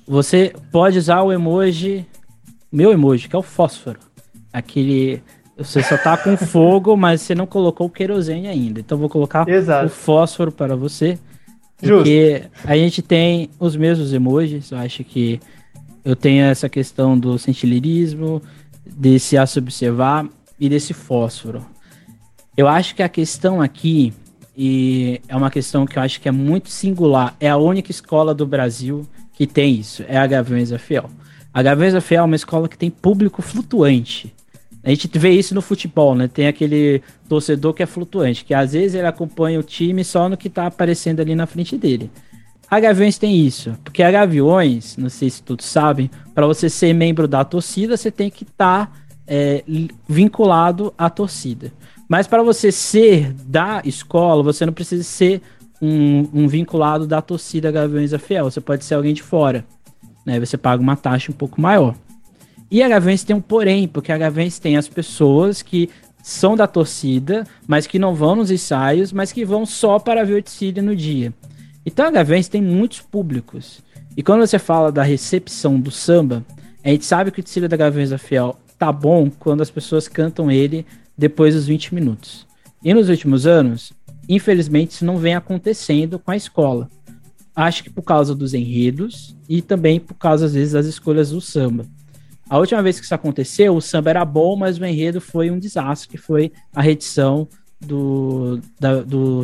Você 0.06 0.52
pode 0.72 0.98
usar 0.98 1.22
o 1.22 1.32
emoji, 1.32 2.04
meu 2.70 2.92
emoji, 2.92 3.28
que 3.28 3.36
é 3.36 3.38
o 3.38 3.42
fósforo. 3.42 4.00
Aquele. 4.52 5.22
Você 5.56 5.80
só 5.84 5.96
tá 5.96 6.16
com 6.16 6.36
fogo, 6.36 6.96
mas 6.96 7.20
você 7.20 7.36
não 7.36 7.46
colocou 7.46 7.86
o 7.86 7.90
querosene 7.90 8.48
ainda. 8.48 8.80
Então 8.80 8.98
vou 8.98 9.08
colocar 9.08 9.48
Exato. 9.48 9.86
o 9.86 9.90
fósforo 9.90 10.50
para 10.50 10.74
você. 10.74 11.16
Porque 11.78 12.42
Justo. 12.42 12.68
a 12.68 12.76
gente 12.76 13.00
tem 13.00 13.48
os 13.60 13.76
mesmos 13.76 14.12
emojis. 14.12 14.72
Eu 14.72 14.78
acho 14.78 15.04
que 15.04 15.40
eu 16.04 16.14
tenho 16.14 16.44
essa 16.44 16.68
questão 16.68 17.18
do 17.18 17.38
sentilismo, 17.38 18.42
desse 18.84 19.38
a 19.38 19.46
se 19.46 19.58
observar 19.58 20.26
e 20.58 20.68
desse 20.68 20.92
fósforo. 20.92 21.64
Eu 22.56 22.68
acho 22.68 22.94
que 22.94 23.02
a 23.02 23.08
questão 23.08 23.60
aqui, 23.60 24.12
e 24.56 25.20
é 25.26 25.34
uma 25.34 25.50
questão 25.50 25.86
que 25.86 25.98
eu 25.98 26.02
acho 26.02 26.20
que 26.20 26.28
é 26.28 26.32
muito 26.32 26.68
singular, 26.68 27.34
é 27.40 27.48
a 27.48 27.56
única 27.56 27.90
escola 27.90 28.34
do 28.34 28.46
Brasil 28.46 29.06
que 29.32 29.46
tem 29.46 29.74
isso, 29.74 30.04
é 30.06 30.16
a 30.16 30.26
Gaviões 30.26 30.70
Fiel. 30.80 31.10
A 31.52 31.62
Gaviões 31.62 32.02
Fiel 32.04 32.22
é 32.22 32.24
uma 32.24 32.36
escola 32.36 32.68
que 32.68 32.78
tem 32.78 32.90
público 32.90 33.42
flutuante. 33.42 34.32
A 34.84 34.90
gente 34.90 35.08
vê 35.18 35.30
isso 35.30 35.54
no 35.54 35.62
futebol, 35.62 36.14
né? 36.14 36.28
Tem 36.28 36.46
aquele 36.46 37.02
torcedor 37.26 37.72
que 37.72 37.82
é 37.82 37.86
flutuante, 37.86 38.44
que 38.44 38.52
às 38.52 38.74
vezes 38.74 38.94
ele 38.94 39.06
acompanha 39.06 39.58
o 39.58 39.62
time 39.62 40.04
só 40.04 40.28
no 40.28 40.36
que 40.36 40.50
tá 40.50 40.66
aparecendo 40.66 41.20
ali 41.20 41.34
na 41.34 41.46
frente 41.46 41.76
dele. 41.78 42.10
A 42.74 42.80
Gaviões 42.80 43.16
tem 43.16 43.36
isso, 43.36 43.78
porque 43.84 44.02
a 44.02 44.10
Gaviões, 44.10 44.96
não 44.96 45.08
sei 45.08 45.30
se 45.30 45.40
todos 45.40 45.64
sabem, 45.64 46.10
para 46.34 46.44
você 46.44 46.68
ser 46.68 46.92
membro 46.92 47.28
da 47.28 47.44
torcida, 47.44 47.96
você 47.96 48.10
tem 48.10 48.28
que 48.28 48.42
estar 48.42 48.86
tá, 48.86 48.92
é, 49.28 49.62
vinculado 50.08 50.92
à 50.98 51.08
torcida. 51.08 51.72
Mas 52.08 52.26
para 52.26 52.42
você 52.42 52.72
ser 52.72 53.32
da 53.46 53.80
escola, 53.84 54.42
você 54.42 54.66
não 54.66 54.72
precisa 54.72 55.04
ser 55.04 55.40
um, 55.80 56.28
um, 56.34 56.48
vinculado 56.48 57.06
da 57.06 57.22
torcida 57.22 57.70
Gaviões 57.70 58.10
da 58.10 58.18
Fiel. 58.18 58.50
Você 58.50 58.60
pode 58.60 58.84
ser 58.84 58.96
alguém 58.96 59.14
de 59.14 59.22
fora. 59.22 59.64
Né? 60.26 60.40
Você 60.40 60.56
paga 60.56 60.82
uma 60.82 60.96
taxa 60.96 61.30
um 61.30 61.36
pouco 61.36 61.60
maior. 61.60 61.94
E 62.68 62.82
a 62.82 62.88
Gaviões 62.88 63.22
tem 63.22 63.36
um 63.36 63.40
porém, 63.40 63.86
porque 63.86 64.10
a 64.10 64.18
Gaviões 64.18 64.58
tem 64.58 64.76
as 64.76 64.88
pessoas 64.88 65.62
que 65.62 65.88
são 66.24 66.56
da 66.56 66.66
torcida, 66.66 67.46
mas 67.68 67.86
que 67.86 68.00
não 68.00 68.16
vão 68.16 68.34
nos 68.34 68.50
ensaios, 68.50 69.12
mas 69.12 69.30
que 69.30 69.44
vão 69.44 69.64
só 69.64 70.00
para 70.00 70.24
ver 70.24 70.42
o 70.42 70.82
no 70.82 70.96
dia. 70.96 71.32
Então 71.86 72.06
a 72.06 72.10
Gaviões 72.10 72.48
tem 72.48 72.62
muitos 72.62 73.00
públicos. 73.00 73.82
E 74.16 74.22
quando 74.22 74.46
você 74.46 74.58
fala 74.58 74.92
da 74.92 75.02
recepção 75.02 75.78
do 75.78 75.90
samba, 75.90 76.44
a 76.82 76.88
gente 76.88 77.04
sabe 77.04 77.30
que 77.30 77.40
o 77.40 77.42
desfile 77.42 77.68
da 77.68 77.76
Gaviões 77.76 78.10
da 78.10 78.18
Fiel 78.18 78.58
tá 78.78 78.92
bom 78.92 79.30
quando 79.30 79.62
as 79.62 79.70
pessoas 79.70 80.08
cantam 80.08 80.50
ele 80.50 80.86
depois 81.16 81.54
dos 81.54 81.66
20 81.66 81.94
minutos. 81.94 82.46
E 82.82 82.92
nos 82.92 83.08
últimos 83.08 83.46
anos, 83.46 83.92
infelizmente, 84.28 84.92
isso 84.92 85.04
não 85.04 85.16
vem 85.16 85.34
acontecendo 85.34 86.18
com 86.18 86.30
a 86.30 86.36
escola. 86.36 86.88
Acho 87.56 87.84
que 87.84 87.90
por 87.90 88.02
causa 88.02 88.34
dos 88.34 88.52
enredos 88.52 89.36
e 89.48 89.62
também 89.62 90.00
por 90.00 90.14
causa, 90.14 90.46
às 90.46 90.54
vezes, 90.54 90.72
das 90.72 90.86
escolhas 90.86 91.30
do 91.30 91.40
samba. 91.40 91.86
A 92.48 92.58
última 92.58 92.82
vez 92.82 92.98
que 92.98 93.04
isso 93.04 93.14
aconteceu, 93.14 93.74
o 93.74 93.80
samba 93.80 94.10
era 94.10 94.24
bom, 94.24 94.54
mas 94.56 94.78
o 94.78 94.84
enredo 94.84 95.20
foi 95.20 95.50
um 95.50 95.58
desastre, 95.58 96.08
que 96.08 96.18
foi 96.18 96.52
a 96.74 96.82
redição 96.82 97.48
do, 97.80 98.60
da, 98.78 99.02
do, 99.02 99.42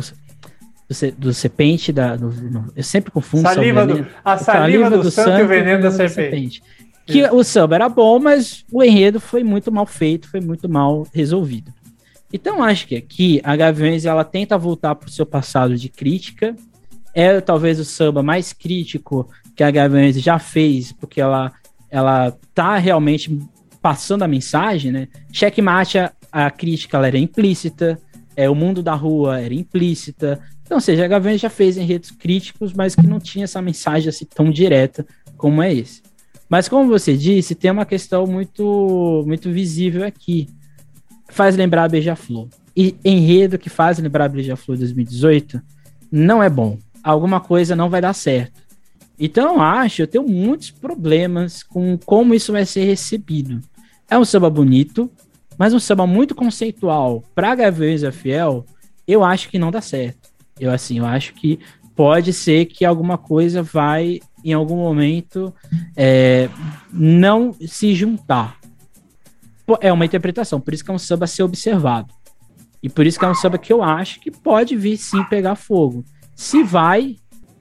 do, 0.91 1.11
do 1.17 1.33
serpente, 1.33 1.91
da, 1.91 2.15
do, 2.15 2.33
eu 2.75 2.83
sempre 2.83 3.11
confundo. 3.11 3.43
Saliva 3.43 3.85
do, 3.85 4.05
a 4.23 4.37
saliva, 4.37 4.61
saliva 4.61 4.89
do, 4.89 5.03
do, 5.03 5.11
santo, 5.11 5.29
santo 5.29 5.39
e 5.39 5.43
o 5.43 5.47
veneno 5.47 5.83
da 5.83 5.91
serpente. 5.91 6.61
serpente. 6.61 6.63
Que 7.05 7.23
o 7.25 7.43
samba 7.43 7.75
era 7.75 7.89
bom, 7.89 8.19
mas 8.19 8.63
o 8.71 8.83
enredo 8.83 9.19
foi 9.19 9.43
muito 9.43 9.71
mal 9.71 9.85
feito, 9.85 10.29
foi 10.29 10.39
muito 10.39 10.69
mal 10.69 11.07
resolvido. 11.13 11.73
Então 12.31 12.63
acho 12.63 12.87
que 12.87 12.95
aqui 12.95 13.41
a 13.43 13.55
Gaviões 13.55 14.05
ela 14.05 14.23
tenta 14.23 14.57
voltar 14.57 14.95
para 14.95 15.07
o 15.07 15.11
seu 15.11 15.25
passado 15.25 15.75
de 15.75 15.89
crítica. 15.89 16.55
É 17.13 17.41
talvez 17.41 17.79
o 17.79 17.85
samba 17.85 18.23
mais 18.23 18.53
crítico 18.53 19.29
que 19.55 19.63
a 19.63 19.71
Gaviões 19.71 20.21
já 20.21 20.39
fez, 20.39 20.91
porque 20.91 21.19
ela 21.19 21.51
ela 21.89 22.33
tá 22.53 22.77
realmente 22.77 23.37
passando 23.81 24.23
a 24.23 24.27
mensagem, 24.27 24.91
né? 24.93 25.09
Checkmate, 25.33 25.97
a, 25.97 26.13
a 26.31 26.49
crítica 26.49 26.95
ela 26.95 27.07
era 27.07 27.17
implícita, 27.17 27.99
é, 28.35 28.49
o 28.49 28.55
mundo 28.55 28.81
da 28.81 28.93
rua 28.93 29.41
era 29.41 29.53
implícita. 29.53 30.39
Então, 30.71 30.77
ou 30.77 30.81
seja, 30.81 31.03
a 31.03 31.07
Gaviões 31.09 31.41
já 31.41 31.49
fez 31.49 31.75
enredos 31.75 32.11
críticos, 32.11 32.71
mas 32.71 32.95
que 32.95 33.05
não 33.05 33.19
tinha 33.19 33.43
essa 33.43 33.61
mensagem 33.61 34.07
assim 34.07 34.23
tão 34.23 34.49
direta 34.49 35.05
como 35.35 35.61
é 35.61 35.73
esse. 35.73 36.01
Mas 36.47 36.69
como 36.69 36.87
você 36.87 37.17
disse, 37.17 37.55
tem 37.55 37.69
uma 37.69 37.85
questão 37.85 38.25
muito 38.25 39.21
muito 39.27 39.51
visível 39.51 40.05
aqui. 40.05 40.47
Faz 41.27 41.57
lembrar 41.57 41.83
a 41.83 41.89
Beija-Flor. 41.89 42.47
E 42.73 42.95
enredo 43.03 43.59
que 43.59 43.69
faz 43.69 43.99
lembrar 43.99 44.23
a 44.23 44.29
Beija-Flor 44.29 44.77
2018 44.77 45.61
não 46.09 46.41
é 46.41 46.49
bom. 46.49 46.77
Alguma 47.03 47.41
coisa 47.41 47.75
não 47.75 47.89
vai 47.89 47.99
dar 47.99 48.13
certo. 48.13 48.61
Então 49.19 49.55
eu 49.55 49.61
acho, 49.61 50.03
eu 50.03 50.07
tenho 50.07 50.25
muitos 50.25 50.71
problemas 50.71 51.63
com 51.63 51.97
como 51.97 52.33
isso 52.33 52.53
vai 52.53 52.65
ser 52.65 52.85
recebido. 52.85 53.59
É 54.09 54.17
um 54.17 54.23
samba 54.23 54.49
bonito, 54.49 55.11
mas 55.57 55.73
um 55.73 55.79
samba 55.81 56.07
muito 56.07 56.33
conceitual 56.33 57.21
para 57.35 57.55
Gaviões 57.55 58.03
é 58.03 58.11
Fiel, 58.13 58.65
eu 59.05 59.21
acho 59.21 59.49
que 59.49 59.59
não 59.59 59.69
dá 59.69 59.81
certo. 59.81 60.20
Eu 60.59 60.71
assim, 60.71 60.99
eu 60.99 61.05
acho 61.05 61.33
que 61.33 61.59
pode 61.95 62.33
ser 62.33 62.65
que 62.65 62.85
alguma 62.85 63.17
coisa 63.17 63.61
vai 63.61 64.19
em 64.43 64.53
algum 64.53 64.77
momento 64.77 65.53
é, 65.95 66.49
não 66.91 67.53
se 67.53 67.93
juntar. 67.93 68.59
É 69.79 69.93
uma 69.93 70.05
interpretação, 70.05 70.59
por 70.59 70.73
isso 70.73 70.83
que 70.83 70.91
é 70.91 70.93
um 70.93 70.99
samba 70.99 71.25
a 71.25 71.27
ser 71.27 71.43
observado. 71.43 72.13
E 72.83 72.89
por 72.89 73.05
isso 73.05 73.19
que 73.19 73.25
é 73.25 73.27
um 73.27 73.35
samba 73.35 73.57
que 73.57 73.71
eu 73.71 73.83
acho 73.83 74.19
que 74.19 74.31
pode 74.31 74.75
vir 74.75 74.97
sim 74.97 75.23
pegar 75.25 75.55
fogo. 75.55 76.03
Se 76.35 76.63
vai, 76.63 77.17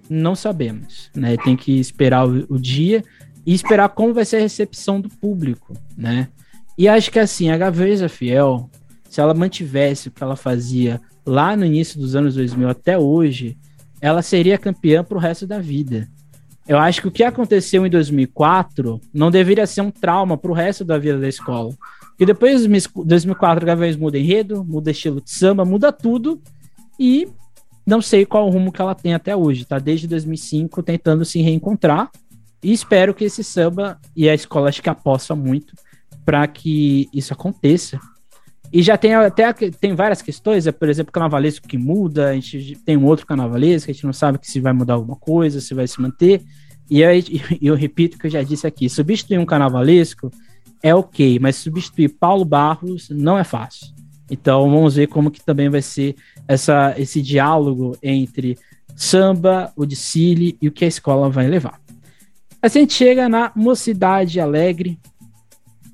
não 0.09 0.34
sabemos, 0.34 1.11
né? 1.14 1.36
Tem 1.36 1.57
que 1.57 1.78
esperar 1.78 2.26
o, 2.26 2.47
o, 2.49 2.59
dia 2.59 3.05
e 3.45 3.55
esperar 3.55 3.91
como 3.91 4.14
vai 4.14 4.24
ser 4.24 4.36
a 4.36 4.41
recepção 4.41 5.01
do 5.01 5.09
público, 5.09 5.74
né? 5.97 6.28
E 6.76 6.88
acho 6.88 7.11
que 7.11 7.18
assim, 7.18 7.51
a 7.51 7.59
Gaveza 7.59 8.09
Fiel, 8.09 8.70
se 9.11 9.21
ela 9.21 9.35
mantivesse 9.35 10.07
o 10.07 10.11
que 10.13 10.23
ela 10.23 10.37
fazia 10.37 11.01
lá 11.27 11.57
no 11.57 11.67
início 11.67 11.99
dos 11.99 12.15
anos 12.15 12.37
2000 12.37 12.69
até 12.69 12.97
hoje, 12.97 13.59
ela 14.01 14.23
seria 14.23 14.57
campeã 14.57 15.03
para 15.03 15.19
o 15.19 15.21
resto 15.21 15.49
da 15.49 15.59
vida. 15.59 16.09
Eu 16.67 16.79
acho 16.79 17.03
que 17.03 17.09
o 17.09 17.11
que 17.11 17.25
aconteceu 17.25 17.85
em 17.85 17.91
2004 17.91 19.01
não 19.13 19.29
deveria 19.29 19.67
ser 19.67 19.81
um 19.81 19.91
trauma 19.91 20.39
para 20.39 20.53
o 20.53 20.55
resto 20.55 20.85
da 20.85 20.97
vida 20.97 21.19
da 21.19 21.29
escola. 21.29 21.75
Porque 22.11 22.25
depois 22.25 22.63
de 22.63 22.69
2004 23.05 23.65
a 23.65 23.67
Gavez 23.67 23.97
muda 23.97 24.17
enredo, 24.17 24.65
muda 24.65 24.93
estilo 24.93 25.21
de 25.21 25.33
samba, 25.33 25.65
muda 25.65 25.91
tudo 25.91 26.41
e 26.97 27.27
não 27.85 28.01
sei 28.01 28.25
qual 28.25 28.47
o 28.47 28.51
rumo 28.51 28.71
que 28.71 28.81
ela 28.81 28.95
tem 28.95 29.13
até 29.13 29.35
hoje, 29.35 29.65
tá? 29.65 29.81
Desde 29.81 30.07
2005 30.07 30.85
tentando 30.85 31.25
se 31.25 31.43
reencontrar. 31.43 32.09
E 32.63 32.73
espero 32.73 33.13
que 33.13 33.25
esse 33.25 33.43
samba 33.43 33.99
e 34.15 34.29
a 34.29 34.35
escola 34.35 34.69
acho 34.69 34.81
que 34.81 34.89
aposta 34.89 35.35
muito 35.35 35.75
para 36.25 36.47
que 36.47 37.09
isso 37.13 37.33
aconteça. 37.33 37.99
E 38.73 38.83
já 38.83 38.97
tem 38.97 39.14
até 39.14 39.53
tem 39.53 39.95
várias 39.95 40.23
questões, 40.23 40.66
é, 40.66 40.73
por 40.73 40.89
exemplo, 40.89 41.12
carnavalesco 41.12 41.66
que 41.66 41.77
muda, 41.77 42.31
a 42.31 42.35
gente 42.35 42.77
tem 42.85 42.97
um 42.97 43.05
outro 43.05 43.27
carnavalesco, 43.27 43.91
a 43.91 43.95
gente 43.95 44.05
não 44.05 44.12
sabe 44.12 44.39
que 44.39 44.49
se 44.49 44.61
vai 44.61 44.73
mudar 44.73 44.95
alguma 44.95 45.16
coisa, 45.16 45.61
se 45.61 45.75
vai 45.75 45.87
se 45.87 46.01
manter. 46.01 46.43
E 46.93 47.03
eu 47.62 47.77
repito 47.77 48.16
o 48.16 48.18
que 48.18 48.27
eu 48.27 48.31
já 48.31 48.43
disse 48.43 48.66
aqui: 48.66 48.91
substituir 48.91 49.39
um 49.39 49.47
carnavalesco 49.47 50.29
é 50.83 50.93
ok, 50.93 51.39
mas 51.39 51.55
substituir 51.55 52.09
Paulo 52.09 52.45
Barros 52.45 53.09
não 53.11 53.39
é 53.39 53.45
fácil. 53.45 53.95
Então 54.29 54.68
vamos 54.68 54.97
ver 54.97 55.07
como 55.07 55.31
que 55.31 55.41
também 55.41 55.68
vai 55.68 55.83
ser 55.83 56.16
essa, 56.49 56.93
esse 56.99 57.23
diálogo 57.23 57.97
entre 58.03 58.59
samba, 58.97 59.73
o 59.77 59.87
desfile 59.87 60.59
e 60.61 60.66
o 60.66 60.73
que 60.73 60.85
a 60.85 60.89
escola 60.89 61.31
vai 61.31 61.47
levar. 61.47 61.81
A 62.61 62.69
gente 62.69 62.93
chega 62.93 63.28
na 63.28 63.53
Mocidade 63.55 64.40
Alegre, 64.40 64.99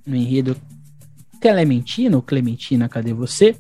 no 0.06 0.16
enredo 0.16 0.56
Clementina, 1.52 2.16
ou 2.16 2.23
Clementina, 2.23 2.89
cadê 2.89 3.12
você? 3.12 3.56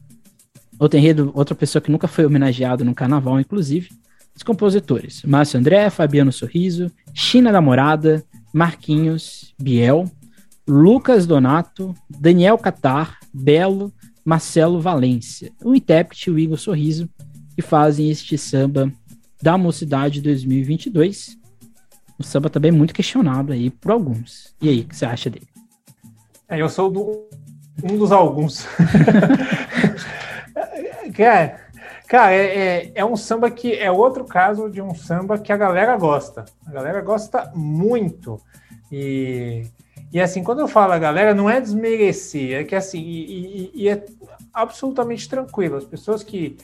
Outro 0.78 0.98
enredo, 0.98 1.30
outra 1.34 1.54
pessoa 1.54 1.80
que 1.80 1.90
nunca 1.90 2.08
foi 2.08 2.26
homenageado 2.26 2.84
no 2.84 2.94
carnaval, 2.94 3.38
inclusive. 3.38 3.90
Os 4.34 4.42
compositores: 4.42 5.22
Márcio 5.22 5.58
André, 5.58 5.88
Fabiano 5.88 6.32
Sorriso, 6.32 6.90
China 7.14 7.52
da 7.52 7.60
Morada, 7.60 8.24
Marquinhos, 8.52 9.54
Biel, 9.58 10.04
Lucas 10.68 11.26
Donato, 11.26 11.94
Daniel 12.10 12.58
Catar, 12.58 13.18
Belo, 13.32 13.92
Marcelo 14.24 14.80
Valência, 14.80 15.52
o 15.64 15.74
intérprete 15.74 16.30
o 16.30 16.38
Igor 16.38 16.58
Sorriso, 16.58 17.08
que 17.54 17.62
fazem 17.62 18.10
este 18.10 18.36
samba 18.36 18.92
da 19.40 19.56
Mocidade 19.56 20.20
2022. 20.20 21.38
O 22.18 22.24
samba 22.24 22.50
também 22.50 22.72
muito 22.72 22.92
questionado 22.92 23.52
aí 23.52 23.70
por 23.70 23.92
alguns. 23.92 24.54
E 24.60 24.68
aí, 24.68 24.80
o 24.80 24.84
que 24.84 24.96
você 24.96 25.06
acha 25.06 25.30
dele? 25.30 25.46
É, 26.48 26.60
eu 26.60 26.68
sou 26.68 26.90
do, 26.90 27.28
um 27.82 27.96
dos 27.96 28.12
alguns. 28.12 28.66
cara, 31.16 31.60
cara 32.08 32.32
é, 32.32 32.58
é, 32.58 32.92
é, 32.94 33.04
um 33.04 33.16
samba 33.16 33.50
que 33.50 33.74
é 33.74 33.90
outro 33.90 34.24
caso 34.24 34.70
de 34.70 34.80
um 34.80 34.94
samba 34.94 35.38
que 35.38 35.52
a 35.52 35.56
galera 35.56 35.96
gosta. 35.96 36.44
A 36.66 36.70
galera 36.70 37.00
gosta 37.00 37.50
muito. 37.54 38.40
E 38.90 39.66
e 40.12 40.20
assim, 40.20 40.42
quando 40.42 40.60
eu 40.60 40.68
falo 40.68 40.92
a 40.92 40.98
galera, 40.98 41.34
não 41.34 41.50
é 41.50 41.60
desmerecer, 41.60 42.60
é 42.60 42.64
que 42.64 42.74
assim, 42.74 43.00
e, 43.00 43.24
e, 43.24 43.70
e 43.74 43.88
é 43.88 44.04
absolutamente 44.52 45.28
tranquilo. 45.28 45.76
As 45.76 45.84
pessoas 45.84 46.22
que 46.22 46.56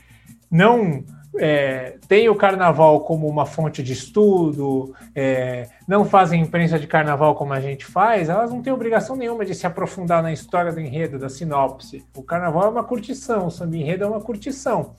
não 0.51 1.05
é, 1.38 1.96
têm 2.06 2.28
o 2.28 2.34
carnaval 2.34 3.00
como 3.00 3.26
uma 3.26 3.46
fonte 3.46 3.82
de 3.82 3.92
estudo, 3.92 4.94
é, 5.14 5.68
não 5.88 6.04
fazem 6.04 6.40
imprensa 6.40 6.78
de 6.78 6.86
carnaval 6.86 7.34
como 7.34 7.52
a 7.52 7.60
gente 7.60 7.84
faz, 7.84 8.28
elas 8.28 8.50
não 8.50 8.62
têm 8.62 8.72
obrigação 8.72 9.16
nenhuma 9.16 9.44
de 9.44 9.54
se 9.54 9.66
aprofundar 9.66 10.22
na 10.22 10.32
história 10.32 10.72
do 10.72 10.80
enredo, 10.80 11.18
da 11.18 11.28
sinopse. 11.28 12.04
O 12.14 12.22
carnaval 12.22 12.64
é 12.64 12.68
uma 12.68 12.84
curtição, 12.84 13.46
o 13.46 13.50
samba 13.50 13.76
enredo 13.76 14.04
é 14.04 14.06
uma 14.06 14.20
curtição. 14.20 14.94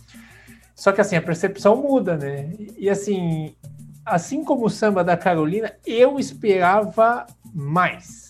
Só 0.76 0.92
que 0.92 1.02
assim, 1.02 1.16
a 1.16 1.22
percepção 1.22 1.76
muda, 1.76 2.18
né? 2.18 2.50
E 2.78 2.90
assim, 2.90 3.56
assim 4.06 4.44
como 4.44 4.66
o 4.66 4.70
samba 4.70 5.04
da 5.04 5.16
Carolina, 5.16 5.74
eu 5.86 6.20
esperava 6.20 7.28
mais 7.54 8.24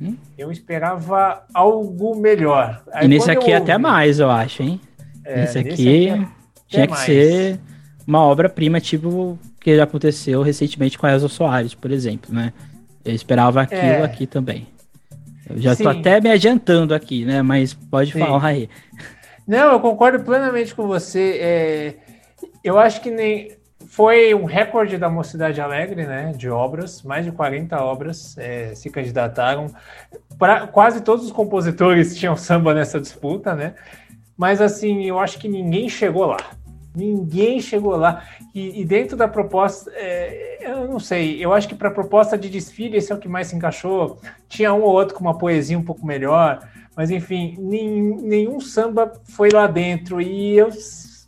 Uhum. 0.00 0.16
Eu 0.36 0.50
esperava 0.50 1.44
algo 1.54 2.16
melhor. 2.16 2.82
Aí, 2.92 3.06
e 3.06 3.08
nesse 3.08 3.30
aqui 3.30 3.52
ouvi, 3.52 3.54
até 3.54 3.78
mais, 3.78 4.18
eu 4.18 4.30
acho, 4.30 4.62
hein? 4.62 4.80
É, 5.24 5.44
esse 5.44 5.58
aqui, 5.58 5.70
aqui 5.70 6.08
é, 6.08 6.28
tinha 6.76 6.86
que 6.86 6.98
ser 6.98 7.60
uma 8.06 8.20
obra-prima, 8.20 8.80
tipo 8.80 9.38
que 9.60 9.80
aconteceu 9.80 10.42
recentemente 10.42 10.96
com 10.96 11.06
a 11.06 11.12
Elza 11.12 11.28
Soares, 11.28 11.74
por 11.74 11.90
exemplo, 11.90 12.32
né? 12.32 12.52
Eu 13.04 13.14
esperava 13.14 13.62
aquilo 13.62 13.80
é. 13.80 14.02
aqui 14.02 14.26
também. 14.26 14.68
Eu 15.48 15.58
já 15.58 15.72
estou 15.72 15.88
até 15.88 16.20
me 16.20 16.30
adiantando 16.30 16.94
aqui, 16.94 17.24
né? 17.24 17.42
Mas 17.42 17.74
pode 17.74 18.12
Sim. 18.12 18.20
falar 18.20 18.44
aí. 18.44 18.68
Não, 19.46 19.72
eu 19.72 19.80
concordo 19.80 20.20
plenamente 20.24 20.74
com 20.74 20.86
você. 20.86 21.38
É, 21.40 21.94
eu 22.62 22.78
acho 22.78 23.00
que 23.00 23.10
nem 23.10 23.56
foi 23.86 24.34
um 24.34 24.44
recorde 24.44 24.98
da 24.98 25.08
Mocidade 25.08 25.60
Alegre, 25.60 26.04
né? 26.04 26.32
De 26.36 26.48
obras, 26.48 27.02
mais 27.02 27.24
de 27.24 27.32
40 27.32 27.76
obras 27.82 28.36
é, 28.38 28.74
se 28.74 28.90
candidataram. 28.90 29.72
Pra, 30.38 30.66
quase 30.66 31.00
todos 31.00 31.24
os 31.24 31.32
compositores 31.32 32.16
tinham 32.16 32.36
samba 32.36 32.74
nessa 32.74 33.00
disputa, 33.00 33.54
né? 33.54 33.74
Mas 34.36 34.60
assim, 34.60 35.04
eu 35.04 35.18
acho 35.18 35.38
que 35.38 35.48
ninguém 35.48 35.88
chegou 35.88 36.26
lá. 36.26 36.38
Ninguém 36.96 37.60
chegou 37.60 37.94
lá. 37.94 38.24
E, 38.54 38.80
e 38.80 38.84
dentro 38.86 39.18
da 39.18 39.28
proposta, 39.28 39.92
é, 39.94 40.70
eu 40.72 40.88
não 40.88 40.98
sei, 40.98 41.44
eu 41.44 41.52
acho 41.52 41.68
que 41.68 41.74
para 41.74 41.88
a 41.88 41.92
proposta 41.92 42.38
de 42.38 42.48
desfile, 42.48 42.96
esse 42.96 43.12
é 43.12 43.14
o 43.14 43.18
que 43.18 43.28
mais 43.28 43.48
se 43.48 43.56
encaixou. 43.56 44.18
Tinha 44.48 44.72
um 44.72 44.80
ou 44.80 44.92
outro 44.92 45.14
com 45.14 45.20
uma 45.20 45.36
poesia 45.36 45.78
um 45.78 45.84
pouco 45.84 46.06
melhor, 46.06 46.66
mas 46.96 47.10
enfim, 47.10 47.54
nem, 47.58 48.00
nenhum 48.00 48.58
samba 48.60 49.12
foi 49.24 49.50
lá 49.50 49.66
dentro. 49.66 50.22
E 50.22 50.56
eu 50.56 50.70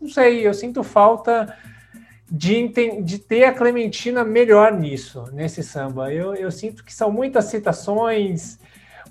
não 0.00 0.08
sei, 0.08 0.46
eu 0.46 0.54
sinto 0.54 0.82
falta 0.82 1.54
de, 2.30 2.68
de 3.02 3.18
ter 3.18 3.44
a 3.44 3.52
Clementina 3.52 4.24
melhor 4.24 4.72
nisso, 4.72 5.24
nesse 5.34 5.62
samba. 5.62 6.10
Eu, 6.10 6.34
eu 6.34 6.50
sinto 6.50 6.82
que 6.82 6.94
são 6.94 7.12
muitas 7.12 7.44
citações. 7.44 8.58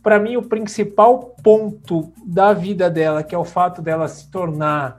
Para 0.02 0.20
mim, 0.20 0.38
o 0.38 0.44
principal 0.44 1.36
ponto 1.44 2.12
da 2.26 2.52
vida 2.52 2.90
dela, 2.90 3.22
que 3.22 3.36
é 3.36 3.38
o 3.38 3.46
fato 3.46 3.80
dela 3.80 4.08
se 4.08 4.32
tornar 4.32 4.98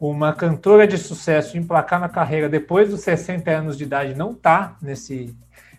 uma 0.00 0.32
cantora 0.32 0.86
de 0.86 0.96
sucesso, 0.96 1.58
emplacar 1.58 2.00
na 2.00 2.08
carreira 2.08 2.48
depois 2.48 2.90
dos 2.90 3.00
60 3.00 3.50
anos 3.50 3.76
de 3.76 3.84
idade, 3.84 4.14
não 4.14 4.32
tá 4.32 4.76
nesse, 4.80 5.36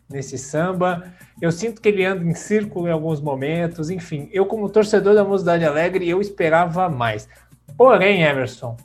nesse 0.10 0.38
samba. 0.38 1.06
Eu 1.42 1.52
sinto 1.52 1.82
que 1.82 1.88
ele 1.88 2.04
anda 2.04 2.24
em 2.24 2.34
círculo 2.34 2.88
em 2.88 2.92
alguns 2.92 3.22
momentos. 3.22 3.90
Enfim, 3.90 4.30
eu, 4.32 4.46
como 4.46 4.70
torcedor 4.70 5.16
da 5.16 5.24
Mocidade 5.24 5.64
Alegre, 5.64 6.10
eu 6.10 6.20
esperava 6.20 6.90
mais. 6.90 7.30
Porém, 7.78 8.24
Emerson, 8.24 8.76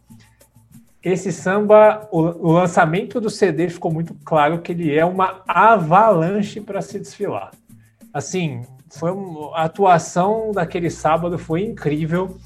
esse 1.03 1.33
samba, 1.33 2.09
o, 2.13 2.21
o, 2.21 2.53
lançamento 2.53 3.21
do 3.21 3.29
CD 3.29 3.69
ficou 3.69 3.93
muito 3.93 4.15
claro 4.25 4.61
que 4.61 4.73
ele 4.73 4.97
é 4.97 5.05
uma 5.05 5.43
avalanche 5.47 6.61
para 6.61 6.81
se 6.81 6.99
desfilar. 6.99 7.51
Assim, 8.13 8.63
foi 8.89 9.11
uma, 9.11 9.57
a 9.57 9.65
atuação 9.65 10.53
daquele 10.53 10.89
sábado 10.89 11.37
foi 11.39 11.63
incrível. 11.63 12.39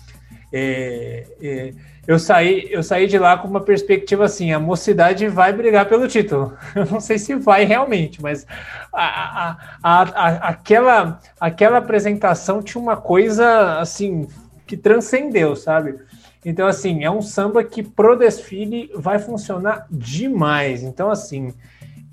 É, 0.53 1.27
é, 1.43 1.75
eu 2.09 2.19
saí, 2.19 2.67
eu 2.71 2.83
saí 2.83 3.07
de 3.07 3.19
lá 3.19 3.37
com 3.37 3.47
uma 3.47 3.61
perspectiva 3.61 4.25
assim: 4.25 4.51
a 4.51 4.59
mocidade 4.59 5.29
vai 5.29 5.53
brigar 5.53 5.87
pelo 5.87 6.09
título. 6.09 6.57
Eu 6.75 6.87
não 6.87 7.01
sei 7.01 7.19
se 7.19 7.35
vai 7.35 7.67
realmente, 7.67 8.23
mas 8.23 8.47
a, 8.91 9.59
a, 9.83 10.03
a, 10.03 10.49
aquela, 10.49 11.21
aquela 11.39 11.77
apresentação 11.77 12.63
tinha 12.63 12.81
uma 12.81 12.97
coisa 12.97 13.79
assim 13.79 14.27
que 14.67 14.75
transcendeu, 14.75 15.55
sabe? 15.55 15.97
Então, 16.43 16.67
assim, 16.67 17.05
é 17.05 17.11
um 17.11 17.21
samba 17.21 17.63
que 17.63 17.83
pro 17.83 18.17
desfile 18.17 18.91
vai 18.95 19.19
funcionar 19.19 19.87
demais. 19.91 20.83
Então, 20.83 21.11
assim, 21.11 21.53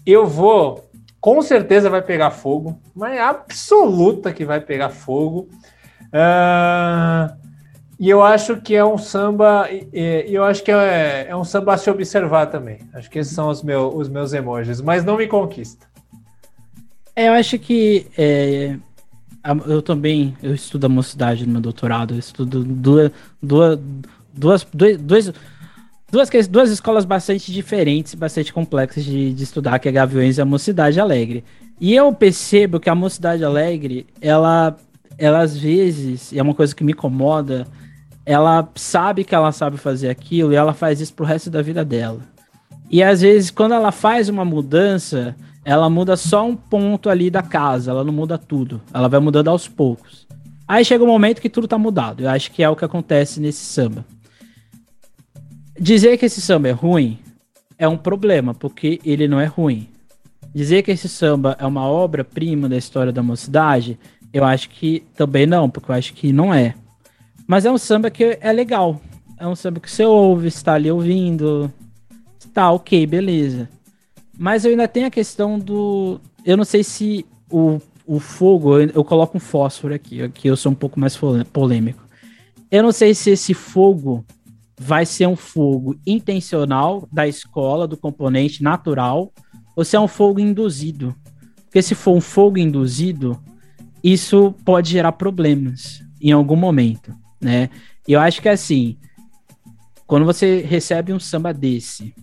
eu 0.06 0.28
vou, 0.28 0.90
com 1.22 1.42
certeza 1.42 1.90
vai 1.90 2.02
pegar 2.02 2.32
fogo, 2.32 2.78
mas 2.94 3.14
é 3.14 3.22
absoluta 3.22 4.34
que 4.34 4.44
vai 4.44 4.60
pegar 4.60 4.90
fogo. 4.90 5.48
Uh, 6.08 7.45
e 7.98 8.10
eu 8.10 8.22
acho 8.22 8.58
que 8.58 8.76
é 8.76 8.84
um 8.84 8.98
samba, 8.98 9.70
e 9.72 10.28
eu 10.34 10.44
acho 10.44 10.64
que 10.64 10.72
é, 10.72 11.28
é, 11.30 11.36
um 11.36 11.46
samba 11.46 11.74
a 11.74 11.78
se 11.78 11.90
observar 11.90 12.48
também. 12.48 12.80
Acho 12.94 13.10
que 13.10 13.20
esses 13.20 13.34
são 13.34 13.50
os, 13.50 13.64
meu, 13.64 13.96
os 13.96 14.10
meus 14.10 14.34
emojis, 14.34 14.82
mas 14.82 15.04
não 15.06 15.18
me 15.18 15.28
conquista. 15.28 15.88
É, 17.16 17.30
eu 17.30 17.34
acho 17.34 17.58
que 17.58 18.08
é, 18.18 18.76
eu 19.66 19.82
também 19.82 20.36
eu 20.44 20.54
estudo 20.54 20.86
a 20.86 20.90
mocidade 20.90 21.46
no 21.46 21.54
meu 21.54 21.62
doutorado, 21.62 22.14
eu 22.14 22.20
estudo 22.20 22.66
duas, 22.66 23.12
duas, 23.42 23.80
duas, 24.34 24.68
duas, 25.00 25.34
duas, 26.12 26.48
duas 26.48 26.72
escolas 26.72 27.06
bastante 27.06 27.50
diferentes, 27.54 28.14
bastante 28.14 28.52
complexas 28.52 29.06
de, 29.06 29.34
de 29.34 29.44
estudar, 29.44 29.80
que 29.80 29.88
é 29.88 29.92
Gaviões 29.94 30.38
e 30.38 30.42
a 30.42 30.46
Mocidade 30.46 31.00
Alegre. 31.00 31.46
E 31.80 31.96
eu 31.96 32.12
percebo 32.14 32.78
que 32.80 32.90
a 32.90 32.96
Mocidade 32.96 33.46
Alegre, 33.46 34.06
ela, 34.20 34.76
ela 35.18 35.40
às 35.40 35.56
vezes, 35.56 36.34
e 36.34 36.40
é 36.40 36.44
uma 36.44 36.54
coisa 36.54 36.76
que 36.76 36.84
me 36.84 36.92
incomoda, 36.92 37.66
ela 38.26 38.68
sabe 38.76 39.24
que 39.24 39.36
ela 39.36 39.52
sabe 39.52 39.78
fazer 39.78 40.10
aquilo 40.10 40.52
e 40.52 40.56
ela 40.56 40.74
faz 40.74 41.00
isso 41.00 41.14
pro 41.14 41.26
resto 41.26 41.50
da 41.50 41.62
vida 41.62 41.86
dela. 41.86 42.20
E 42.90 43.04
às 43.04 43.22
vezes, 43.22 43.52
quando 43.52 43.74
ela 43.74 43.92
faz 43.92 44.30
uma 44.30 44.44
mudança, 44.44 45.36
ela 45.64 45.90
muda 45.90 46.16
só 46.16 46.46
um 46.46 46.56
ponto 46.56 47.10
ali 47.10 47.30
da 47.30 47.42
casa, 47.42 47.92
ela 47.92 48.04
não 48.04 48.14
muda 48.14 48.38
tudo. 48.38 48.82
Ela 48.94 49.08
vai 49.08 49.20
mudando 49.20 49.50
aos 49.50 49.68
poucos. 49.68 50.26
Aí 50.68 50.84
chega 50.84 51.04
um 51.04 51.08
momento 51.08 51.42
que 51.42 51.50
tudo 51.50 51.68
tá 51.68 51.78
mudado. 51.78 52.24
Eu 52.24 52.30
acho 52.30 52.52
que 52.52 52.64
é 52.64 52.70
o 52.70 52.76
que 52.76 52.86
acontece 52.86 53.40
nesse 53.40 53.64
samba. 53.66 54.06
Dizer 55.80 56.18
que 56.18 56.26
esse 56.26 56.42
samba 56.42 56.70
é 56.70 56.72
ruim 56.72 57.20
é 57.78 57.88
um 57.88 57.98
problema, 57.98 58.54
porque 58.54 59.00
ele 59.04 59.28
não 59.28 59.40
é 59.40 59.46
ruim. 59.46 59.90
Dizer 60.54 60.84
que 60.84 60.92
esse 60.92 61.10
samba 61.10 61.58
é 61.60 61.66
uma 61.66 61.86
obra-prima 61.86 62.70
da 62.70 62.78
história 62.78 63.12
da 63.12 63.22
mocidade, 63.22 64.00
eu 64.32 64.44
acho 64.44 64.70
que 64.70 65.04
também 65.16 65.46
não, 65.46 65.70
porque 65.70 65.92
eu 65.92 65.96
acho 65.96 66.14
que 66.14 66.32
não 66.32 66.54
é. 66.54 66.76
Mas 67.48 67.66
é 67.66 67.72
um 67.72 67.78
samba 67.78 68.10
que 68.10 68.38
é 68.42 68.52
legal. 68.52 69.00
É 69.38 69.48
um 69.48 69.56
samba 69.56 69.80
que 69.80 69.90
você 69.90 70.06
ouve, 70.06 70.48
está 70.48 70.74
ali 70.74 70.90
ouvindo. 70.90 71.72
Tá, 72.54 72.72
ok, 72.72 73.06
beleza. 73.06 73.70
Mas 74.38 74.66
eu 74.66 74.72
ainda 74.72 74.88
tenho 74.88 75.08
a 75.08 75.12
questão 75.12 75.60
do. 75.60 76.20
Eu 76.46 76.58
não 76.58 76.66
sei 76.66 76.84
se 76.84 77.26
o, 77.50 77.80
o 78.06 78.20
fogo. 78.20 78.80
Eu, 78.80 78.90
eu 78.96 79.04
coloco 79.04 79.38
um 79.38 79.40
fósforo 79.40 79.94
aqui, 79.94 80.22
aqui 80.22 80.48
eu 80.48 80.58
sou 80.58 80.72
um 80.72 80.76
pouco 80.76 81.00
mais 81.00 81.18
polêmico. 81.52 82.04
Eu 82.72 82.84
não 82.84 82.92
sei 82.92 83.14
se 83.14 83.30
esse 83.30 83.54
fogo 83.54 84.26
vai 84.78 85.06
ser 85.06 85.28
um 85.28 85.36
fogo 85.36 85.96
intencional 86.06 87.08
da 87.12 87.28
escola, 87.28 87.88
do 87.88 87.96
componente 87.96 88.62
natural, 88.62 89.32
ou 89.76 89.86
se 89.86 89.96
é 89.96 90.00
um 90.00 90.08
fogo 90.08 90.40
induzido. 90.40 91.16
Porque 91.66 91.82
se 91.82 91.96
for 91.96 92.16
um 92.16 92.22
fogo 92.22 92.58
induzido, 92.58 93.40
isso 94.04 94.54
pode 94.64 94.92
gerar 94.92 95.14
problemas 95.14 96.04
em 96.22 96.32
algum 96.32 96.56
momento, 96.56 97.14
né? 97.40 97.70
E 98.08 98.14
eu 98.14 98.20
acho 98.20 98.42
que 98.42 98.50
assim, 98.50 98.98
quando 100.08 100.26
você 100.26 100.62
recebe 100.62 101.14
um 101.14 101.20
samba 101.20 101.54
desse 101.54 102.14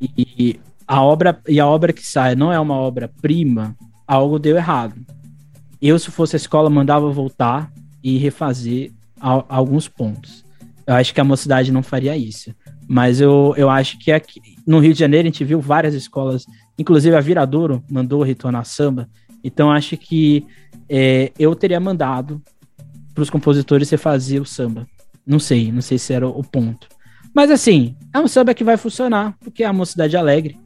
e 0.00 0.60
a 0.86 1.02
obra 1.02 1.40
e 1.48 1.60
a 1.60 1.66
obra 1.66 1.92
que 1.92 2.04
sai 2.06 2.34
não 2.34 2.52
é 2.52 2.58
uma 2.58 2.74
obra 2.74 3.10
prima, 3.20 3.76
algo 4.06 4.38
deu 4.38 4.56
errado. 4.56 4.96
Eu 5.80 5.98
se 5.98 6.10
fosse 6.10 6.36
a 6.36 6.38
escola 6.38 6.70
mandava 6.70 7.10
voltar 7.10 7.72
e 8.02 8.18
refazer 8.18 8.92
a, 9.20 9.44
alguns 9.48 9.88
pontos. 9.88 10.44
Eu 10.86 10.94
acho 10.94 11.14
que 11.14 11.20
a 11.20 11.24
mocidade 11.24 11.72
não 11.72 11.82
faria 11.82 12.16
isso. 12.16 12.54
Mas 12.88 13.20
eu, 13.20 13.54
eu 13.56 13.70
acho 13.70 13.98
que 13.98 14.10
aqui, 14.10 14.40
no 14.66 14.80
Rio 14.80 14.92
de 14.92 14.98
Janeiro 14.98 15.26
a 15.26 15.30
gente 15.30 15.44
viu 15.44 15.60
várias 15.60 15.94
escolas, 15.94 16.44
inclusive 16.76 17.16
a 17.16 17.20
Viradouro 17.20 17.82
mandou 17.90 18.22
retornar 18.22 18.64
samba. 18.64 19.08
Então 19.42 19.70
acho 19.70 19.96
que 19.96 20.46
é, 20.88 21.32
eu 21.38 21.54
teria 21.54 21.80
mandado 21.80 22.42
para 23.14 23.22
os 23.22 23.30
compositores 23.30 23.88
você 23.88 23.96
fazer 23.96 24.40
o 24.40 24.44
samba. 24.44 24.86
Não 25.26 25.38
sei, 25.38 25.70
não 25.70 25.82
sei 25.82 25.98
se 25.98 26.12
era 26.12 26.26
o 26.26 26.42
ponto. 26.42 26.88
Mas 27.34 27.50
assim, 27.50 27.96
é 28.12 28.18
um 28.18 28.28
samba 28.28 28.54
que 28.54 28.64
vai 28.64 28.76
funcionar, 28.76 29.36
porque 29.40 29.62
é 29.62 29.66
a 29.66 29.72
mocidade 29.72 30.16
alegre. 30.16 30.58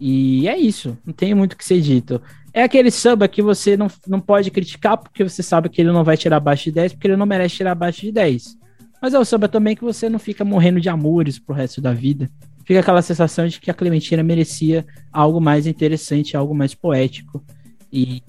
E 0.00 0.48
é 0.48 0.56
isso, 0.56 0.96
não 1.04 1.12
tem 1.12 1.34
muito 1.34 1.52
o 1.52 1.56
que 1.56 1.64
ser 1.64 1.80
dito. 1.80 2.20
É 2.52 2.62
aquele 2.62 2.90
samba 2.90 3.26
que 3.26 3.42
você 3.42 3.76
não, 3.76 3.88
não 4.06 4.20
pode 4.20 4.50
criticar, 4.50 4.96
porque 4.96 5.24
você 5.24 5.42
sabe 5.42 5.68
que 5.68 5.80
ele 5.80 5.92
não 5.92 6.04
vai 6.04 6.16
tirar 6.16 6.36
abaixo 6.36 6.64
de 6.64 6.72
10, 6.72 6.92
porque 6.92 7.08
ele 7.08 7.16
não 7.16 7.26
merece 7.26 7.56
tirar 7.56 7.72
abaixo 7.72 8.02
de 8.02 8.12
10. 8.12 8.56
Mas 9.02 9.12
é 9.12 9.18
o 9.18 9.24
samba 9.24 9.48
também 9.48 9.76
que 9.76 9.84
você 9.84 10.08
não 10.08 10.18
fica 10.18 10.44
morrendo 10.44 10.80
de 10.80 10.88
amores 10.88 11.38
pro 11.38 11.54
resto 11.54 11.80
da 11.80 11.92
vida. 11.92 12.30
Fica 12.64 12.80
aquela 12.80 13.02
sensação 13.02 13.46
de 13.46 13.60
que 13.60 13.70
a 13.70 13.74
Clementina 13.74 14.22
merecia 14.22 14.86
algo 15.12 15.40
mais 15.40 15.66
interessante, 15.66 16.36
algo 16.36 16.54
mais 16.54 16.74
poético. 16.74 17.44
E, 17.92 18.22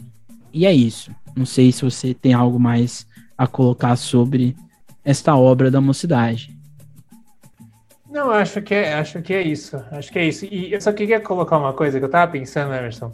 e 0.52 0.66
é 0.66 0.74
isso. 0.74 1.12
Não 1.36 1.46
sei 1.46 1.72
se 1.72 1.84
você 1.84 2.14
tem 2.14 2.34
algo 2.34 2.60
mais 2.60 3.08
a 3.38 3.48
colocar 3.48 3.96
sobre 3.96 4.56
esta 5.04 5.36
obra 5.36 5.70
da 5.70 5.80
mocidade. 5.80 6.56
Não, 8.10 8.32
acho 8.32 8.62
que 8.62 8.74
é, 8.74 8.94
acho 8.94 9.22
que 9.22 9.34
é 9.34 9.42
isso. 9.42 9.76
Acho 9.92 10.12
que 10.12 10.18
é 10.18 10.26
isso. 10.26 10.46
E 10.46 10.72
eu 10.72 10.80
só 10.80 10.94
queria 10.94 11.20
colocar 11.20 11.58
uma 11.58 11.74
coisa 11.74 12.00
que 12.00 12.06
eu 12.06 12.10
tava 12.10 12.32
pensando, 12.32 12.74
Emerson. 12.74 13.14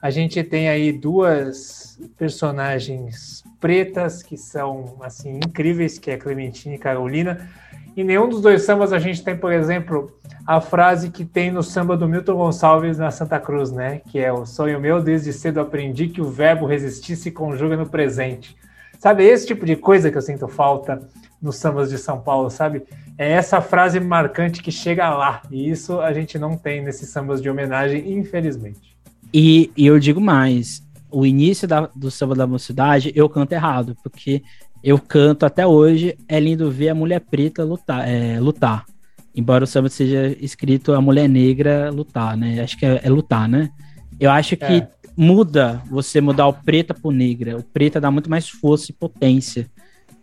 A 0.00 0.10
gente 0.10 0.42
tem 0.44 0.68
aí 0.68 0.92
duas 0.92 1.98
personagens 2.18 3.42
pretas 3.58 4.22
que 4.22 4.36
são 4.36 4.96
assim 5.00 5.38
incríveis, 5.38 5.98
que 5.98 6.10
é 6.10 6.18
Clementina 6.18 6.74
e 6.74 6.78
Carolina. 6.78 7.48
E 7.96 8.04
nenhum 8.04 8.28
dos 8.28 8.42
dois 8.42 8.62
sambas 8.62 8.92
a 8.92 8.98
gente 8.98 9.24
tem, 9.24 9.34
por 9.34 9.50
exemplo, 9.50 10.12
a 10.46 10.60
frase 10.60 11.10
que 11.10 11.24
tem 11.24 11.50
no 11.50 11.62
samba 11.62 11.96
do 11.96 12.06
Milton 12.06 12.36
Gonçalves 12.36 12.98
na 12.98 13.10
Santa 13.10 13.40
Cruz, 13.40 13.72
né? 13.72 14.02
Que 14.06 14.18
é 14.18 14.30
o 14.30 14.44
sonho 14.44 14.78
meu 14.78 15.02
desde 15.02 15.32
cedo 15.32 15.60
aprendi 15.60 16.08
que 16.08 16.20
o 16.20 16.30
verbo 16.30 16.66
resistir 16.66 17.16
se 17.16 17.30
conjuga 17.30 17.74
no 17.74 17.88
presente. 17.88 18.54
Sabe 19.06 19.22
esse 19.22 19.46
tipo 19.46 19.64
de 19.64 19.76
coisa 19.76 20.10
que 20.10 20.18
eu 20.18 20.20
sinto 20.20 20.48
falta 20.48 21.00
nos 21.40 21.54
sambas 21.54 21.90
de 21.90 21.96
São 21.96 22.18
Paulo, 22.18 22.50
sabe? 22.50 22.82
É 23.16 23.30
essa 23.30 23.60
frase 23.60 24.00
marcante 24.00 24.60
que 24.60 24.72
chega 24.72 25.08
lá. 25.10 25.42
E 25.48 25.70
isso 25.70 26.00
a 26.00 26.12
gente 26.12 26.36
não 26.40 26.58
tem 26.58 26.82
nesses 26.82 27.08
sambas 27.10 27.40
de 27.40 27.48
homenagem, 27.48 28.18
infelizmente. 28.18 28.98
E, 29.32 29.70
e 29.76 29.86
eu 29.86 30.00
digo 30.00 30.20
mais: 30.20 30.82
o 31.08 31.24
início 31.24 31.68
da, 31.68 31.88
do 31.94 32.10
samba 32.10 32.34
da 32.34 32.48
mocidade 32.48 33.12
eu 33.14 33.28
canto 33.28 33.52
errado, 33.52 33.96
porque 34.02 34.42
eu 34.82 34.98
canto 34.98 35.46
até 35.46 35.64
hoje. 35.64 36.18
É 36.26 36.40
lindo 36.40 36.68
ver 36.68 36.88
a 36.88 36.94
mulher 36.96 37.20
preta 37.20 37.62
lutar. 37.62 38.08
É, 38.08 38.40
lutar. 38.40 38.84
Embora 39.32 39.62
o 39.62 39.68
samba 39.68 39.88
seja 39.88 40.36
escrito 40.40 40.92
a 40.92 41.00
mulher 41.00 41.28
negra 41.28 41.92
lutar, 41.92 42.36
né? 42.36 42.60
Acho 42.60 42.76
que 42.76 42.84
é, 42.84 43.02
é 43.04 43.08
lutar, 43.08 43.48
né? 43.48 43.70
Eu 44.18 44.32
acho 44.32 44.56
que 44.56 44.64
é. 44.64 44.88
Muda 45.16 45.82
você 45.88 46.20
mudar 46.20 46.46
o 46.46 46.52
preta 46.52 46.92
pro 46.92 47.10
negra. 47.10 47.56
O 47.56 47.62
preta 47.62 48.00
dá 48.00 48.10
muito 48.10 48.28
mais 48.28 48.48
força 48.48 48.90
e 48.90 48.94
potência. 48.94 49.70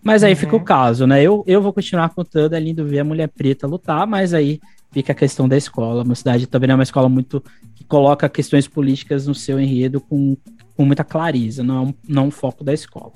Mas 0.03 0.24
aí 0.24 0.34
uhum. 0.34 0.40
fica 0.40 0.56
o 0.56 0.60
uhum. 0.60 0.65
caso, 0.65 1.07
né? 1.07 1.24
Eu, 1.24 1.44
eu 1.48 1.61
vou 1.61 1.74
continuar 1.74 2.10
contando, 2.10 2.53
é 2.53 2.60
lindo 2.60 2.86
ver 2.86 2.99
a 2.99 3.03
mulher 3.03 3.30
preta 3.30 3.65
lutar, 3.65 4.06
mas 4.06 4.34
aí 4.34 4.60
fica 4.91 5.14
a 5.14 5.15
questão 5.15 5.48
da 5.48 5.57
escola. 5.57 6.03
Uma 6.03 6.15
cidade 6.15 6.45
também 6.45 6.70
é 6.70 6.76
uma 6.76 6.84
escola 6.84 7.10
muito 7.10 7.44
que 7.74 7.84
coloca 7.84 8.30
questões 8.30 8.68
políticas 8.68 9.26
no 9.26 9.34
seu 9.34 9.60
enredo 9.60 9.99
com, 10.02 10.38
com 10.76 10.86
muita 10.86 11.03
clareza, 11.03 11.64
não, 11.64 11.95
não 12.07 12.28
um 12.28 12.32
foco 12.32 12.64
da 12.64 12.74
escola. 12.74 13.14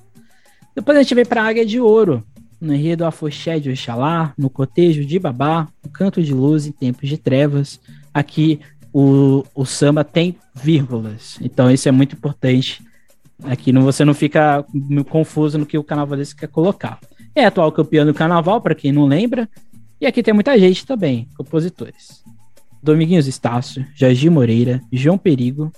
Depois 0.73 0.97
a 0.97 1.01
gente 1.01 1.15
vem 1.15 1.25
para 1.25 1.43
Águia 1.43 1.65
de 1.65 1.79
Ouro, 1.79 2.23
no 2.59 2.73
enredo 2.73 3.05
Afoxé 3.05 3.59
de 3.59 3.69
Oxalá, 3.69 4.33
no 4.37 4.49
cotejo 4.49 5.05
de 5.05 5.19
Babá, 5.19 5.67
no 5.83 5.91
canto 5.91 6.23
de 6.23 6.33
luz 6.33 6.65
em 6.65 6.71
tempos 6.71 7.07
de 7.07 7.17
trevas. 7.17 7.79
Aqui 8.13 8.59
o, 8.93 9.43
o 9.53 9.65
samba 9.65 10.03
tem 10.03 10.35
vírgulas, 10.53 11.37
então 11.41 11.69
isso 11.69 11.87
é 11.87 11.91
muito 11.91 12.15
importante 12.15 12.81
Aqui 13.43 13.71
não, 13.71 13.83
você 13.83 14.03
não 14.03 14.13
fica 14.13 14.65
confuso 15.09 15.57
no 15.57 15.65
que 15.65 15.77
o 15.77 15.83
carnavalesco 15.83 16.39
quer 16.39 16.47
colocar. 16.47 16.99
É 17.35 17.45
atual 17.45 17.71
campeão 17.71 18.05
do 18.05 18.13
carnaval, 18.13 18.59
para 18.61 18.73
quem 18.73 18.91
não 18.91 19.05
lembra. 19.05 19.47
E 20.01 20.05
aqui 20.05 20.23
tem 20.23 20.33
muita 20.33 20.57
gente 20.57 20.85
também, 20.85 21.27
compositores. 21.37 22.23
Dominguinhos 22.81 23.27
Estácio, 23.27 23.85
Jair 23.95 24.31
Moreira, 24.31 24.81
João 24.91 25.17
Perigo, 25.17 25.71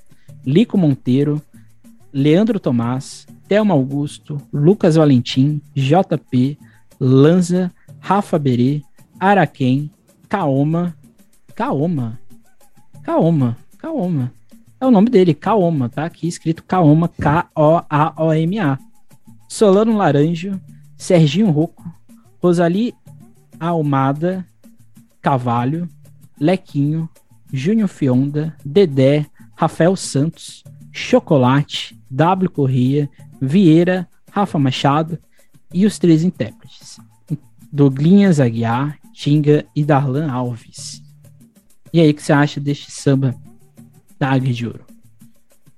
Lico 0.45 0.77
Monteiro, 0.77 1.41
Leandro 2.13 2.59
Tomás, 2.59 3.27
Thelma 3.47 3.73
Augusto, 3.73 4.37
Lucas 4.53 4.95
Valentim, 4.95 5.61
JP, 5.75 6.57
Lanza, 6.99 7.71
Rafa 7.99 8.39
Berê, 8.39 8.81
Araquém, 9.19 9.91
Kaoma, 10.29 10.95
Kaoma, 11.55 12.19
Kaoma, 13.09 13.57
Kaoma, 13.79 14.31
é 14.79 14.85
o 14.85 14.91
nome 14.91 15.09
dele, 15.09 15.33
Kaoma, 15.33 15.89
tá 15.89 16.05
aqui 16.05 16.27
escrito 16.27 16.63
Kaoma, 16.63 17.07
K-O-A-O-M-A. 17.07 18.77
Solano 19.47 19.97
Laranjo, 19.97 20.61
Serginho 20.95 21.49
Rocco, 21.49 21.91
Rosali 22.39 22.93
Almada, 23.59 24.45
Cavalho, 25.23 25.89
Lequinho, 26.39 27.09
Júnior 27.51 27.87
Fionda, 27.87 28.55
Dedé, 28.63 29.25
Rafael 29.55 29.95
Santos, 29.95 30.63
Chocolate, 30.91 31.99
W 32.11 32.47
Corrêa, 32.51 33.09
Vieira, 33.41 34.07
Rafa 34.31 34.59
Machado 34.59 35.17
e 35.73 35.83
os 35.83 35.97
três 35.97 36.23
intérpretes, 36.23 36.99
Douglinhas 37.73 38.39
Aguiar, 38.39 38.99
Tinga 39.13 39.65
e 39.75 39.83
Darlan 39.83 40.31
Alves. 40.31 41.08
E 41.91 41.99
aí, 41.99 42.11
o 42.11 42.13
que 42.13 42.21
você 42.21 42.33
acha 42.33 42.59
deste 42.59 42.91
samba 42.91 43.33
da 44.19 44.29
Águia 44.29 44.53
de 44.53 44.67
Ouro? 44.67 44.85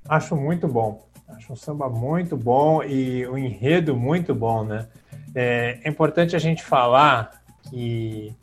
Acho 0.07 0.35
muito 0.35 0.67
bom. 0.67 1.07
Acho 1.29 1.53
um 1.53 1.55
samba 1.55 1.89
muito 1.89 2.35
bom 2.35 2.83
e 2.83 3.25
um 3.27 3.37
enredo 3.37 3.95
muito 3.95 4.35
bom, 4.35 4.65
né? 4.65 4.87
É, 5.33 5.79
é 5.83 5.89
importante 5.89 6.35
a 6.35 6.39
gente 6.39 6.61
falar 6.61 7.41
que 7.69 8.35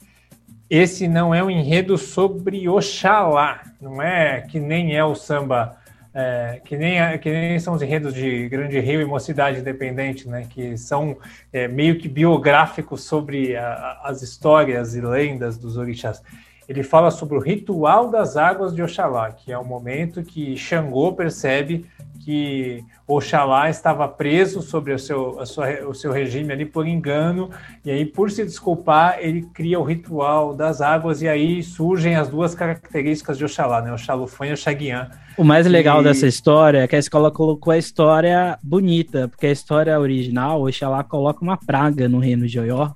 esse 0.70 1.06
não 1.06 1.34
é 1.34 1.42
um 1.42 1.50
enredo 1.50 1.98
sobre 1.98 2.68
Oxalá, 2.68 3.62
não 3.80 4.00
é 4.00 4.40
que 4.40 4.58
nem 4.58 4.96
é 4.96 5.04
o 5.04 5.14
samba, 5.14 5.76
é, 6.14 6.60
que, 6.64 6.76
nem, 6.76 7.00
é, 7.00 7.18
que 7.18 7.30
nem 7.30 7.58
são 7.58 7.74
os 7.74 7.82
enredos 7.82 8.14
de 8.14 8.48
Grande 8.48 8.80
Rio 8.80 9.02
e 9.02 9.04
Mocidade 9.04 9.60
Independente, 9.60 10.26
né, 10.28 10.46
que 10.48 10.76
são 10.78 11.16
é, 11.52 11.68
meio 11.68 11.98
que 11.98 12.08
biográficos 12.08 13.04
sobre 13.04 13.54
a, 13.56 14.00
as 14.04 14.22
histórias 14.22 14.94
e 14.94 15.00
lendas 15.00 15.58
dos 15.58 15.76
orixás 15.76 16.22
ele 16.68 16.82
fala 16.82 17.10
sobre 17.10 17.36
o 17.36 17.40
ritual 17.40 18.10
das 18.10 18.36
águas 18.36 18.74
de 18.74 18.82
Oxalá, 18.82 19.32
que 19.32 19.50
é 19.50 19.58
o 19.58 19.64
momento 19.64 20.22
que 20.22 20.54
Xangô 20.54 21.12
percebe 21.12 21.86
que 22.28 22.84
Oxalá 23.06 23.70
estava 23.70 24.06
preso 24.06 24.60
sobre 24.60 24.92
o 24.92 24.98
seu, 24.98 25.46
sua, 25.46 25.66
o 25.88 25.94
seu 25.94 26.12
regime 26.12 26.52
ali 26.52 26.66
por 26.66 26.86
engano, 26.86 27.48
e 27.82 27.90
aí, 27.90 28.04
por 28.04 28.30
se 28.30 28.44
desculpar, 28.44 29.16
ele 29.18 29.48
cria 29.54 29.80
o 29.80 29.82
ritual 29.82 30.54
das 30.54 30.82
águas, 30.82 31.22
e 31.22 31.28
aí 31.28 31.62
surgem 31.62 32.16
as 32.16 32.28
duas 32.28 32.54
características 32.54 33.38
de 33.38 33.46
Oxalá, 33.46 33.80
né? 33.80 33.90
Oxalufã 33.94 34.46
e 34.46 34.52
Oxaguian. 34.52 35.08
O 35.38 35.44
mais 35.44 35.66
legal 35.66 36.02
e... 36.02 36.04
dessa 36.04 36.26
história 36.26 36.80
é 36.80 36.86
que 36.86 36.96
a 36.96 36.98
escola 36.98 37.30
colocou 37.30 37.72
a 37.72 37.78
história 37.78 38.58
bonita, 38.62 39.26
porque 39.26 39.46
a 39.46 39.52
história 39.52 39.98
original, 39.98 40.60
Oxalá 40.60 41.02
coloca 41.02 41.42
uma 41.42 41.56
praga 41.56 42.10
no 42.10 42.18
reino 42.18 42.46
de 42.46 42.60
Oió, 42.60 42.90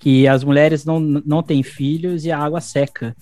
que 0.00 0.26
as 0.26 0.42
mulheres 0.42 0.84
não, 0.84 0.98
não 0.98 1.42
têm 1.42 1.62
filhos 1.62 2.24
e 2.24 2.32
a 2.32 2.38
água 2.38 2.60
seca. 2.60 3.14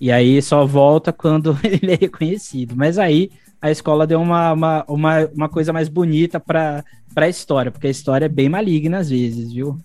E 0.00 0.10
aí 0.10 0.40
só 0.40 0.64
volta 0.64 1.12
quando 1.12 1.56
ele 1.62 1.92
é 1.92 1.96
reconhecido. 1.96 2.74
Mas 2.74 2.98
aí 2.98 3.30
a 3.60 3.70
escola 3.70 4.06
deu 4.06 4.20
uma, 4.20 4.52
uma, 4.52 4.84
uma, 4.88 5.26
uma 5.26 5.48
coisa 5.48 5.72
mais 5.72 5.88
bonita 5.88 6.40
para 6.40 6.82
a 7.14 7.28
história, 7.28 7.70
porque 7.70 7.86
a 7.86 7.90
história 7.90 8.24
é 8.24 8.28
bem 8.28 8.48
maligna 8.48 8.98
às 8.98 9.10
vezes, 9.10 9.52
viu? 9.52 9.78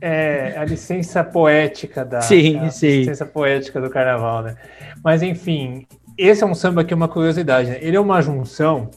É 0.00 0.54
a 0.56 0.64
licença 0.64 1.24
poética 1.24 2.04
da, 2.04 2.20
sim, 2.20 2.58
a 2.58 2.70
sim. 2.70 2.98
licença 2.98 3.26
poética 3.26 3.80
do 3.80 3.90
carnaval, 3.90 4.42
né? 4.42 4.56
Mas 5.02 5.22
enfim, 5.22 5.86
esse 6.16 6.44
é 6.44 6.46
um 6.46 6.54
samba 6.54 6.84
que 6.84 6.92
é 6.92 6.96
uma 6.96 7.08
curiosidade, 7.08 7.70
né? 7.70 7.78
Ele 7.80 7.96
é 7.96 8.00
uma 8.00 8.20
junção 8.20 8.90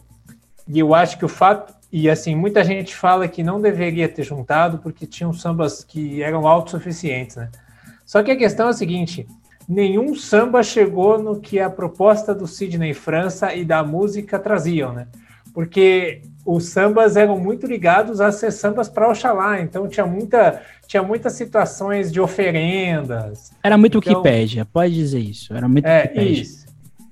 e 0.68 0.80
eu 0.80 0.93
acho 0.93 1.18
que 1.18 1.26
o 1.26 1.30
fato 1.30 1.73
e 1.95 2.09
assim, 2.09 2.33
muita 2.33 2.63
gente 2.63 2.95
fala 2.95 3.27
que 3.27 3.43
não 3.43 3.61
deveria 3.61 4.09
ter 4.09 4.23
juntado 4.23 4.79
porque 4.79 5.05
tinham 5.05 5.31
sambas 5.31 5.83
que 5.83 6.23
eram 6.23 6.47
autossuficientes, 6.47 7.35
né? 7.35 7.49
Só 8.03 8.23
que 8.23 8.31
a 8.31 8.35
questão 8.35 8.65
é 8.65 8.69
a 8.71 8.73
seguinte: 8.73 9.27
nenhum 9.69 10.15
samba 10.15 10.63
chegou 10.63 11.21
no 11.21 11.39
que 11.39 11.59
a 11.59 11.69
proposta 11.69 12.33
do 12.33 12.47
Sidney 12.47 12.95
França 12.95 13.53
e 13.53 13.63
da 13.63 13.83
música 13.83 14.39
traziam, 14.39 14.91
né? 14.91 15.07
Porque 15.53 16.23
os 16.43 16.65
sambas 16.65 17.15
eram 17.15 17.37
muito 17.37 17.67
ligados 17.67 18.19
a 18.19 18.31
ser 18.31 18.51
sambas 18.51 18.89
para 18.89 19.07
Oxalá, 19.07 19.61
então 19.61 19.87
tinha, 19.87 20.07
muita, 20.07 20.63
tinha 20.87 21.03
muitas 21.03 21.33
situações 21.33 22.11
de 22.11 22.19
oferendas. 22.19 23.51
Era 23.61 23.77
muito 23.77 23.99
então, 23.99 24.13
Wikipédia, 24.13 24.65
pode 24.65 24.95
dizer 24.95 25.19
isso. 25.19 25.53
Era 25.53 25.67
muito 25.67 25.85
é, 25.85 26.01
Wikipédia. 26.01 26.41
Isso. 26.41 26.65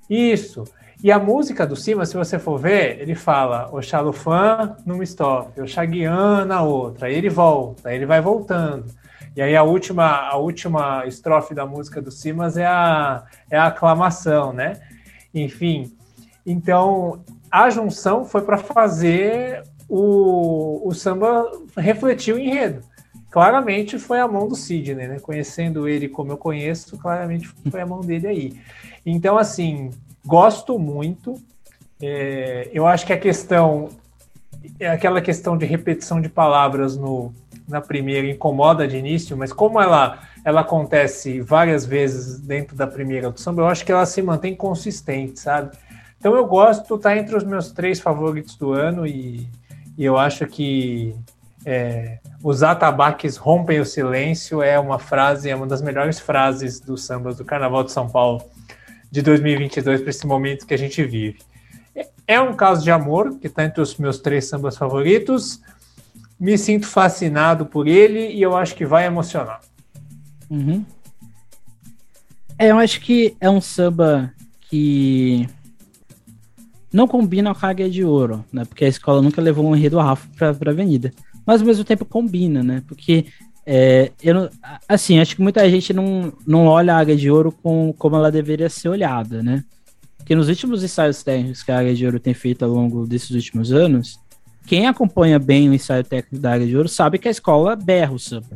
Isso. 0.10 0.64
E 1.04 1.12
a 1.12 1.18
música 1.18 1.66
do 1.66 1.76
Cima, 1.76 2.06
se 2.06 2.16
você 2.16 2.38
for 2.38 2.60
ver, 2.60 3.00
ele 3.00 3.16
fala 3.16 3.70
o 3.74 3.82
Xalufã 3.82 4.76
numa 4.86 5.04
estrofe, 5.04 5.60
o 5.60 5.68
Xaguian 5.68 6.46
na 6.46 6.62
outra, 6.62 7.08
aí 7.08 7.16
ele 7.16 7.30
volta, 7.30 7.90
aí 7.90 7.96
ele 7.96 8.06
vai 8.06 8.22
voltando. 8.22 8.86
E 9.36 9.42
aí 9.42 9.56
a 9.56 9.64
última, 9.64 10.28
a 10.30 10.38
última 10.38 11.04
estrofe 11.08 11.56
da 11.56 11.66
música 11.66 12.02
do 12.02 12.12
Simas 12.12 12.56
é 12.56 12.68
a, 12.68 13.24
é 13.50 13.58
a 13.58 13.68
aclamação, 13.68 14.54
né? 14.54 14.80
Enfim, 15.34 15.92
então 16.46 17.24
a 17.50 17.70
junção 17.72 18.24
foi 18.24 18.42
para 18.42 18.58
fazer 18.58 19.64
o, 19.90 20.88
o 20.88 20.94
samba 20.94 21.50
refletir 21.78 22.36
o 22.36 22.40
enredo. 22.40 22.82
Claramente 23.32 23.98
foi 23.98 24.20
a 24.20 24.28
mão 24.28 24.48
do 24.48 24.56
Sidney, 24.56 25.08
né? 25.08 25.20
Conhecendo 25.20 25.88
ele 25.88 26.08
como 26.10 26.32
eu 26.34 26.38
conheço, 26.38 26.98
claramente 26.98 27.48
foi 27.72 27.82
a 27.82 27.86
mão 27.88 28.02
dele 28.02 28.28
aí. 28.28 28.62
Então, 29.06 29.38
assim, 29.38 29.90
Gosto 30.26 30.78
muito. 30.78 31.42
É, 32.02 32.70
eu 32.74 32.88
acho 32.88 33.06
que 33.06 33.14
a 33.14 33.18
questão 33.18 33.90
é 34.80 34.88
aquela 34.90 35.22
questão 35.22 35.58
de 35.58 35.66
repetição 35.66 36.22
de 36.22 36.30
palavras 36.30 36.96
no, 36.96 37.34
na 37.68 37.82
primeira 37.82 38.28
incomoda 38.28 38.88
de 38.88 38.98
início, 38.98 39.36
mas 39.36 39.52
como 39.52 39.82
ela, 39.82 40.20
ela 40.44 40.62
acontece 40.62 41.42
várias 41.42 41.86
vezes 41.86 42.40
dentro 42.40 42.76
da 42.76 42.86
primeira 42.86 43.32
do 43.32 43.40
samba, 43.40 43.64
eu 43.64 43.68
acho 43.68 43.86
que 43.86 43.92
ela 43.92 44.06
se 44.06 44.22
mantém 44.22 44.56
consistente, 44.56 45.40
sabe? 45.40 45.76
Então 46.20 46.36
eu 46.36 46.46
gosto, 46.46 46.98
tá 46.98 47.18
entre 47.18 47.36
os 47.36 47.44
meus 47.44 47.72
três 47.72 48.00
favoritos 48.00 48.56
do 48.56 48.74
ano 48.74 49.08
e, 49.08 49.48
e 49.98 50.06
eu 50.06 50.18
acho 50.18 50.46
que 50.46 51.16
é, 51.66 52.20
os 52.44 52.62
atabaques 52.62 53.38
rompem 53.38 53.80
o 53.80 53.86
silêncio 53.86 54.62
é 54.62 54.80
uma 54.80 55.00
frase, 55.00 55.50
é 55.50 55.56
uma 55.56 55.66
das 55.66 55.82
melhores 55.82 56.20
frases 56.20 56.80
dos 56.80 57.04
sambas 57.04 57.38
do 57.38 57.46
Carnaval 57.46 57.84
de 57.84 57.92
São 57.92 58.08
Paulo 58.08 58.44
de 59.12 59.22
2022 59.22 60.02
para 60.02 60.10
esse 60.10 60.26
momento 60.26 60.66
que 60.66 60.74
a 60.74 60.78
gente 60.78 61.04
vive. 61.04 61.40
É 62.26 62.40
um 62.40 62.54
caso 62.54 62.82
de 62.82 62.90
amor 62.90 63.38
que 63.40 63.48
está 63.48 63.66
entre 63.66 63.82
os 63.82 63.98
meus 63.98 64.20
três 64.20 64.46
sambas 64.46 64.78
favoritos. 64.78 65.62
Me 66.40 66.58
sinto 66.58 66.88
fascinado 66.88 67.66
por 67.66 67.88
ele 67.88 68.32
e 68.32 68.42
eu 68.42 68.56
acho 68.56 68.74
que 68.74 68.86
vai 68.86 69.06
emocionar. 69.06 69.60
Uhum. 70.50 70.86
É, 72.58 72.72
eu 72.72 72.78
acho 72.78 73.02
que 73.02 73.36
é 73.40 73.50
um 73.50 73.60
samba 73.60 74.34
que 74.70 75.48
não 76.92 77.08
combina 77.08 77.54
com 77.54 77.66
a 77.66 77.70
Águia 77.70 77.90
de 77.90 78.04
Ouro, 78.04 78.46
né? 78.52 78.64
Porque 78.66 78.86
a 78.86 78.88
escola 78.88 79.22
nunca 79.22 79.42
levou 79.42 79.66
um 79.66 79.76
enredo 79.76 80.00
Rafa 80.00 80.28
para 80.38 80.70
a 80.70 80.74
avenida. 80.74 81.12
Mas 81.46 81.60
ao 81.60 81.68
mesmo 81.68 81.84
tempo 81.84 82.06
combina, 82.06 82.64
né? 82.64 82.84
Porque 82.88 83.26
É, 83.66 84.12
eu 84.22 84.34
não, 84.34 84.50
assim, 84.88 85.20
acho 85.20 85.36
que 85.36 85.42
muita 85.42 85.70
gente 85.70 85.94
não, 85.94 86.34
não 86.46 86.66
olha 86.66 86.96
a 86.96 87.00
Águia 87.00 87.16
de 87.16 87.30
Ouro 87.30 87.52
com, 87.52 87.94
como 87.98 88.16
ela 88.16 88.32
deveria 88.32 88.70
ser 88.70 88.90
olhada, 88.90 89.44
né? 89.44 89.64
Porque 90.18 90.36
nos 90.36 90.50
últimos 90.50 90.84
ensaios 90.84 91.24
técnicos 91.24 91.64
que 91.64 91.72
a 91.72 91.80
Águia 91.80 91.94
de 91.94 92.06
Ouro 92.06 92.20
tem 92.20 92.34
feito 92.34 92.64
ao 92.64 92.72
longo 92.72 93.06
desses 93.06 93.32
últimos 93.32 93.72
anos, 93.72 94.20
quem 94.66 94.88
acompanha 94.88 95.40
bem 95.40 95.70
o 95.70 95.74
ensaio 95.74 96.04
técnico 96.04 96.42
da 96.42 96.54
Águia 96.54 96.68
de 96.68 96.78
Ouro 96.78 96.90
sabe 96.90 97.18
que 97.18 97.28
a 97.28 97.32
escola 97.32 97.76
berra 97.76 98.14
o 98.14 98.20
samba. 98.20 98.56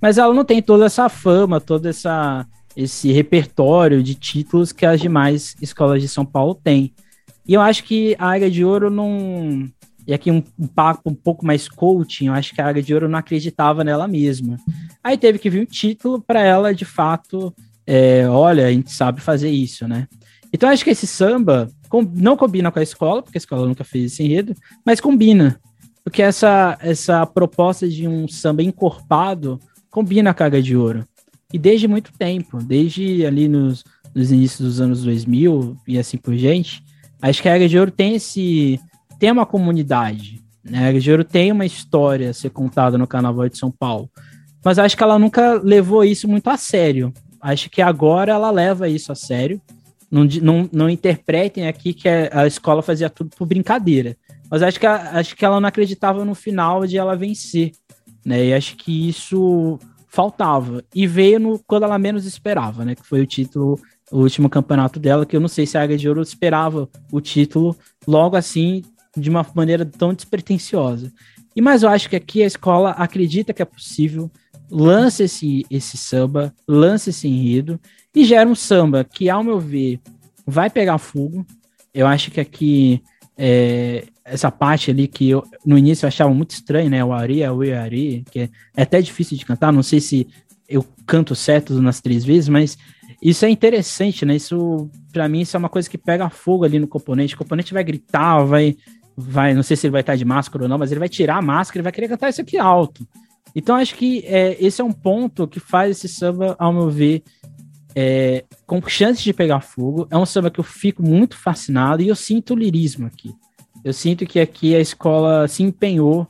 Mas 0.00 0.18
ela 0.18 0.34
não 0.34 0.44
tem 0.44 0.60
toda 0.60 0.86
essa 0.86 1.08
fama, 1.08 1.60
todo 1.60 1.86
essa, 1.86 2.46
esse 2.76 3.12
repertório 3.12 4.02
de 4.02 4.14
títulos 4.14 4.72
que 4.72 4.84
as 4.84 5.00
demais 5.00 5.54
escolas 5.60 6.00
de 6.00 6.08
São 6.08 6.24
Paulo 6.24 6.54
têm. 6.54 6.92
E 7.46 7.54
eu 7.54 7.60
acho 7.60 7.84
que 7.84 8.16
a 8.18 8.32
Águia 8.32 8.50
de 8.50 8.64
Ouro 8.64 8.90
não 8.90 9.68
e 10.06 10.12
aqui 10.12 10.30
um, 10.30 10.42
um, 10.58 10.66
papo 10.66 11.10
um 11.10 11.14
pouco 11.14 11.46
mais 11.46 11.68
coaching, 11.68 12.26
eu 12.26 12.32
acho 12.32 12.54
que 12.54 12.60
a 12.60 12.68
Águia 12.68 12.82
de 12.82 12.94
Ouro 12.94 13.08
não 13.08 13.18
acreditava 13.18 13.84
nela 13.84 14.08
mesma. 14.08 14.56
Aí 15.02 15.16
teve 15.16 15.38
que 15.38 15.48
vir 15.48 15.62
um 15.62 15.66
título 15.66 16.20
para 16.20 16.40
ela, 16.40 16.74
de 16.74 16.84
fato, 16.84 17.54
é, 17.86 18.28
olha, 18.28 18.66
a 18.66 18.72
gente 18.72 18.90
sabe 18.90 19.20
fazer 19.20 19.50
isso, 19.50 19.86
né? 19.86 20.08
Então 20.52 20.68
acho 20.68 20.84
que 20.84 20.90
esse 20.90 21.06
samba 21.06 21.68
com, 21.88 22.02
não 22.02 22.36
combina 22.36 22.70
com 22.70 22.78
a 22.78 22.82
escola, 22.82 23.22
porque 23.22 23.38
a 23.38 23.40
escola 23.40 23.66
nunca 23.66 23.84
fez 23.84 24.12
esse 24.12 24.22
enredo, 24.22 24.54
mas 24.84 25.00
combina. 25.00 25.60
Porque 26.04 26.20
essa, 26.20 26.76
essa 26.80 27.24
proposta 27.24 27.88
de 27.88 28.08
um 28.08 28.26
samba 28.26 28.62
encorpado 28.62 29.60
combina 29.90 30.34
com 30.34 30.42
a 30.42 30.46
Águia 30.46 30.62
de 30.62 30.76
Ouro. 30.76 31.06
E 31.52 31.58
desde 31.58 31.86
muito 31.86 32.12
tempo, 32.18 32.58
desde 32.58 33.24
ali 33.24 33.46
nos, 33.46 33.84
nos 34.14 34.32
inícios 34.32 34.66
dos 34.66 34.80
anos 34.80 35.04
2000 35.04 35.76
e 35.86 35.98
assim 35.98 36.16
por 36.16 36.34
diante, 36.34 36.82
acho 37.20 37.42
que 37.42 37.48
a 37.48 37.54
Águia 37.54 37.68
de 37.68 37.78
Ouro 37.78 37.90
tem 37.90 38.14
esse 38.14 38.80
tem 39.22 39.30
uma 39.30 39.46
comunidade, 39.46 40.42
né? 40.64 40.88
A 40.88 40.98
Giro 40.98 41.22
tem 41.22 41.52
uma 41.52 41.64
história 41.64 42.30
a 42.30 42.34
ser 42.34 42.50
contada 42.50 42.98
no 42.98 43.06
Carnaval 43.06 43.48
de 43.48 43.56
São 43.56 43.70
Paulo, 43.70 44.10
mas 44.64 44.80
acho 44.80 44.96
que 44.96 45.02
ela 45.04 45.16
nunca 45.16 45.60
levou 45.62 46.02
isso 46.02 46.26
muito 46.26 46.50
a 46.50 46.56
sério. 46.56 47.14
Acho 47.40 47.70
que 47.70 47.80
agora 47.80 48.32
ela 48.32 48.50
leva 48.50 48.88
isso 48.88 49.12
a 49.12 49.14
sério. 49.14 49.62
Não, 50.10 50.24
não, 50.42 50.68
não 50.72 50.90
interpretem 50.90 51.68
aqui 51.68 51.94
que 51.94 52.08
a 52.08 52.48
escola 52.48 52.82
fazia 52.82 53.08
tudo 53.08 53.30
por 53.36 53.46
brincadeira, 53.46 54.16
mas 54.50 54.60
acho 54.60 54.80
que, 54.80 54.86
acho 54.86 55.36
que 55.36 55.44
ela 55.44 55.60
não 55.60 55.68
acreditava 55.68 56.24
no 56.24 56.34
final 56.34 56.84
de 56.84 56.98
ela 56.98 57.14
vencer, 57.14 57.70
né? 58.26 58.46
E 58.46 58.52
acho 58.52 58.76
que 58.76 59.08
isso 59.08 59.78
faltava. 60.08 60.82
E 60.92 61.06
veio 61.06 61.38
no, 61.38 61.60
quando 61.60 61.84
ela 61.84 61.96
menos 61.96 62.26
esperava, 62.26 62.84
né? 62.84 62.96
Que 62.96 63.06
foi 63.06 63.20
o 63.20 63.26
título, 63.26 63.78
o 64.10 64.18
último 64.18 64.50
campeonato 64.50 64.98
dela, 64.98 65.24
que 65.24 65.36
eu 65.36 65.40
não 65.40 65.46
sei 65.46 65.64
se 65.64 65.78
a 65.78 65.82
Águia 65.82 65.96
de 65.96 66.08
Ouro 66.08 66.22
esperava 66.22 66.88
o 67.12 67.20
título 67.20 67.76
logo 68.04 68.34
assim 68.34 68.82
de 69.16 69.28
uma 69.30 69.46
maneira 69.54 69.84
tão 69.84 70.14
despretensiosa. 70.14 71.12
E 71.54 71.60
mas 71.60 71.82
eu 71.82 71.88
acho 71.88 72.08
que 72.08 72.16
aqui 72.16 72.42
a 72.42 72.46
escola 72.46 72.90
acredita 72.92 73.52
que 73.52 73.62
é 73.62 73.64
possível, 73.64 74.30
lança 74.70 75.24
esse, 75.24 75.66
esse 75.70 75.96
samba, 75.96 76.54
lança 76.66 77.10
esse 77.10 77.28
enredo 77.28 77.78
e 78.14 78.24
gera 78.24 78.48
um 78.48 78.54
samba 78.54 79.04
que, 79.04 79.28
ao 79.28 79.44
meu 79.44 79.60
ver, 79.60 80.00
vai 80.46 80.70
pegar 80.70 80.98
fogo. 80.98 81.46
Eu 81.92 82.06
acho 82.06 82.30
que 82.30 82.40
aqui 82.40 83.02
é, 83.36 84.04
essa 84.24 84.50
parte 84.50 84.90
ali 84.90 85.06
que 85.06 85.28
eu, 85.28 85.44
no 85.64 85.76
início 85.76 86.04
eu 86.04 86.08
achava 86.08 86.32
muito 86.32 86.52
estranho, 86.52 86.88
né? 86.88 87.04
O 87.04 87.12
Ari, 87.12 87.42
o 87.42 87.78
Ari, 87.78 88.24
que 88.30 88.40
é, 88.40 88.50
é 88.76 88.82
até 88.82 89.00
difícil 89.02 89.36
de 89.36 89.44
cantar. 89.44 89.72
Não 89.72 89.82
sei 89.82 90.00
se 90.00 90.26
eu 90.68 90.84
canto 91.06 91.34
certo 91.34 91.80
nas 91.82 92.00
três 92.00 92.24
vezes, 92.24 92.48
mas 92.48 92.78
isso 93.20 93.44
é 93.44 93.50
interessante, 93.50 94.24
né? 94.24 94.36
Isso, 94.36 94.90
para 95.12 95.28
mim, 95.28 95.40
isso 95.40 95.56
é 95.56 95.58
uma 95.58 95.68
coisa 95.68 95.88
que 95.88 95.98
pega 95.98 96.30
fogo 96.30 96.64
ali 96.64 96.78
no 96.78 96.88
componente. 96.88 97.34
O 97.34 97.38
componente 97.38 97.74
vai 97.74 97.84
gritar, 97.84 98.42
vai 98.44 98.76
vai, 99.16 99.54
não 99.54 99.62
sei 99.62 99.76
se 99.76 99.86
ele 99.86 99.92
vai 99.92 100.00
estar 100.00 100.16
de 100.16 100.24
máscara 100.24 100.64
ou 100.64 100.68
não, 100.68 100.78
mas 100.78 100.90
ele 100.90 101.00
vai 101.00 101.08
tirar 101.08 101.36
a 101.36 101.42
máscara 101.42 101.80
e 101.80 101.82
vai 101.82 101.92
querer 101.92 102.08
cantar 102.08 102.30
isso 102.30 102.40
aqui 102.40 102.58
alto. 102.58 103.06
Então 103.54 103.76
acho 103.76 103.94
que 103.94 104.24
é, 104.26 104.56
esse 104.64 104.80
é 104.80 104.84
um 104.84 104.92
ponto 104.92 105.46
que 105.46 105.60
faz 105.60 105.90
esse 105.90 106.08
samba, 106.08 106.56
ao 106.58 106.72
meu 106.72 106.90
ver, 106.90 107.22
é, 107.94 108.44
com 108.66 108.80
chances 108.86 109.22
de 109.22 109.32
pegar 109.32 109.60
fogo. 109.60 110.06
É 110.10 110.16
um 110.16 110.26
samba 110.26 110.50
que 110.50 110.60
eu 110.60 110.64
fico 110.64 111.02
muito 111.02 111.36
fascinado 111.36 112.02
e 112.02 112.08
eu 112.08 112.16
sinto 112.16 112.54
o 112.54 112.56
lirismo 112.56 113.06
aqui. 113.06 113.34
Eu 113.84 113.92
sinto 113.92 114.24
que 114.26 114.40
aqui 114.40 114.74
a 114.74 114.80
escola 114.80 115.46
se 115.48 115.62
empenhou 115.62 116.26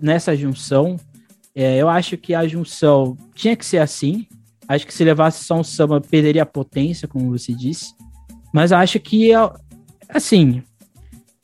nessa 0.00 0.36
junção. 0.36 0.96
É, 1.54 1.76
eu 1.76 1.88
acho 1.88 2.16
que 2.16 2.34
a 2.34 2.46
junção 2.46 3.16
tinha 3.34 3.56
que 3.56 3.66
ser 3.66 3.78
assim. 3.78 4.26
Acho 4.66 4.86
que 4.86 4.94
se 4.94 5.02
levasse 5.02 5.44
só 5.44 5.58
um 5.58 5.64
samba, 5.64 6.00
perderia 6.00 6.42
a 6.42 6.46
potência, 6.46 7.08
como 7.08 7.30
você 7.30 7.52
disse. 7.52 7.94
Mas 8.52 8.70
acho 8.70 9.00
que, 9.00 9.30
assim, 10.08 10.62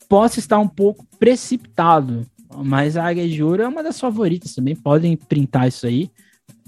possa 0.07 0.39
estar 0.39 0.59
um 0.59 0.67
pouco 0.67 1.05
precipitado, 1.19 2.25
mas 2.63 2.97
a 2.97 3.05
Águia 3.05 3.27
de 3.27 3.43
Ouro 3.43 3.63
é 3.63 3.67
uma 3.67 3.83
das 3.83 3.99
favoritas 3.99 4.53
também, 4.53 4.75
podem 4.75 5.15
printar 5.17 5.67
isso 5.67 5.85
aí. 5.85 6.09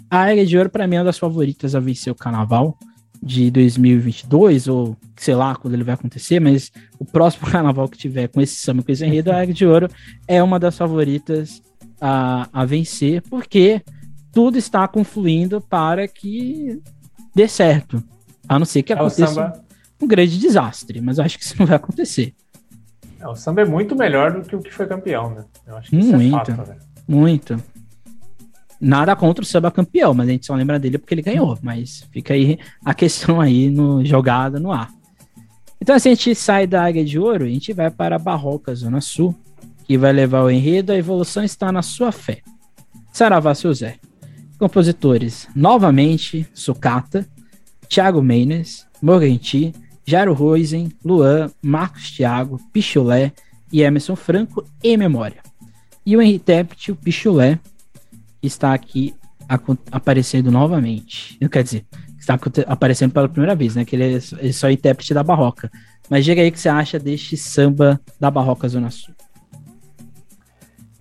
A 0.09 0.23
Águia 0.23 0.45
de 0.45 0.57
Ouro, 0.57 0.69
para 0.69 0.87
mim, 0.87 0.95
é 0.95 0.99
uma 0.99 1.05
das 1.05 1.17
favoritas 1.17 1.75
a 1.75 1.79
vencer 1.79 2.11
o 2.11 2.15
Carnaval 2.15 2.77
de 3.21 3.49
2022, 3.51 4.67
ou 4.67 4.95
sei 5.15 5.35
lá 5.35 5.55
quando 5.55 5.73
ele 5.73 5.83
vai 5.83 5.95
acontecer, 5.95 6.39
mas 6.39 6.71
o 6.99 7.05
próximo 7.05 7.47
Carnaval 7.51 7.87
que 7.89 7.97
tiver 7.97 8.27
com 8.27 8.41
esse 8.41 8.55
samba, 8.55 8.83
com 8.83 8.91
esse 8.91 9.05
enredo, 9.05 9.31
a 9.31 9.41
Águia 9.41 9.53
de 9.53 9.65
Ouro 9.65 9.89
é 10.27 10.41
uma 10.41 10.59
das 10.59 10.77
favoritas 10.77 11.61
a, 11.99 12.47
a 12.53 12.65
vencer, 12.65 13.21
porque 13.23 13.81
tudo 14.31 14.57
está 14.57 14.87
confluindo 14.87 15.59
para 15.59 16.07
que 16.07 16.81
dê 17.35 17.47
certo. 17.47 18.03
A 18.47 18.57
não 18.57 18.65
ser 18.65 18.83
que 18.83 18.93
aconteça 18.93 19.61
um 20.01 20.07
grande 20.07 20.37
desastre, 20.37 21.01
mas 21.01 21.19
acho 21.19 21.37
que 21.37 21.43
isso 21.43 21.55
não 21.57 21.65
vai 21.65 21.75
acontecer. 21.75 22.33
É, 23.19 23.27
o 23.27 23.35
samba 23.35 23.61
é 23.61 23.65
muito 23.65 23.95
melhor 23.95 24.31
do 24.31 24.41
que 24.41 24.55
o 24.55 24.61
que 24.61 24.71
foi 24.71 24.85
campeão, 24.85 25.31
né? 25.31 25.45
Eu 25.65 25.77
acho 25.77 25.89
que 25.89 25.95
muito, 25.95 26.21
isso 26.21 26.35
é 26.35 26.37
fato, 26.37 26.51
né? 26.51 26.77
Muito. 27.07 27.63
Nada 28.79 29.15
contra 29.15 29.43
o 29.43 29.45
samba 29.45 29.71
campeão, 29.71 30.13
mas 30.13 30.27
a 30.27 30.31
gente 30.31 30.45
só 30.45 30.53
lembra 30.53 30.77
dele 30.77 30.97
porque 30.97 31.13
ele 31.13 31.23
ganhou. 31.23 31.57
Mas 31.61 32.05
fica 32.11 32.33
aí 32.33 32.59
a 32.85 32.93
questão 32.93 33.41
aí 33.41 33.69
no 33.69 34.05
jogada 34.05 34.59
no 34.59 34.71
ar. 34.71 34.91
Então, 35.81 35.95
assim, 35.95 36.09
a 36.09 36.13
gente 36.13 36.35
sai 36.35 36.67
da 36.67 36.83
Águia 36.83 37.05
de 37.05 37.17
Ouro, 37.17 37.45
a 37.45 37.49
gente 37.49 37.73
vai 37.73 37.89
para 37.89 38.15
a 38.15 38.19
Barroca, 38.19 38.73
Zona 38.73 39.01
Sul, 39.01 39.35
que 39.85 39.97
vai 39.97 40.11
levar 40.11 40.43
o 40.43 40.49
enredo 40.49 40.91
A 40.91 40.97
Evolução 40.97 41.43
Está 41.43 41.71
na 41.71 41.81
Sua 41.81 42.11
Fé. 42.11 42.41
Saravá 43.11 43.55
Seu 43.55 43.73
Zé. 43.73 43.97
Compositores, 44.59 45.47
novamente, 45.55 46.47
Sucata, 46.53 47.27
Thiago 47.87 48.21
Meines, 48.21 48.87
Morganti, 49.01 49.73
Jairo 50.07 50.31
Rosen, 50.31 50.89
Luan, 51.03 51.51
Marcos 51.61 52.11
Thiago, 52.11 52.57
Pichulé 52.71 53.33
e 53.71 53.81
Emerson 53.81 54.15
Franco 54.15 54.63
em 54.81 54.95
memória. 54.95 55.41
E 56.05 56.15
o 56.15 56.21
intérprete, 56.21 56.93
o 56.93 56.95
Pichulé, 56.95 57.59
está 58.41 58.73
aqui 58.73 59.13
aparecendo 59.91 60.49
novamente. 60.49 61.37
Quer 61.51 61.61
dizer, 61.61 61.85
está 62.17 62.39
aparecendo 62.67 63.11
pela 63.11 63.27
primeira 63.27 63.53
vez, 63.53 63.75
né? 63.75 63.83
Que 63.83 63.97
ele 63.97 64.03
é, 64.03 64.19
ele 64.39 64.49
é 64.49 64.53
só 64.53 64.71
intérprete 64.71 65.13
da 65.13 65.23
Barroca. 65.23 65.69
Mas 66.09 66.23
diga 66.23 66.41
aí 66.41 66.47
o 66.47 66.51
que 66.53 66.59
você 66.59 66.69
acha 66.69 66.97
deste 66.97 67.35
samba 67.35 67.99
da 68.17 68.31
Barroca 68.31 68.65
Zona 68.69 68.89
Sul. 68.89 69.13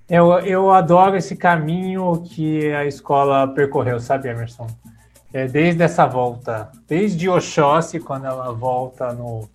Eu, 0.08 0.32
eu 0.40 0.72
adoro 0.72 1.16
esse 1.16 1.36
caminho 1.36 2.22
que 2.22 2.72
a 2.72 2.84
escola 2.84 3.46
percorreu, 3.46 4.00
sabe, 4.00 4.28
Emerson? 4.28 4.66
É, 5.36 5.46
desde 5.46 5.82
essa 5.82 6.06
volta, 6.06 6.72
desde 6.88 7.28
Oxóssi, 7.28 8.00
quando 8.00 8.24
ela 8.24 8.50
volta 8.52 9.12
no, 9.12 9.46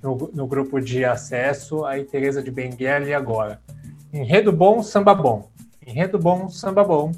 no, 0.00 0.30
no, 0.32 0.46
grupo 0.46 0.80
de 0.80 1.04
acesso, 1.04 1.84
aí 1.84 2.04
Teresa 2.04 2.40
de 2.40 2.52
Benguela 2.52 3.04
e 3.08 3.12
agora. 3.12 3.60
Enredo 4.12 4.52
bom, 4.52 4.80
samba 4.80 5.12
bom. 5.12 5.50
Enredo 5.84 6.20
bom, 6.20 6.48
samba 6.48 6.84
bom. 6.84 7.10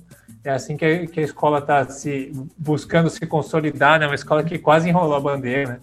É 0.42 0.48
assim 0.48 0.78
que 0.78 0.84
a, 0.86 1.06
que 1.06 1.20
a 1.20 1.24
escola 1.24 1.58
está 1.58 1.86
se 1.90 2.32
buscando 2.56 3.10
se 3.10 3.26
consolidar, 3.26 4.00
né? 4.00 4.06
Uma 4.06 4.14
escola 4.14 4.42
que 4.42 4.58
quase 4.58 4.88
enrolou 4.88 5.16
a 5.16 5.20
bandeira, 5.20 5.72
né? 5.72 5.80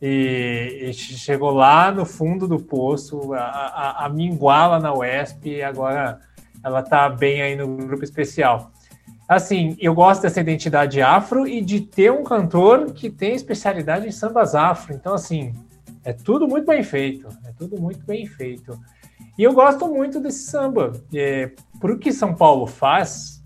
E, 0.00 0.88
e 0.88 0.94
chegou 0.94 1.50
lá 1.50 1.92
no 1.92 2.06
fundo 2.06 2.48
do 2.48 2.58
poço, 2.58 3.34
a, 3.34 3.40
a, 3.40 4.06
a 4.06 4.08
minguá 4.08 4.78
na 4.78 4.94
UESP, 4.94 5.50
e 5.50 5.62
agora 5.62 6.20
ela 6.64 6.80
está 6.80 7.06
bem 7.10 7.42
aí 7.42 7.54
no 7.54 7.66
grupo 7.76 8.02
especial 8.02 8.72
assim, 9.28 9.76
eu 9.80 9.94
gosto 9.94 10.22
dessa 10.22 10.40
identidade 10.40 11.00
afro 11.02 11.46
e 11.46 11.60
de 11.60 11.80
ter 11.80 12.12
um 12.12 12.22
cantor 12.22 12.92
que 12.92 13.10
tem 13.10 13.34
especialidade 13.34 14.06
em 14.06 14.12
sambas 14.12 14.54
afro. 14.54 14.94
Então, 14.94 15.14
assim, 15.14 15.52
é 16.04 16.12
tudo 16.12 16.46
muito 16.46 16.66
bem 16.66 16.82
feito. 16.82 17.26
É 17.44 17.52
tudo 17.58 17.80
muito 17.80 18.04
bem 18.06 18.26
feito. 18.26 18.78
E 19.36 19.42
eu 19.42 19.52
gosto 19.52 19.88
muito 19.88 20.20
desse 20.20 20.50
samba. 20.50 20.92
É, 21.12 21.50
o 21.82 21.98
que 21.98 22.12
São 22.12 22.34
Paulo 22.34 22.66
faz, 22.66 23.42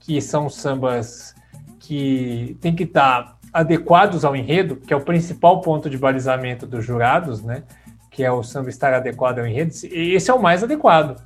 que 0.00 0.20
são 0.20 0.48
sambas 0.48 1.34
que 1.80 2.56
tem 2.60 2.74
que 2.74 2.84
estar 2.84 3.22
tá 3.22 3.36
adequados 3.52 4.24
ao 4.24 4.36
enredo, 4.36 4.76
que 4.76 4.92
é 4.92 4.96
o 4.96 5.00
principal 5.00 5.60
ponto 5.60 5.90
de 5.90 5.98
balizamento 5.98 6.66
dos 6.66 6.84
jurados, 6.84 7.42
né? 7.42 7.64
Que 8.10 8.24
é 8.24 8.30
o 8.30 8.42
samba 8.42 8.70
estar 8.70 8.94
adequado 8.94 9.40
ao 9.40 9.46
enredo. 9.46 9.72
Esse 9.90 10.30
é 10.30 10.34
o 10.34 10.40
mais 10.40 10.62
adequado. 10.62 11.20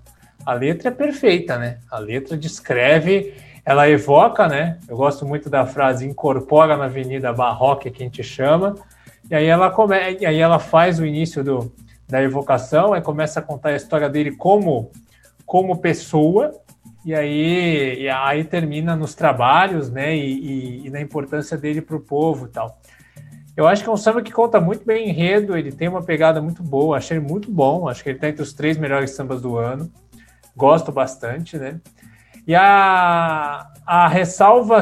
A 0.45 0.55
letra 0.55 0.89
é 0.89 0.93
perfeita, 0.93 1.59
né? 1.59 1.79
A 1.91 1.99
letra 1.99 2.37
descreve 2.37 3.35
ela 3.65 3.89
evoca, 3.89 4.49
né? 4.49 4.79
Eu 4.89 4.97
gosto 4.97 5.27
muito 5.27 5.49
da 5.51 5.67
frase 5.67 6.07
incorpora 6.07 6.77
na 6.77 6.87
Avenida 6.87 7.33
Barroca, 7.33 7.91
que 7.91 8.03
a 8.03 8.07
gente 8.07 8.23
chama. 8.23 8.75
E 9.31 9.35
aí 9.35 9.47
ela 9.47 9.71
come... 9.71 9.97
e 10.21 10.27
aí 10.27 10.39
ela 10.39 10.59
faz 10.59 10.99
o 10.99 11.07
início 11.07 11.45
do, 11.45 11.73
da 12.09 12.23
evocação, 12.23 12.97
e 12.97 13.01
começa 13.01 13.41
a 13.41 13.43
contar 13.43 13.71
a 13.71 13.77
história 13.77 14.09
dele 14.09 14.33
como 14.33 14.91
como 15.47 15.79
pessoa, 15.79 16.53
E 17.05 17.15
aí, 17.15 18.03
e 18.03 18.09
aí 18.09 18.45
termina 18.45 18.95
nos 18.95 19.15
trabalhos, 19.15 19.91
né? 19.91 20.15
E, 20.15 20.83
e, 20.83 20.87
e 20.87 20.91
na 20.91 21.01
importância 21.01 21.57
dele 21.57 21.81
para 21.81 21.97
o 21.97 22.01
povo 22.01 22.47
e 22.47 22.49
tal. 22.51 22.79
Eu 23.57 23.67
acho 23.67 23.83
que 23.83 23.89
é 23.89 23.93
um 23.93 23.97
samba 23.97 24.23
que 24.23 24.33
conta 24.33 24.61
muito 24.61 24.85
bem 24.85 25.09
enredo, 25.09 25.57
ele 25.57 25.73
tem 25.73 25.89
uma 25.89 26.03
pegada 26.03 26.41
muito 26.41 26.63
boa, 26.63 26.97
achei 26.97 27.17
ele 27.17 27.27
muito 27.27 27.51
bom, 27.51 27.89
acho 27.89 28.03
que 28.03 28.11
ele 28.11 28.17
está 28.19 28.29
entre 28.29 28.43
os 28.43 28.53
três 28.53 28.79
melhores 28.79 29.11
sambas 29.11 29.43
do 29.43 29.57
ano. 29.57 29.91
Gosto 30.57 30.93
bastante, 30.93 31.59
né? 31.59 31.81
E 32.47 32.55
a, 32.55 33.67
a 33.87 34.09
ressalva, 34.09 34.81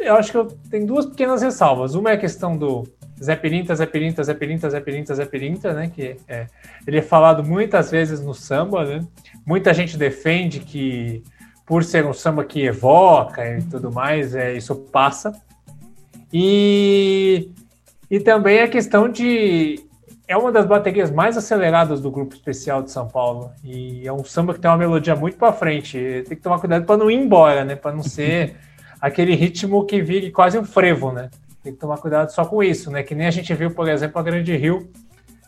eu 0.00 0.16
acho 0.16 0.30
que 0.30 0.38
eu 0.38 0.46
tenho 0.70 0.86
duas 0.86 1.06
pequenas 1.06 1.42
ressalvas. 1.42 1.94
Uma 1.94 2.10
é 2.10 2.14
a 2.14 2.18
questão 2.18 2.56
do 2.56 2.84
Zé 3.22 3.36
Pirinta, 3.36 3.74
Zé 3.74 3.86
Pirinta, 3.86 4.22
Zé 4.22 4.34
Pirinta, 4.34 4.70
Zé 4.70 4.80
Pirinta, 4.80 5.14
Zé 5.14 5.24
Pirinta, 5.24 5.72
né? 5.72 5.90
Que 5.94 6.16
é, 6.28 6.46
ele 6.86 6.98
é 6.98 7.02
falado 7.02 7.42
muitas 7.42 7.90
vezes 7.90 8.20
no 8.20 8.34
samba, 8.34 8.84
né? 8.84 9.06
Muita 9.44 9.72
gente 9.72 9.96
defende 9.96 10.60
que 10.60 11.22
por 11.64 11.82
ser 11.82 12.04
um 12.06 12.12
samba 12.12 12.44
que 12.44 12.64
evoca 12.64 13.58
e 13.58 13.62
tudo 13.62 13.90
mais, 13.90 14.34
é, 14.34 14.54
isso 14.54 14.74
passa. 14.74 15.32
E, 16.32 17.50
e 18.10 18.20
também 18.20 18.60
a 18.60 18.68
questão 18.68 19.08
de 19.08 19.84
é 20.28 20.36
uma 20.36 20.50
das 20.50 20.66
baterias 20.66 21.10
mais 21.10 21.36
aceleradas 21.36 22.00
do 22.00 22.10
grupo 22.10 22.34
especial 22.34 22.82
de 22.82 22.90
São 22.90 23.06
Paulo 23.06 23.52
e 23.62 24.06
é 24.06 24.12
um 24.12 24.24
samba 24.24 24.54
que 24.54 24.60
tem 24.60 24.70
uma 24.70 24.76
melodia 24.76 25.14
muito 25.14 25.36
para 25.36 25.52
frente. 25.52 26.24
Tem 26.26 26.36
que 26.36 26.42
tomar 26.42 26.58
cuidado 26.58 26.84
para 26.84 26.96
não 26.96 27.10
ir 27.10 27.14
embora, 27.14 27.64
né? 27.64 27.76
Para 27.76 27.92
não 27.92 28.02
ser 28.02 28.56
aquele 29.00 29.34
ritmo 29.34 29.84
que 29.84 30.02
vire 30.02 30.32
quase 30.32 30.58
um 30.58 30.64
frevo, 30.64 31.12
né? 31.12 31.30
Tem 31.62 31.72
que 31.72 31.78
tomar 31.78 31.98
cuidado 31.98 32.30
só 32.30 32.44
com 32.44 32.62
isso, 32.62 32.90
né? 32.90 33.04
Que 33.04 33.14
nem 33.14 33.26
a 33.26 33.30
gente 33.30 33.52
viu, 33.54 33.70
por 33.70 33.88
exemplo, 33.88 34.18
a 34.18 34.22
Grande 34.22 34.56
Rio, 34.56 34.90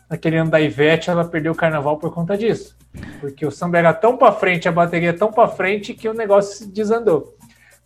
naquele 0.09 0.37
ano 0.37 0.49
da 0.49 0.61
Ivete, 0.61 1.09
ela 1.09 1.25
perdeu 1.25 1.51
o 1.51 1.55
carnaval 1.55 1.97
por 1.97 2.13
conta 2.13 2.37
disso. 2.37 2.77
Porque 3.19 3.45
o 3.45 3.51
samba 3.51 3.77
era 3.77 3.93
tão 3.93 4.17
para 4.17 4.31
frente, 4.31 4.67
a 4.67 4.71
bateria 4.71 5.13
tão 5.13 5.31
para 5.31 5.47
frente 5.49 5.93
que 5.93 6.07
o 6.07 6.13
negócio 6.13 6.65
desandou. 6.67 7.35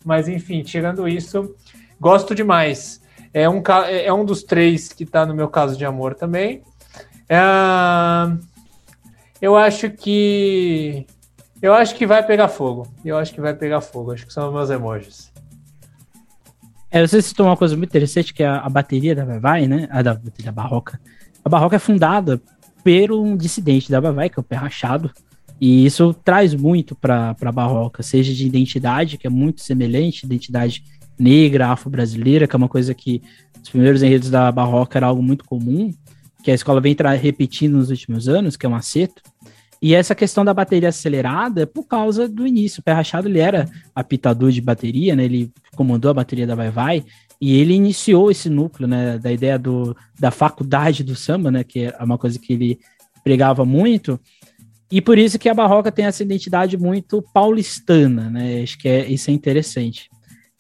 Mas 0.06 0.28
enfim, 0.28 0.62
tirando 0.62 1.08
isso, 1.08 1.56
gosto 2.00 2.36
demais. 2.36 3.02
É 3.34 3.50
um, 3.50 3.64
é 3.90 4.14
um 4.14 4.24
dos 4.24 4.44
três 4.44 4.94
que 4.94 5.04
está 5.04 5.26
no 5.26 5.34
meu 5.34 5.48
caso 5.48 5.76
de 5.76 5.86
amor 5.86 6.14
também. 6.14 6.62
É, 7.34 8.38
eu 9.42 9.56
acho 9.56 9.90
que. 9.90 11.08
Eu 11.60 11.74
acho 11.74 11.96
que 11.96 12.06
vai 12.06 12.24
pegar 12.24 12.48
fogo. 12.48 12.88
Eu 13.04 13.18
acho 13.18 13.34
que 13.34 13.42
vai 13.42 13.56
pegar 13.56 13.82
fogo. 13.82 14.12
Acho 14.12 14.28
que 14.28 14.34
são 14.34 14.52
meus 14.52 14.70
emojis. 14.70 15.32
É, 16.92 17.02
você 17.02 17.20
citou 17.22 17.48
uma 17.48 17.58
coisa 17.58 17.76
muito 17.76 17.90
interessante, 17.90 18.34
que 18.34 18.44
é 18.44 18.48
a, 18.48 18.70
bateria 18.70 19.16
da 19.16 19.40
Vai, 19.40 19.66
né? 19.66 19.88
A 19.90 20.04
da, 20.04 20.14
da 20.14 20.52
Barroca. 20.52 21.00
A 21.44 21.50
Barroca 21.50 21.78
é 21.78 21.80
fundada 21.80 22.40
por 22.84 23.12
um 23.12 23.36
dissidente 23.36 23.90
da 23.90 24.00
Vai, 24.00 24.30
que 24.30 24.40
é 24.40 24.42
o 24.42 24.44
Pé 24.44 24.56
Rachado. 24.56 25.10
E 25.60 25.86
isso 25.86 26.14
traz 26.14 26.54
muito 26.54 26.94
para 26.96 27.36
a 27.42 27.52
Barroca, 27.52 28.04
seja 28.04 28.32
de 28.34 28.46
identidade, 28.46 29.18
que 29.18 29.26
é 29.26 29.30
muito 29.30 29.62
semelhante, 29.62 30.26
identidade 30.26 30.84
negra, 31.18 31.70
afro-brasileira, 31.70 32.48
que 32.48 32.56
é 32.56 32.58
uma 32.58 32.70
coisa 32.70 32.94
que 32.94 33.24
os 33.64 33.70
primeiros 33.70 34.04
enredos 34.04 34.30
da 34.30 34.52
Barroca 34.52 35.00
era 35.00 35.08
algo 35.08 35.24
muito 35.24 35.46
comum, 35.46 35.90
que 36.44 36.52
a 36.52 36.54
escola 36.54 36.82
vem 36.82 36.96
repetindo 37.20 37.78
nos 37.78 37.90
últimos 37.90 38.28
anos, 38.28 38.58
que 38.58 38.66
é 38.66 38.70
um 38.70 38.76
acerto. 38.76 39.22
E 39.82 39.94
essa 39.94 40.14
questão 40.14 40.46
da 40.46 40.54
bateria 40.54 40.90
acelerada 40.90 41.64
é 41.64 41.66
por 41.66 41.86
causa 41.86 42.28
do 42.28 42.46
início. 42.46 42.80
O 42.80 42.84
Pé 42.84 42.94
Rachado 42.94 43.28
ele 43.28 43.40
era 43.40 43.70
apitador 43.96 44.52
de 44.52 44.62
bateria, 44.62 45.16
né? 45.16 45.26
Ele 45.26 45.52
comandou 45.76 46.12
a 46.12 46.14
bateria 46.14 46.48
da 46.48 46.56
Vai 46.56 46.70
Vai 46.70 47.04
e 47.40 47.58
ele 47.60 47.74
iniciou 47.74 48.32
esse 48.32 48.50
núcleo, 48.50 48.88
né? 48.88 49.18
Da 49.18 49.32
ideia 49.32 49.60
do, 49.60 49.96
da 50.18 50.32
faculdade 50.32 51.04
do 51.04 51.16
samba, 51.16 51.52
né? 51.52 51.64
Que 51.64 51.86
é 51.86 52.04
uma 52.04 52.18
coisa 52.18 52.40
que 52.40 52.54
ele 52.54 52.80
pregava 53.24 53.66
muito. 53.66 54.20
E 54.90 55.02
por 55.02 55.18
isso 55.18 55.40
que 55.40 55.50
a 55.50 55.54
Barroca 55.54 55.92
tem 55.92 56.06
essa 56.06 56.24
identidade 56.24 56.78
muito 56.78 57.22
paulistana, 57.34 58.30
né? 58.30 58.62
Acho 58.62 58.78
que 58.78 58.88
é, 58.88 59.08
isso 59.08 59.30
é 59.30 59.34
interessante. 59.34 60.10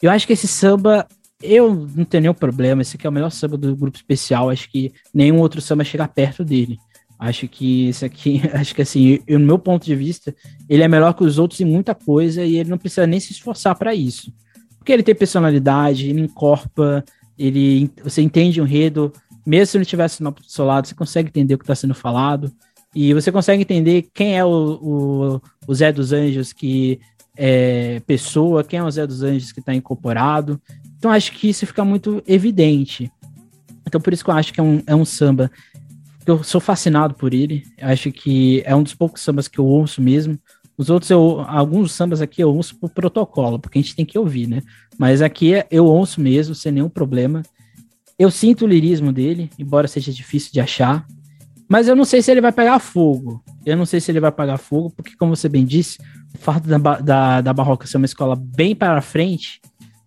Eu 0.01 0.11
acho 0.11 0.27
que 0.27 0.33
esse 0.33 0.47
samba 0.47 1.07
eu 1.43 1.87
não 1.95 2.05
tenho 2.05 2.21
nenhum 2.21 2.33
problema. 2.33 2.81
Esse 2.81 2.95
aqui 2.95 3.05
é 3.05 3.09
o 3.09 3.13
melhor 3.13 3.29
samba 3.29 3.57
do 3.57 3.75
grupo 3.75 3.97
especial. 3.97 4.49
Acho 4.49 4.69
que 4.69 4.91
nenhum 5.13 5.39
outro 5.39 5.61
samba 5.61 5.83
chega 5.83 6.07
perto 6.07 6.43
dele. 6.43 6.79
Acho 7.19 7.47
que 7.47 7.89
esse 7.89 8.05
aqui, 8.05 8.41
acho 8.53 8.73
que 8.73 8.81
assim, 8.81 9.19
eu, 9.27 9.39
no 9.39 9.45
meu 9.45 9.59
ponto 9.59 9.85
de 9.85 9.95
vista, 9.95 10.33
ele 10.69 10.83
é 10.83 10.87
melhor 10.87 11.13
que 11.13 11.23
os 11.23 11.37
outros 11.37 11.59
em 11.61 11.65
muita 11.65 11.93
coisa 11.93 12.43
e 12.43 12.57
ele 12.57 12.69
não 12.69 12.77
precisa 12.77 13.05
nem 13.05 13.19
se 13.19 13.31
esforçar 13.31 13.75
para 13.75 13.93
isso. 13.93 14.33
Porque 14.77 14.91
ele 14.91 15.03
tem 15.03 15.15
personalidade, 15.15 16.09
ele 16.09 16.21
encorpa, 16.21 17.03
ele, 17.37 17.89
você 18.03 18.21
entende 18.21 18.59
o 18.59 18.65
enredo, 18.65 19.13
mesmo 19.45 19.67
se 19.67 19.77
não 19.77 19.85
tivesse 19.85 20.23
no 20.23 20.35
seu 20.47 20.65
lado, 20.65 20.87
você 20.87 20.95
consegue 20.95 21.29
entender 21.29 21.53
o 21.53 21.57
que 21.57 21.63
está 21.63 21.75
sendo 21.75 21.93
falado. 21.93 22.51
E 22.95 23.13
você 23.13 23.31
consegue 23.31 23.61
entender 23.61 24.07
quem 24.13 24.37
é 24.37 24.45
o, 24.45 24.49
o, 24.49 25.41
o 25.67 25.73
Zé 25.73 25.91
dos 25.91 26.11
Anjos 26.11 26.53
que 26.53 26.99
é 27.35 28.01
pessoa, 28.05 28.63
quem 28.63 28.79
é 28.79 28.83
o 28.83 28.91
Zé 28.91 29.07
dos 29.07 29.23
Anjos 29.23 29.51
que 29.51 29.59
está 29.59 29.73
incorporado. 29.73 30.61
Então 31.03 31.11
acho 31.11 31.33
que 31.33 31.49
isso 31.49 31.67
fica 31.67 31.83
muito 31.83 32.23
evidente. 32.25 33.11
Então 33.85 33.99
por 33.99 34.13
isso 34.13 34.23
que 34.23 34.29
eu 34.29 34.35
acho 34.35 34.53
que 34.53 34.61
é 34.61 34.63
um, 34.63 34.81
é 34.87 34.95
um 34.95 35.03
samba. 35.03 35.51
Eu 36.25 36.41
sou 36.45 36.61
fascinado 36.61 37.13
por 37.13 37.33
ele. 37.33 37.65
Eu 37.77 37.89
acho 37.89 38.09
que 38.09 38.63
é 38.65 38.73
um 38.73 38.81
dos 38.81 38.93
poucos 38.93 39.21
sambas 39.21 39.49
que 39.49 39.59
eu 39.59 39.65
ouço 39.65 40.01
mesmo. 40.01 40.39
Os 40.77 40.89
outros, 40.89 41.11
eu, 41.11 41.41
alguns 41.45 41.91
sambas 41.91 42.21
aqui 42.21 42.41
eu 42.41 42.55
ouço 42.55 42.79
por 42.79 42.89
protocolo, 42.89 43.59
porque 43.59 43.79
a 43.79 43.81
gente 43.81 43.97
tem 43.97 44.05
que 44.05 44.17
ouvir, 44.17 44.47
né? 44.47 44.61
Mas 44.97 45.21
aqui 45.21 45.51
eu 45.69 45.85
ouço 45.85 46.21
mesmo, 46.21 46.55
sem 46.55 46.71
nenhum 46.71 46.87
problema. 46.87 47.43
Eu 48.17 48.31
sinto 48.31 48.63
o 48.63 48.67
lirismo 48.67 49.11
dele, 49.11 49.49
embora 49.59 49.89
seja 49.89 50.09
difícil 50.09 50.53
de 50.53 50.61
achar. 50.61 51.05
Mas 51.67 51.89
eu 51.89 51.97
não 51.97 52.05
sei 52.05 52.21
se 52.21 52.31
ele 52.31 52.39
vai 52.39 52.53
pegar 52.53 52.79
fogo. 52.79 53.43
Eu 53.65 53.75
não 53.75 53.85
sei 53.85 53.99
se 53.99 54.09
ele 54.09 54.21
vai 54.21 54.31
pegar 54.31 54.57
fogo, 54.57 54.89
porque, 54.89 55.17
como 55.17 55.35
você 55.35 55.49
bem 55.49 55.65
disse, 55.65 55.97
o 56.33 56.37
fato 56.37 56.65
da, 56.65 56.77
da, 56.77 57.41
da 57.41 57.53
Barroca 57.53 57.87
ser 57.87 57.97
uma 57.97 58.05
escola 58.05 58.37
bem 58.37 58.73
para 58.73 59.01
frente, 59.01 59.59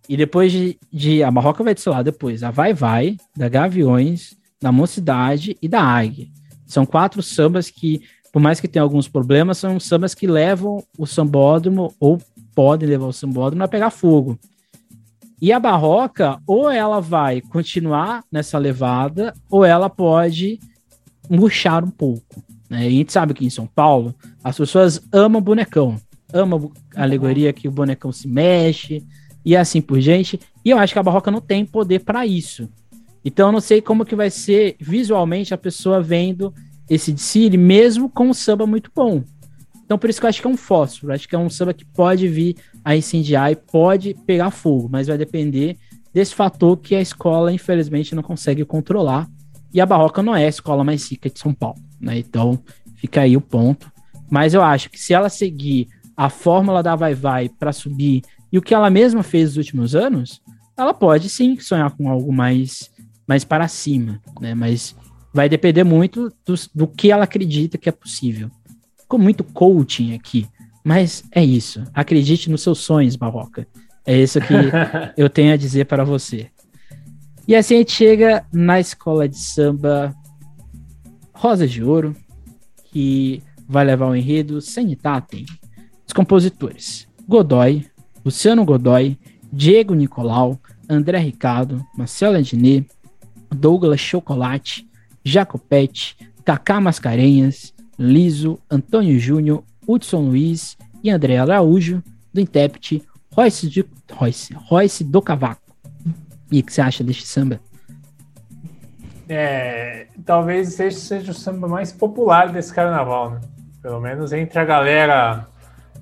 e 0.09 0.17
depois 0.17 0.53
de, 0.53 0.79
de 0.93 1.23
a 1.23 1.31
Barroca 1.31 1.65
vai 1.65 1.75
lá 1.87 2.03
depois, 2.03 2.43
a 2.43 2.51
Vai 2.51 2.73
Vai, 2.73 3.17
da 3.37 3.49
Gaviões, 3.49 4.37
da 4.61 4.71
Mocidade 4.71 5.57
e 5.61 5.69
da 5.69 5.83
Águia. 5.83 6.29
São 6.67 6.85
quatro 6.85 7.23
sambas 7.23 7.71
que, 7.71 8.03
por 8.33 8.41
mais 8.41 8.61
que 8.61 8.69
tenham 8.69 8.85
alguns 8.85 9.09
problemas, 9.09 9.59
são 9.59 9.79
sambas 9.79 10.15
que 10.15 10.27
levam 10.27 10.83
o 10.99 11.07
sambódromo, 11.07 11.95
ou 12.01 12.21
podem 12.55 12.89
levar 12.89 13.07
o 13.07 13.13
sambódromo 13.13 13.63
a 13.63 13.69
pegar 13.69 13.91
fogo. 13.91 14.39
E 15.41 15.53
a 15.53 15.61
Barroca, 15.61 16.41
ou 16.47 16.71
ela 16.71 17.01
vai 17.01 17.41
continuar 17.41 18.25
nessa 18.33 18.59
levada, 18.59 19.35
ou 19.51 19.65
ela 19.65 19.91
pode 19.91 20.59
murchar 21.29 21.85
um 21.85 21.91
pouco. 21.91 22.43
Né? 22.69 22.87
a 22.87 22.91
gente 22.91 23.13
sabe 23.13 23.35
que 23.35 23.45
em 23.45 23.51
São 23.51 23.67
Paulo, 23.67 24.15
as 24.43 24.57
pessoas 24.57 25.01
amam 25.13 25.41
bonecão. 25.41 26.01
Amam 26.33 26.73
a 26.95 27.03
alegoria 27.03 27.53
que 27.53 27.69
o 27.69 27.71
bonecão 27.71 28.11
se 28.11 28.27
mexe, 28.27 29.05
e 29.47 29.57
assim 29.57 29.81
por 29.81 30.01
diante. 30.01 30.41
E 30.65 30.71
eu 30.71 30.79
acho 30.79 30.93
que 30.93 30.99
a 30.99 31.03
Barroca 31.03 31.31
não 31.31 31.41
tem 31.41 31.65
poder 31.65 32.01
para 32.01 32.27
isso. 32.27 32.69
Então 33.25 33.49
eu 33.49 33.53
não 33.53 33.61
sei 33.61 33.81
como 33.81 34.05
que 34.05 34.17
vai 34.17 34.29
ser 34.29 34.75
visualmente 34.81 35.55
a 35.55 35.59
pessoa 35.59 36.03
vendo 36.03 36.53
esse 36.91 37.13
desfile, 37.13 37.57
mesmo 37.57 38.09
com 38.09 38.29
um 38.29 38.35
samba 38.35 38.67
muito 38.67 38.91
bom. 38.95 39.23
Então 39.85 39.97
por 39.97 40.11
isso 40.11 40.19
que 40.19 40.27
eu 40.27 40.29
acho 40.29 40.41
que 40.41 40.47
é 40.49 40.51
um 40.51 40.57
fósforo, 40.57 41.13
acho 41.13 41.29
que 41.29 41.37
é 41.37 41.39
um 41.39 41.49
samba 41.49 41.73
que 41.73 41.85
pode 41.85 42.27
vir 42.27 42.57
a 42.85 42.97
incendiar 42.97 43.53
e 43.53 43.57
pode 43.57 44.15
pegar 44.27 44.51
fogo, 44.51 44.89
mas 44.91 45.07
vai 45.07 45.17
depender 45.17 45.77
desse 46.13 46.35
fator 46.35 46.77
que 46.77 46.97
a 46.97 47.01
escola 47.01 47.53
infelizmente 47.53 48.15
não 48.15 48.23
consegue 48.23 48.65
controlar. 48.65 49.29
E 49.73 49.81
a 49.81 49.87
Barroca 49.87 50.23
não 50.23 50.35
é 50.35 50.47
a 50.47 50.49
escola 50.49 50.83
mais 50.83 51.09
rica 51.11 51.31
de 51.31 51.39
São 51.39 51.55
Paulo, 51.55 51.79
né? 52.01 52.19
Então 52.19 52.59
fica 52.97 53.21
aí 53.21 53.37
o 53.37 53.41
ponto. 53.41 53.93
Mas 54.29 54.55
eu 54.55 54.63
acho 54.63 54.91
que 54.91 54.99
se 54.99 55.15
ela 55.15 55.29
seguir 55.29 55.89
a 56.17 56.31
fórmula 56.31 56.83
da 56.83 56.97
Vai 56.97 57.15
Vai 57.15 57.49
para 57.49 57.73
subir 57.73 58.23
e 58.57 58.59
o 58.59 58.63
que 58.63 58.73
ela 58.73 58.89
mesma 58.89 59.23
fez 59.23 59.51
nos 59.51 59.59
últimos 59.59 59.95
anos, 59.95 60.41
ela 60.79 60.95
pode 60.95 61.29
sim 61.29 61.61
sonhar 61.61 61.95
com 61.95 62.09
algo 62.09 62.33
mais, 62.33 62.91
mais 63.29 63.45
para 63.45 63.69
cima, 63.69 64.19
né? 64.41 64.55
Mas 64.55 64.97
vai 65.31 65.47
depender 65.47 65.85
muito 65.85 66.33
do, 66.43 66.55
do 66.75 66.89
que 66.89 67.11
ela 67.11 67.25
acredita 67.25 67.77
que 67.77 67.87
é 67.87 67.93
possível. 67.93 68.51
Ficou 68.99 69.19
muito 69.19 69.45
coaching 69.45 70.15
aqui, 70.15 70.49
mas 70.83 71.23
é 71.33 71.45
isso. 71.45 71.85
Acredite 71.93 72.51
nos 72.51 72.63
seus 72.63 72.79
sonhos, 72.79 73.15
Barroca. 73.15 73.69
É 74.07 74.19
isso 74.19 74.41
que 74.41 74.55
eu 75.19 75.29
tenho 75.29 75.53
a 75.53 75.57
dizer 75.59 75.85
para 75.85 76.03
você. 76.03 76.49
E 77.47 77.55
assim 77.55 77.75
a 77.75 77.79
gente 77.81 77.93
chega 77.93 78.43
na 78.51 78.81
escola 78.81 79.29
de 79.29 79.37
samba 79.37 80.15
Rosa 81.35 81.69
de 81.69 81.85
Ouro, 81.85 82.17
que 82.87 83.43
vai 83.69 83.85
levar 83.85 84.07
o 84.07 84.17
enredo 84.17 84.63
Sanitatem. 84.63 85.45
Os 86.07 86.15
compositores: 86.15 87.07
Godoy, 87.29 87.85
Luciano 88.27 88.65
Godoy, 88.65 89.17
Diego 89.53 89.95
Nicolau, 89.95 90.59
André 90.89 91.17
Ricardo, 91.19 91.87
Marcelo 91.97 92.37
Adnet, 92.37 92.85
Douglas 93.55 94.01
Chocolate, 94.01 94.85
Jacopete, 95.25 96.17
Cacá 96.45 96.81
Mascarenhas, 96.81 97.73
Liso, 97.97 98.59
Antônio 98.69 99.17
Júnior, 99.21 99.63
Hudson 99.87 100.23
Luiz 100.23 100.77
e 101.05 101.09
André 101.09 101.39
Araújo, 101.39 102.03
do 102.35 102.41
intérprete 102.41 103.01
Royce, 103.33 103.69
de, 103.69 103.87
Royce, 104.13 104.55
Royce 104.55 105.05
do 105.05 105.23
Cavaco. 105.23 105.73
E 106.51 106.59
o 106.59 106.65
que 106.65 106.73
você 106.73 106.81
acha 106.81 107.05
deste 107.05 107.29
samba? 107.29 107.61
É, 109.29 110.09
talvez 110.25 110.81
esse 110.81 110.99
seja 110.99 111.31
o 111.31 111.35
samba 111.35 111.69
mais 111.69 111.93
popular 111.93 112.51
desse 112.51 112.75
carnaval, 112.75 113.31
né? 113.31 113.41
Pelo 113.81 114.01
menos 114.01 114.33
entre 114.33 114.59
a 114.59 114.65
galera 114.65 115.47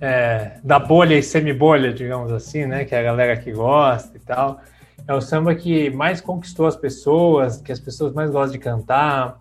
é, 0.01 0.59
da 0.63 0.79
bolha 0.79 1.17
e 1.17 1.23
semi-bolha, 1.23 1.93
digamos 1.93 2.33
assim, 2.33 2.67
né? 2.67 2.85
Que 2.85 2.95
é 2.95 3.01
a 3.01 3.03
galera 3.03 3.37
que 3.37 3.53
gosta 3.53 4.17
e 4.17 4.21
tal. 4.21 4.61
É 5.07 5.13
o 5.13 5.21
samba 5.21 5.55
que 5.55 5.91
mais 5.91 6.21
conquistou 6.21 6.67
as 6.67 6.77
pessoas, 6.77 7.61
que 7.61 7.71
as 7.71 7.81
pessoas 7.81 8.13
mais 8.13 8.31
gostam 8.31 8.53
de 8.53 8.59
cantar. 8.59 9.39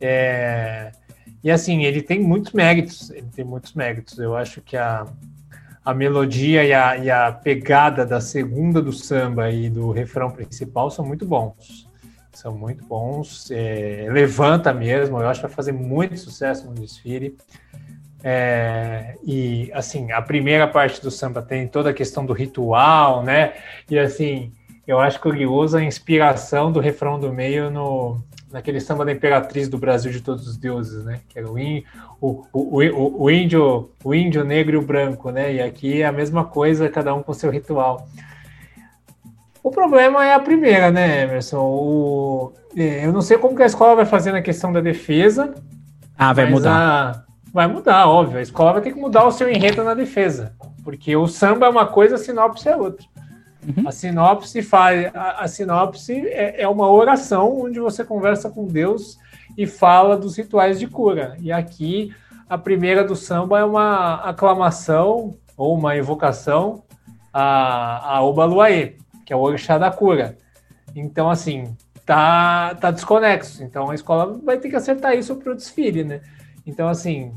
É, 0.00 0.92
e 1.42 1.50
assim, 1.50 1.84
ele 1.84 2.02
tem 2.02 2.20
muitos 2.20 2.52
méritos, 2.52 3.10
ele 3.10 3.28
tem 3.34 3.44
muitos 3.44 3.72
méritos. 3.74 4.18
Eu 4.18 4.36
acho 4.36 4.60
que 4.60 4.76
a, 4.76 5.06
a 5.84 5.94
melodia 5.94 6.64
e 6.64 6.72
a, 6.72 6.96
e 6.98 7.10
a 7.10 7.32
pegada 7.32 8.04
da 8.04 8.20
segunda 8.20 8.82
do 8.82 8.92
samba 8.92 9.50
e 9.50 9.70
do 9.70 9.90
refrão 9.90 10.30
principal 10.30 10.90
são 10.90 11.04
muito 11.04 11.24
bons. 11.24 11.88
São 12.32 12.56
muito 12.56 12.84
bons. 12.84 13.50
É, 13.50 14.06
levanta 14.10 14.72
mesmo, 14.72 15.18
eu 15.18 15.28
acho 15.28 15.40
que 15.40 15.46
vai 15.46 15.54
fazer 15.54 15.72
muito 15.72 16.18
sucesso 16.18 16.66
no 16.66 16.74
desfile. 16.74 17.36
É, 18.22 19.16
e 19.24 19.70
assim, 19.72 20.12
a 20.12 20.20
primeira 20.20 20.66
parte 20.68 21.00
do 21.00 21.10
samba 21.10 21.40
tem 21.40 21.66
toda 21.66 21.90
a 21.90 21.94
questão 21.94 22.24
do 22.24 22.32
ritual, 22.32 23.22
né? 23.22 23.54
E 23.90 23.98
assim, 23.98 24.52
eu 24.86 25.00
acho 25.00 25.20
curioso 25.20 25.76
a 25.76 25.82
inspiração 25.82 26.70
do 26.70 26.80
refrão 26.80 27.18
do 27.18 27.32
meio 27.32 27.70
no, 27.70 28.22
naquele 28.52 28.80
samba 28.80 29.04
da 29.04 29.12
Imperatriz 29.12 29.68
do 29.68 29.78
Brasil 29.78 30.10
de 30.10 30.20
Todos 30.20 30.46
os 30.46 30.56
Deuses, 30.56 31.04
né? 31.04 31.20
Que 31.28 31.38
era 31.38 31.50
o, 31.50 31.58
in, 31.58 31.82
o, 32.20 32.44
o, 32.52 32.82
o, 32.82 33.22
o, 33.22 33.30
índio, 33.30 33.90
o 34.04 34.14
índio 34.14 34.44
negro 34.44 34.74
e 34.74 34.78
o 34.78 34.82
branco, 34.82 35.30
né? 35.30 35.54
E 35.54 35.62
aqui 35.62 36.02
é 36.02 36.06
a 36.06 36.12
mesma 36.12 36.44
coisa, 36.44 36.88
cada 36.88 37.14
um 37.14 37.22
com 37.22 37.32
seu 37.32 37.50
ritual. 37.50 38.06
O 39.62 39.70
problema 39.70 40.24
é 40.24 40.34
a 40.34 40.40
primeira, 40.40 40.90
né, 40.90 41.22
Emerson? 41.22 41.58
O, 41.58 42.52
é, 42.76 43.06
eu 43.06 43.12
não 43.12 43.22
sei 43.22 43.38
como 43.38 43.54
que 43.54 43.62
a 43.62 43.66
escola 43.66 43.94
vai 43.94 44.06
fazer 44.06 44.32
na 44.32 44.42
questão 44.42 44.72
da 44.72 44.80
defesa. 44.80 45.54
Ah, 46.16 46.32
vai 46.32 46.50
mudar. 46.50 47.24
A, 47.26 47.29
vai 47.52 47.66
mudar, 47.66 48.06
óbvio. 48.06 48.38
A 48.38 48.42
escola 48.42 48.74
vai 48.74 48.82
ter 48.82 48.92
que 48.92 49.00
mudar 49.00 49.24
o 49.24 49.32
seu 49.32 49.48
enredo 49.50 49.82
na 49.84 49.94
defesa. 49.94 50.54
Porque 50.82 51.14
o 51.16 51.26
samba 51.26 51.66
é 51.66 51.68
uma 51.68 51.86
coisa, 51.86 52.14
a 52.14 52.18
sinopse 52.18 52.68
é 52.68 52.76
outra. 52.76 53.06
Uhum. 53.66 53.86
A 53.88 53.92
sinopse 53.92 54.62
faz. 54.62 55.14
A, 55.14 55.42
a 55.42 55.48
sinopse 55.48 56.12
é, 56.28 56.62
é, 56.62 56.68
uma 56.68 56.90
oração 56.90 57.60
onde 57.60 57.78
você 57.78 58.04
conversa 58.04 58.50
com 58.50 58.66
Deus 58.66 59.18
e 59.56 59.66
fala 59.66 60.16
dos 60.16 60.36
rituais 60.36 60.78
de 60.78 60.86
cura. 60.86 61.36
E 61.40 61.52
aqui 61.52 62.14
a 62.48 62.56
primeira 62.56 63.04
do 63.04 63.14
samba 63.14 63.58
é 63.58 63.64
uma 63.64 64.16
aclamação 64.16 65.36
ou 65.56 65.76
uma 65.76 65.96
evocação 65.96 66.82
a, 67.32 68.16
a 68.16 68.22
Obaluaê, 68.22 68.94
que 69.24 69.32
é 69.32 69.36
o 69.36 69.40
orixá 69.40 69.78
da 69.78 69.90
cura. 69.90 70.36
Então, 70.96 71.30
assim, 71.30 71.76
tá, 72.04 72.74
tá 72.74 72.90
desconexo. 72.90 73.62
Então 73.62 73.90
a 73.90 73.94
escola 73.94 74.40
vai 74.42 74.58
ter 74.58 74.68
que 74.68 74.76
acertar 74.76 75.14
isso 75.14 75.36
para 75.36 75.52
o 75.52 75.54
desfile, 75.54 76.02
né? 76.02 76.20
Então, 76.70 76.88
assim, 76.88 77.32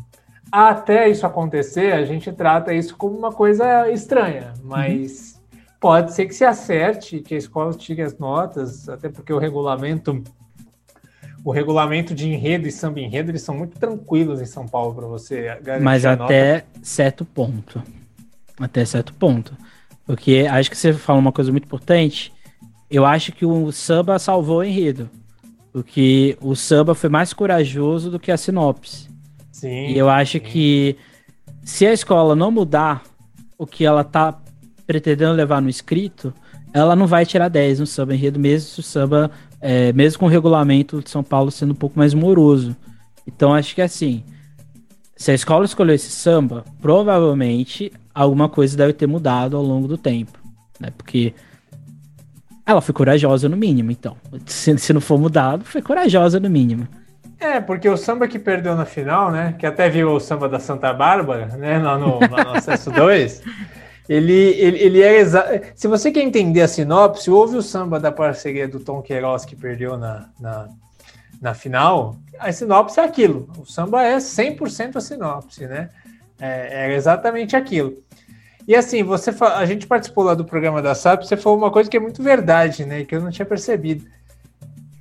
até 0.51 1.09
isso 1.09 1.25
acontecer, 1.25 1.93
a 1.93 2.05
gente 2.05 2.31
trata 2.31 2.73
isso 2.73 2.95
como 2.95 3.17
uma 3.17 3.31
coisa 3.31 3.89
estranha, 3.89 4.53
mas. 4.63 5.35
Uhum 5.35 5.43
Pode 5.83 6.13
ser 6.13 6.27
que 6.27 6.33
se 6.33 6.45
acerte, 6.45 7.19
que 7.19 7.35
a 7.35 7.37
escola 7.37 7.73
tire 7.73 8.01
as 8.01 8.17
notas, 8.17 8.87
até 8.87 9.09
porque 9.09 9.33
o 9.33 9.37
regulamento 9.37 10.23
o 11.43 11.51
regulamento 11.51 12.15
de 12.15 12.29
enredo 12.29 12.65
e 12.65 12.71
samba 12.71 13.01
enredo, 13.01 13.31
eles 13.31 13.41
são 13.41 13.53
muito 13.53 13.77
tranquilos 13.77 14.41
em 14.41 14.45
São 14.45 14.65
Paulo 14.65 14.95
para 14.95 15.07
você 15.07 15.49
Mas 15.81 16.05
até 16.05 16.63
certo 16.81 17.25
ponto. 17.25 17.83
Até 18.57 18.85
certo 18.85 19.13
ponto. 19.13 19.57
Porque 20.05 20.47
acho 20.49 20.69
que 20.69 20.77
você 20.77 20.93
fala 20.93 21.19
uma 21.19 21.33
coisa 21.33 21.51
muito 21.51 21.65
importante. 21.65 22.31
Eu 22.89 23.05
acho 23.05 23.33
que 23.33 23.45
o 23.45 23.69
samba 23.73 24.17
salvou 24.19 24.59
o 24.59 24.63
enredo. 24.63 25.09
Porque 25.73 26.37
o 26.39 26.55
samba 26.55 26.95
foi 26.95 27.09
mais 27.09 27.33
corajoso 27.33 28.09
do 28.09 28.21
que 28.21 28.31
a 28.31 28.37
sinopse. 28.37 29.09
Sim. 29.53 29.87
E 29.87 29.97
eu 29.97 30.09
acho 30.09 30.33
sim. 30.33 30.39
que 30.39 30.97
se 31.63 31.85
a 31.85 31.93
escola 31.93 32.35
não 32.35 32.51
mudar 32.51 33.03
o 33.57 33.65
que 33.65 33.85
ela 33.85 34.03
tá 34.03 34.37
pretendendo 34.85 35.33
levar 35.33 35.61
no 35.61 35.69
escrito, 35.69 36.33
ela 36.73 36.95
não 36.95 37.07
vai 37.07 37.25
tirar 37.25 37.47
10 37.47 37.79
no 37.79 37.87
samba 37.87 38.15
enredo, 38.15 38.39
mesmo 38.39 38.67
se 38.67 38.79
o 38.79 38.83
samba, 38.83 39.31
é, 39.61 39.93
mesmo 39.93 40.19
com 40.19 40.25
o 40.25 40.29
regulamento 40.29 41.01
de 41.01 41.09
São 41.09 41.23
Paulo 41.23 41.51
sendo 41.51 41.71
um 41.71 41.75
pouco 41.75 41.97
mais 41.97 42.13
moroso. 42.13 42.75
Então 43.25 43.53
acho 43.53 43.75
que 43.75 43.81
assim, 43.81 44.23
se 45.15 45.31
a 45.31 45.35
escola 45.35 45.63
escolheu 45.63 45.95
esse 45.95 46.09
samba, 46.09 46.65
provavelmente 46.81 47.93
alguma 48.13 48.49
coisa 48.49 48.75
deve 48.75 48.93
ter 48.93 49.07
mudado 49.07 49.55
ao 49.55 49.63
longo 49.63 49.87
do 49.87 49.97
tempo, 49.97 50.37
né? 50.79 50.89
Porque 50.97 51.33
ela 52.65 52.81
foi 52.81 52.93
corajosa 52.93 53.47
no 53.47 53.55
mínimo, 53.55 53.91
então. 53.91 54.17
Se, 54.45 54.77
se 54.77 54.93
não 54.93 55.01
for 55.01 55.19
mudado, 55.19 55.63
foi 55.63 55.81
corajosa 55.81 56.39
no 56.39 56.49
mínimo. 56.49 56.87
É, 57.43 57.59
porque 57.59 57.89
o 57.89 57.97
samba 57.97 58.25
que 58.25 58.39
perdeu 58.39 58.73
na 58.73 58.85
final, 58.85 59.29
né? 59.29 59.53
Que 59.59 59.65
até 59.65 59.89
viu 59.89 60.11
o 60.11 60.19
samba 60.19 60.47
da 60.47 60.59
Santa 60.59 60.93
Bárbara, 60.93 61.47
né? 61.57 61.77
Lá 61.77 61.97
no, 61.97 62.17
lá 62.21 62.43
no 62.45 62.51
acesso 62.51 62.89
2. 62.95 63.43
Ele, 64.07 64.33
ele, 64.33 64.77
ele 64.77 65.01
é 65.01 65.19
exa... 65.19 65.61
Se 65.75 65.85
você 65.89 66.09
quer 66.09 66.21
entender 66.21 66.61
a 66.61 66.69
sinopse, 66.69 67.29
houve 67.29 67.57
o 67.57 67.61
samba 67.61 67.99
da 67.99 68.13
parceria 68.13 68.65
do 68.65 68.79
Tom 68.79 69.01
Queiroz 69.01 69.43
que 69.43 69.57
perdeu 69.57 69.97
na, 69.97 70.29
na, 70.39 70.69
na 71.41 71.53
final. 71.53 72.15
A 72.39 72.49
sinopse 72.49 72.97
é 72.97 73.03
aquilo. 73.03 73.49
O 73.59 73.65
samba 73.65 74.03
é 74.03 74.15
100% 74.17 74.95
a 74.95 75.01
sinopse, 75.01 75.67
né? 75.67 75.89
É, 76.39 76.85
é, 76.85 76.95
exatamente 76.95 77.57
aquilo. 77.57 77.93
E 78.65 78.73
assim, 78.73 79.03
você 79.03 79.31
a 79.41 79.65
gente 79.65 79.85
participou 79.85 80.23
lá 80.23 80.33
do 80.33 80.45
programa 80.45 80.81
da 80.81 80.95
SAP, 80.95 81.23
você 81.23 81.35
falou 81.35 81.57
uma 81.57 81.71
coisa 81.71 81.89
que 81.89 81.97
é 81.97 81.99
muito 81.99 82.23
verdade, 82.23 82.85
né? 82.85 83.03
Que 83.03 83.15
eu 83.15 83.21
não 83.21 83.31
tinha 83.31 83.45
percebido. 83.45 84.05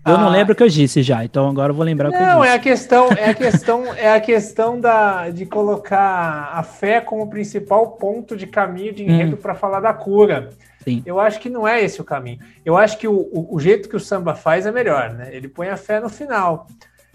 Eu 0.05 0.19
não 0.19 0.27
ah. 0.27 0.31
lembro 0.31 0.53
o 0.53 0.57
que 0.57 0.63
eu 0.63 0.69
disse 0.69 1.01
já, 1.01 1.25
então 1.25 1.49
agora 1.49 1.71
eu 1.71 1.77
vou 1.77 1.85
lembrar 1.85 2.11
não, 2.11 2.15
o 2.15 2.19
que 2.19 2.23
eu 2.23 2.27
disse. 2.27 2.37
Não, 2.37 2.45
é 2.45 2.55
a 2.55 2.59
questão, 2.59 3.09
é 3.13 3.31
a 3.31 3.35
questão, 3.35 3.95
é 3.95 4.13
a 4.13 4.21
questão 4.21 4.81
da, 4.81 5.31
de 5.31 5.47
colocar 5.47 6.51
a 6.53 6.63
fé 6.65 7.01
como 7.01 7.31
principal 7.31 7.93
ponto 7.93 8.37
de 8.37 8.49
caminho 8.49 8.93
de 8.93 9.05
enredo 9.05 9.37
hum. 9.37 9.41
para 9.41 9.55
falar 9.55 9.79
da 9.79 9.93
cura. 9.93 10.51
Sim. 10.83 11.03
Eu 11.07 11.21
acho 11.21 11.39
que 11.39 11.49
não 11.49 11.67
é 11.67 11.81
esse 11.83 12.01
o 12.01 12.05
caminho. 12.05 12.41
Eu 12.65 12.77
acho 12.77 12.99
que 12.99 13.07
o, 13.07 13.15
o, 13.15 13.55
o, 13.55 13.61
jeito 13.61 13.89
que 13.89 13.95
o 13.95 14.01
samba 14.01 14.35
faz 14.35 14.67
é 14.67 14.73
melhor, 14.73 15.11
né? 15.13 15.29
Ele 15.33 15.47
põe 15.47 15.69
a 15.69 15.77
fé 15.77 16.01
no 16.01 16.09
final, 16.09 16.67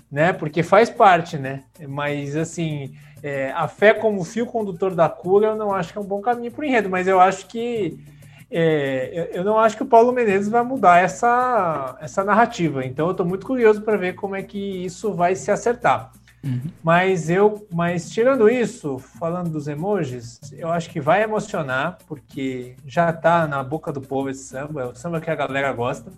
né? 0.09 0.31
Porque 0.31 0.63
faz 0.63 0.89
parte, 0.89 1.37
né? 1.37 1.63
Mas 1.85 2.37
assim, 2.37 2.93
é, 3.21 3.51
a 3.51 3.67
fé 3.67 3.93
como 3.93 4.23
fio 4.23 4.45
condutor 4.45 4.95
da 4.95 5.09
cura, 5.09 5.47
eu 5.47 5.55
não 5.57 5.73
acho 5.73 5.91
que 5.91 5.97
é 5.97 6.01
um 6.01 6.05
bom 6.05 6.21
caminho 6.21 6.51
para 6.51 6.61
o 6.61 6.65
enredo, 6.65 6.89
mas 6.89 7.07
eu 7.07 7.19
acho 7.19 7.47
que 7.47 7.99
é, 8.49 9.29
eu 9.33 9.43
não 9.43 9.59
acho 9.59 9.75
que 9.75 9.83
o 9.83 9.87
Paulo 9.87 10.11
Menezes 10.11 10.47
vai 10.49 10.63
mudar 10.63 11.03
essa, 11.03 11.97
essa 11.99 12.23
narrativa. 12.23 12.85
Então 12.85 13.07
eu 13.07 13.11
estou 13.11 13.25
muito 13.25 13.45
curioso 13.45 13.81
para 13.81 13.97
ver 13.97 14.15
como 14.15 14.35
é 14.35 14.43
que 14.43 14.57
isso 14.57 15.13
vai 15.13 15.35
se 15.35 15.51
acertar. 15.51 16.11
Uhum. 16.43 16.61
Mas 16.83 17.29
eu, 17.29 17.67
mas 17.71 18.09
tirando 18.09 18.49
isso, 18.49 18.99
falando 18.99 19.49
dos 19.49 19.67
emojis, 19.67 20.39
eu 20.53 20.71
acho 20.71 20.89
que 20.89 21.01
vai 21.01 21.23
emocionar, 21.23 21.97
porque 22.07 22.75
já 22.85 23.09
está 23.09 23.47
na 23.47 23.63
boca 23.63 23.91
do 23.91 23.99
povo 23.99 24.29
esse 24.29 24.43
samba, 24.43 24.81
é 24.81 24.85
o 24.85 24.95
samba 24.95 25.19
que 25.19 25.29
a 25.29 25.35
galera 25.35 25.71
gosta. 25.73 26.11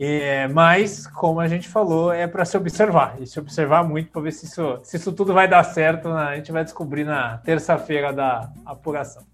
É, 0.00 0.46
mas, 0.46 1.08
como 1.08 1.40
a 1.40 1.48
gente 1.48 1.68
falou, 1.68 2.12
é 2.12 2.28
para 2.28 2.44
se 2.44 2.56
observar, 2.56 3.16
e 3.20 3.26
se 3.26 3.38
observar 3.40 3.82
muito 3.82 4.12
para 4.12 4.22
ver 4.22 4.32
se 4.32 4.46
isso, 4.46 4.78
se 4.84 4.96
isso 4.96 5.12
tudo 5.12 5.34
vai 5.34 5.48
dar 5.48 5.64
certo. 5.64 6.08
Né? 6.08 6.22
A 6.22 6.36
gente 6.36 6.52
vai 6.52 6.62
descobrir 6.62 7.04
na 7.04 7.38
terça-feira 7.38 8.12
da 8.12 8.48
apuração. 8.64 9.24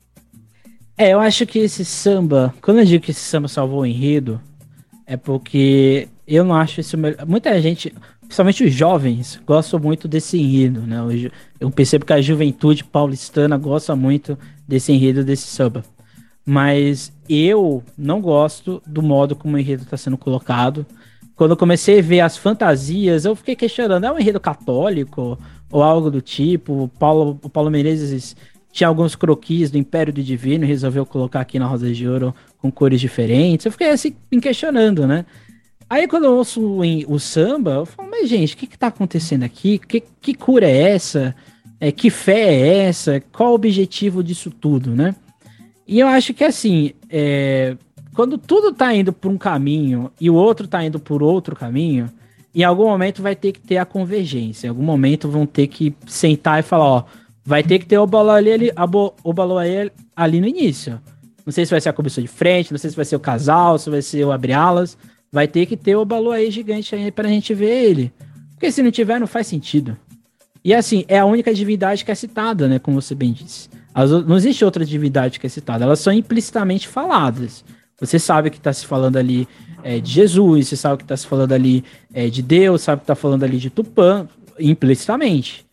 É, 0.96 1.12
eu 1.12 1.18
acho 1.18 1.44
que 1.44 1.58
esse 1.58 1.84
samba, 1.84 2.54
quando 2.62 2.78
eu 2.78 2.84
digo 2.84 3.04
que 3.04 3.10
esse 3.10 3.20
samba 3.20 3.48
salvou 3.48 3.80
o 3.80 3.86
enredo, 3.86 4.40
é 5.06 5.16
porque 5.16 6.08
eu 6.26 6.44
não 6.44 6.54
acho 6.54 6.80
isso 6.80 6.96
melhor. 6.96 7.26
Muita 7.26 7.60
gente, 7.60 7.92
principalmente 8.20 8.64
os 8.64 8.72
jovens, 8.72 9.40
gostam 9.44 9.80
muito 9.80 10.06
desse 10.06 10.38
enredo, 10.38 10.82
né? 10.82 10.98
Eu 11.58 11.70
percebo 11.70 12.06
que 12.06 12.12
a 12.12 12.22
juventude 12.22 12.84
paulistana 12.84 13.58
gosta 13.58 13.96
muito 13.96 14.38
desse 14.68 14.92
enredo, 14.92 15.24
desse 15.24 15.48
samba. 15.48 15.84
Mas 16.46 17.12
eu 17.28 17.82
não 17.98 18.20
gosto 18.20 18.80
do 18.86 19.02
modo 19.02 19.34
como 19.34 19.56
o 19.56 19.58
enredo 19.58 19.82
está 19.82 19.96
sendo 19.96 20.16
colocado. 20.16 20.86
Quando 21.34 21.52
eu 21.52 21.56
comecei 21.56 21.98
a 21.98 22.02
ver 22.02 22.20
as 22.20 22.36
fantasias, 22.36 23.24
eu 23.24 23.34
fiquei 23.34 23.56
questionando: 23.56 24.04
é 24.04 24.12
um 24.12 24.18
enredo 24.18 24.38
católico 24.38 25.38
ou 25.70 25.82
algo 25.82 26.10
do 26.10 26.20
tipo? 26.20 26.84
O 26.84 26.88
Paulo, 26.88 27.38
o 27.42 27.48
Paulo 27.48 27.70
Menezes 27.70 28.36
tinha 28.74 28.88
alguns 28.88 29.14
croquis 29.14 29.70
do 29.70 29.78
Império 29.78 30.12
do 30.12 30.20
Divino 30.20 30.64
e 30.64 30.66
resolveu 30.66 31.06
colocar 31.06 31.40
aqui 31.40 31.60
na 31.60 31.66
Rosa 31.66 31.92
de 31.92 32.08
Ouro 32.08 32.34
com 32.58 32.72
cores 32.72 33.00
diferentes. 33.00 33.64
Eu 33.64 33.70
fiquei 33.70 33.88
assim, 33.88 34.16
me 34.32 34.40
questionando, 34.40 35.06
né? 35.06 35.24
Aí 35.88 36.08
quando 36.08 36.24
eu 36.24 36.34
ouço 36.34 36.60
o, 36.60 36.80
o 37.06 37.20
samba, 37.20 37.70
eu 37.70 37.86
falo, 37.86 38.10
mas 38.10 38.28
gente, 38.28 38.54
o 38.54 38.56
que 38.56 38.66
que 38.66 38.76
tá 38.76 38.88
acontecendo 38.88 39.44
aqui? 39.44 39.78
Que, 39.78 40.02
que 40.20 40.34
cura 40.34 40.68
é 40.68 40.90
essa? 40.90 41.36
É, 41.78 41.92
que 41.92 42.10
fé 42.10 42.52
é 42.52 42.78
essa? 42.88 43.22
Qual 43.32 43.52
o 43.52 43.54
objetivo 43.54 44.24
disso 44.24 44.50
tudo, 44.50 44.90
né? 44.90 45.14
E 45.86 46.00
eu 46.00 46.08
acho 46.08 46.34
que 46.34 46.42
assim, 46.42 46.94
é, 47.08 47.76
quando 48.12 48.36
tudo 48.36 48.72
tá 48.72 48.92
indo 48.92 49.12
por 49.12 49.30
um 49.30 49.38
caminho 49.38 50.10
e 50.20 50.28
o 50.28 50.34
outro 50.34 50.66
tá 50.66 50.82
indo 50.84 50.98
por 50.98 51.22
outro 51.22 51.54
caminho, 51.54 52.10
em 52.52 52.64
algum 52.64 52.86
momento 52.86 53.22
vai 53.22 53.36
ter 53.36 53.52
que 53.52 53.60
ter 53.60 53.76
a 53.76 53.84
convergência. 53.84 54.66
Em 54.66 54.70
algum 54.70 54.82
momento 54.82 55.28
vão 55.28 55.46
ter 55.46 55.68
que 55.68 55.94
sentar 56.08 56.58
e 56.58 56.62
falar, 56.62 56.84
ó, 56.84 57.04
vai 57.44 57.62
ter 57.62 57.78
que 57.78 57.86
ter 57.86 57.98
o 57.98 58.06
Baloaê 58.06 58.52
ali, 58.52 58.72
o 59.22 59.32
Baloaê 59.32 59.90
ali 60.16 60.40
no 60.40 60.46
início. 60.46 61.00
Não 61.44 61.52
sei 61.52 61.66
se 61.66 61.70
vai 61.70 61.80
ser 61.80 61.90
a 61.90 61.92
comissão 61.92 62.22
de 62.22 62.28
frente, 62.28 62.72
não 62.72 62.78
sei 62.78 62.90
se 62.90 62.96
vai 62.96 63.04
ser 63.04 63.16
o 63.16 63.20
casal, 63.20 63.78
se 63.78 63.90
vai 63.90 64.00
ser 64.00 64.24
o 64.24 64.32
abre-alas. 64.32 64.96
Vai 65.30 65.46
ter 65.46 65.66
que 65.66 65.76
ter 65.76 65.96
o 65.96 66.04
Baloaê 66.04 66.50
gigante 66.50 66.94
aí 66.94 67.10
pra 67.10 67.28
gente 67.28 67.52
ver 67.52 67.84
ele. 67.84 68.12
Porque 68.52 68.70
se 68.70 68.82
não 68.82 68.90
tiver, 68.90 69.18
não 69.18 69.26
faz 69.26 69.46
sentido. 69.46 69.96
E 70.64 70.72
assim, 70.72 71.04
é 71.08 71.18
a 71.18 71.26
única 71.26 71.52
divindade 71.52 72.04
que 72.04 72.10
é 72.10 72.14
citada, 72.14 72.66
né? 72.66 72.78
Como 72.78 73.00
você 73.00 73.14
bem 73.14 73.32
disse. 73.32 73.68
As, 73.92 74.10
não 74.10 74.36
existe 74.36 74.64
outra 74.64 74.84
divindade 74.84 75.38
que 75.38 75.46
é 75.46 75.50
citada, 75.50 75.84
elas 75.84 76.00
são 76.00 76.12
implicitamente 76.12 76.88
faladas. 76.88 77.64
Você 78.00 78.18
sabe 78.18 78.50
que 78.50 78.56
está 78.56 78.72
se 78.72 78.86
falando 78.86 79.16
ali 79.16 79.46
é, 79.82 80.00
de 80.00 80.10
Jesus, 80.10 80.68
você 80.68 80.76
sabe 80.76 80.98
que 80.98 81.04
está 81.04 81.16
se 81.16 81.26
falando 81.26 81.52
ali 81.52 81.84
é, 82.12 82.28
de 82.28 82.42
Deus, 82.42 82.82
sabe 82.82 83.00
que 83.00 83.04
está 83.04 83.14
falando 83.14 83.44
ali 83.44 83.58
de 83.58 83.70
Tupã, 83.70 84.26
implicitamente. 84.58 85.63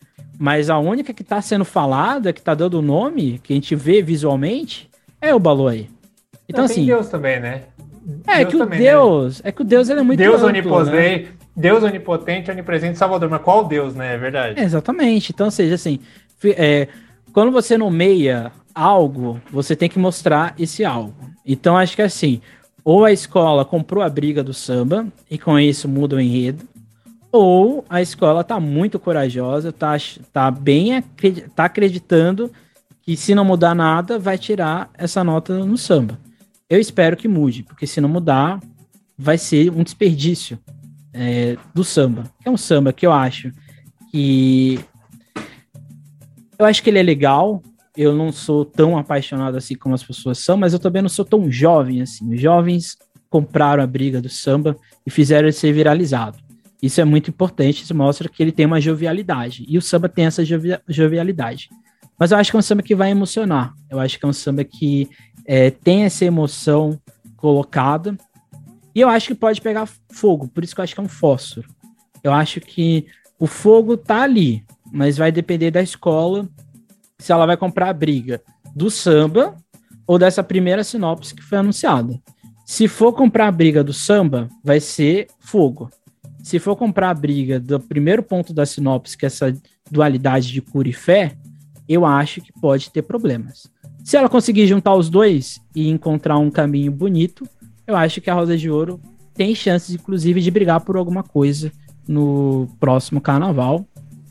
Mas 0.42 0.68
a 0.68 0.76
única 0.76 1.14
que 1.14 1.22
está 1.22 1.40
sendo 1.40 1.64
falada, 1.64 2.32
que 2.32 2.40
está 2.40 2.52
dando 2.52 2.80
o 2.80 2.82
nome, 2.82 3.38
que 3.44 3.52
a 3.52 3.54
gente 3.54 3.76
vê 3.76 4.02
visualmente, 4.02 4.90
é 5.20 5.32
o 5.32 5.38
Baloi. 5.38 5.88
Então, 6.48 6.64
assim. 6.64 6.84
Deus 6.84 7.08
também, 7.08 7.38
né? 7.38 7.62
É 8.26 8.38
Deus 8.38 8.50
que 8.50 8.56
o 8.56 8.66
né? 8.66 8.76
Deus. 8.76 9.38
Né? 9.38 9.48
É 9.48 9.52
que 9.52 9.62
o 9.62 9.64
Deus 9.64 9.88
ele 9.88 10.00
é 10.00 10.02
muito. 10.02 10.18
Deus 10.18 10.42
onipotente, 10.42 11.26
né? 11.26 11.32
Deus 11.54 11.84
onipotente, 11.84 12.50
onipresente, 12.50 12.98
salvador. 12.98 13.30
Mas 13.30 13.40
qual 13.40 13.64
Deus, 13.64 13.94
né? 13.94 14.14
É 14.14 14.18
verdade. 14.18 14.58
É, 14.58 14.64
exatamente. 14.64 15.30
Então, 15.30 15.48
seja 15.48 15.76
assim, 15.76 16.00
é, 16.44 16.88
quando 17.32 17.52
você 17.52 17.78
nomeia 17.78 18.50
algo, 18.74 19.40
você 19.48 19.76
tem 19.76 19.88
que 19.88 19.96
mostrar 20.00 20.56
esse 20.58 20.84
algo. 20.84 21.14
Então, 21.46 21.76
acho 21.76 21.94
que 21.94 22.02
assim, 22.02 22.40
ou 22.84 23.04
a 23.04 23.12
escola 23.12 23.64
comprou 23.64 24.02
a 24.02 24.10
briga 24.10 24.42
do 24.42 24.52
samba 24.52 25.06
e 25.30 25.38
com 25.38 25.56
isso 25.56 25.88
muda 25.88 26.16
o 26.16 26.20
enredo, 26.20 26.66
ou 27.32 27.84
a 27.88 28.02
escola 28.02 28.44
tá 28.44 28.60
muito 28.60 29.00
corajosa, 29.00 29.72
tá, 29.72 29.96
tá 30.30 30.50
bem 30.50 31.02
tá 31.56 31.64
acreditando 31.64 32.52
que 33.00 33.16
se 33.16 33.34
não 33.34 33.44
mudar 33.44 33.74
nada, 33.74 34.18
vai 34.18 34.38
tirar 34.38 34.90
essa 34.94 35.24
nota 35.24 35.64
no 35.64 35.76
samba. 35.76 36.18
Eu 36.68 36.78
espero 36.78 37.16
que 37.16 37.26
mude, 37.26 37.62
porque 37.64 37.86
se 37.86 38.00
não 38.00 38.08
mudar, 38.08 38.60
vai 39.18 39.36
ser 39.36 39.70
um 39.70 39.82
desperdício 39.82 40.58
é, 41.12 41.56
do 41.74 41.82
samba. 41.82 42.24
É 42.44 42.50
um 42.50 42.56
samba 42.56 42.92
que 42.92 43.06
eu 43.06 43.12
acho 43.12 43.50
que. 44.10 44.78
Eu 46.58 46.66
acho 46.66 46.82
que 46.82 46.90
ele 46.90 46.98
é 46.98 47.02
legal. 47.02 47.62
Eu 47.96 48.14
não 48.14 48.32
sou 48.32 48.64
tão 48.64 48.96
apaixonado 48.96 49.56
assim 49.56 49.74
como 49.74 49.94
as 49.94 50.02
pessoas 50.02 50.38
são, 50.38 50.56
mas 50.56 50.72
eu 50.72 50.78
também 50.78 51.02
não 51.02 51.08
sou 51.08 51.24
tão 51.24 51.50
jovem 51.50 52.00
assim. 52.00 52.32
Os 52.32 52.40
jovens 52.40 52.96
compraram 53.28 53.82
a 53.82 53.86
briga 53.86 54.20
do 54.20 54.28
samba 54.28 54.76
e 55.04 55.10
fizeram 55.10 55.48
ele 55.48 55.52
ser 55.52 55.72
viralizado. 55.72 56.38
Isso 56.82 57.00
é 57.00 57.04
muito 57.04 57.30
importante, 57.30 57.84
isso 57.84 57.94
mostra 57.94 58.28
que 58.28 58.42
ele 58.42 58.50
tem 58.50 58.66
uma 58.66 58.80
jovialidade. 58.80 59.64
E 59.68 59.78
o 59.78 59.82
samba 59.82 60.08
tem 60.08 60.26
essa 60.26 60.42
jovialidade. 60.88 61.70
Mas 62.18 62.32
eu 62.32 62.38
acho 62.38 62.50
que 62.50 62.56
é 62.56 62.58
um 62.58 62.62
samba 62.62 62.82
que 62.82 62.94
vai 62.94 63.10
emocionar. 63.10 63.72
Eu 63.88 64.00
acho 64.00 64.18
que 64.18 64.24
é 64.24 64.28
um 64.28 64.32
samba 64.32 64.64
que 64.64 65.08
é, 65.46 65.70
tem 65.70 66.02
essa 66.04 66.24
emoção 66.24 67.00
colocada. 67.36 68.18
E 68.94 69.00
eu 69.00 69.08
acho 69.08 69.28
que 69.28 69.34
pode 69.34 69.60
pegar 69.60 69.88
fogo, 70.10 70.48
por 70.48 70.64
isso 70.64 70.74
que 70.74 70.80
eu 70.80 70.82
acho 70.82 70.94
que 70.94 71.00
é 71.00 71.04
um 71.04 71.08
fósforo. 71.08 71.68
Eu 72.22 72.32
acho 72.32 72.60
que 72.60 73.06
o 73.38 73.46
fogo 73.46 73.96
tá 73.96 74.22
ali, 74.22 74.64
mas 74.92 75.16
vai 75.16 75.32
depender 75.32 75.70
da 75.70 75.82
escola 75.82 76.48
se 77.18 77.32
ela 77.32 77.46
vai 77.46 77.56
comprar 77.56 77.88
a 77.88 77.92
briga 77.92 78.42
do 78.74 78.90
samba 78.90 79.56
ou 80.06 80.18
dessa 80.18 80.42
primeira 80.42 80.84
sinopse 80.84 81.34
que 81.34 81.42
foi 81.42 81.58
anunciada. 81.58 82.20
Se 82.66 82.86
for 82.88 83.12
comprar 83.12 83.48
a 83.48 83.52
briga 83.52 83.82
do 83.82 83.92
samba, 83.92 84.48
vai 84.62 84.80
ser 84.80 85.28
fogo. 85.40 85.90
Se 86.42 86.58
for 86.58 86.76
comprar 86.76 87.10
a 87.10 87.14
briga 87.14 87.60
do 87.60 87.78
primeiro 87.78 88.22
ponto 88.22 88.52
da 88.52 88.66
sinopse, 88.66 89.16
que 89.16 89.24
é 89.24 89.28
essa 89.28 89.56
dualidade 89.90 90.52
de 90.52 90.60
cura 90.60 90.88
e 90.88 90.92
fé, 90.92 91.36
eu 91.88 92.04
acho 92.04 92.40
que 92.40 92.52
pode 92.52 92.90
ter 92.90 93.02
problemas. 93.02 93.70
Se 94.04 94.16
ela 94.16 94.28
conseguir 94.28 94.66
juntar 94.66 94.94
os 94.94 95.08
dois 95.08 95.60
e 95.74 95.88
encontrar 95.88 96.38
um 96.38 96.50
caminho 96.50 96.90
bonito, 96.90 97.46
eu 97.86 97.96
acho 97.96 98.20
que 98.20 98.28
a 98.28 98.34
Rosa 98.34 98.56
de 98.56 98.68
Ouro 98.68 99.00
tem 99.34 99.54
chances, 99.54 99.94
inclusive, 99.94 100.40
de 100.40 100.50
brigar 100.50 100.80
por 100.80 100.96
alguma 100.96 101.22
coisa 101.22 101.72
no 102.06 102.68
próximo 102.80 103.20
carnaval, 103.20 103.86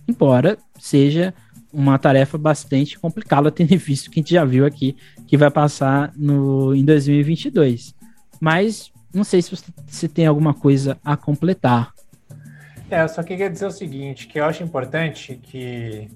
embora 0.08 0.58
seja 0.78 1.34
uma 1.72 1.98
tarefa 1.98 2.38
bastante 2.38 3.00
complicada, 3.00 3.50
tendo 3.52 3.78
visto 3.78 4.12
que 4.12 4.20
a 4.20 4.22
gente 4.22 4.34
já 4.34 4.44
viu 4.44 4.66
aqui 4.66 4.96
que 5.26 5.38
vai 5.38 5.50
passar 5.50 6.12
no, 6.16 6.76
em 6.76 6.84
2022. 6.84 7.96
Mas 8.40 8.91
não 9.14 9.24
sei 9.24 9.42
se 9.42 9.56
você 9.56 9.66
se 9.88 10.08
tem 10.08 10.26
alguma 10.26 10.54
coisa 10.54 10.98
a 11.04 11.18
completar. 11.18 11.94
É, 12.90 13.04
eu 13.04 13.10
só 13.10 13.24
queria 13.24 13.50
dizer 13.50 13.66
o 13.66 13.72
seguinte, 13.72 14.28
que 14.28 14.40
eu 14.40 14.46
acho 14.46 14.64
importante 14.64 15.40
que 15.42 16.10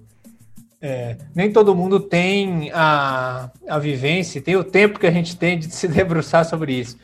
é, 0.81 1.17
nem 1.33 1.51
todo 1.51 1.73
mundo 1.73 1.99
tem 1.99 2.69
a, 2.73 3.49
a 3.67 3.79
vivência, 3.79 4.41
tem 4.41 4.55
o 4.55 4.63
tempo 4.63 4.99
que 4.99 5.07
a 5.07 5.11
gente 5.11 5.37
tem 5.37 5.57
de 5.57 5.73
se 5.73 5.87
debruçar 5.89 6.45
sobre 6.45 6.73
isso. 6.73 6.97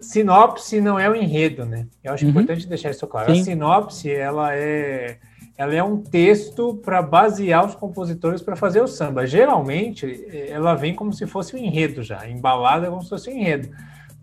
Sinopse 0.00 0.80
não 0.80 0.98
é 0.98 1.08
o 1.08 1.14
enredo, 1.14 1.64
né? 1.64 1.86
Eu 2.02 2.12
acho 2.12 2.24
uhum. 2.24 2.30
importante 2.30 2.66
deixar 2.68 2.90
isso 2.90 3.06
claro. 3.06 3.34
Sim. 3.34 3.40
A 3.40 3.44
sinopse, 3.44 4.10
ela 4.10 4.54
é, 4.54 5.18
ela 5.56 5.74
é 5.74 5.82
um 5.82 5.98
texto 5.98 6.74
para 6.84 7.02
basear 7.02 7.66
os 7.66 7.74
compositores 7.74 8.42
para 8.42 8.54
fazer 8.54 8.80
o 8.80 8.86
samba. 8.86 9.26
Geralmente, 9.26 10.26
ela 10.48 10.74
vem 10.74 10.94
como 10.94 11.12
se 11.12 11.26
fosse 11.26 11.56
um 11.56 11.58
enredo 11.58 12.02
já, 12.02 12.28
embalada 12.28 12.88
como 12.88 13.02
se 13.02 13.08
fosse 13.08 13.30
um 13.30 13.32
enredo. 13.32 13.70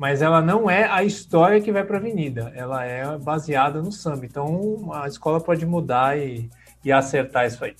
Mas 0.02 0.24
ela 0.24 0.42
não 0.42 0.68
é 0.68 0.90
a 0.90 1.04
história 1.04 1.62
que 1.62 1.72
vai 1.72 1.86
para 1.86 1.98
a 1.98 2.00
avenida, 2.00 2.52
ela 2.56 2.84
é 2.84 3.18
baseada 3.20 3.82
no 3.82 3.92
samba. 3.92 4.26
Então, 4.26 4.92
a 4.92 5.08
escola 5.08 5.40
pode 5.40 5.64
mudar 5.64 6.18
e, 6.18 6.50
e 6.84 6.92
acertar 6.92 7.46
isso 7.46 7.64
aí 7.64 7.76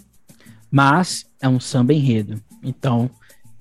mas 0.72 1.26
é 1.42 1.50
um 1.50 1.60
samba 1.60 1.94
enredo. 1.94 2.42
Então, 2.64 3.10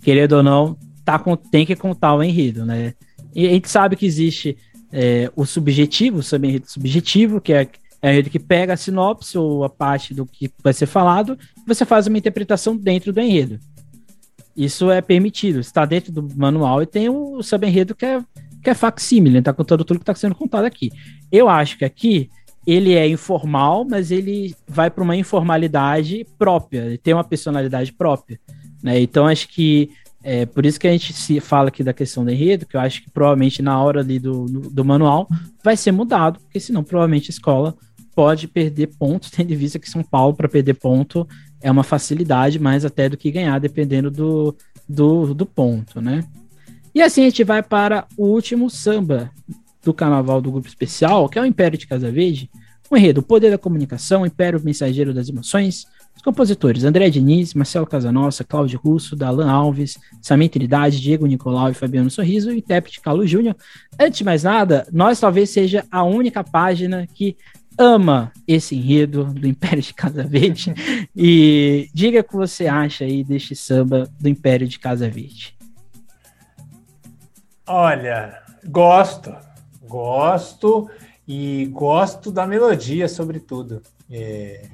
querendo 0.00 0.34
ou 0.34 0.42
não, 0.42 0.78
tá 1.04 1.18
com, 1.18 1.34
tem 1.34 1.66
que 1.66 1.74
contar 1.74 2.14
o 2.14 2.22
enredo, 2.22 2.64
né? 2.64 2.94
E 3.34 3.46
a 3.46 3.50
gente 3.50 3.68
sabe 3.68 3.96
que 3.96 4.06
existe 4.06 4.56
é, 4.92 5.30
o 5.34 5.44
subjetivo, 5.44 6.18
o 6.18 6.22
samba 6.22 6.46
enredo 6.46 6.70
subjetivo, 6.70 7.40
que 7.40 7.52
é, 7.52 7.68
é 8.00 8.16
ele 8.16 8.30
que 8.30 8.38
pega 8.38 8.74
a 8.74 8.76
sinopse 8.76 9.36
ou 9.36 9.64
a 9.64 9.68
parte 9.68 10.14
do 10.14 10.24
que 10.24 10.50
vai 10.62 10.72
ser 10.72 10.86
falado, 10.86 11.36
e 11.58 11.66
você 11.66 11.84
faz 11.84 12.06
uma 12.06 12.18
interpretação 12.18 12.76
dentro 12.76 13.12
do 13.12 13.20
enredo. 13.20 13.58
Isso 14.56 14.90
é 14.90 15.00
permitido, 15.00 15.58
está 15.58 15.84
dentro 15.84 16.12
do 16.12 16.28
manual 16.36 16.82
e 16.82 16.86
tem 16.86 17.08
o, 17.08 17.38
o 17.38 17.42
samba 17.42 17.66
enredo 17.66 17.94
que 17.94 18.06
é, 18.06 18.22
que 18.62 18.70
é 18.70 18.74
facsímile, 18.74 19.38
está 19.38 19.52
contando 19.52 19.84
tudo 19.84 19.98
que 19.98 20.02
está 20.02 20.14
sendo 20.14 20.34
contado 20.34 20.64
aqui. 20.64 20.90
Eu 21.30 21.48
acho 21.48 21.78
que 21.78 21.84
aqui 21.84 22.30
ele 22.66 22.94
é 22.94 23.08
informal, 23.08 23.86
mas 23.88 24.10
ele 24.10 24.54
vai 24.68 24.90
para 24.90 25.02
uma 25.02 25.16
informalidade 25.16 26.26
própria, 26.38 26.86
ele 26.86 26.98
tem 26.98 27.14
uma 27.14 27.24
personalidade 27.24 27.92
própria. 27.92 28.38
Né? 28.82 29.00
Então, 29.00 29.26
acho 29.26 29.48
que 29.48 29.90
é 30.22 30.44
por 30.44 30.66
isso 30.66 30.78
que 30.78 30.86
a 30.86 30.92
gente 30.92 31.14
se 31.14 31.40
fala 31.40 31.68
aqui 31.68 31.82
da 31.82 31.94
questão 31.94 32.24
do 32.24 32.30
enredo, 32.30 32.66
que 32.66 32.76
eu 32.76 32.80
acho 32.80 33.02
que 33.02 33.10
provavelmente 33.10 33.62
na 33.62 33.82
hora 33.82 34.00
ali 34.00 34.18
do, 34.18 34.44
do, 34.44 34.60
do 34.70 34.84
manual 34.84 35.26
vai 35.64 35.76
ser 35.76 35.92
mudado, 35.92 36.38
porque 36.40 36.60
senão 36.60 36.84
provavelmente 36.84 37.30
a 37.30 37.32
escola 37.32 37.74
pode 38.14 38.46
perder 38.46 38.88
pontos, 38.98 39.30
tendo 39.34 39.52
em 39.52 39.56
vista 39.56 39.78
que 39.78 39.88
São 39.88 40.02
Paulo, 40.02 40.34
para 40.34 40.48
perder 40.48 40.74
ponto, 40.74 41.26
é 41.62 41.70
uma 41.70 41.82
facilidade 41.82 42.58
mais 42.58 42.84
até 42.84 43.08
do 43.08 43.16
que 43.16 43.30
ganhar, 43.30 43.58
dependendo 43.58 44.10
do, 44.10 44.54
do, 44.88 45.32
do 45.34 45.46
ponto, 45.46 46.00
né? 46.00 46.24
E 46.94 47.02
assim 47.02 47.22
a 47.22 47.24
gente 47.24 47.44
vai 47.44 47.62
para 47.62 48.06
o 48.16 48.26
último 48.26 48.68
samba, 48.68 49.30
do 49.82 49.94
carnaval 49.94 50.40
do 50.40 50.50
grupo 50.50 50.68
especial, 50.68 51.28
que 51.28 51.38
é 51.38 51.42
o 51.42 51.46
Império 51.46 51.78
de 51.78 51.86
Casa 51.86 52.10
Verde, 52.10 52.50
o 52.90 52.96
enredo, 52.96 53.20
o 53.20 53.22
poder 53.22 53.50
da 53.50 53.58
comunicação, 53.58 54.22
o 54.22 54.26
Império 54.26 54.60
Mensageiro 54.62 55.14
das 55.14 55.28
Emoções, 55.28 55.86
os 56.16 56.22
compositores 56.22 56.84
André 56.84 57.08
Diniz, 57.08 57.54
Marcelo 57.54 57.86
Casanossa, 57.86 58.44
Cláudio 58.44 58.80
Russo, 58.82 59.16
Dalan 59.16 59.50
Alves, 59.50 59.96
Samir 60.20 60.50
Trindade, 60.50 61.00
Diego 61.00 61.26
Nicolau 61.26 61.70
e 61.70 61.74
Fabiano 61.74 62.10
Sorriso, 62.10 62.50
e 62.50 62.58
intérprete 62.58 63.00
Carlos 63.00 63.30
Júnior. 63.30 63.56
Antes 63.98 64.18
de 64.18 64.24
mais 64.24 64.42
nada, 64.42 64.86
nós 64.92 65.20
talvez 65.20 65.50
seja 65.50 65.86
a 65.90 66.02
única 66.02 66.42
página 66.42 67.06
que 67.06 67.36
ama 67.78 68.32
esse 68.46 68.74
enredo 68.74 69.24
do 69.24 69.46
Império 69.46 69.82
de 69.82 69.94
Casa 69.94 70.24
Verde. 70.24 70.74
e 71.16 71.88
diga 71.94 72.20
o 72.20 72.24
que 72.24 72.34
você 72.34 72.66
acha 72.66 73.04
aí 73.04 73.24
deste 73.24 73.54
samba 73.54 74.10
do 74.20 74.28
Império 74.28 74.66
de 74.66 74.78
Casa 74.78 75.08
Verde. 75.08 75.59
Olha, 77.72 78.42
gosto. 78.66 79.32
Gosto 79.82 80.90
e 81.26 81.66
gosto 81.66 82.32
da 82.32 82.44
melodia, 82.44 83.08
sobretudo. 83.08 83.80
É, 84.10 84.64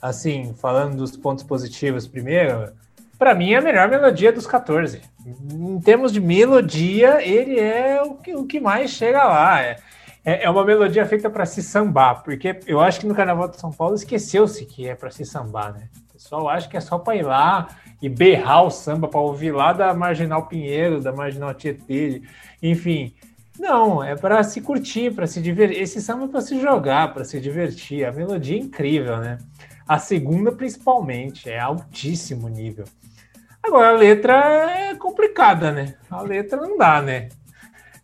assim, 0.00 0.54
falando 0.54 0.96
dos 0.96 1.18
pontos 1.18 1.44
positivos 1.44 2.06
primeiro, 2.06 2.72
para 3.18 3.34
mim 3.34 3.52
é 3.52 3.58
a 3.58 3.60
melhor 3.60 3.90
melodia 3.90 4.32
dos 4.32 4.46
14. 4.46 5.02
Em 5.26 5.80
termos 5.80 6.12
de 6.12 6.18
melodia, 6.18 7.22
ele 7.22 7.60
é 7.60 8.00
o 8.00 8.14
que, 8.14 8.34
o 8.34 8.46
que 8.46 8.58
mais 8.58 8.90
chega 8.90 9.22
lá. 9.22 9.60
É, 9.60 9.76
é, 10.24 10.44
é 10.44 10.50
uma 10.50 10.64
melodia 10.64 11.04
feita 11.04 11.28
para 11.28 11.44
se 11.44 11.62
sambar, 11.62 12.22
porque 12.22 12.58
eu 12.66 12.80
acho 12.80 13.00
que 13.00 13.06
no 13.06 13.14
Carnaval 13.14 13.48
de 13.48 13.60
São 13.60 13.70
Paulo 13.70 13.94
esqueceu-se 13.94 14.64
que 14.64 14.88
é 14.88 14.94
para 14.94 15.10
se 15.10 15.26
sambar, 15.26 15.74
né? 15.74 15.90
Pessoal 16.22 16.50
acha 16.50 16.68
que 16.68 16.76
é 16.76 16.80
só 16.80 16.98
para 16.98 17.16
ir 17.16 17.22
lá 17.22 17.68
e 18.02 18.06
berrar 18.06 18.64
o 18.64 18.70
samba, 18.70 19.08
para 19.08 19.18
ouvir 19.18 19.52
lá 19.52 19.72
da 19.72 19.94
Marginal 19.94 20.46
Pinheiro, 20.46 21.00
da 21.00 21.14
Marginal 21.14 21.54
Tietê, 21.54 22.20
enfim. 22.62 23.14
Não, 23.58 24.04
é 24.04 24.14
para 24.14 24.42
se 24.42 24.60
curtir, 24.60 25.14
para 25.14 25.26
se 25.26 25.40
divertir. 25.40 25.80
Esse 25.80 25.98
samba 26.02 26.26
é 26.26 26.28
para 26.28 26.42
se 26.42 26.60
jogar, 26.60 27.14
para 27.14 27.24
se 27.24 27.40
divertir. 27.40 28.04
A 28.04 28.12
melodia 28.12 28.54
é 28.54 28.60
incrível, 28.60 29.16
né? 29.16 29.38
A 29.88 29.98
segunda, 29.98 30.52
principalmente, 30.52 31.48
é 31.48 31.58
altíssimo 31.58 32.50
nível. 32.50 32.84
Agora, 33.62 33.88
a 33.88 33.96
letra 33.96 34.34
é 34.70 34.94
complicada, 34.96 35.72
né? 35.72 35.94
A 36.10 36.20
letra 36.20 36.60
não 36.60 36.76
dá, 36.76 37.00
né? 37.00 37.30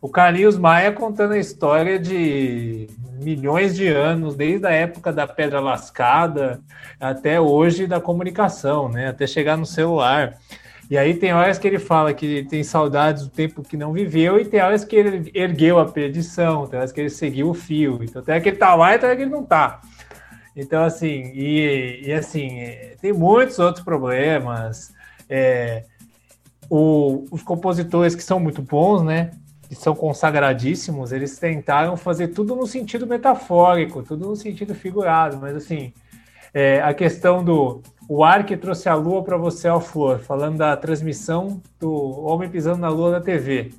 O 0.00 0.08
Carlinhos 0.08 0.58
Maia 0.58 0.92
contando 0.92 1.32
a 1.32 1.38
história 1.38 1.98
de 1.98 2.88
milhões 3.20 3.74
de 3.74 3.88
anos, 3.88 4.36
desde 4.36 4.66
a 4.66 4.70
época 4.70 5.12
da 5.12 5.26
pedra 5.26 5.58
lascada 5.58 6.60
até 7.00 7.40
hoje 7.40 7.86
da 7.86 8.00
comunicação, 8.00 8.88
né? 8.88 9.08
Até 9.08 9.26
chegar 9.26 9.56
no 9.56 9.66
celular. 9.66 10.36
E 10.88 10.96
aí 10.96 11.14
tem 11.14 11.32
horas 11.32 11.58
que 11.58 11.66
ele 11.66 11.78
fala 11.78 12.14
que 12.14 12.44
tem 12.44 12.62
saudades 12.62 13.24
do 13.24 13.30
tempo 13.30 13.62
que 13.62 13.76
não 13.76 13.92
viveu, 13.92 14.38
e 14.38 14.44
tem 14.44 14.60
horas 14.60 14.84
que 14.84 14.94
ele 14.94 15.30
ergueu 15.34 15.78
a 15.78 15.86
perdição, 15.86 16.66
tem 16.66 16.78
horas 16.78 16.92
que 16.92 17.00
ele 17.00 17.10
seguiu 17.10 17.50
o 17.50 17.54
fio. 17.54 17.98
Então 18.02 18.22
tem 18.22 18.34
hora 18.34 18.42
que 18.42 18.50
ele 18.50 18.56
tá 18.56 18.74
lá 18.74 18.94
e 18.94 18.98
tem 18.98 19.08
hora 19.08 19.16
que 19.16 19.22
ele 19.22 19.30
não 19.30 19.44
tá. 19.44 19.80
Então, 20.54 20.84
assim, 20.84 21.32
e, 21.34 22.02
e 22.06 22.12
assim, 22.12 22.60
tem 23.00 23.12
muitos 23.12 23.58
outros 23.58 23.84
problemas. 23.84 24.94
É, 25.28 25.84
o, 26.70 27.24
os 27.30 27.42
compositores 27.42 28.14
que 28.14 28.22
são 28.22 28.38
muito 28.38 28.62
bons, 28.62 29.02
né? 29.02 29.32
Que 29.68 29.74
são 29.74 29.94
consagradíssimos, 29.94 31.12
eles 31.12 31.38
tentaram 31.38 31.96
fazer 31.96 32.28
tudo 32.28 32.54
no 32.54 32.66
sentido 32.66 33.06
metafórico, 33.06 34.02
tudo 34.02 34.28
no 34.28 34.36
sentido 34.36 34.74
figurado, 34.74 35.38
mas 35.40 35.56
assim, 35.56 35.92
é, 36.54 36.80
a 36.82 36.94
questão 36.94 37.42
do 37.44 37.82
o 38.08 38.24
ar 38.24 38.46
que 38.46 38.56
trouxe 38.56 38.88
a 38.88 38.94
lua 38.94 39.22
para 39.22 39.36
você 39.36 39.66
ao 39.66 39.80
flor, 39.80 40.20
falando 40.20 40.58
da 40.58 40.76
transmissão 40.76 41.60
do 41.80 41.92
homem 42.24 42.48
pisando 42.48 42.78
na 42.78 42.88
lua 42.88 43.10
da 43.10 43.20
TV. 43.20 43.72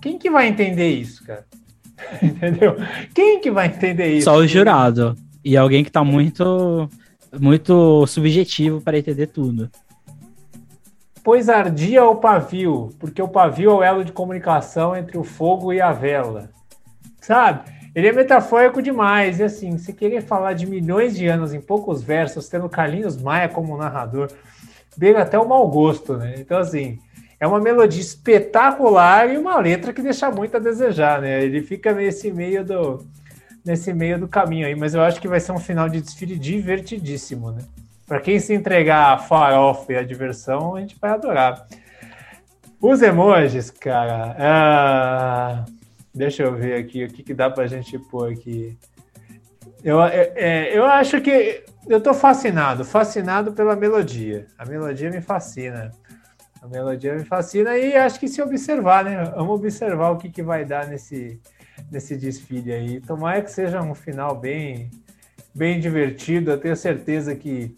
Quem 0.00 0.16
que 0.18 0.30
vai 0.30 0.46
entender 0.46 0.88
isso, 0.88 1.24
cara? 1.24 1.44
Entendeu? 2.22 2.76
Quem 3.12 3.40
que 3.40 3.50
vai 3.50 3.66
entender 3.66 4.14
isso? 4.14 4.24
Só 4.24 4.36
o 4.36 4.46
jurado. 4.46 5.16
E 5.44 5.56
alguém 5.56 5.82
que 5.82 5.90
está 5.90 6.04
muito 6.04 6.88
muito 7.38 8.06
subjetivo 8.06 8.80
para 8.80 8.98
entender 8.98 9.26
tudo. 9.26 9.70
Pois 11.26 11.48
ardia 11.48 12.04
o 12.04 12.14
pavio, 12.14 12.94
porque 13.00 13.20
o 13.20 13.26
pavio 13.26 13.72
é 13.72 13.74
o 13.74 13.82
elo 13.82 14.04
de 14.04 14.12
comunicação 14.12 14.94
entre 14.94 15.18
o 15.18 15.24
fogo 15.24 15.72
e 15.72 15.80
a 15.80 15.90
vela. 15.90 16.50
Sabe? 17.20 17.68
Ele 17.96 18.06
é 18.06 18.12
metafórico 18.12 18.80
demais. 18.80 19.40
E 19.40 19.42
assim, 19.42 19.76
se 19.76 19.92
querer 19.92 20.22
falar 20.22 20.52
de 20.52 20.66
milhões 20.66 21.16
de 21.16 21.26
anos 21.26 21.52
em 21.52 21.60
poucos 21.60 22.00
versos, 22.00 22.48
tendo 22.48 22.68
Carlinhos 22.68 23.20
Maia 23.20 23.48
como 23.48 23.76
narrador, 23.76 24.28
beira 24.96 25.22
até 25.22 25.36
o 25.36 25.48
mau 25.48 25.68
gosto, 25.68 26.16
né? 26.16 26.36
Então, 26.38 26.58
assim, 26.58 26.96
é 27.40 27.46
uma 27.48 27.58
melodia 27.58 28.00
espetacular 28.00 29.28
e 29.28 29.36
uma 29.36 29.58
letra 29.58 29.92
que 29.92 30.02
deixa 30.02 30.30
muito 30.30 30.56
a 30.56 30.60
desejar, 30.60 31.20
né? 31.20 31.42
Ele 31.42 31.60
fica 31.60 31.92
nesse 31.92 32.30
meio 32.30 32.64
do 32.64 33.04
nesse 33.64 33.92
meio 33.92 34.16
do 34.16 34.28
caminho 34.28 34.64
aí, 34.64 34.76
mas 34.76 34.94
eu 34.94 35.02
acho 35.02 35.20
que 35.20 35.26
vai 35.26 35.40
ser 35.40 35.50
um 35.50 35.58
final 35.58 35.88
de 35.88 36.00
desfile 36.00 36.38
divertidíssimo, 36.38 37.50
né? 37.50 37.62
Para 38.06 38.20
quem 38.20 38.38
se 38.38 38.54
entregar 38.54 39.14
a 39.14 39.18
farofa 39.18 39.92
e 39.92 39.96
a 39.96 40.02
diversão, 40.04 40.76
a 40.76 40.80
gente 40.80 40.96
vai 41.00 41.10
adorar. 41.10 41.66
Os 42.80 43.02
emojis, 43.02 43.70
cara. 43.70 44.36
Ah, 44.38 45.64
deixa 46.14 46.44
eu 46.44 46.54
ver 46.54 46.74
aqui 46.76 47.04
o 47.04 47.08
que, 47.08 47.22
que 47.24 47.34
dá 47.34 47.50
para 47.50 47.64
a 47.64 47.66
gente 47.66 47.98
pôr 47.98 48.32
aqui. 48.32 48.78
Eu, 49.82 50.02
é, 50.02 50.32
é, 50.36 50.78
eu 50.78 50.84
acho 50.84 51.20
que 51.20 51.64
eu 51.88 51.98
estou 51.98 52.14
fascinado, 52.14 52.84
fascinado 52.84 53.52
pela 53.52 53.74
melodia. 53.74 54.46
A 54.56 54.64
melodia 54.64 55.10
me 55.10 55.20
fascina. 55.20 55.90
A 56.62 56.68
melodia 56.68 57.14
me 57.14 57.24
fascina 57.24 57.76
e 57.76 57.96
acho 57.96 58.20
que 58.20 58.28
se 58.28 58.40
observar, 58.40 59.04
né? 59.04 59.24
Vamos 59.36 59.54
observar 59.56 60.10
o 60.10 60.16
que, 60.16 60.28
que 60.28 60.42
vai 60.42 60.64
dar 60.64 60.86
nesse, 60.86 61.40
nesse 61.90 62.16
desfile 62.16 62.72
aí. 62.72 63.00
Tomara 63.00 63.42
que 63.42 63.50
seja 63.50 63.80
um 63.82 63.94
final 63.94 64.36
bem, 64.36 64.90
bem 65.54 65.80
divertido. 65.80 66.50
Eu 66.50 66.58
tenho 66.58 66.76
certeza 66.76 67.34
que 67.34 67.74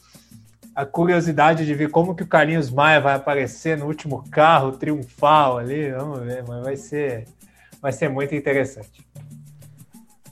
a 0.78 0.86
curiosidade 0.86 1.66
de 1.66 1.74
ver 1.74 1.90
como 1.90 2.14
que 2.14 2.22
o 2.22 2.26
Carlinhos 2.26 2.70
Maia 2.70 3.00
vai 3.00 3.16
aparecer 3.16 3.76
no 3.76 3.86
último 3.86 4.22
carro 4.30 4.70
triunfal 4.70 5.58
ali, 5.58 5.90
vamos 5.90 6.20
ver, 6.20 6.44
mas 6.46 6.62
vai 6.62 6.76
ser, 6.76 7.24
vai 7.82 7.90
ser 7.90 8.08
muito 8.08 8.32
interessante. 8.32 9.04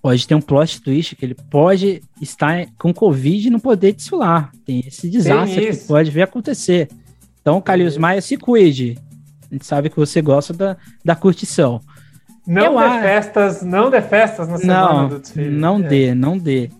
Pode 0.00 0.24
ter 0.24 0.36
um 0.36 0.40
plot 0.40 0.80
twist 0.80 1.16
que 1.16 1.24
ele 1.24 1.34
pode 1.50 2.00
estar 2.22 2.64
com 2.78 2.94
Covid 2.94 3.48
e 3.48 3.50
não 3.50 3.58
poder 3.58 3.92
desfilar. 3.92 4.52
Tem 4.64 4.84
esse 4.86 5.10
desastre 5.10 5.60
Tem 5.66 5.76
que 5.76 5.84
pode 5.84 6.12
ver 6.12 6.22
acontecer. 6.22 6.90
Então, 7.40 7.60
Carlinhos 7.60 7.96
Maia, 7.96 8.22
se 8.22 8.36
cuide. 8.36 8.96
A 9.50 9.54
gente 9.54 9.66
sabe 9.66 9.90
que 9.90 9.96
você 9.96 10.22
gosta 10.22 10.52
da, 10.52 10.76
da 11.04 11.16
curtição. 11.16 11.80
Não 12.46 12.80
eu 12.80 12.88
dê 12.88 13.00
festas, 13.00 13.62
não 13.62 13.90
dê 13.90 14.00
festas 14.00 14.46
na 14.46 14.58
semana 14.58 14.92
não, 14.92 15.08
do 15.08 15.18
desfile. 15.18 15.50
Não 15.50 15.78
é. 15.80 15.82
dê, 15.82 16.14
não 16.14 16.38
dê. 16.38 16.70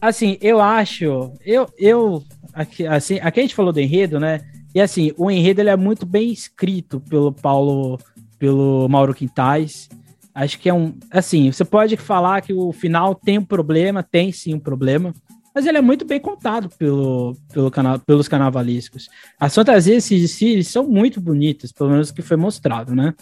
Assim, 0.00 0.36
eu 0.40 0.60
acho, 0.60 1.30
eu, 1.46 1.72
eu 1.78 2.24
aqui, 2.52 2.86
assim, 2.86 3.18
aqui 3.20 3.40
a 3.40 3.42
gente 3.42 3.54
falou 3.54 3.72
do 3.72 3.80
enredo, 3.80 4.20
né? 4.20 4.40
E 4.74 4.80
assim, 4.80 5.12
o 5.16 5.30
enredo 5.30 5.60
ele 5.60 5.70
é 5.70 5.76
muito 5.76 6.06
bem 6.06 6.32
escrito 6.32 7.00
pelo 7.00 7.32
Paulo, 7.32 7.98
pelo 8.38 8.88
Mauro 8.88 9.14
Quintais. 9.14 9.88
Acho 10.34 10.58
que 10.58 10.68
é 10.68 10.74
um, 10.74 10.94
assim, 11.10 11.52
você 11.52 11.64
pode 11.64 11.96
falar 11.96 12.40
que 12.40 12.52
o 12.52 12.72
final 12.72 13.14
tem 13.14 13.38
um 13.38 13.44
problema, 13.44 14.02
tem 14.02 14.32
sim 14.32 14.54
um 14.54 14.58
problema, 14.58 15.14
mas 15.54 15.66
ele 15.66 15.76
é 15.76 15.82
muito 15.82 16.06
bem 16.06 16.18
contado 16.18 16.70
pelo, 16.78 17.36
pelo 17.52 17.70
canal, 17.70 17.98
pelos 17.98 18.28
carnavalescos. 18.28 19.08
As 19.38 19.54
fantasias 19.54 20.08
de 20.08 20.26
si 20.26 20.64
são 20.64 20.88
muito 20.88 21.20
bonitas, 21.20 21.70
pelo 21.70 21.90
menos 21.90 22.10
que 22.10 22.22
foi 22.22 22.38
mostrado, 22.38 22.94
né? 22.94 23.12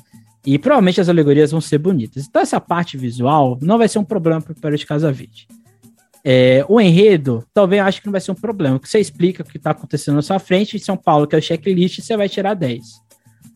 E 0.47 0.59
provavelmente 0.59 1.01
as 1.01 1.09
alegorias 1.09 1.51
vão 1.51 1.61
ser 1.61 1.79
bonitas. 1.79 2.27
Então 2.27 2.41
essa 2.41 2.61
parte 2.61 2.97
visual 2.97 3.59
não 3.61 3.77
vai 3.77 3.89
ser 3.89 3.99
um 3.99 4.05
problema 4.05 4.41
para 4.41 4.53
o 4.53 4.57
Império 4.57 4.79
de 4.79 4.87
Casa. 4.87 5.15
É, 6.25 6.65
o 6.69 6.81
enredo, 6.81 7.45
talvez 7.55 7.81
eu 7.81 7.87
acho 7.87 8.01
que 8.01 8.07
não 8.07 8.13
vai 8.13 8.21
ser 8.21 8.31
um 8.31 8.35
problema, 8.35 8.79
porque 8.79 8.91
você 8.91 9.01
explica 9.01 9.43
o 9.43 9.47
que 9.47 9.57
está 9.57 9.71
acontecendo 9.71 10.17
na 10.17 10.23
sua 10.23 10.39
frente, 10.39 10.77
em 10.77 10.81
São 10.81 10.97
Paulo, 10.97 11.27
que 11.27 11.35
é 11.35 11.39
o 11.39 11.43
checklist, 11.43 12.01
você 12.01 12.17
vai 12.17 12.29
tirar 12.29 12.55
10. 12.55 12.83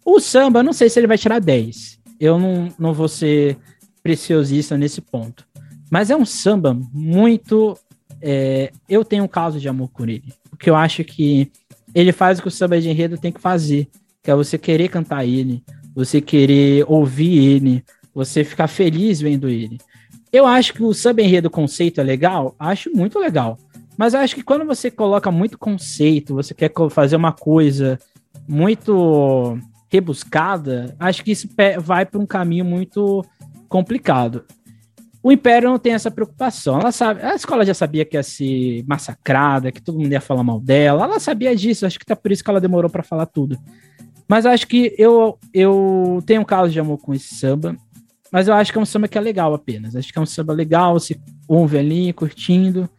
O 0.04 0.20
samba, 0.20 0.62
não 0.62 0.72
sei 0.72 0.88
se 0.88 0.98
ele 0.98 1.06
vai 1.06 1.18
tirar 1.18 1.40
10. 1.40 1.98
Eu 2.20 2.38
não, 2.38 2.68
não 2.78 2.92
vou 2.92 3.08
ser 3.08 3.56
preciosista 4.02 4.76
nesse 4.76 5.00
ponto. 5.00 5.46
Mas 5.90 6.10
é 6.10 6.16
um 6.16 6.24
samba 6.24 6.78
muito. 6.92 7.76
É, 8.20 8.70
eu 8.88 9.04
tenho 9.04 9.24
um 9.24 9.28
caso 9.28 9.58
de 9.58 9.68
amor 9.68 9.88
por 9.88 10.08
ele. 10.08 10.32
Porque 10.50 10.68
eu 10.68 10.76
acho 10.76 11.04
que 11.04 11.50
ele 11.94 12.12
faz 12.12 12.38
o 12.38 12.42
que 12.42 12.48
o 12.48 12.50
samba 12.50 12.80
de 12.80 12.90
enredo 12.90 13.16
tem 13.16 13.32
que 13.32 13.40
fazer, 13.40 13.88
que 14.22 14.30
é 14.30 14.34
você 14.34 14.58
querer 14.58 14.88
cantar 14.88 15.24
ele, 15.24 15.62
você 15.94 16.20
querer 16.20 16.84
ouvir 16.88 17.38
ele, 17.38 17.84
você 18.14 18.44
ficar 18.44 18.68
feliz 18.68 19.20
vendo 19.20 19.48
ele. 19.48 19.78
Eu 20.34 20.46
acho 20.46 20.74
que 20.74 20.82
o 20.82 20.92
sub-enredo 20.92 21.48
conceito 21.48 22.00
é 22.00 22.02
legal, 22.02 22.56
acho 22.58 22.90
muito 22.92 23.20
legal. 23.20 23.56
Mas 23.96 24.14
eu 24.14 24.20
acho 24.20 24.34
que 24.34 24.42
quando 24.42 24.64
você 24.64 24.90
coloca 24.90 25.30
muito 25.30 25.56
conceito, 25.56 26.34
você 26.34 26.52
quer 26.52 26.72
fazer 26.90 27.14
uma 27.14 27.30
coisa 27.30 28.00
muito 28.48 29.56
rebuscada, 29.88 30.96
acho 30.98 31.22
que 31.22 31.30
isso 31.30 31.48
vai 31.78 32.04
para 32.04 32.18
um 32.18 32.26
caminho 32.26 32.64
muito 32.64 33.24
complicado. 33.68 34.44
O 35.22 35.30
Império 35.30 35.70
não 35.70 35.78
tem 35.78 35.92
essa 35.92 36.10
preocupação. 36.10 36.80
Ela 36.80 36.90
sabe, 36.90 37.22
a 37.22 37.36
escola 37.36 37.64
já 37.64 37.72
sabia 37.72 38.04
que 38.04 38.16
ia 38.16 38.22
ser 38.24 38.84
massacrada, 38.88 39.70
que 39.70 39.80
todo 39.80 40.00
mundo 40.00 40.10
ia 40.10 40.20
falar 40.20 40.42
mal 40.42 40.58
dela. 40.58 41.04
Ela 41.04 41.20
sabia 41.20 41.54
disso, 41.54 41.86
acho 41.86 41.96
que 41.96 42.04
tá 42.04 42.16
por 42.16 42.32
isso 42.32 42.42
que 42.42 42.50
ela 42.50 42.60
demorou 42.60 42.90
para 42.90 43.04
falar 43.04 43.26
tudo. 43.26 43.56
Mas 44.26 44.46
acho 44.46 44.66
que 44.66 44.96
eu, 44.98 45.38
eu 45.52 46.20
tenho 46.26 46.40
um 46.40 46.44
caso 46.44 46.72
de 46.72 46.80
amor 46.80 46.98
com 46.98 47.14
esse 47.14 47.36
samba. 47.36 47.76
Mas 48.34 48.48
eu 48.48 48.54
acho 48.54 48.72
que 48.72 48.78
é 48.78 48.80
um 48.80 48.84
samba 48.84 49.06
que 49.06 49.16
é 49.16 49.20
legal 49.20 49.54
apenas. 49.54 49.94
Acho 49.94 50.12
que 50.12 50.18
é 50.18 50.20
um 50.20 50.26
samba 50.26 50.52
legal, 50.52 50.98
se 50.98 51.16
ouve 51.46 51.78
ali, 51.78 52.12
curtindo. 52.12 52.90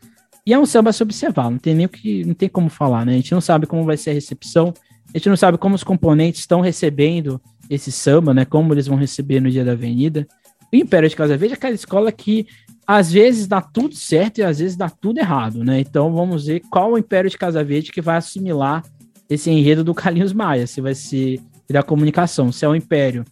E 0.46 0.54
é 0.54 0.58
um 0.58 0.66
samba 0.66 0.92
a 0.92 0.94
se 0.94 1.04
observar, 1.04 1.52
não 1.52 1.58
tem 1.58 1.76
nem 1.76 1.88
o 1.88 1.90
que. 1.90 2.24
não 2.24 2.34
tem 2.34 2.48
como 2.48 2.70
falar, 2.70 3.06
né? 3.06 3.12
A 3.12 3.16
gente 3.18 3.34
não 3.34 3.42
sabe 3.42 3.68
como 3.68 3.84
vai 3.84 3.98
ser 3.98 4.12
a 4.12 4.14
recepção, 4.14 4.74
a 5.14 5.18
gente 5.18 5.28
não 5.28 5.36
sabe 5.36 5.58
como 5.58 5.76
os 5.76 5.84
componentes 5.84 6.40
estão 6.40 6.62
recebendo 6.62 7.42
esse 7.70 7.92
samba, 7.92 8.34
né? 8.34 8.46
Como 8.46 8.74
eles 8.74 8.88
vão 8.88 8.96
receber 8.96 9.42
no 9.42 9.52
dia 9.52 9.66
da 9.66 9.74
avenida. 9.74 10.26
O 10.72 10.76
Império 10.78 11.10
de 11.10 11.16
Casa 11.18 11.36
Verde 11.36 11.56
é 11.56 11.58
aquela 11.58 11.76
escola 11.76 12.14
que 12.14 12.48
às 12.88 13.12
vezes 13.12 13.46
dá 13.46 13.60
tudo 13.60 13.94
certo 13.94 14.38
e 14.38 14.44
às 14.44 14.60
vezes 14.60 14.78
dá 14.78 14.90
tudo 14.90 15.20
errado, 15.20 15.66
né? 15.66 15.82
Então 15.82 16.14
vamos 16.14 16.46
ver 16.46 16.62
qual 16.70 16.94
o 16.94 16.98
Império 16.98 17.30
de 17.30 17.38
Casa 17.38 17.62
Verde 17.62 17.92
que 17.92 18.00
vai 18.00 18.16
assimilar 18.16 18.86
esse 19.30 19.52
enredo 19.52 19.84
do 19.84 19.94
Carlinhos 19.94 20.32
Maia, 20.32 20.66
se 20.66 20.80
vai 20.80 20.96
ser 20.96 21.42
da 21.70 21.84
comunicação, 21.84 22.54
se 22.54 22.64
é 22.64 22.70
o 22.70 22.76
Império 22.76 23.26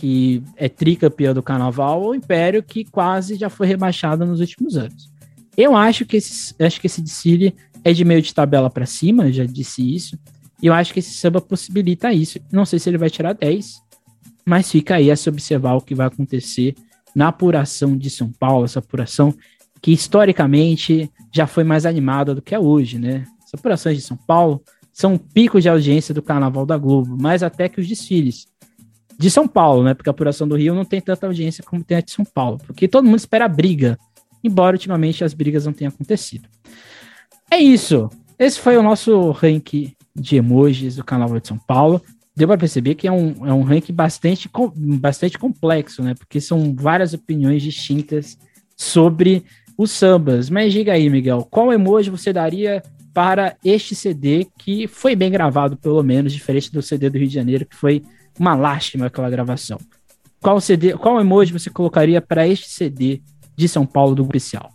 que 0.00 0.42
é 0.56 0.66
tricampeão 0.66 1.34
do 1.34 1.42
carnaval, 1.42 2.00
ou 2.00 2.12
o 2.12 2.14
Império, 2.14 2.62
que 2.62 2.86
quase 2.86 3.34
já 3.34 3.50
foi 3.50 3.66
rebaixado 3.66 4.24
nos 4.24 4.40
últimos 4.40 4.74
anos. 4.74 5.10
Eu 5.54 5.76
acho 5.76 6.06
que 6.06 6.16
esse, 6.16 6.54
acho 6.58 6.80
que 6.80 6.86
esse 6.86 7.02
desfile 7.02 7.54
é 7.84 7.92
de 7.92 8.02
meio 8.02 8.22
de 8.22 8.32
tabela 8.32 8.70
para 8.70 8.86
cima, 8.86 9.30
já 9.30 9.44
disse 9.44 9.94
isso, 9.94 10.18
e 10.62 10.68
eu 10.68 10.72
acho 10.72 10.94
que 10.94 11.00
esse 11.00 11.12
samba 11.12 11.38
possibilita 11.38 12.10
isso. 12.14 12.40
Não 12.50 12.64
sei 12.64 12.78
se 12.78 12.88
ele 12.88 12.96
vai 12.96 13.10
tirar 13.10 13.34
10, 13.34 13.82
mas 14.46 14.70
fica 14.70 14.94
aí 14.94 15.10
a 15.10 15.16
se 15.16 15.28
observar 15.28 15.74
o 15.74 15.82
que 15.82 15.94
vai 15.94 16.06
acontecer 16.06 16.74
na 17.14 17.28
apuração 17.28 17.94
de 17.94 18.08
São 18.08 18.32
Paulo, 18.32 18.64
essa 18.64 18.78
apuração 18.78 19.34
que 19.82 19.92
historicamente 19.92 21.10
já 21.30 21.46
foi 21.46 21.62
mais 21.62 21.84
animada 21.84 22.34
do 22.34 22.40
que 22.40 22.54
é 22.54 22.58
hoje, 22.58 22.98
né? 22.98 23.26
As 23.44 23.52
apurações 23.52 23.98
de 23.98 24.02
São 24.02 24.16
Paulo 24.16 24.62
são 24.94 25.12
um 25.12 25.18
pico 25.18 25.60
de 25.60 25.68
audiência 25.68 26.14
do 26.14 26.22
Carnaval 26.22 26.64
da 26.64 26.78
Globo, 26.78 27.20
mais 27.20 27.42
até 27.42 27.68
que 27.68 27.82
os 27.82 27.86
desfiles 27.86 28.46
de 29.20 29.30
São 29.30 29.46
Paulo, 29.46 29.84
né? 29.84 29.92
Porque 29.92 30.08
a 30.08 30.12
apuração 30.12 30.48
do 30.48 30.56
Rio 30.56 30.74
não 30.74 30.82
tem 30.82 30.98
tanta 30.98 31.26
audiência 31.26 31.62
como 31.62 31.84
tem 31.84 31.98
a 31.98 32.00
de 32.00 32.10
São 32.10 32.24
Paulo, 32.24 32.58
porque 32.66 32.88
todo 32.88 33.04
mundo 33.04 33.18
espera 33.18 33.46
briga, 33.46 33.98
embora 34.42 34.74
ultimamente 34.74 35.22
as 35.22 35.34
brigas 35.34 35.66
não 35.66 35.74
tenham 35.74 35.90
acontecido. 35.90 36.48
É 37.50 37.58
isso. 37.58 38.08
Esse 38.38 38.58
foi 38.58 38.78
o 38.78 38.82
nosso 38.82 39.30
ranking 39.32 39.92
de 40.16 40.36
emojis 40.36 40.96
do 40.96 41.04
Carnaval 41.04 41.38
de 41.38 41.48
São 41.48 41.58
Paulo. 41.58 42.00
deu 42.34 42.48
para 42.48 42.56
perceber 42.56 42.94
que 42.94 43.06
é 43.06 43.12
um, 43.12 43.46
é 43.46 43.52
um 43.52 43.60
ranking 43.60 43.92
bastante, 43.92 44.48
bastante 44.74 45.38
complexo, 45.38 46.02
né? 46.02 46.14
Porque 46.14 46.40
são 46.40 46.74
várias 46.74 47.12
opiniões 47.12 47.62
distintas 47.62 48.38
sobre 48.74 49.44
os 49.76 49.90
sambas. 49.90 50.48
Mas 50.48 50.72
diga 50.72 50.94
aí, 50.94 51.10
Miguel, 51.10 51.46
qual 51.50 51.70
emoji 51.70 52.08
você 52.08 52.32
daria 52.32 52.82
para 53.12 53.54
este 53.62 53.94
CD 53.94 54.46
que 54.56 54.86
foi 54.88 55.14
bem 55.14 55.30
gravado, 55.30 55.76
pelo 55.76 56.02
menos, 56.02 56.32
diferente 56.32 56.72
do 56.72 56.80
CD 56.80 57.10
do 57.10 57.18
Rio 57.18 57.28
de 57.28 57.34
Janeiro, 57.34 57.66
que 57.66 57.76
foi 57.76 58.02
uma 58.38 58.54
lástima 58.54 59.06
aquela 59.06 59.30
gravação. 59.30 59.78
Qual 60.40 60.60
CD, 60.60 60.96
qual 60.96 61.20
emoji 61.20 61.52
você 61.52 61.68
colocaria 61.68 62.20
para 62.20 62.46
este 62.46 62.70
CD 62.70 63.20
de 63.54 63.68
São 63.68 63.84
Paulo 63.84 64.14
do 64.14 64.24
Oficial? 64.24 64.70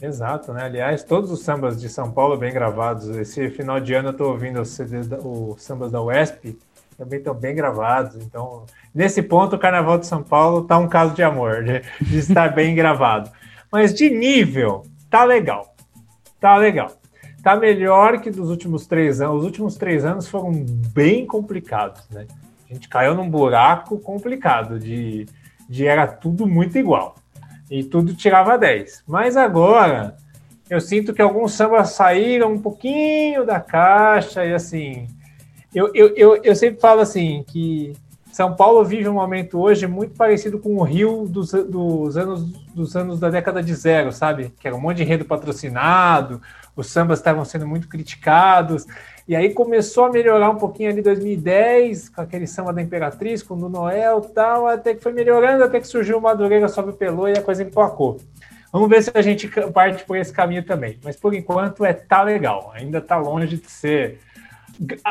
Exato, 0.00 0.52
né? 0.52 0.64
Aliás, 0.64 1.04
todos 1.04 1.30
os 1.30 1.42
sambas 1.42 1.80
de 1.80 1.88
São 1.88 2.10
Paulo 2.10 2.36
bem 2.36 2.52
gravados. 2.52 3.08
Esse 3.16 3.48
final 3.50 3.78
de 3.78 3.94
ano 3.94 4.08
eu 4.08 4.12
estou 4.12 4.32
ouvindo 4.32 4.60
os, 4.60 4.70
CDs 4.70 5.06
da, 5.06 5.18
os 5.18 5.62
sambas 5.62 5.92
da 5.92 6.02
UESP, 6.02 6.58
também 6.98 7.20
estão 7.20 7.32
bem 7.32 7.54
gravados. 7.54 8.16
Então, 8.16 8.66
nesse 8.92 9.22
ponto, 9.22 9.54
o 9.54 9.58
Carnaval 9.58 9.98
de 9.98 10.06
São 10.08 10.20
Paulo 10.20 10.64
tá 10.64 10.76
um 10.76 10.88
caso 10.88 11.14
de 11.14 11.22
amor, 11.22 11.62
de, 11.62 11.82
de 12.00 12.18
estar 12.18 12.52
bem 12.52 12.74
gravado. 12.74 13.30
Mas 13.70 13.94
de 13.94 14.10
nível, 14.10 14.82
tá 15.08 15.22
legal. 15.22 15.72
Tá 16.40 16.56
legal. 16.56 16.90
Tá 17.42 17.56
melhor 17.56 18.20
que 18.20 18.30
dos 18.30 18.48
últimos 18.48 18.86
três 18.86 19.20
anos. 19.20 19.38
Os 19.38 19.44
últimos 19.44 19.76
três 19.76 20.04
anos 20.04 20.28
foram 20.28 20.52
bem 20.94 21.26
complicados, 21.26 22.08
né? 22.10 22.26
A 22.70 22.74
gente 22.74 22.88
caiu 22.88 23.14
num 23.14 23.28
buraco 23.28 23.98
complicado 23.98 24.78
de, 24.78 25.26
de 25.68 25.86
era 25.86 26.06
tudo 26.06 26.46
muito 26.46 26.78
igual 26.78 27.16
e 27.70 27.82
tudo 27.82 28.14
tirava 28.14 28.56
10. 28.56 29.02
Mas 29.06 29.36
agora 29.36 30.16
eu 30.70 30.80
sinto 30.80 31.12
que 31.12 31.20
alguns 31.20 31.52
sambas 31.52 31.90
saíram 31.90 32.52
um 32.52 32.58
pouquinho 32.58 33.44
da 33.44 33.60
caixa 33.60 34.44
e 34.44 34.54
assim. 34.54 35.08
Eu, 35.74 35.90
eu, 35.94 36.14
eu, 36.16 36.36
eu 36.42 36.54
sempre 36.54 36.80
falo 36.80 37.00
assim 37.00 37.44
que 37.48 37.92
São 38.30 38.54
Paulo 38.54 38.84
vive 38.84 39.08
um 39.08 39.14
momento 39.14 39.58
hoje 39.58 39.86
muito 39.86 40.14
parecido 40.14 40.58
com 40.58 40.76
o 40.76 40.82
Rio 40.82 41.26
dos, 41.26 41.52
dos, 41.52 42.16
anos, 42.16 42.42
dos 42.74 42.94
anos 42.94 43.18
da 43.18 43.30
década 43.30 43.62
de 43.62 43.74
zero, 43.74 44.12
sabe? 44.12 44.52
Que 44.60 44.66
era 44.66 44.76
um 44.76 44.80
monte 44.80 44.98
de 44.98 45.02
enredo 45.02 45.24
patrocinado, 45.24 46.40
os 46.76 46.88
sambas 46.90 47.18
estavam 47.18 47.44
sendo 47.44 47.66
muito 47.66 47.88
criticados, 47.88 48.86
e 49.26 49.36
aí 49.36 49.52
começou 49.52 50.06
a 50.06 50.10
melhorar 50.10 50.50
um 50.50 50.56
pouquinho 50.56 50.90
ali 50.90 51.00
em 51.00 51.02
2010, 51.02 52.08
com 52.08 52.20
aquele 52.20 52.46
samba 52.46 52.72
da 52.72 52.82
Imperatriz, 52.82 53.42
com 53.42 53.54
o 53.54 53.68
Noel 53.68 54.22
e 54.24 54.32
tal, 54.32 54.66
até 54.66 54.94
que 54.94 55.02
foi 55.02 55.12
melhorando, 55.12 55.62
até 55.62 55.80
que 55.80 55.86
surgiu 55.86 56.18
o 56.18 56.20
Madureira 56.20 56.68
sobe 56.68 56.90
o 56.90 56.94
Pelô 56.94 57.28
e 57.28 57.32
a 57.32 57.42
coisa 57.42 57.62
empacou. 57.62 58.18
Vamos 58.72 58.88
ver 58.88 59.02
se 59.02 59.10
a 59.14 59.20
gente 59.20 59.48
parte 59.70 60.04
por 60.04 60.16
esse 60.16 60.32
caminho 60.32 60.64
também. 60.64 60.98
Mas 61.04 61.14
por 61.14 61.34
enquanto 61.34 61.84
é 61.84 61.92
tá 61.92 62.22
legal, 62.22 62.72
ainda 62.74 63.02
tá 63.02 63.18
longe 63.18 63.58
de 63.58 63.70
ser 63.70 64.18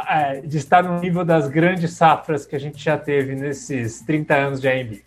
é, 0.09 0.41
de 0.41 0.57
estar 0.57 0.83
no 0.83 0.99
nível 0.99 1.23
das 1.23 1.47
grandes 1.47 1.93
safras 1.93 2.45
que 2.45 2.55
a 2.55 2.59
gente 2.59 2.83
já 2.83 2.97
teve 2.97 3.35
nesses 3.35 4.01
30 4.01 4.33
anos 4.33 4.59
de 4.59 4.67
AMB. 4.67 5.03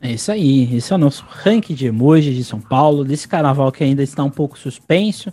É 0.00 0.12
isso 0.12 0.30
aí, 0.30 0.76
esse 0.76 0.92
é 0.92 0.96
o 0.96 0.98
nosso 0.98 1.24
ranking 1.26 1.74
de 1.74 1.86
emojis 1.86 2.34
de 2.34 2.44
São 2.44 2.60
Paulo, 2.60 3.04
desse 3.04 3.26
carnaval 3.26 3.72
que 3.72 3.82
ainda 3.82 4.02
está 4.02 4.22
um 4.22 4.30
pouco 4.30 4.58
suspenso, 4.58 5.32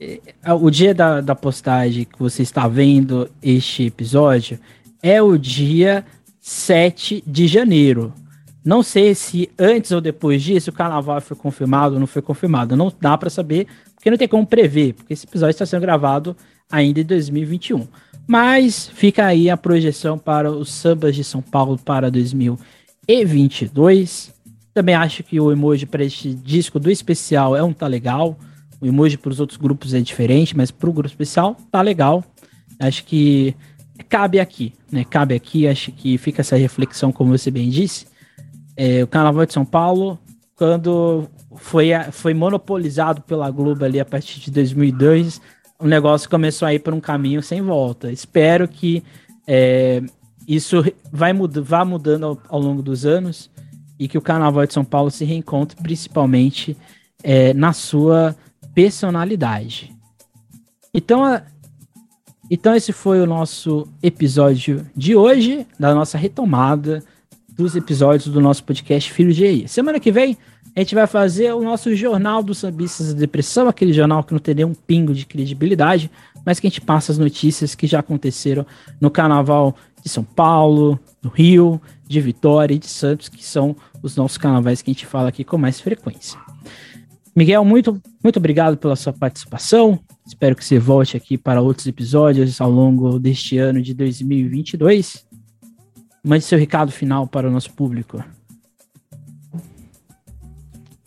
é, 0.00 0.20
o 0.54 0.70
dia 0.70 0.94
da, 0.94 1.20
da 1.20 1.34
postagem 1.34 2.04
que 2.04 2.18
você 2.18 2.42
está 2.42 2.68
vendo 2.68 3.28
este 3.42 3.84
episódio 3.84 4.58
é 5.02 5.20
o 5.20 5.36
dia 5.36 6.04
7 6.40 7.24
de 7.26 7.48
janeiro. 7.48 8.12
Não 8.64 8.82
sei 8.82 9.14
se 9.14 9.50
antes 9.58 9.90
ou 9.90 10.00
depois 10.00 10.42
disso 10.42 10.70
o 10.70 10.72
carnaval 10.72 11.20
foi 11.20 11.36
confirmado 11.36 11.94
ou 11.94 12.00
não 12.00 12.06
foi 12.06 12.22
confirmado. 12.22 12.76
Não 12.76 12.92
dá 13.00 13.18
para 13.18 13.30
saber, 13.30 13.66
porque 13.94 14.10
não 14.10 14.16
tem 14.16 14.28
como 14.28 14.46
prever, 14.46 14.94
porque 14.94 15.12
esse 15.12 15.26
episódio 15.26 15.50
está 15.50 15.66
sendo 15.66 15.80
gravado 15.80 16.36
ainda 16.70 17.00
em 17.00 17.04
2021. 17.04 17.88
Mas 18.26 18.88
fica 18.88 19.26
aí 19.26 19.50
a 19.50 19.56
projeção 19.56 20.18
para 20.18 20.50
os 20.50 20.70
sambas 20.70 21.16
de 21.16 21.24
São 21.24 21.42
Paulo 21.42 21.78
para 21.78 22.10
2022. 23.08 24.34
Também 24.74 24.94
acho 24.94 25.24
que 25.24 25.40
o 25.40 25.50
emoji 25.50 25.86
para 25.86 26.04
este 26.04 26.34
disco 26.34 26.78
do 26.78 26.90
especial 26.90 27.56
é 27.56 27.62
um 27.62 27.72
tá 27.72 27.86
legal. 27.86 28.38
O 28.80 28.86
emoji 28.86 29.16
para 29.16 29.30
os 29.30 29.40
outros 29.40 29.58
grupos 29.58 29.94
é 29.94 30.00
diferente, 30.00 30.56
mas 30.56 30.70
para 30.70 30.88
o 30.88 30.92
grupo 30.92 31.08
especial 31.08 31.56
tá 31.72 31.80
legal. 31.80 32.22
Acho 32.78 33.04
que 33.04 33.56
cabe 34.08 34.38
aqui, 34.38 34.72
né? 34.92 35.04
Cabe 35.04 35.34
aqui, 35.34 35.66
acho 35.66 35.90
que 35.90 36.16
fica 36.18 36.42
essa 36.42 36.56
reflexão, 36.56 37.10
como 37.10 37.36
você 37.36 37.50
bem 37.50 37.68
disse. 37.68 38.06
É, 38.76 39.02
o 39.02 39.08
Carnaval 39.08 39.44
de 39.46 39.52
São 39.52 39.64
Paulo, 39.64 40.18
quando 40.54 41.28
foi, 41.56 41.88
foi 42.12 42.34
monopolizado 42.34 43.22
pela 43.22 43.50
Globo 43.50 43.84
ali 43.84 43.98
a 43.98 44.04
partir 44.04 44.38
de 44.38 44.50
2002, 44.52 45.40
o 45.80 45.86
negócio 45.86 46.30
começou 46.30 46.66
a 46.66 46.74
ir 46.74 46.78
por 46.78 46.94
um 46.94 47.00
caminho 47.00 47.42
sem 47.42 47.60
volta. 47.60 48.12
Espero 48.12 48.68
que 48.68 49.02
é, 49.46 50.02
isso 50.48 50.82
vai 51.12 51.34
mud 51.34 51.60
vá 51.60 51.84
mudando 51.84 52.24
ao, 52.24 52.38
ao, 52.48 52.60
longo 52.60 52.80
dos 52.80 53.04
anos 53.04 53.50
e 53.98 54.08
que 54.08 54.16
o 54.16 54.22
Carnaval 54.22 54.66
de 54.66 54.72
São 54.72 54.84
Paulo 54.84 55.10
se 55.10 55.24
reencontre 55.24 55.76
principalmente 55.82 56.74
é, 57.22 57.52
na 57.52 57.74
sua 57.74 58.34
personalidade. 58.74 59.94
Então, 60.94 61.22
a, 61.22 61.42
então 62.50 62.74
esse 62.74 62.92
foi 62.92 63.20
o 63.20 63.26
nosso 63.26 63.86
episódio 64.02 64.86
de 64.96 65.14
hoje, 65.14 65.66
da 65.78 65.94
nossa 65.94 66.16
retomada 66.16 67.04
dos 67.48 67.76
episódios 67.76 68.32
do 68.32 68.40
nosso 68.40 68.64
podcast 68.64 69.12
Filho 69.12 69.32
de 69.32 69.44
EI. 69.44 69.68
Semana 69.68 70.00
que 70.00 70.10
vem 70.10 70.38
a 70.78 70.80
gente 70.80 70.94
vai 70.94 71.08
fazer 71.08 71.52
o 71.52 71.60
nosso 71.60 71.92
jornal 71.96 72.40
dos 72.40 72.58
sambistas 72.58 73.12
da 73.12 73.18
depressão, 73.18 73.68
aquele 73.68 73.92
jornal 73.92 74.22
que 74.22 74.32
não 74.32 74.38
tem 74.38 74.54
nenhum 74.54 74.74
pingo 74.74 75.12
de 75.12 75.26
credibilidade, 75.26 76.08
mas 76.46 76.60
que 76.60 76.68
a 76.68 76.70
gente 76.70 76.80
passa 76.80 77.10
as 77.10 77.18
notícias 77.18 77.74
que 77.74 77.84
já 77.84 77.98
aconteceram 77.98 78.64
no 79.00 79.10
carnaval 79.10 79.74
de 80.08 80.14
São 80.14 80.24
Paulo, 80.24 80.98
do 81.22 81.28
Rio, 81.28 81.80
de 82.06 82.20
Vitória 82.20 82.74
e 82.74 82.78
de 82.78 82.88
Santos, 82.88 83.28
que 83.28 83.44
são 83.44 83.76
os 84.02 84.16
nossos 84.16 84.38
carnavais 84.38 84.82
que 84.82 84.90
a 84.90 84.94
gente 84.94 85.06
fala 85.06 85.28
aqui 85.28 85.44
com 85.44 85.58
mais 85.58 85.80
frequência. 85.80 86.38
Miguel, 87.36 87.64
muito, 87.64 88.02
muito 88.22 88.38
obrigado 88.38 88.76
pela 88.76 88.96
sua 88.96 89.12
participação. 89.12 90.00
Espero 90.26 90.56
que 90.56 90.64
você 90.64 90.78
volte 90.78 91.16
aqui 91.16 91.38
para 91.38 91.62
outros 91.62 91.86
episódios 91.86 92.60
ao 92.60 92.70
longo 92.70 93.18
deste 93.18 93.58
ano 93.58 93.80
de 93.80 93.94
2022. 93.94 95.24
Mande 96.24 96.44
seu 96.44 96.58
recado 96.58 96.90
final 96.90 97.26
para 97.26 97.48
o 97.48 97.52
nosso 97.52 97.72
público. 97.72 98.22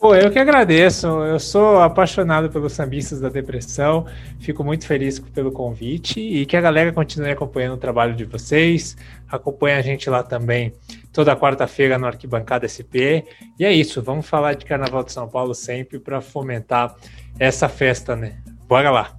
Pô, 0.02 0.16
eu 0.16 0.32
que 0.32 0.38
agradeço. 0.40 1.06
Eu 1.06 1.38
sou 1.38 1.80
apaixonado 1.80 2.50
pelos 2.50 2.72
sambistas 2.72 3.20
da 3.20 3.28
depressão. 3.28 4.04
Fico 4.40 4.64
muito 4.64 4.84
feliz 4.84 5.20
pelo 5.20 5.52
convite 5.52 6.18
e 6.18 6.44
que 6.44 6.56
a 6.56 6.60
galera 6.60 6.92
continue 6.92 7.30
acompanhando 7.30 7.74
o 7.74 7.76
trabalho 7.76 8.12
de 8.12 8.24
vocês. 8.24 8.96
Acompanhe 9.28 9.76
a 9.76 9.80
gente 9.80 10.10
lá 10.10 10.24
também 10.24 10.72
toda 11.12 11.36
quarta-feira 11.36 11.98
no 11.98 12.08
Arquibancada 12.08 12.66
SP. 12.66 13.22
E 13.56 13.64
é 13.64 13.72
isso, 13.72 14.02
vamos 14.02 14.26
falar 14.26 14.54
de 14.54 14.64
Carnaval 14.64 15.04
de 15.04 15.12
São 15.12 15.28
Paulo 15.28 15.54
sempre 15.54 16.00
para 16.00 16.20
fomentar 16.20 16.96
essa 17.38 17.68
festa, 17.68 18.16
né? 18.16 18.38
Bora 18.66 18.90
lá. 18.90 19.16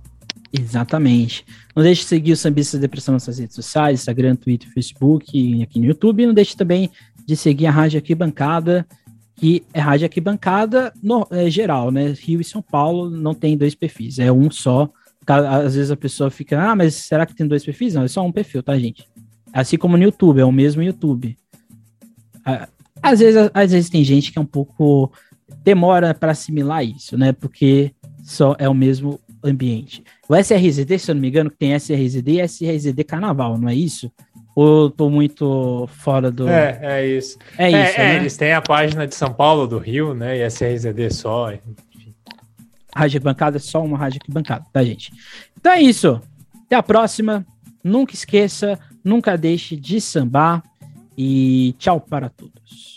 Exatamente. 0.52 1.46
Não 1.74 1.82
deixe 1.82 2.02
de 2.02 2.08
seguir 2.10 2.34
o 2.34 2.38
Sambistas 2.38 2.82
da 2.82 2.88
Depressão 2.88 3.14
nas 3.14 3.24
suas 3.24 3.40
redes 3.40 3.56
sociais, 3.56 4.02
Instagram, 4.02 4.36
Twitter, 4.36 4.68
Facebook 4.74 5.32
e 5.34 5.64
aqui 5.64 5.80
no 5.80 5.86
YouTube. 5.86 6.24
E 6.24 6.26
não 6.26 6.34
deixe 6.34 6.58
também 6.58 6.92
de 7.26 7.38
seguir 7.38 7.68
a 7.68 7.72
Rádio 7.72 8.00
Arquibancada 8.00 8.86
Bancada 8.86 9.03
que 9.36 9.64
é 9.74 9.80
rádio 9.80 10.06
arquibancada 10.06 10.94
no, 11.02 11.28
é, 11.32 11.50
geral, 11.50 11.92
né? 11.92 12.14
Rio 12.20 12.40
e 12.40 12.44
São 12.44 12.62
Paulo 12.62 13.10
não 13.10 13.34
tem 13.34 13.58
dois 13.58 13.76
perfis, 13.76 14.20
é 14.20 14.32
um 14.32 14.50
só. 14.52 14.90
Às 15.26 15.76
vezes 15.76 15.90
a 15.92 15.96
pessoa 15.96 16.30
fica, 16.30 16.62
ah, 16.62 16.76
mas 16.76 16.96
será 16.96 17.26
que 17.26 17.36
tem 17.36 17.48
dois 17.48 17.64
perfis? 17.64 17.94
Não, 17.94 18.04
é 18.04 18.08
só 18.08 18.26
um 18.26 18.32
perfil, 18.32 18.62
tá, 18.62 18.78
gente? 18.78 19.08
Assim 19.54 19.78
como 19.78 19.98
no 19.98 20.04
YouTube, 20.04 20.40
é 20.40 20.46
o 20.46 20.52
mesmo 20.52 20.84
YouTube. 20.84 21.38
Às 23.02 23.20
vezes, 23.20 23.50
às 23.54 23.72
vezes 23.72 23.90
tem 23.90 24.04
gente 24.04 24.32
que 24.32 24.40
é 24.40 24.42
um 24.42 24.46
pouco 24.46 25.12
demora 25.64 26.14
para 26.14 26.32
assimilar 26.32 26.84
isso, 26.84 27.18
né? 27.18 27.32
Porque 27.32 27.94
só 28.24 28.56
é 28.60 28.68
o 28.68 28.74
mesmo 28.74 29.20
ambiente. 29.44 30.04
O 30.28 30.36
SRZD, 30.36 30.98
se 31.00 31.12
eu 31.12 31.16
não 31.16 31.22
me 31.22 31.30
engano, 31.30 31.50
tem 31.50 31.74
SRZD 31.74 32.32
e 32.32 32.42
SRZD 32.42 33.04
Carnaval, 33.04 33.58
não 33.58 33.70
é 33.70 33.76
isso? 33.76 34.12
Ou 34.56 34.90
tô 34.90 35.10
muito 35.10 35.88
fora 35.88 36.30
do. 36.32 36.48
É, 36.48 36.80
é 36.82 37.08
isso. 37.08 37.38
É, 37.58 37.72
é 37.72 37.84
isso. 37.84 38.00
É, 38.00 38.04
né? 38.04 38.16
Eles 38.18 38.38
têm 38.38 38.54
a 38.54 38.62
página 38.62 39.08
de 39.08 39.16
São 39.16 39.34
Paulo, 39.34 39.68
do 39.68 39.80
Rio, 39.80 40.14
né? 40.14 40.38
E 40.38 40.46
SRZD 40.48 41.10
só. 41.12 41.52
Enfim. 41.52 42.14
Rádio 42.96 43.22
Bancada 43.22 43.58
é 43.58 43.60
só 43.60 43.84
uma 43.84 43.98
rádio 43.98 44.20
bancada, 44.28 44.66
tá, 44.72 44.84
gente? 44.84 45.12
Então 45.60 45.72
é 45.72 45.82
isso. 45.82 46.22
Até 46.66 46.76
a 46.76 46.84
próxima. 46.84 47.46
Nunca 47.84 48.14
esqueça, 48.14 48.80
nunca 49.04 49.38
deixe 49.38 49.76
de 49.76 50.00
sambar. 50.00 50.64
E 51.18 51.76
tchau 51.78 52.00
para 52.00 52.30
todos. 52.30 52.93